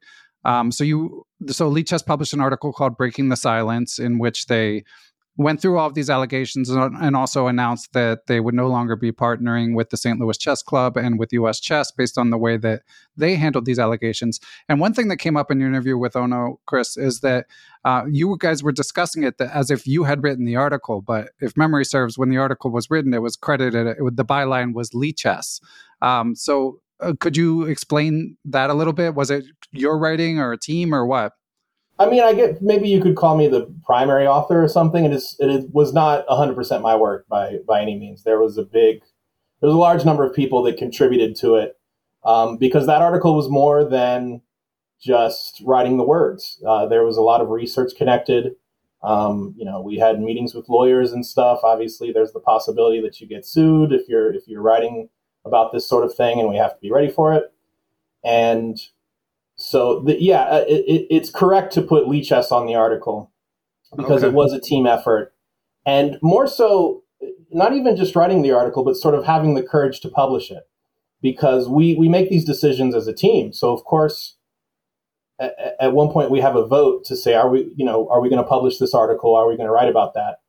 um, 0.45 0.72
so 0.72 0.84
you 0.84 1.23
so 1.48 1.72
Lichess 1.72 2.06
published 2.06 2.34
an 2.34 2.41
article 2.41 2.73
called 2.73 2.98
"Breaking 2.98 3.30
the 3.30 3.38
Silence," 3.38 3.99
in 3.99 4.19
which 4.19 4.48
they 4.48 4.84
went 5.35 5.60
through 5.60 5.80
all 5.80 5.88
of 5.88 5.95
these 5.95 6.11
allegations 6.11 6.69
and 6.69 7.15
also 7.15 7.47
announced 7.47 7.93
that 7.93 8.27
they 8.27 8.39
would 8.39 8.53
no 8.53 8.68
longer 8.68 8.95
be 8.95 9.11
partnering 9.11 9.76
with 9.76 9.89
the 9.89 9.97
St. 9.97 10.19
Louis 10.19 10.38
Chess 10.38 10.61
Club 10.61 10.95
and 10.95 11.18
with 11.18 11.34
US 11.34 11.60
Chess 11.60 11.91
based 11.91 12.19
on 12.19 12.30
the 12.30 12.38
way 12.38 12.55
that 12.57 12.84
they 13.18 13.35
handled 13.35 13.65
these 13.65 13.80
allegations. 13.80 14.39
And 14.69 14.80
one 14.80 14.93
thing 14.93 15.07
that 15.07 15.18
came 15.18 15.35
up 15.35 15.49
in 15.49 15.60
your 15.60 15.69
interview 15.69 15.97
with 15.97 16.15
Ono, 16.15 16.60
Chris, 16.68 16.97
is 16.97 17.22
that 17.22 17.47
uh, 17.84 18.03
you 18.10 18.35
guys 18.39 18.61
were 18.61 18.72
discussing 18.72 19.23
it 19.23 19.41
as 19.41 19.72
if 19.72 19.88
you 19.88 20.03
had 20.03 20.22
written 20.22 20.45
the 20.45 20.55
article. 20.55 21.01
But 21.01 21.31
if 21.39 21.57
memory 21.57 21.85
serves, 21.85 22.18
when 22.18 22.30
the 22.30 22.38
article 22.38 22.72
was 22.72 22.91
written, 22.91 23.14
it 23.14 23.22
was 23.22 23.35
credited, 23.35 23.88
it, 23.88 23.97
the 24.15 24.26
byline 24.26 24.73
was 24.73 24.91
Lichess. 24.91 25.60
Um, 26.03 26.35
so 26.35 26.80
uh, 26.99 27.14
could 27.19 27.35
you 27.35 27.64
explain 27.64 28.38
that 28.45 28.69
a 28.69 28.73
little 28.76 28.93
bit? 28.93 29.15
Was 29.15 29.31
it 29.31 29.45
your 29.72 29.97
writing 29.97 30.38
or 30.38 30.51
a 30.51 30.60
team 30.60 30.93
or 30.93 31.07
what? 31.07 31.34
I 31.99 32.10
mean, 32.10 32.24
I 32.24 32.34
get 32.34 32.61
maybe 32.61 32.90
you 32.90 33.02
could 33.02 33.15
call 33.15 33.38
me 33.38 33.48
the 33.48 33.72
primary 33.86 34.26
author 34.26 34.64
or 34.64 34.68
something. 34.68 35.06
It 35.06 35.14
is 35.14 35.36
it 35.40 35.72
was 35.74 35.94
not 35.94 36.26
100% 36.28 36.82
my 36.82 36.95
work 36.95 37.28
by 37.28 37.60
by 37.68 37.82
any 37.82 37.98
means. 37.98 38.24
There 38.24 38.40
was 38.40 38.57
a 38.57 38.64
big 38.64 39.02
there 39.61 39.68
was 39.68 39.76
a 39.76 39.80
large 39.80 40.03
number 40.03 40.26
of 40.26 40.36
people 40.36 40.64
that 40.64 40.78
contributed 40.78 41.36
to 41.38 41.56
it 41.56 41.78
um, 42.26 42.57
because 42.57 42.86
that 42.88 43.02
article 43.02 43.36
was 43.36 43.49
more 43.49 43.86
than 43.86 44.41
just 44.99 45.61
writing 45.65 45.98
the 45.98 46.03
words. 46.03 46.61
Uh, 46.65 46.86
there 46.86 47.03
was 47.03 47.18
a 47.18 47.22
lot 47.22 47.41
of 47.41 47.49
research 47.49 47.94
connected. 47.95 48.56
Um, 49.03 49.53
you 49.57 49.65
know, 49.65 49.82
we 49.82 49.98
had 49.98 50.20
meetings 50.20 50.53
with 50.53 50.70
lawyers 50.70 51.11
and 51.11 51.26
stuff. 51.26 51.60
Obviously, 51.64 52.11
there's 52.11 52.32
the 52.32 52.40
possibility 52.40 53.02
that 53.02 53.20
you 53.20 53.28
get 53.28 53.45
sued 53.45 53.91
if 53.91 54.07
you're 54.07 54.34
if 54.34 54.48
you're 54.48 54.61
writing 54.61 55.10
about 55.45 55.74
this 55.74 55.88
sort 55.88 56.06
of 56.06 56.15
thing, 56.15 56.40
and 56.40 56.49
we 56.49 56.56
have 56.56 56.74
to 56.74 56.82
be 56.82 56.91
ready 56.91 57.10
for 57.10 57.34
it. 57.34 57.53
And 58.24 58.80
so 59.64 60.02
the, 60.02 60.22
yeah, 60.22 60.41
uh, 60.41 60.65
it, 60.68 61.07
it's 61.10 61.30
correct 61.30 61.72
to 61.73 61.81
put 61.81 62.06
Lichess 62.06 62.52
on 62.52 62.65
the 62.65 62.76
article 62.76 63.31
because 63.95 64.22
okay. 64.22 64.27
it 64.27 64.34
was 64.34 64.52
a 64.52 64.60
team 64.60 64.85
effort, 64.85 65.34
and 65.85 66.19
more 66.22 66.48
so, 66.48 67.03
not 67.49 67.72
even 67.73 67.95
just 67.95 68.14
writing 68.14 68.41
the 68.41 68.52
article, 68.52 68.84
but 68.84 68.98
sort 68.98 69.15
of 69.15 69.23
having 69.23 69.53
the 69.53 69.64
courage 69.64 70.02
to 70.02 70.10
publish 70.10 70.52
it, 70.52 70.64
because 71.22 71.69
we 71.69 71.95
we 71.95 72.10
make 72.10 72.30
these 72.30 72.44
decisions 72.44 72.94
as 72.94 73.07
a 73.07 73.14
team. 73.14 73.53
So 73.53 73.72
of 73.72 73.85
course, 73.85 74.35
at, 75.40 75.56
at 75.80 75.94
one 75.94 76.11
point 76.11 76.30
we 76.30 76.41
have 76.41 76.57
a 76.57 76.68
vote 76.68 77.06
to 77.06 77.15
say, 77.15 77.34
are 77.34 77.49
we 77.49 77.73
you 77.77 77.85
know 77.85 78.10
are 78.10 78.19
we 78.19 78.30
going 78.30 78.44
to 78.44 78.49
publish 78.49 78.80
this 78.80 78.94
article? 78.94 79.34
Are 79.34 79.48
we 79.48 79.56
going 79.56 79.68
to 79.68 79.73
write 79.73 79.90
about 79.90 80.14
that? 80.15 80.40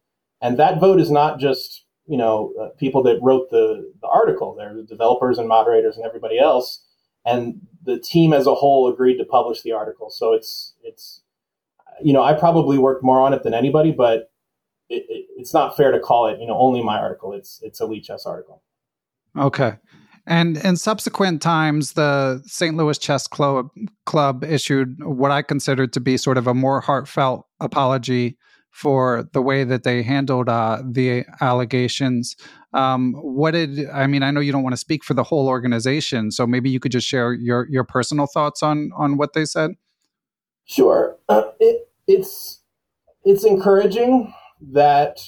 And 0.42 0.58
that 0.58 0.80
vote 0.80 0.98
is 0.98 1.12
not 1.12 1.38
just 1.38 1.84
you 2.06 2.16
know 2.16 2.52
uh, 2.60 2.70
people 2.80 3.04
that 3.04 3.20
wrote 3.22 3.48
the 3.50 3.92
the 4.02 4.08
article. 4.08 4.56
They're 4.56 4.74
the 4.74 4.82
developers 4.82 5.38
and 5.38 5.46
moderators 5.46 5.96
and 5.96 6.04
everybody 6.04 6.36
else 6.36 6.84
and 7.24 7.60
the 7.84 7.98
team 7.98 8.32
as 8.32 8.46
a 8.46 8.54
whole 8.54 8.92
agreed 8.92 9.18
to 9.18 9.24
publish 9.24 9.62
the 9.62 9.72
article. 9.72 10.10
So 10.10 10.32
it's 10.32 10.74
it's 10.82 11.22
you 12.02 12.12
know 12.12 12.22
I 12.22 12.32
probably 12.32 12.78
worked 12.78 13.04
more 13.04 13.20
on 13.20 13.32
it 13.32 13.42
than 13.42 13.54
anybody, 13.54 13.92
but 13.92 14.30
it, 14.88 15.04
it, 15.08 15.26
it's 15.36 15.54
not 15.54 15.76
fair 15.76 15.92
to 15.92 16.00
call 16.00 16.26
it 16.26 16.40
you 16.40 16.46
know 16.46 16.58
only 16.58 16.82
my 16.82 16.98
article. 16.98 17.32
It's 17.32 17.60
it's 17.62 17.80
a 17.80 17.84
Lichess 17.84 18.26
article. 18.26 18.62
Okay. 19.36 19.74
And 20.26 20.56
in 20.58 20.76
subsequent 20.76 21.42
times, 21.42 21.92
the 21.92 22.42
St. 22.46 22.76
Louis 22.76 22.96
Chess 22.96 23.26
Club, 23.26 23.68
Club 24.06 24.42
issued 24.42 24.96
what 25.04 25.30
I 25.30 25.42
considered 25.42 25.92
to 25.92 26.00
be 26.00 26.16
sort 26.16 26.38
of 26.38 26.46
a 26.46 26.54
more 26.54 26.80
heartfelt 26.80 27.46
apology 27.60 28.38
for 28.70 29.28
the 29.34 29.42
way 29.42 29.64
that 29.64 29.84
they 29.84 30.02
handled 30.02 30.48
uh, 30.48 30.82
the 30.84 31.24
allegations. 31.40 32.36
Um, 32.74 33.14
what 33.14 33.52
did 33.52 33.88
I 33.90 34.06
mean? 34.08 34.22
I 34.22 34.32
know 34.32 34.40
you 34.40 34.52
don't 34.52 34.64
want 34.64 34.72
to 34.72 34.78
speak 34.78 35.04
for 35.04 35.14
the 35.14 35.22
whole 35.22 35.46
organization, 35.46 36.32
so 36.32 36.46
maybe 36.46 36.68
you 36.68 36.80
could 36.80 36.92
just 36.92 37.06
share 37.06 37.32
your 37.32 37.68
your 37.70 37.84
personal 37.84 38.26
thoughts 38.26 38.62
on 38.62 38.90
on 38.96 39.16
what 39.16 39.32
they 39.32 39.44
said. 39.44 39.72
Sure, 40.64 41.16
uh, 41.28 41.44
it, 41.60 41.88
it's 42.08 42.62
it's 43.24 43.44
encouraging 43.44 44.34
that 44.60 45.20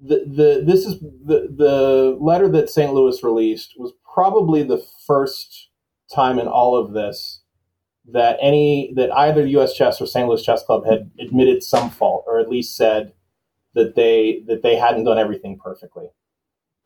the 0.00 0.24
the 0.26 0.62
this 0.66 0.84
is 0.84 1.00
the 1.00 1.48
the 1.56 2.16
letter 2.20 2.48
that 2.48 2.68
St. 2.68 2.92
Louis 2.92 3.22
released 3.22 3.74
was 3.78 3.92
probably 4.12 4.62
the 4.62 4.84
first 5.06 5.70
time 6.14 6.38
in 6.38 6.46
all 6.46 6.76
of 6.76 6.92
this 6.92 7.40
that 8.10 8.36
any 8.40 8.92
that 8.96 9.10
either 9.12 9.46
U.S. 9.46 9.74
Chess 9.74 10.00
or 10.00 10.06
St. 10.06 10.28
Louis 10.28 10.42
Chess 10.42 10.62
Club 10.62 10.86
had 10.86 11.10
admitted 11.18 11.62
some 11.62 11.90
fault, 11.90 12.24
or 12.26 12.38
at 12.38 12.48
least 12.48 12.76
said 12.76 13.12
that 13.74 13.94
they 13.94 14.42
that 14.46 14.62
they 14.62 14.76
hadn't 14.76 15.04
done 15.04 15.18
everything 15.18 15.58
perfectly. 15.58 16.08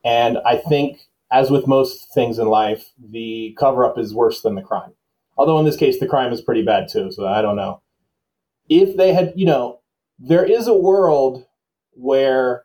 And 0.04 0.38
I 0.44 0.56
think, 0.56 1.00
as 1.30 1.50
with 1.50 1.66
most 1.66 2.12
things 2.12 2.38
in 2.38 2.48
life, 2.48 2.92
the 2.98 3.56
cover 3.58 3.84
up 3.84 3.98
is 3.98 4.14
worse 4.14 4.42
than 4.42 4.54
the 4.54 4.62
crime. 4.62 4.92
Although 5.36 5.58
in 5.58 5.64
this 5.64 5.76
case, 5.76 5.98
the 5.98 6.06
crime 6.06 6.32
is 6.32 6.40
pretty 6.40 6.62
bad 6.62 6.88
too. 6.88 7.10
So 7.10 7.26
I 7.26 7.42
don't 7.42 7.56
know 7.56 7.80
if 8.68 8.96
they 8.96 9.12
had, 9.12 9.32
you 9.36 9.46
know, 9.46 9.80
there 10.18 10.44
is 10.44 10.66
a 10.66 10.74
world 10.74 11.44
where 11.92 12.64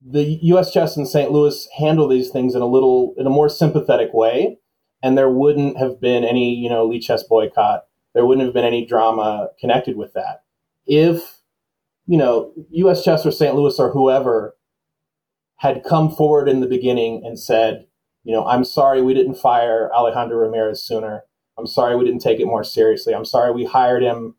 the 0.00 0.38
U.S. 0.42 0.72
Chess 0.72 0.96
and 0.96 1.08
St. 1.08 1.32
Louis 1.32 1.68
handle 1.76 2.06
these 2.06 2.30
things 2.30 2.54
in 2.54 2.62
a 2.62 2.66
little 2.66 3.14
in 3.16 3.26
a 3.26 3.30
more 3.30 3.48
sympathetic 3.48 4.12
way 4.12 4.58
and 5.02 5.16
there 5.16 5.30
wouldn't 5.30 5.78
have 5.78 6.00
been 6.00 6.24
any, 6.24 6.54
you 6.54 6.68
know, 6.68 6.88
Lichess 6.88 7.28
boycott. 7.28 7.84
There 8.14 8.24
wouldn't 8.24 8.46
have 8.46 8.54
been 8.54 8.64
any 8.64 8.86
drama 8.86 9.50
connected 9.60 9.96
with 9.96 10.14
that. 10.14 10.42
If, 10.86 11.40
you 12.06 12.16
know, 12.16 12.52
US 12.70 13.04
Chess 13.04 13.26
or 13.26 13.30
St. 13.30 13.54
Louis 13.54 13.78
or 13.78 13.90
whoever 13.90 14.55
had 15.56 15.84
come 15.84 16.10
forward 16.10 16.48
in 16.48 16.60
the 16.60 16.66
beginning 16.66 17.22
and 17.24 17.38
said, 17.38 17.86
you 18.24 18.32
know, 18.32 18.46
I'm 18.46 18.64
sorry 18.64 19.02
we 19.02 19.14
didn't 19.14 19.36
fire 19.36 19.90
Alejandro 19.94 20.38
Ramirez 20.38 20.82
sooner. 20.82 21.22
I'm 21.58 21.66
sorry 21.66 21.96
we 21.96 22.04
didn't 22.04 22.20
take 22.20 22.40
it 22.40 22.46
more 22.46 22.64
seriously. 22.64 23.14
I'm 23.14 23.24
sorry 23.24 23.52
we 23.52 23.64
hired 23.64 24.02
him 24.02 24.34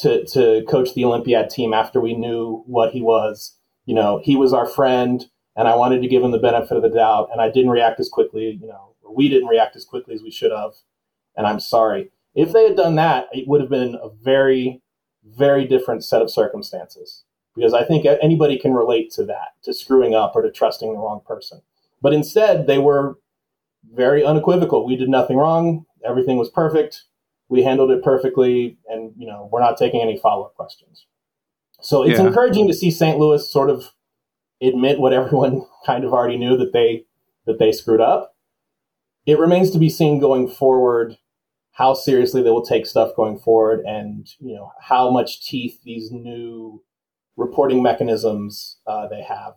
to, 0.00 0.24
to 0.26 0.62
coach 0.68 0.94
the 0.94 1.04
Olympiad 1.04 1.48
team 1.48 1.72
after 1.72 2.00
we 2.00 2.14
knew 2.14 2.62
what 2.66 2.92
he 2.92 3.00
was. 3.00 3.56
You 3.86 3.94
know, 3.94 4.20
he 4.22 4.36
was 4.36 4.52
our 4.52 4.66
friend 4.66 5.24
and 5.56 5.68
I 5.68 5.76
wanted 5.76 6.02
to 6.02 6.08
give 6.08 6.22
him 6.22 6.32
the 6.32 6.38
benefit 6.38 6.76
of 6.76 6.82
the 6.82 6.90
doubt 6.90 7.28
and 7.32 7.40
I 7.40 7.50
didn't 7.50 7.70
react 7.70 8.00
as 8.00 8.08
quickly, 8.08 8.58
you 8.60 8.66
know, 8.66 8.94
we 9.14 9.28
didn't 9.28 9.48
react 9.48 9.76
as 9.76 9.84
quickly 9.84 10.14
as 10.14 10.22
we 10.22 10.30
should 10.30 10.50
have, 10.50 10.72
and 11.36 11.46
I'm 11.46 11.60
sorry. 11.60 12.10
If 12.34 12.52
they 12.52 12.64
had 12.64 12.76
done 12.76 12.96
that, 12.96 13.28
it 13.32 13.46
would 13.46 13.60
have 13.60 13.70
been 13.70 13.94
a 13.94 14.08
very, 14.08 14.82
very 15.24 15.66
different 15.66 16.04
set 16.04 16.20
of 16.20 16.30
circumstances 16.30 17.23
because 17.54 17.74
I 17.74 17.84
think 17.84 18.06
anybody 18.06 18.58
can 18.58 18.72
relate 18.72 19.10
to 19.12 19.24
that, 19.26 19.54
to 19.62 19.72
screwing 19.72 20.14
up 20.14 20.32
or 20.34 20.42
to 20.42 20.50
trusting 20.50 20.92
the 20.92 20.98
wrong 20.98 21.20
person. 21.26 21.62
But 22.02 22.12
instead, 22.12 22.66
they 22.66 22.78
were 22.78 23.18
very 23.92 24.24
unequivocal. 24.24 24.86
We 24.86 24.96
did 24.96 25.08
nothing 25.08 25.36
wrong. 25.36 25.86
Everything 26.04 26.36
was 26.36 26.50
perfect. 26.50 27.04
We 27.48 27.62
handled 27.62 27.90
it 27.90 28.02
perfectly, 28.02 28.78
and 28.88 29.12
you 29.16 29.26
know 29.26 29.48
we're 29.52 29.60
not 29.60 29.76
taking 29.76 30.00
any 30.00 30.18
follow 30.18 30.44
up 30.44 30.54
questions. 30.54 31.06
So 31.80 32.02
it's 32.02 32.18
yeah. 32.18 32.26
encouraging 32.26 32.66
to 32.68 32.74
see 32.74 32.90
St. 32.90 33.18
Louis 33.18 33.50
sort 33.50 33.70
of 33.70 33.92
admit 34.60 34.98
what 34.98 35.12
everyone 35.14 35.66
kind 35.86 36.04
of 36.04 36.12
already 36.12 36.36
knew 36.36 36.56
that 36.56 36.72
they 36.72 37.04
that 37.46 37.58
they 37.58 37.72
screwed 37.72 38.00
up 38.00 38.34
it 39.26 39.38
remains 39.38 39.70
to 39.70 39.78
be 39.78 39.88
seen 39.88 40.18
going 40.18 40.48
forward 40.48 41.16
how 41.72 41.92
seriously 41.92 42.42
they 42.42 42.50
will 42.50 42.64
take 42.64 42.86
stuff 42.86 43.16
going 43.16 43.38
forward 43.38 43.80
and 43.80 44.34
you 44.38 44.54
know 44.54 44.72
how 44.80 45.10
much 45.10 45.44
teeth 45.46 45.80
these 45.84 46.10
new 46.10 46.82
reporting 47.36 47.82
mechanisms 47.82 48.78
uh, 48.86 49.06
they 49.08 49.22
have 49.22 49.54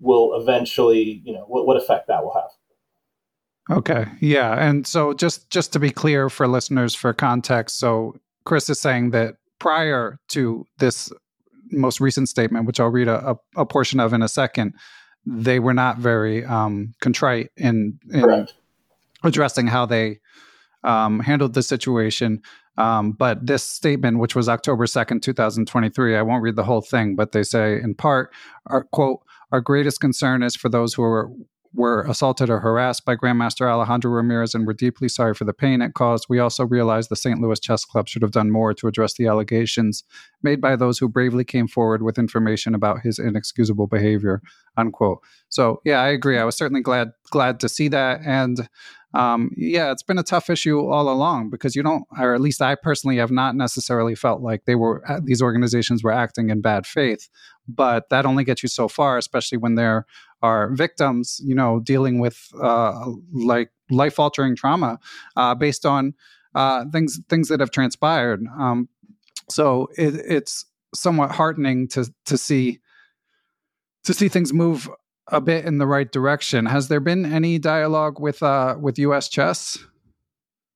will 0.00 0.34
eventually 0.40 1.22
you 1.24 1.32
know 1.32 1.44
what, 1.46 1.66
what 1.66 1.76
effect 1.76 2.08
that 2.08 2.22
will 2.22 2.34
have. 2.34 3.78
Okay. 3.78 4.06
Yeah. 4.20 4.56
And 4.58 4.86
so 4.86 5.12
just 5.12 5.50
just 5.50 5.72
to 5.72 5.78
be 5.78 5.90
clear 5.90 6.28
for 6.28 6.48
listeners 6.48 6.94
for 6.94 7.12
context 7.12 7.78
so 7.78 8.16
chris 8.44 8.70
is 8.70 8.80
saying 8.80 9.10
that 9.10 9.36
prior 9.58 10.18
to 10.28 10.64
this 10.78 11.12
most 11.70 12.00
recent 12.00 12.28
statement 12.28 12.66
which 12.66 12.80
i'll 12.80 12.88
read 12.88 13.06
a, 13.06 13.30
a, 13.30 13.36
a 13.58 13.66
portion 13.66 14.00
of 14.00 14.12
in 14.12 14.22
a 14.22 14.28
second 14.28 14.74
they 15.26 15.58
were 15.58 15.74
not 15.74 15.98
very 15.98 16.44
um, 16.44 16.94
contrite 17.00 17.50
in, 17.56 17.98
in 18.12 18.46
addressing 19.22 19.66
how 19.66 19.86
they 19.86 20.18
um, 20.82 21.20
handled 21.20 21.54
the 21.54 21.62
situation. 21.62 22.42
Um, 22.76 23.12
but 23.12 23.46
this 23.46 23.62
statement, 23.62 24.18
which 24.18 24.34
was 24.34 24.48
October 24.48 24.86
2nd, 24.86 25.22
2023, 25.22 26.16
I 26.16 26.22
won't 26.22 26.42
read 26.42 26.56
the 26.56 26.64
whole 26.64 26.80
thing, 26.80 27.16
but 27.16 27.32
they 27.32 27.42
say 27.42 27.80
in 27.80 27.94
part, 27.94 28.32
our 28.66 28.84
quote, 28.84 29.20
our 29.52 29.60
greatest 29.60 30.00
concern 30.00 30.42
is 30.42 30.56
for 30.56 30.68
those 30.68 30.94
who 30.94 31.02
are 31.02 31.30
were 31.72 32.02
assaulted 32.02 32.50
or 32.50 32.58
harassed 32.60 33.04
by 33.04 33.14
Grandmaster 33.14 33.70
Alejandro 33.70 34.10
Ramirez 34.10 34.54
and 34.54 34.66
were 34.66 34.74
deeply 34.74 35.08
sorry 35.08 35.34
for 35.34 35.44
the 35.44 35.52
pain 35.52 35.80
it 35.80 35.94
caused. 35.94 36.26
We 36.28 36.40
also 36.40 36.66
realize 36.66 37.08
the 37.08 37.16
St. 37.16 37.40
Louis 37.40 37.60
Chess 37.60 37.84
Club 37.84 38.08
should 38.08 38.22
have 38.22 38.32
done 38.32 38.50
more 38.50 38.74
to 38.74 38.88
address 38.88 39.14
the 39.14 39.28
allegations 39.28 40.02
made 40.42 40.60
by 40.60 40.74
those 40.74 40.98
who 40.98 41.08
bravely 41.08 41.44
came 41.44 41.68
forward 41.68 42.02
with 42.02 42.18
information 42.18 42.74
about 42.74 43.02
his 43.02 43.18
inexcusable 43.18 43.86
behavior. 43.86 44.42
Unquote. 44.76 45.20
So 45.48 45.80
yeah, 45.84 46.00
I 46.00 46.08
agree. 46.08 46.38
I 46.38 46.44
was 46.44 46.56
certainly 46.56 46.82
glad 46.82 47.12
glad 47.30 47.60
to 47.60 47.68
see 47.68 47.88
that. 47.88 48.20
And 48.24 48.68
um, 49.12 49.50
yeah, 49.56 49.90
it's 49.90 50.04
been 50.04 50.18
a 50.18 50.24
tough 50.24 50.50
issue 50.50 50.80
all 50.86 51.08
along 51.08 51.50
because 51.50 51.74
you 51.74 51.82
don't, 51.82 52.04
or 52.18 52.34
at 52.34 52.40
least 52.40 52.62
I 52.62 52.76
personally 52.76 53.16
have 53.16 53.32
not 53.32 53.56
necessarily 53.56 54.14
felt 54.14 54.40
like 54.40 54.64
they 54.66 54.76
were 54.76 55.02
uh, 55.08 55.20
these 55.22 55.42
organizations 55.42 56.02
were 56.02 56.12
acting 56.12 56.50
in 56.50 56.60
bad 56.60 56.86
faith. 56.86 57.28
But 57.68 58.08
that 58.10 58.26
only 58.26 58.44
gets 58.44 58.62
you 58.62 58.68
so 58.68 58.88
far, 58.88 59.18
especially 59.18 59.58
when 59.58 59.74
there 59.74 60.06
are 60.42 60.70
victims, 60.70 61.40
you 61.44 61.54
know, 61.54 61.80
dealing 61.80 62.18
with 62.18 62.48
uh, 62.62 63.10
like 63.32 63.70
life 63.90 64.18
altering 64.18 64.56
trauma 64.56 64.98
uh, 65.36 65.54
based 65.54 65.84
on 65.84 66.14
uh, 66.54 66.84
things 66.92 67.20
things 67.28 67.48
that 67.48 67.60
have 67.60 67.70
transpired. 67.70 68.44
Um, 68.58 68.88
so 69.48 69.88
it, 69.96 70.14
it's 70.14 70.66
somewhat 70.94 71.32
heartening 71.32 71.88
to 71.88 72.12
to 72.26 72.36
see 72.36 72.80
to 74.04 74.14
see 74.14 74.28
things 74.28 74.52
move 74.52 74.88
a 75.28 75.40
bit 75.40 75.64
in 75.64 75.78
the 75.78 75.86
right 75.86 76.10
direction. 76.10 76.66
Has 76.66 76.88
there 76.88 77.00
been 77.00 77.24
any 77.24 77.58
dialogue 77.58 78.20
with 78.20 78.42
uh, 78.42 78.76
with 78.80 78.98
U.S. 78.98 79.28
Chess? 79.28 79.78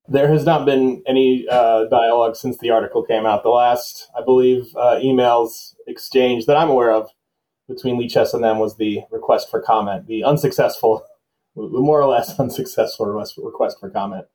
There 0.06 0.30
has 0.30 0.44
not 0.44 0.66
been 0.66 1.02
any 1.06 1.46
uh, 1.50 1.84
dialogue 1.86 2.36
since 2.36 2.58
the 2.58 2.70
article 2.70 3.02
came 3.02 3.24
out. 3.24 3.42
The 3.42 3.48
last, 3.48 4.10
I 4.14 4.22
believe, 4.22 4.66
uh, 4.76 4.96
emails 5.02 5.74
exchange 5.86 6.44
that 6.44 6.58
I'm 6.58 6.68
aware 6.68 6.92
of 6.92 7.08
between 7.68 8.00
Lichess 8.00 8.34
and 8.34 8.42
them 8.42 8.58
was 8.58 8.76
the 8.76 9.00
request 9.10 9.50
for 9.50 9.60
comment, 9.60 10.06
the 10.06 10.24
unsuccessful, 10.24 11.04
more 11.56 12.00
or 12.00 12.06
less 12.06 12.38
unsuccessful 12.38 13.06
request 13.06 13.80
for 13.80 13.90
comment. 13.90 14.26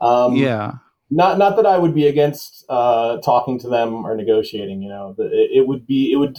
Um, 0.00 0.36
yeah. 0.36 0.74
Not 1.12 1.38
not 1.38 1.56
that 1.56 1.66
I 1.66 1.76
would 1.76 1.94
be 1.94 2.06
against 2.06 2.64
uh, 2.68 3.18
talking 3.18 3.58
to 3.60 3.68
them 3.68 4.06
or 4.06 4.16
negotiating. 4.16 4.80
You 4.80 4.90
know, 4.90 5.16
it, 5.18 5.50
it 5.52 5.66
would 5.66 5.84
be 5.84 6.12
it 6.12 6.16
would 6.16 6.38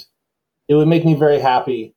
it 0.69 0.75
would 0.75 0.87
make 0.87 1.03
me 1.03 1.13
very 1.13 1.39
happy 1.39 1.93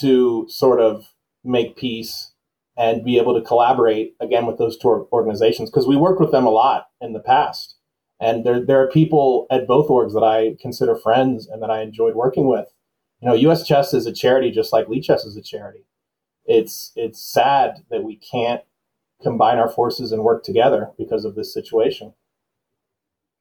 to 0.00 0.46
sort 0.48 0.80
of 0.80 1.06
make 1.42 1.76
peace 1.76 2.32
and 2.76 3.04
be 3.04 3.18
able 3.18 3.34
to 3.34 3.46
collaborate 3.46 4.14
again 4.20 4.46
with 4.46 4.58
those 4.58 4.76
two 4.76 5.08
organizations 5.12 5.70
because 5.70 5.86
we 5.86 5.96
worked 5.96 6.20
with 6.20 6.32
them 6.32 6.46
a 6.46 6.50
lot 6.50 6.86
in 7.00 7.12
the 7.12 7.20
past. 7.20 7.76
And 8.20 8.44
there, 8.44 8.64
there 8.64 8.80
are 8.82 8.90
people 8.90 9.46
at 9.50 9.66
both 9.66 9.88
orgs 9.88 10.12
that 10.14 10.24
I 10.24 10.56
consider 10.60 10.96
friends 10.96 11.46
and 11.46 11.62
that 11.62 11.70
I 11.70 11.82
enjoyed 11.82 12.14
working 12.14 12.48
with. 12.48 12.66
You 13.24 13.30
know, 13.30 13.36
US 13.52 13.66
Chess 13.66 13.94
is 13.94 14.04
a 14.04 14.12
charity 14.12 14.50
just 14.50 14.70
like 14.70 14.86
Lichess 14.86 15.24
is 15.26 15.34
a 15.34 15.40
charity. 15.40 15.86
It's 16.44 16.92
it's 16.94 17.24
sad 17.24 17.82
that 17.90 18.04
we 18.04 18.16
can't 18.16 18.60
combine 19.22 19.56
our 19.56 19.70
forces 19.70 20.12
and 20.12 20.22
work 20.22 20.44
together 20.44 20.90
because 20.98 21.24
of 21.24 21.34
this 21.34 21.52
situation. 21.52 22.12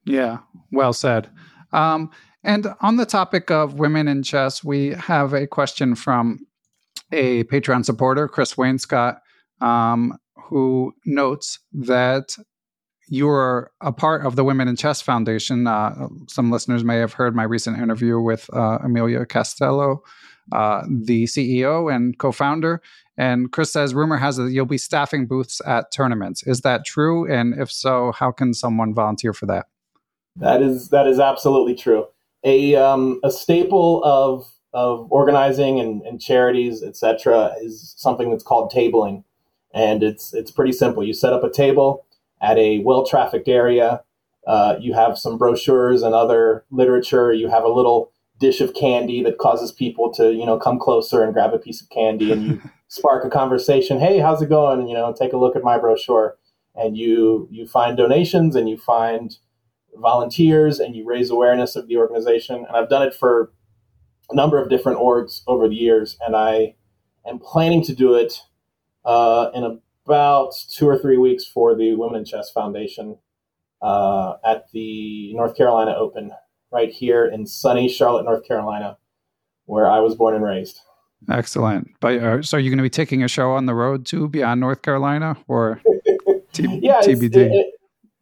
Yeah, 0.06 0.38
well 0.72 0.94
said. 0.94 1.30
Um, 1.74 2.12
and 2.46 2.68
on 2.80 2.96
the 2.96 3.06
topic 3.06 3.52
of 3.52 3.78
women 3.78 4.08
in 4.08 4.24
chess, 4.24 4.64
we 4.64 4.92
have 4.92 5.34
a 5.34 5.48
question 5.48 5.96
from 5.96 6.48
a 7.12 7.44
Patreon 7.46 7.84
supporter, 7.84 8.30
Chris 8.30 8.54
Wainscott, 8.54 9.18
um, 9.60 10.18
who 10.46 10.94
notes 11.06 11.60
that 11.74 12.38
you're 13.08 13.72
a 13.82 13.92
part 13.92 14.26
of 14.26 14.36
the 14.36 14.44
Women 14.44 14.68
in 14.68 14.76
Chess 14.76 15.02
Foundation. 15.02 15.68
Uh, 15.68 16.08
some 16.28 16.52
listeners 16.52 16.84
may 16.84 16.98
have 16.98 17.14
heard 17.14 17.36
my 17.36 17.44
recent 17.44 17.78
interview 17.80 18.20
with 18.20 18.50
uh, 18.54 18.80
Amelia 18.84 19.26
Castello, 19.26 20.04
uh, 20.52 20.84
the 20.90 21.26
CEO 21.26 21.94
and 21.94 22.18
co 22.18 22.32
founder. 22.32 22.82
And 23.18 23.52
Chris 23.52 23.72
says, 23.72 23.94
rumor 23.94 24.18
has 24.18 24.40
it 24.40 24.44
that 24.44 24.52
you'll 24.52 24.66
be 24.66 24.78
staffing 24.78 25.28
booths 25.28 25.62
at 25.66 25.92
tournaments. 25.92 26.44
Is 26.48 26.62
that 26.62 26.86
true? 26.86 27.32
And 27.32 27.54
if 27.60 27.72
so, 27.72 28.12
how 28.12 28.32
can 28.32 28.54
someone 28.54 28.94
volunteer 28.94 29.34
for 29.34 29.46
that? 29.48 29.68
That 30.36 30.64
is 30.64 30.90
that 30.90 31.06
is 31.06 31.20
absolutely 31.20 31.76
true 31.76 32.08
a 32.44 32.76
um, 32.76 33.20
a 33.24 33.32
staple 33.32 34.04
of 34.04 34.48
of 34.74 35.08
organizing 35.12 35.80
and, 35.80 36.02
and 36.02 36.20
charities, 36.20 36.82
etc., 36.82 37.54
is 37.62 37.94
something 37.98 38.32
that's 38.32 38.44
called 38.44 38.72
tabling, 38.72 39.24
and 39.74 40.04
it's 40.04 40.34
it's 40.34 40.52
pretty 40.52 40.74
simple. 40.74 41.04
You 41.04 41.14
set 41.14 41.34
up 41.34 41.44
a 41.44 41.52
table 41.52 42.06
at 42.44 42.58
a 42.58 42.80
well 42.80 43.06
trafficked 43.06 43.48
area. 43.48 44.04
Uh, 44.46 44.76
you 44.80 44.94
have 44.94 45.18
some 45.18 45.38
brochures 45.38 46.04
and 46.04 46.14
other 46.14 46.66
literature. 46.70 47.32
You 47.32 47.48
have 47.48 47.64
a 47.64 47.70
little 47.70 48.12
dish 48.40 48.60
of 48.60 48.74
candy 48.74 49.24
that 49.24 49.38
causes 49.38 49.72
people 49.72 50.12
to 50.14 50.34
you 50.34 50.46
know 50.46 50.60
come 50.60 50.78
closer 50.78 51.24
and 51.24 51.34
grab 51.34 51.54
a 51.54 51.58
piece 51.58 51.82
of 51.82 51.90
candy, 51.90 52.32
and 52.32 52.44
you 52.44 52.62
spark 52.90 53.26
a 53.26 53.30
conversation. 53.30 54.00
Hey, 54.00 54.20
how's 54.20 54.42
it 54.42 54.50
going? 54.50 54.82
And, 54.82 54.90
you 54.90 54.96
know, 54.96 55.14
take 55.18 55.34
a 55.34 55.38
look 55.38 55.56
at 55.56 55.64
my 55.64 55.80
brochure, 55.80 56.38
and 56.76 56.98
you 56.98 57.48
you 57.50 57.66
find 57.66 57.98
donations 57.98 58.56
and 58.56 58.70
you 58.70 58.78
find 58.78 59.38
volunteers 59.96 60.80
and 60.80 60.96
you 60.96 61.06
raise 61.06 61.30
awareness 61.30 61.76
of 61.76 61.88
the 61.88 61.98
organization. 61.98 62.66
And 62.68 62.76
I've 62.76 62.90
done 62.90 63.04
it 63.08 63.14
for 63.14 63.54
a 64.32 64.36
number 64.36 64.62
of 64.62 64.70
different 64.70 65.00
orgs 65.00 65.42
over 65.48 65.70
the 65.70 65.76
years, 65.76 66.18
and 66.20 66.36
I 66.36 66.76
am 67.26 67.40
planning 67.40 67.84
to 67.84 67.96
do 67.96 68.16
it 68.16 68.42
uh, 69.06 69.50
in 69.54 69.80
about 70.06 70.54
two 70.70 70.88
or 70.88 70.98
three 70.98 71.18
weeks 71.18 71.46
for 71.46 71.76
the 71.76 71.96
Women 71.96 72.20
in 72.20 72.26
Chess 72.26 72.52
Foundation 72.52 73.18
uh, 73.82 74.36
at 74.46 74.72
the 74.72 75.34
North 75.34 75.56
Carolina 75.56 75.94
Open, 75.98 76.32
right 76.72 76.92
here 76.92 77.26
in 77.26 77.46
sunny 77.46 77.88
Charlotte, 77.88 78.24
North 78.24 78.46
Carolina, 78.48 78.98
where 79.66 79.90
I 79.90 80.00
was 80.00 80.16
born 80.16 80.36
and 80.36 80.44
raised. 80.44 80.80
Excellent. 81.30 81.90
But 82.00 82.20
uh, 82.20 82.42
so, 82.42 82.58
are 82.58 82.60
you 82.60 82.70
going 82.70 82.78
to 82.78 82.84
be 82.84 82.90
taking 82.90 83.24
a 83.24 83.28
show 83.28 83.52
on 83.52 83.66
the 83.66 83.74
road 83.74 84.06
too 84.06 84.28
beyond 84.28 84.60
North 84.60 84.82
Carolina, 84.82 85.38
or 85.48 85.82
t- 86.54 86.80
yeah, 86.82 87.00
TBD? 87.02 87.36
It, 87.36 87.76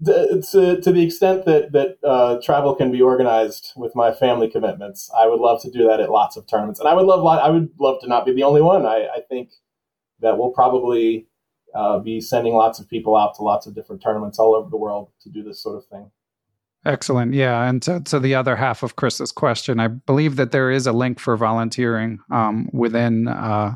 to, 0.03 0.81
to 0.81 0.91
the 0.91 1.03
extent 1.03 1.45
that 1.45 1.71
that 1.73 1.97
uh, 2.03 2.39
travel 2.43 2.75
can 2.75 2.91
be 2.91 3.01
organized 3.01 3.71
with 3.75 3.95
my 3.95 4.11
family 4.11 4.49
commitments, 4.49 5.11
I 5.17 5.27
would 5.27 5.39
love 5.39 5.61
to 5.61 5.71
do 5.71 5.87
that 5.87 5.99
at 5.99 6.09
lots 6.09 6.37
of 6.37 6.47
tournaments, 6.47 6.79
and 6.79 6.89
I 6.89 6.93
would 6.93 7.05
love 7.05 7.25
I 7.25 7.49
would 7.49 7.69
love 7.79 8.01
to 8.01 8.07
not 8.07 8.25
be 8.25 8.33
the 8.33 8.43
only 8.43 8.61
one. 8.61 8.85
I, 8.85 9.07
I 9.15 9.21
think 9.29 9.49
that 10.19 10.37
we'll 10.37 10.51
probably 10.51 11.27
uh, 11.75 11.99
be 11.99 12.19
sending 12.19 12.53
lots 12.53 12.79
of 12.79 12.89
people 12.89 13.15
out 13.15 13.35
to 13.35 13.43
lots 13.43 13.67
of 13.67 13.75
different 13.75 14.01
tournaments 14.01 14.39
all 14.39 14.55
over 14.55 14.69
the 14.69 14.77
world 14.77 15.09
to 15.21 15.29
do 15.29 15.43
this 15.43 15.61
sort 15.61 15.77
of 15.77 15.85
thing. 15.85 16.11
Excellent. 16.85 17.33
Yeah. 17.33 17.67
And 17.67 17.81
to, 17.83 17.99
to, 18.01 18.19
the 18.19 18.33
other 18.33 18.55
half 18.55 18.81
of 18.81 18.95
Chris's 18.95 19.31
question, 19.31 19.79
I 19.79 19.87
believe 19.87 20.35
that 20.37 20.51
there 20.51 20.71
is 20.71 20.87
a 20.87 20.91
link 20.91 21.19
for 21.19 21.37
volunteering 21.37 22.19
um, 22.31 22.69
within 22.73 23.27
uh, 23.27 23.75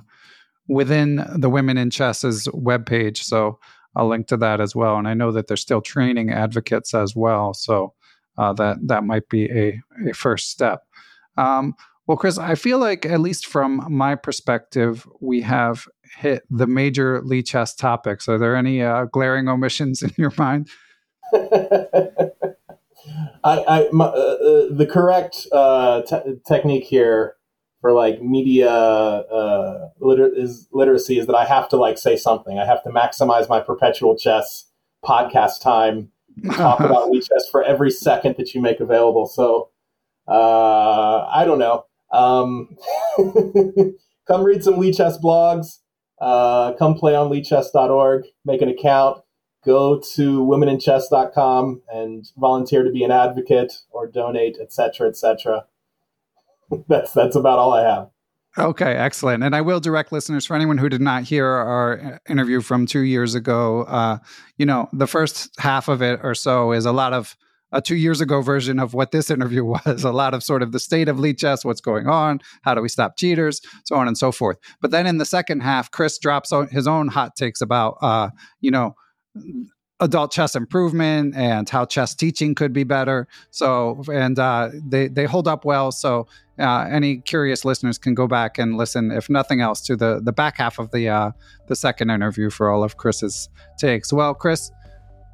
within 0.68 1.24
the 1.36 1.50
Women 1.50 1.78
in 1.78 1.92
Chess's 1.92 2.48
webpage. 2.48 3.18
So 3.18 3.60
I'll 3.96 4.08
link 4.08 4.26
to 4.28 4.38
that 4.38 4.60
as 4.60 4.76
well. 4.76 4.98
And 4.98 5.08
I 5.08 5.14
know 5.14 5.32
that 5.32 5.48
they're 5.48 5.56
still 5.56 5.82
training 5.82 6.32
advocates 6.32 6.96
as 6.96 7.16
well. 7.16 7.54
So 7.54 7.94
uh, 8.40 8.54
that 8.54 8.78
that 8.88 9.04
might 9.04 9.30
be 9.30 9.52
a, 9.52 9.80
a 10.10 10.14
first 10.14 10.50
step. 10.50 10.82
Um, 11.38 11.76
well, 12.08 12.18
Chris, 12.18 12.38
I 12.38 12.56
feel 12.56 12.78
like, 12.78 13.06
at 13.06 13.20
least 13.20 13.48
from 13.48 13.86
my 13.90 14.16
perspective, 14.16 15.08
we 15.22 15.42
have 15.42 15.88
hit 16.18 16.44
the 16.50 16.68
major 16.68 17.22
Lichess 17.22 17.78
topics. 17.78 18.28
Are 18.28 18.38
there 18.38 18.56
any 18.56 18.82
uh, 18.82 19.06
glaring 19.06 19.48
omissions 19.48 20.02
in 20.04 20.12
your 20.18 20.34
mind? 20.38 20.70
I, 23.44 23.64
I 23.68 23.90
my, 23.92 24.06
uh, 24.06 24.10
uh, 24.10 24.66
the 24.72 24.88
correct 24.90 25.48
uh, 25.52 26.02
te- 26.04 26.40
technique 26.48 26.86
here 26.86 27.36
for 27.82 27.92
like 27.94 28.22
media 28.22 28.70
uh, 28.70 29.90
liter- 30.00 30.34
is 30.34 30.68
literacy 30.72 31.20
is 31.20 31.28
that 31.28 31.36
I 31.36 31.46
have 31.46 31.70
to 31.70 31.78
like 31.78 31.98
say 31.98 32.16
something. 32.16 32.58
I 32.58 32.66
have 32.66 32.84
to 32.84 32.90
maximize 32.90 33.48
my 33.48 33.60
perpetual 33.60 34.18
chess 34.18 34.66
podcast 35.04 35.62
time, 35.62 36.10
talk 36.54 36.80
about 36.84 37.12
Lichess 37.12 37.50
for 37.52 37.64
every 37.64 37.92
second 37.92 38.36
that 38.38 38.56
you 38.56 38.62
make 38.62 38.80
available. 38.80 39.28
So 39.28 39.70
uh, 40.28 41.26
I 41.28 41.44
don't 41.46 41.60
know. 41.60 41.86
Um, 42.12 42.76
come 44.28 44.44
read 44.44 44.64
some 44.64 44.76
Lichess 44.76 45.22
blogs. 45.22 45.80
Uh, 46.20 46.74
come 46.74 46.96
play 46.96 47.16
on 47.16 47.30
lichess.org. 47.30 48.24
Make 48.46 48.62
an 48.62 48.70
account. 48.70 49.22
Go 49.66 50.00
to 50.16 50.44
womeninchess.com 50.44 51.82
and 51.92 52.32
volunteer 52.38 52.84
to 52.84 52.92
be 52.92 53.04
an 53.04 53.12
advocate 53.12 53.74
or 53.90 54.08
donate, 54.08 54.58
etc., 54.62 55.08
etc 55.08 55.66
that's 56.88 57.12
that's 57.14 57.36
about 57.36 57.60
all 57.60 57.74
I 57.74 57.84
have. 57.84 58.10
Okay, 58.58 58.94
excellent. 58.94 59.44
And 59.44 59.54
I 59.54 59.60
will 59.60 59.82
direct 59.82 60.14
listeners 60.14 60.46
for 60.46 60.56
anyone 60.56 60.78
who 60.78 60.88
did 60.88 61.02
not 61.02 61.24
hear 61.24 61.46
our 61.46 62.22
interview 62.30 62.62
from 62.62 62.86
two 62.86 63.02
years 63.02 63.36
ago. 63.36 63.84
Uh, 63.84 64.20
you 64.58 64.66
know, 64.66 64.88
the 64.94 65.08
first 65.08 65.50
half 65.60 65.90
of 65.90 66.02
it 66.02 66.22
or 66.24 66.34
so 66.34 66.72
is 66.72 66.86
a 66.86 66.94
lot 66.94 67.12
of 67.12 67.36
a 67.76 67.82
two 67.82 67.98
years 67.98 68.22
ago 68.22 68.42
version 68.42 68.80
of 68.80 68.94
what 68.94 69.12
this 69.12 69.30
interview 69.30 69.64
was 69.86 70.04
a 70.04 70.12
lot 70.12 70.34
of 70.34 70.42
sort 70.42 70.64
of 70.64 70.72
the 70.72 70.80
state 70.80 71.10
of 71.10 71.18
Lichess, 71.18 71.64
what's 71.64 71.82
going 71.82 72.08
on, 72.08 72.40
how 72.64 72.74
do 72.74 72.82
we 72.82 72.90
stop 72.90 73.18
cheaters, 73.18 73.62
so 73.84 73.96
on 73.96 74.08
and 74.08 74.18
so 74.18 74.32
forth. 74.32 74.58
But 74.82 74.92
then 74.92 75.06
in 75.06 75.18
the 75.18 75.26
second 75.26 75.60
half, 75.60 75.92
Chris 75.92 76.18
drops 76.18 76.52
his 76.72 76.88
own 76.88 77.10
hot 77.10 77.36
takes 77.36 77.62
about, 77.62 77.98
uh, 78.02 78.30
you 78.62 78.72
know, 78.72 78.96
adult 80.00 80.32
chess 80.32 80.56
improvement 80.56 81.36
and 81.36 81.70
how 81.70 81.86
chess 81.86 82.16
teaching 82.16 82.56
could 82.56 82.74
be 82.74 82.84
better. 82.84 83.28
So, 83.52 84.02
and 84.12 84.40
uh, 84.40 84.70
they 84.86 85.08
they 85.08 85.26
hold 85.26 85.48
up 85.48 85.66
well. 85.66 85.92
So, 85.92 86.28
uh, 86.60 86.88
any 86.90 87.18
curious 87.18 87.66
listeners 87.66 87.98
can 87.98 88.14
go 88.14 88.28
back 88.28 88.58
and 88.58 88.78
listen, 88.78 89.12
if 89.12 89.30
nothing 89.30 89.62
else, 89.62 89.82
to 89.82 89.96
the 89.96 90.22
the 90.24 90.34
back 90.34 90.58
half 90.58 90.80
of 90.80 90.92
the 90.92 91.10
uh, 91.10 91.32
the 91.68 91.76
second 91.76 92.10
interview 92.10 92.50
for 92.50 92.70
all 92.70 92.84
of 92.84 92.98
Chris's 92.98 93.50
takes. 93.78 94.14
Well, 94.14 94.34
Chris, 94.34 94.72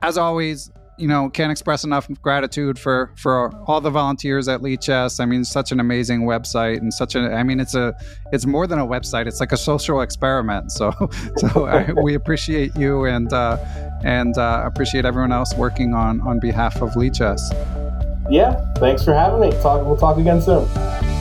as 0.01 0.17
always, 0.17 0.71
you 1.01 1.07
know, 1.07 1.29
can't 1.29 1.51
express 1.51 1.83
enough 1.83 2.07
gratitude 2.21 2.77
for 2.77 3.11
for 3.15 3.53
all 3.65 3.81
the 3.81 3.89
volunteers 3.89 4.47
at 4.47 4.61
Lichess. 4.61 5.19
I 5.19 5.25
mean, 5.25 5.43
such 5.43 5.71
an 5.71 5.79
amazing 5.79 6.21
website 6.21 6.77
and 6.77 6.93
such 6.93 7.15
a. 7.15 7.19
I 7.33 7.43
mean, 7.43 7.59
it's 7.59 7.75
a 7.75 7.95
it's 8.31 8.45
more 8.45 8.67
than 8.67 8.79
a 8.79 8.85
website. 8.85 9.27
It's 9.27 9.39
like 9.39 9.51
a 9.51 9.57
social 9.57 10.01
experiment. 10.01 10.71
So 10.71 10.91
so 11.37 11.65
I, 11.65 11.91
we 12.03 12.13
appreciate 12.13 12.75
you 12.75 13.05
and 13.05 13.33
uh, 13.33 13.57
and 14.03 14.37
uh, 14.37 14.63
appreciate 14.65 15.05
everyone 15.05 15.31
else 15.31 15.55
working 15.55 15.93
on 15.93 16.21
on 16.21 16.39
behalf 16.39 16.81
of 16.81 16.91
Lichess. 16.91 17.41
Yeah, 18.29 18.73
thanks 18.75 19.03
for 19.03 19.13
having 19.13 19.41
me. 19.41 19.51
Talk. 19.61 19.85
We'll 19.85 19.97
talk 19.97 20.17
again 20.17 20.41
soon. 20.41 21.20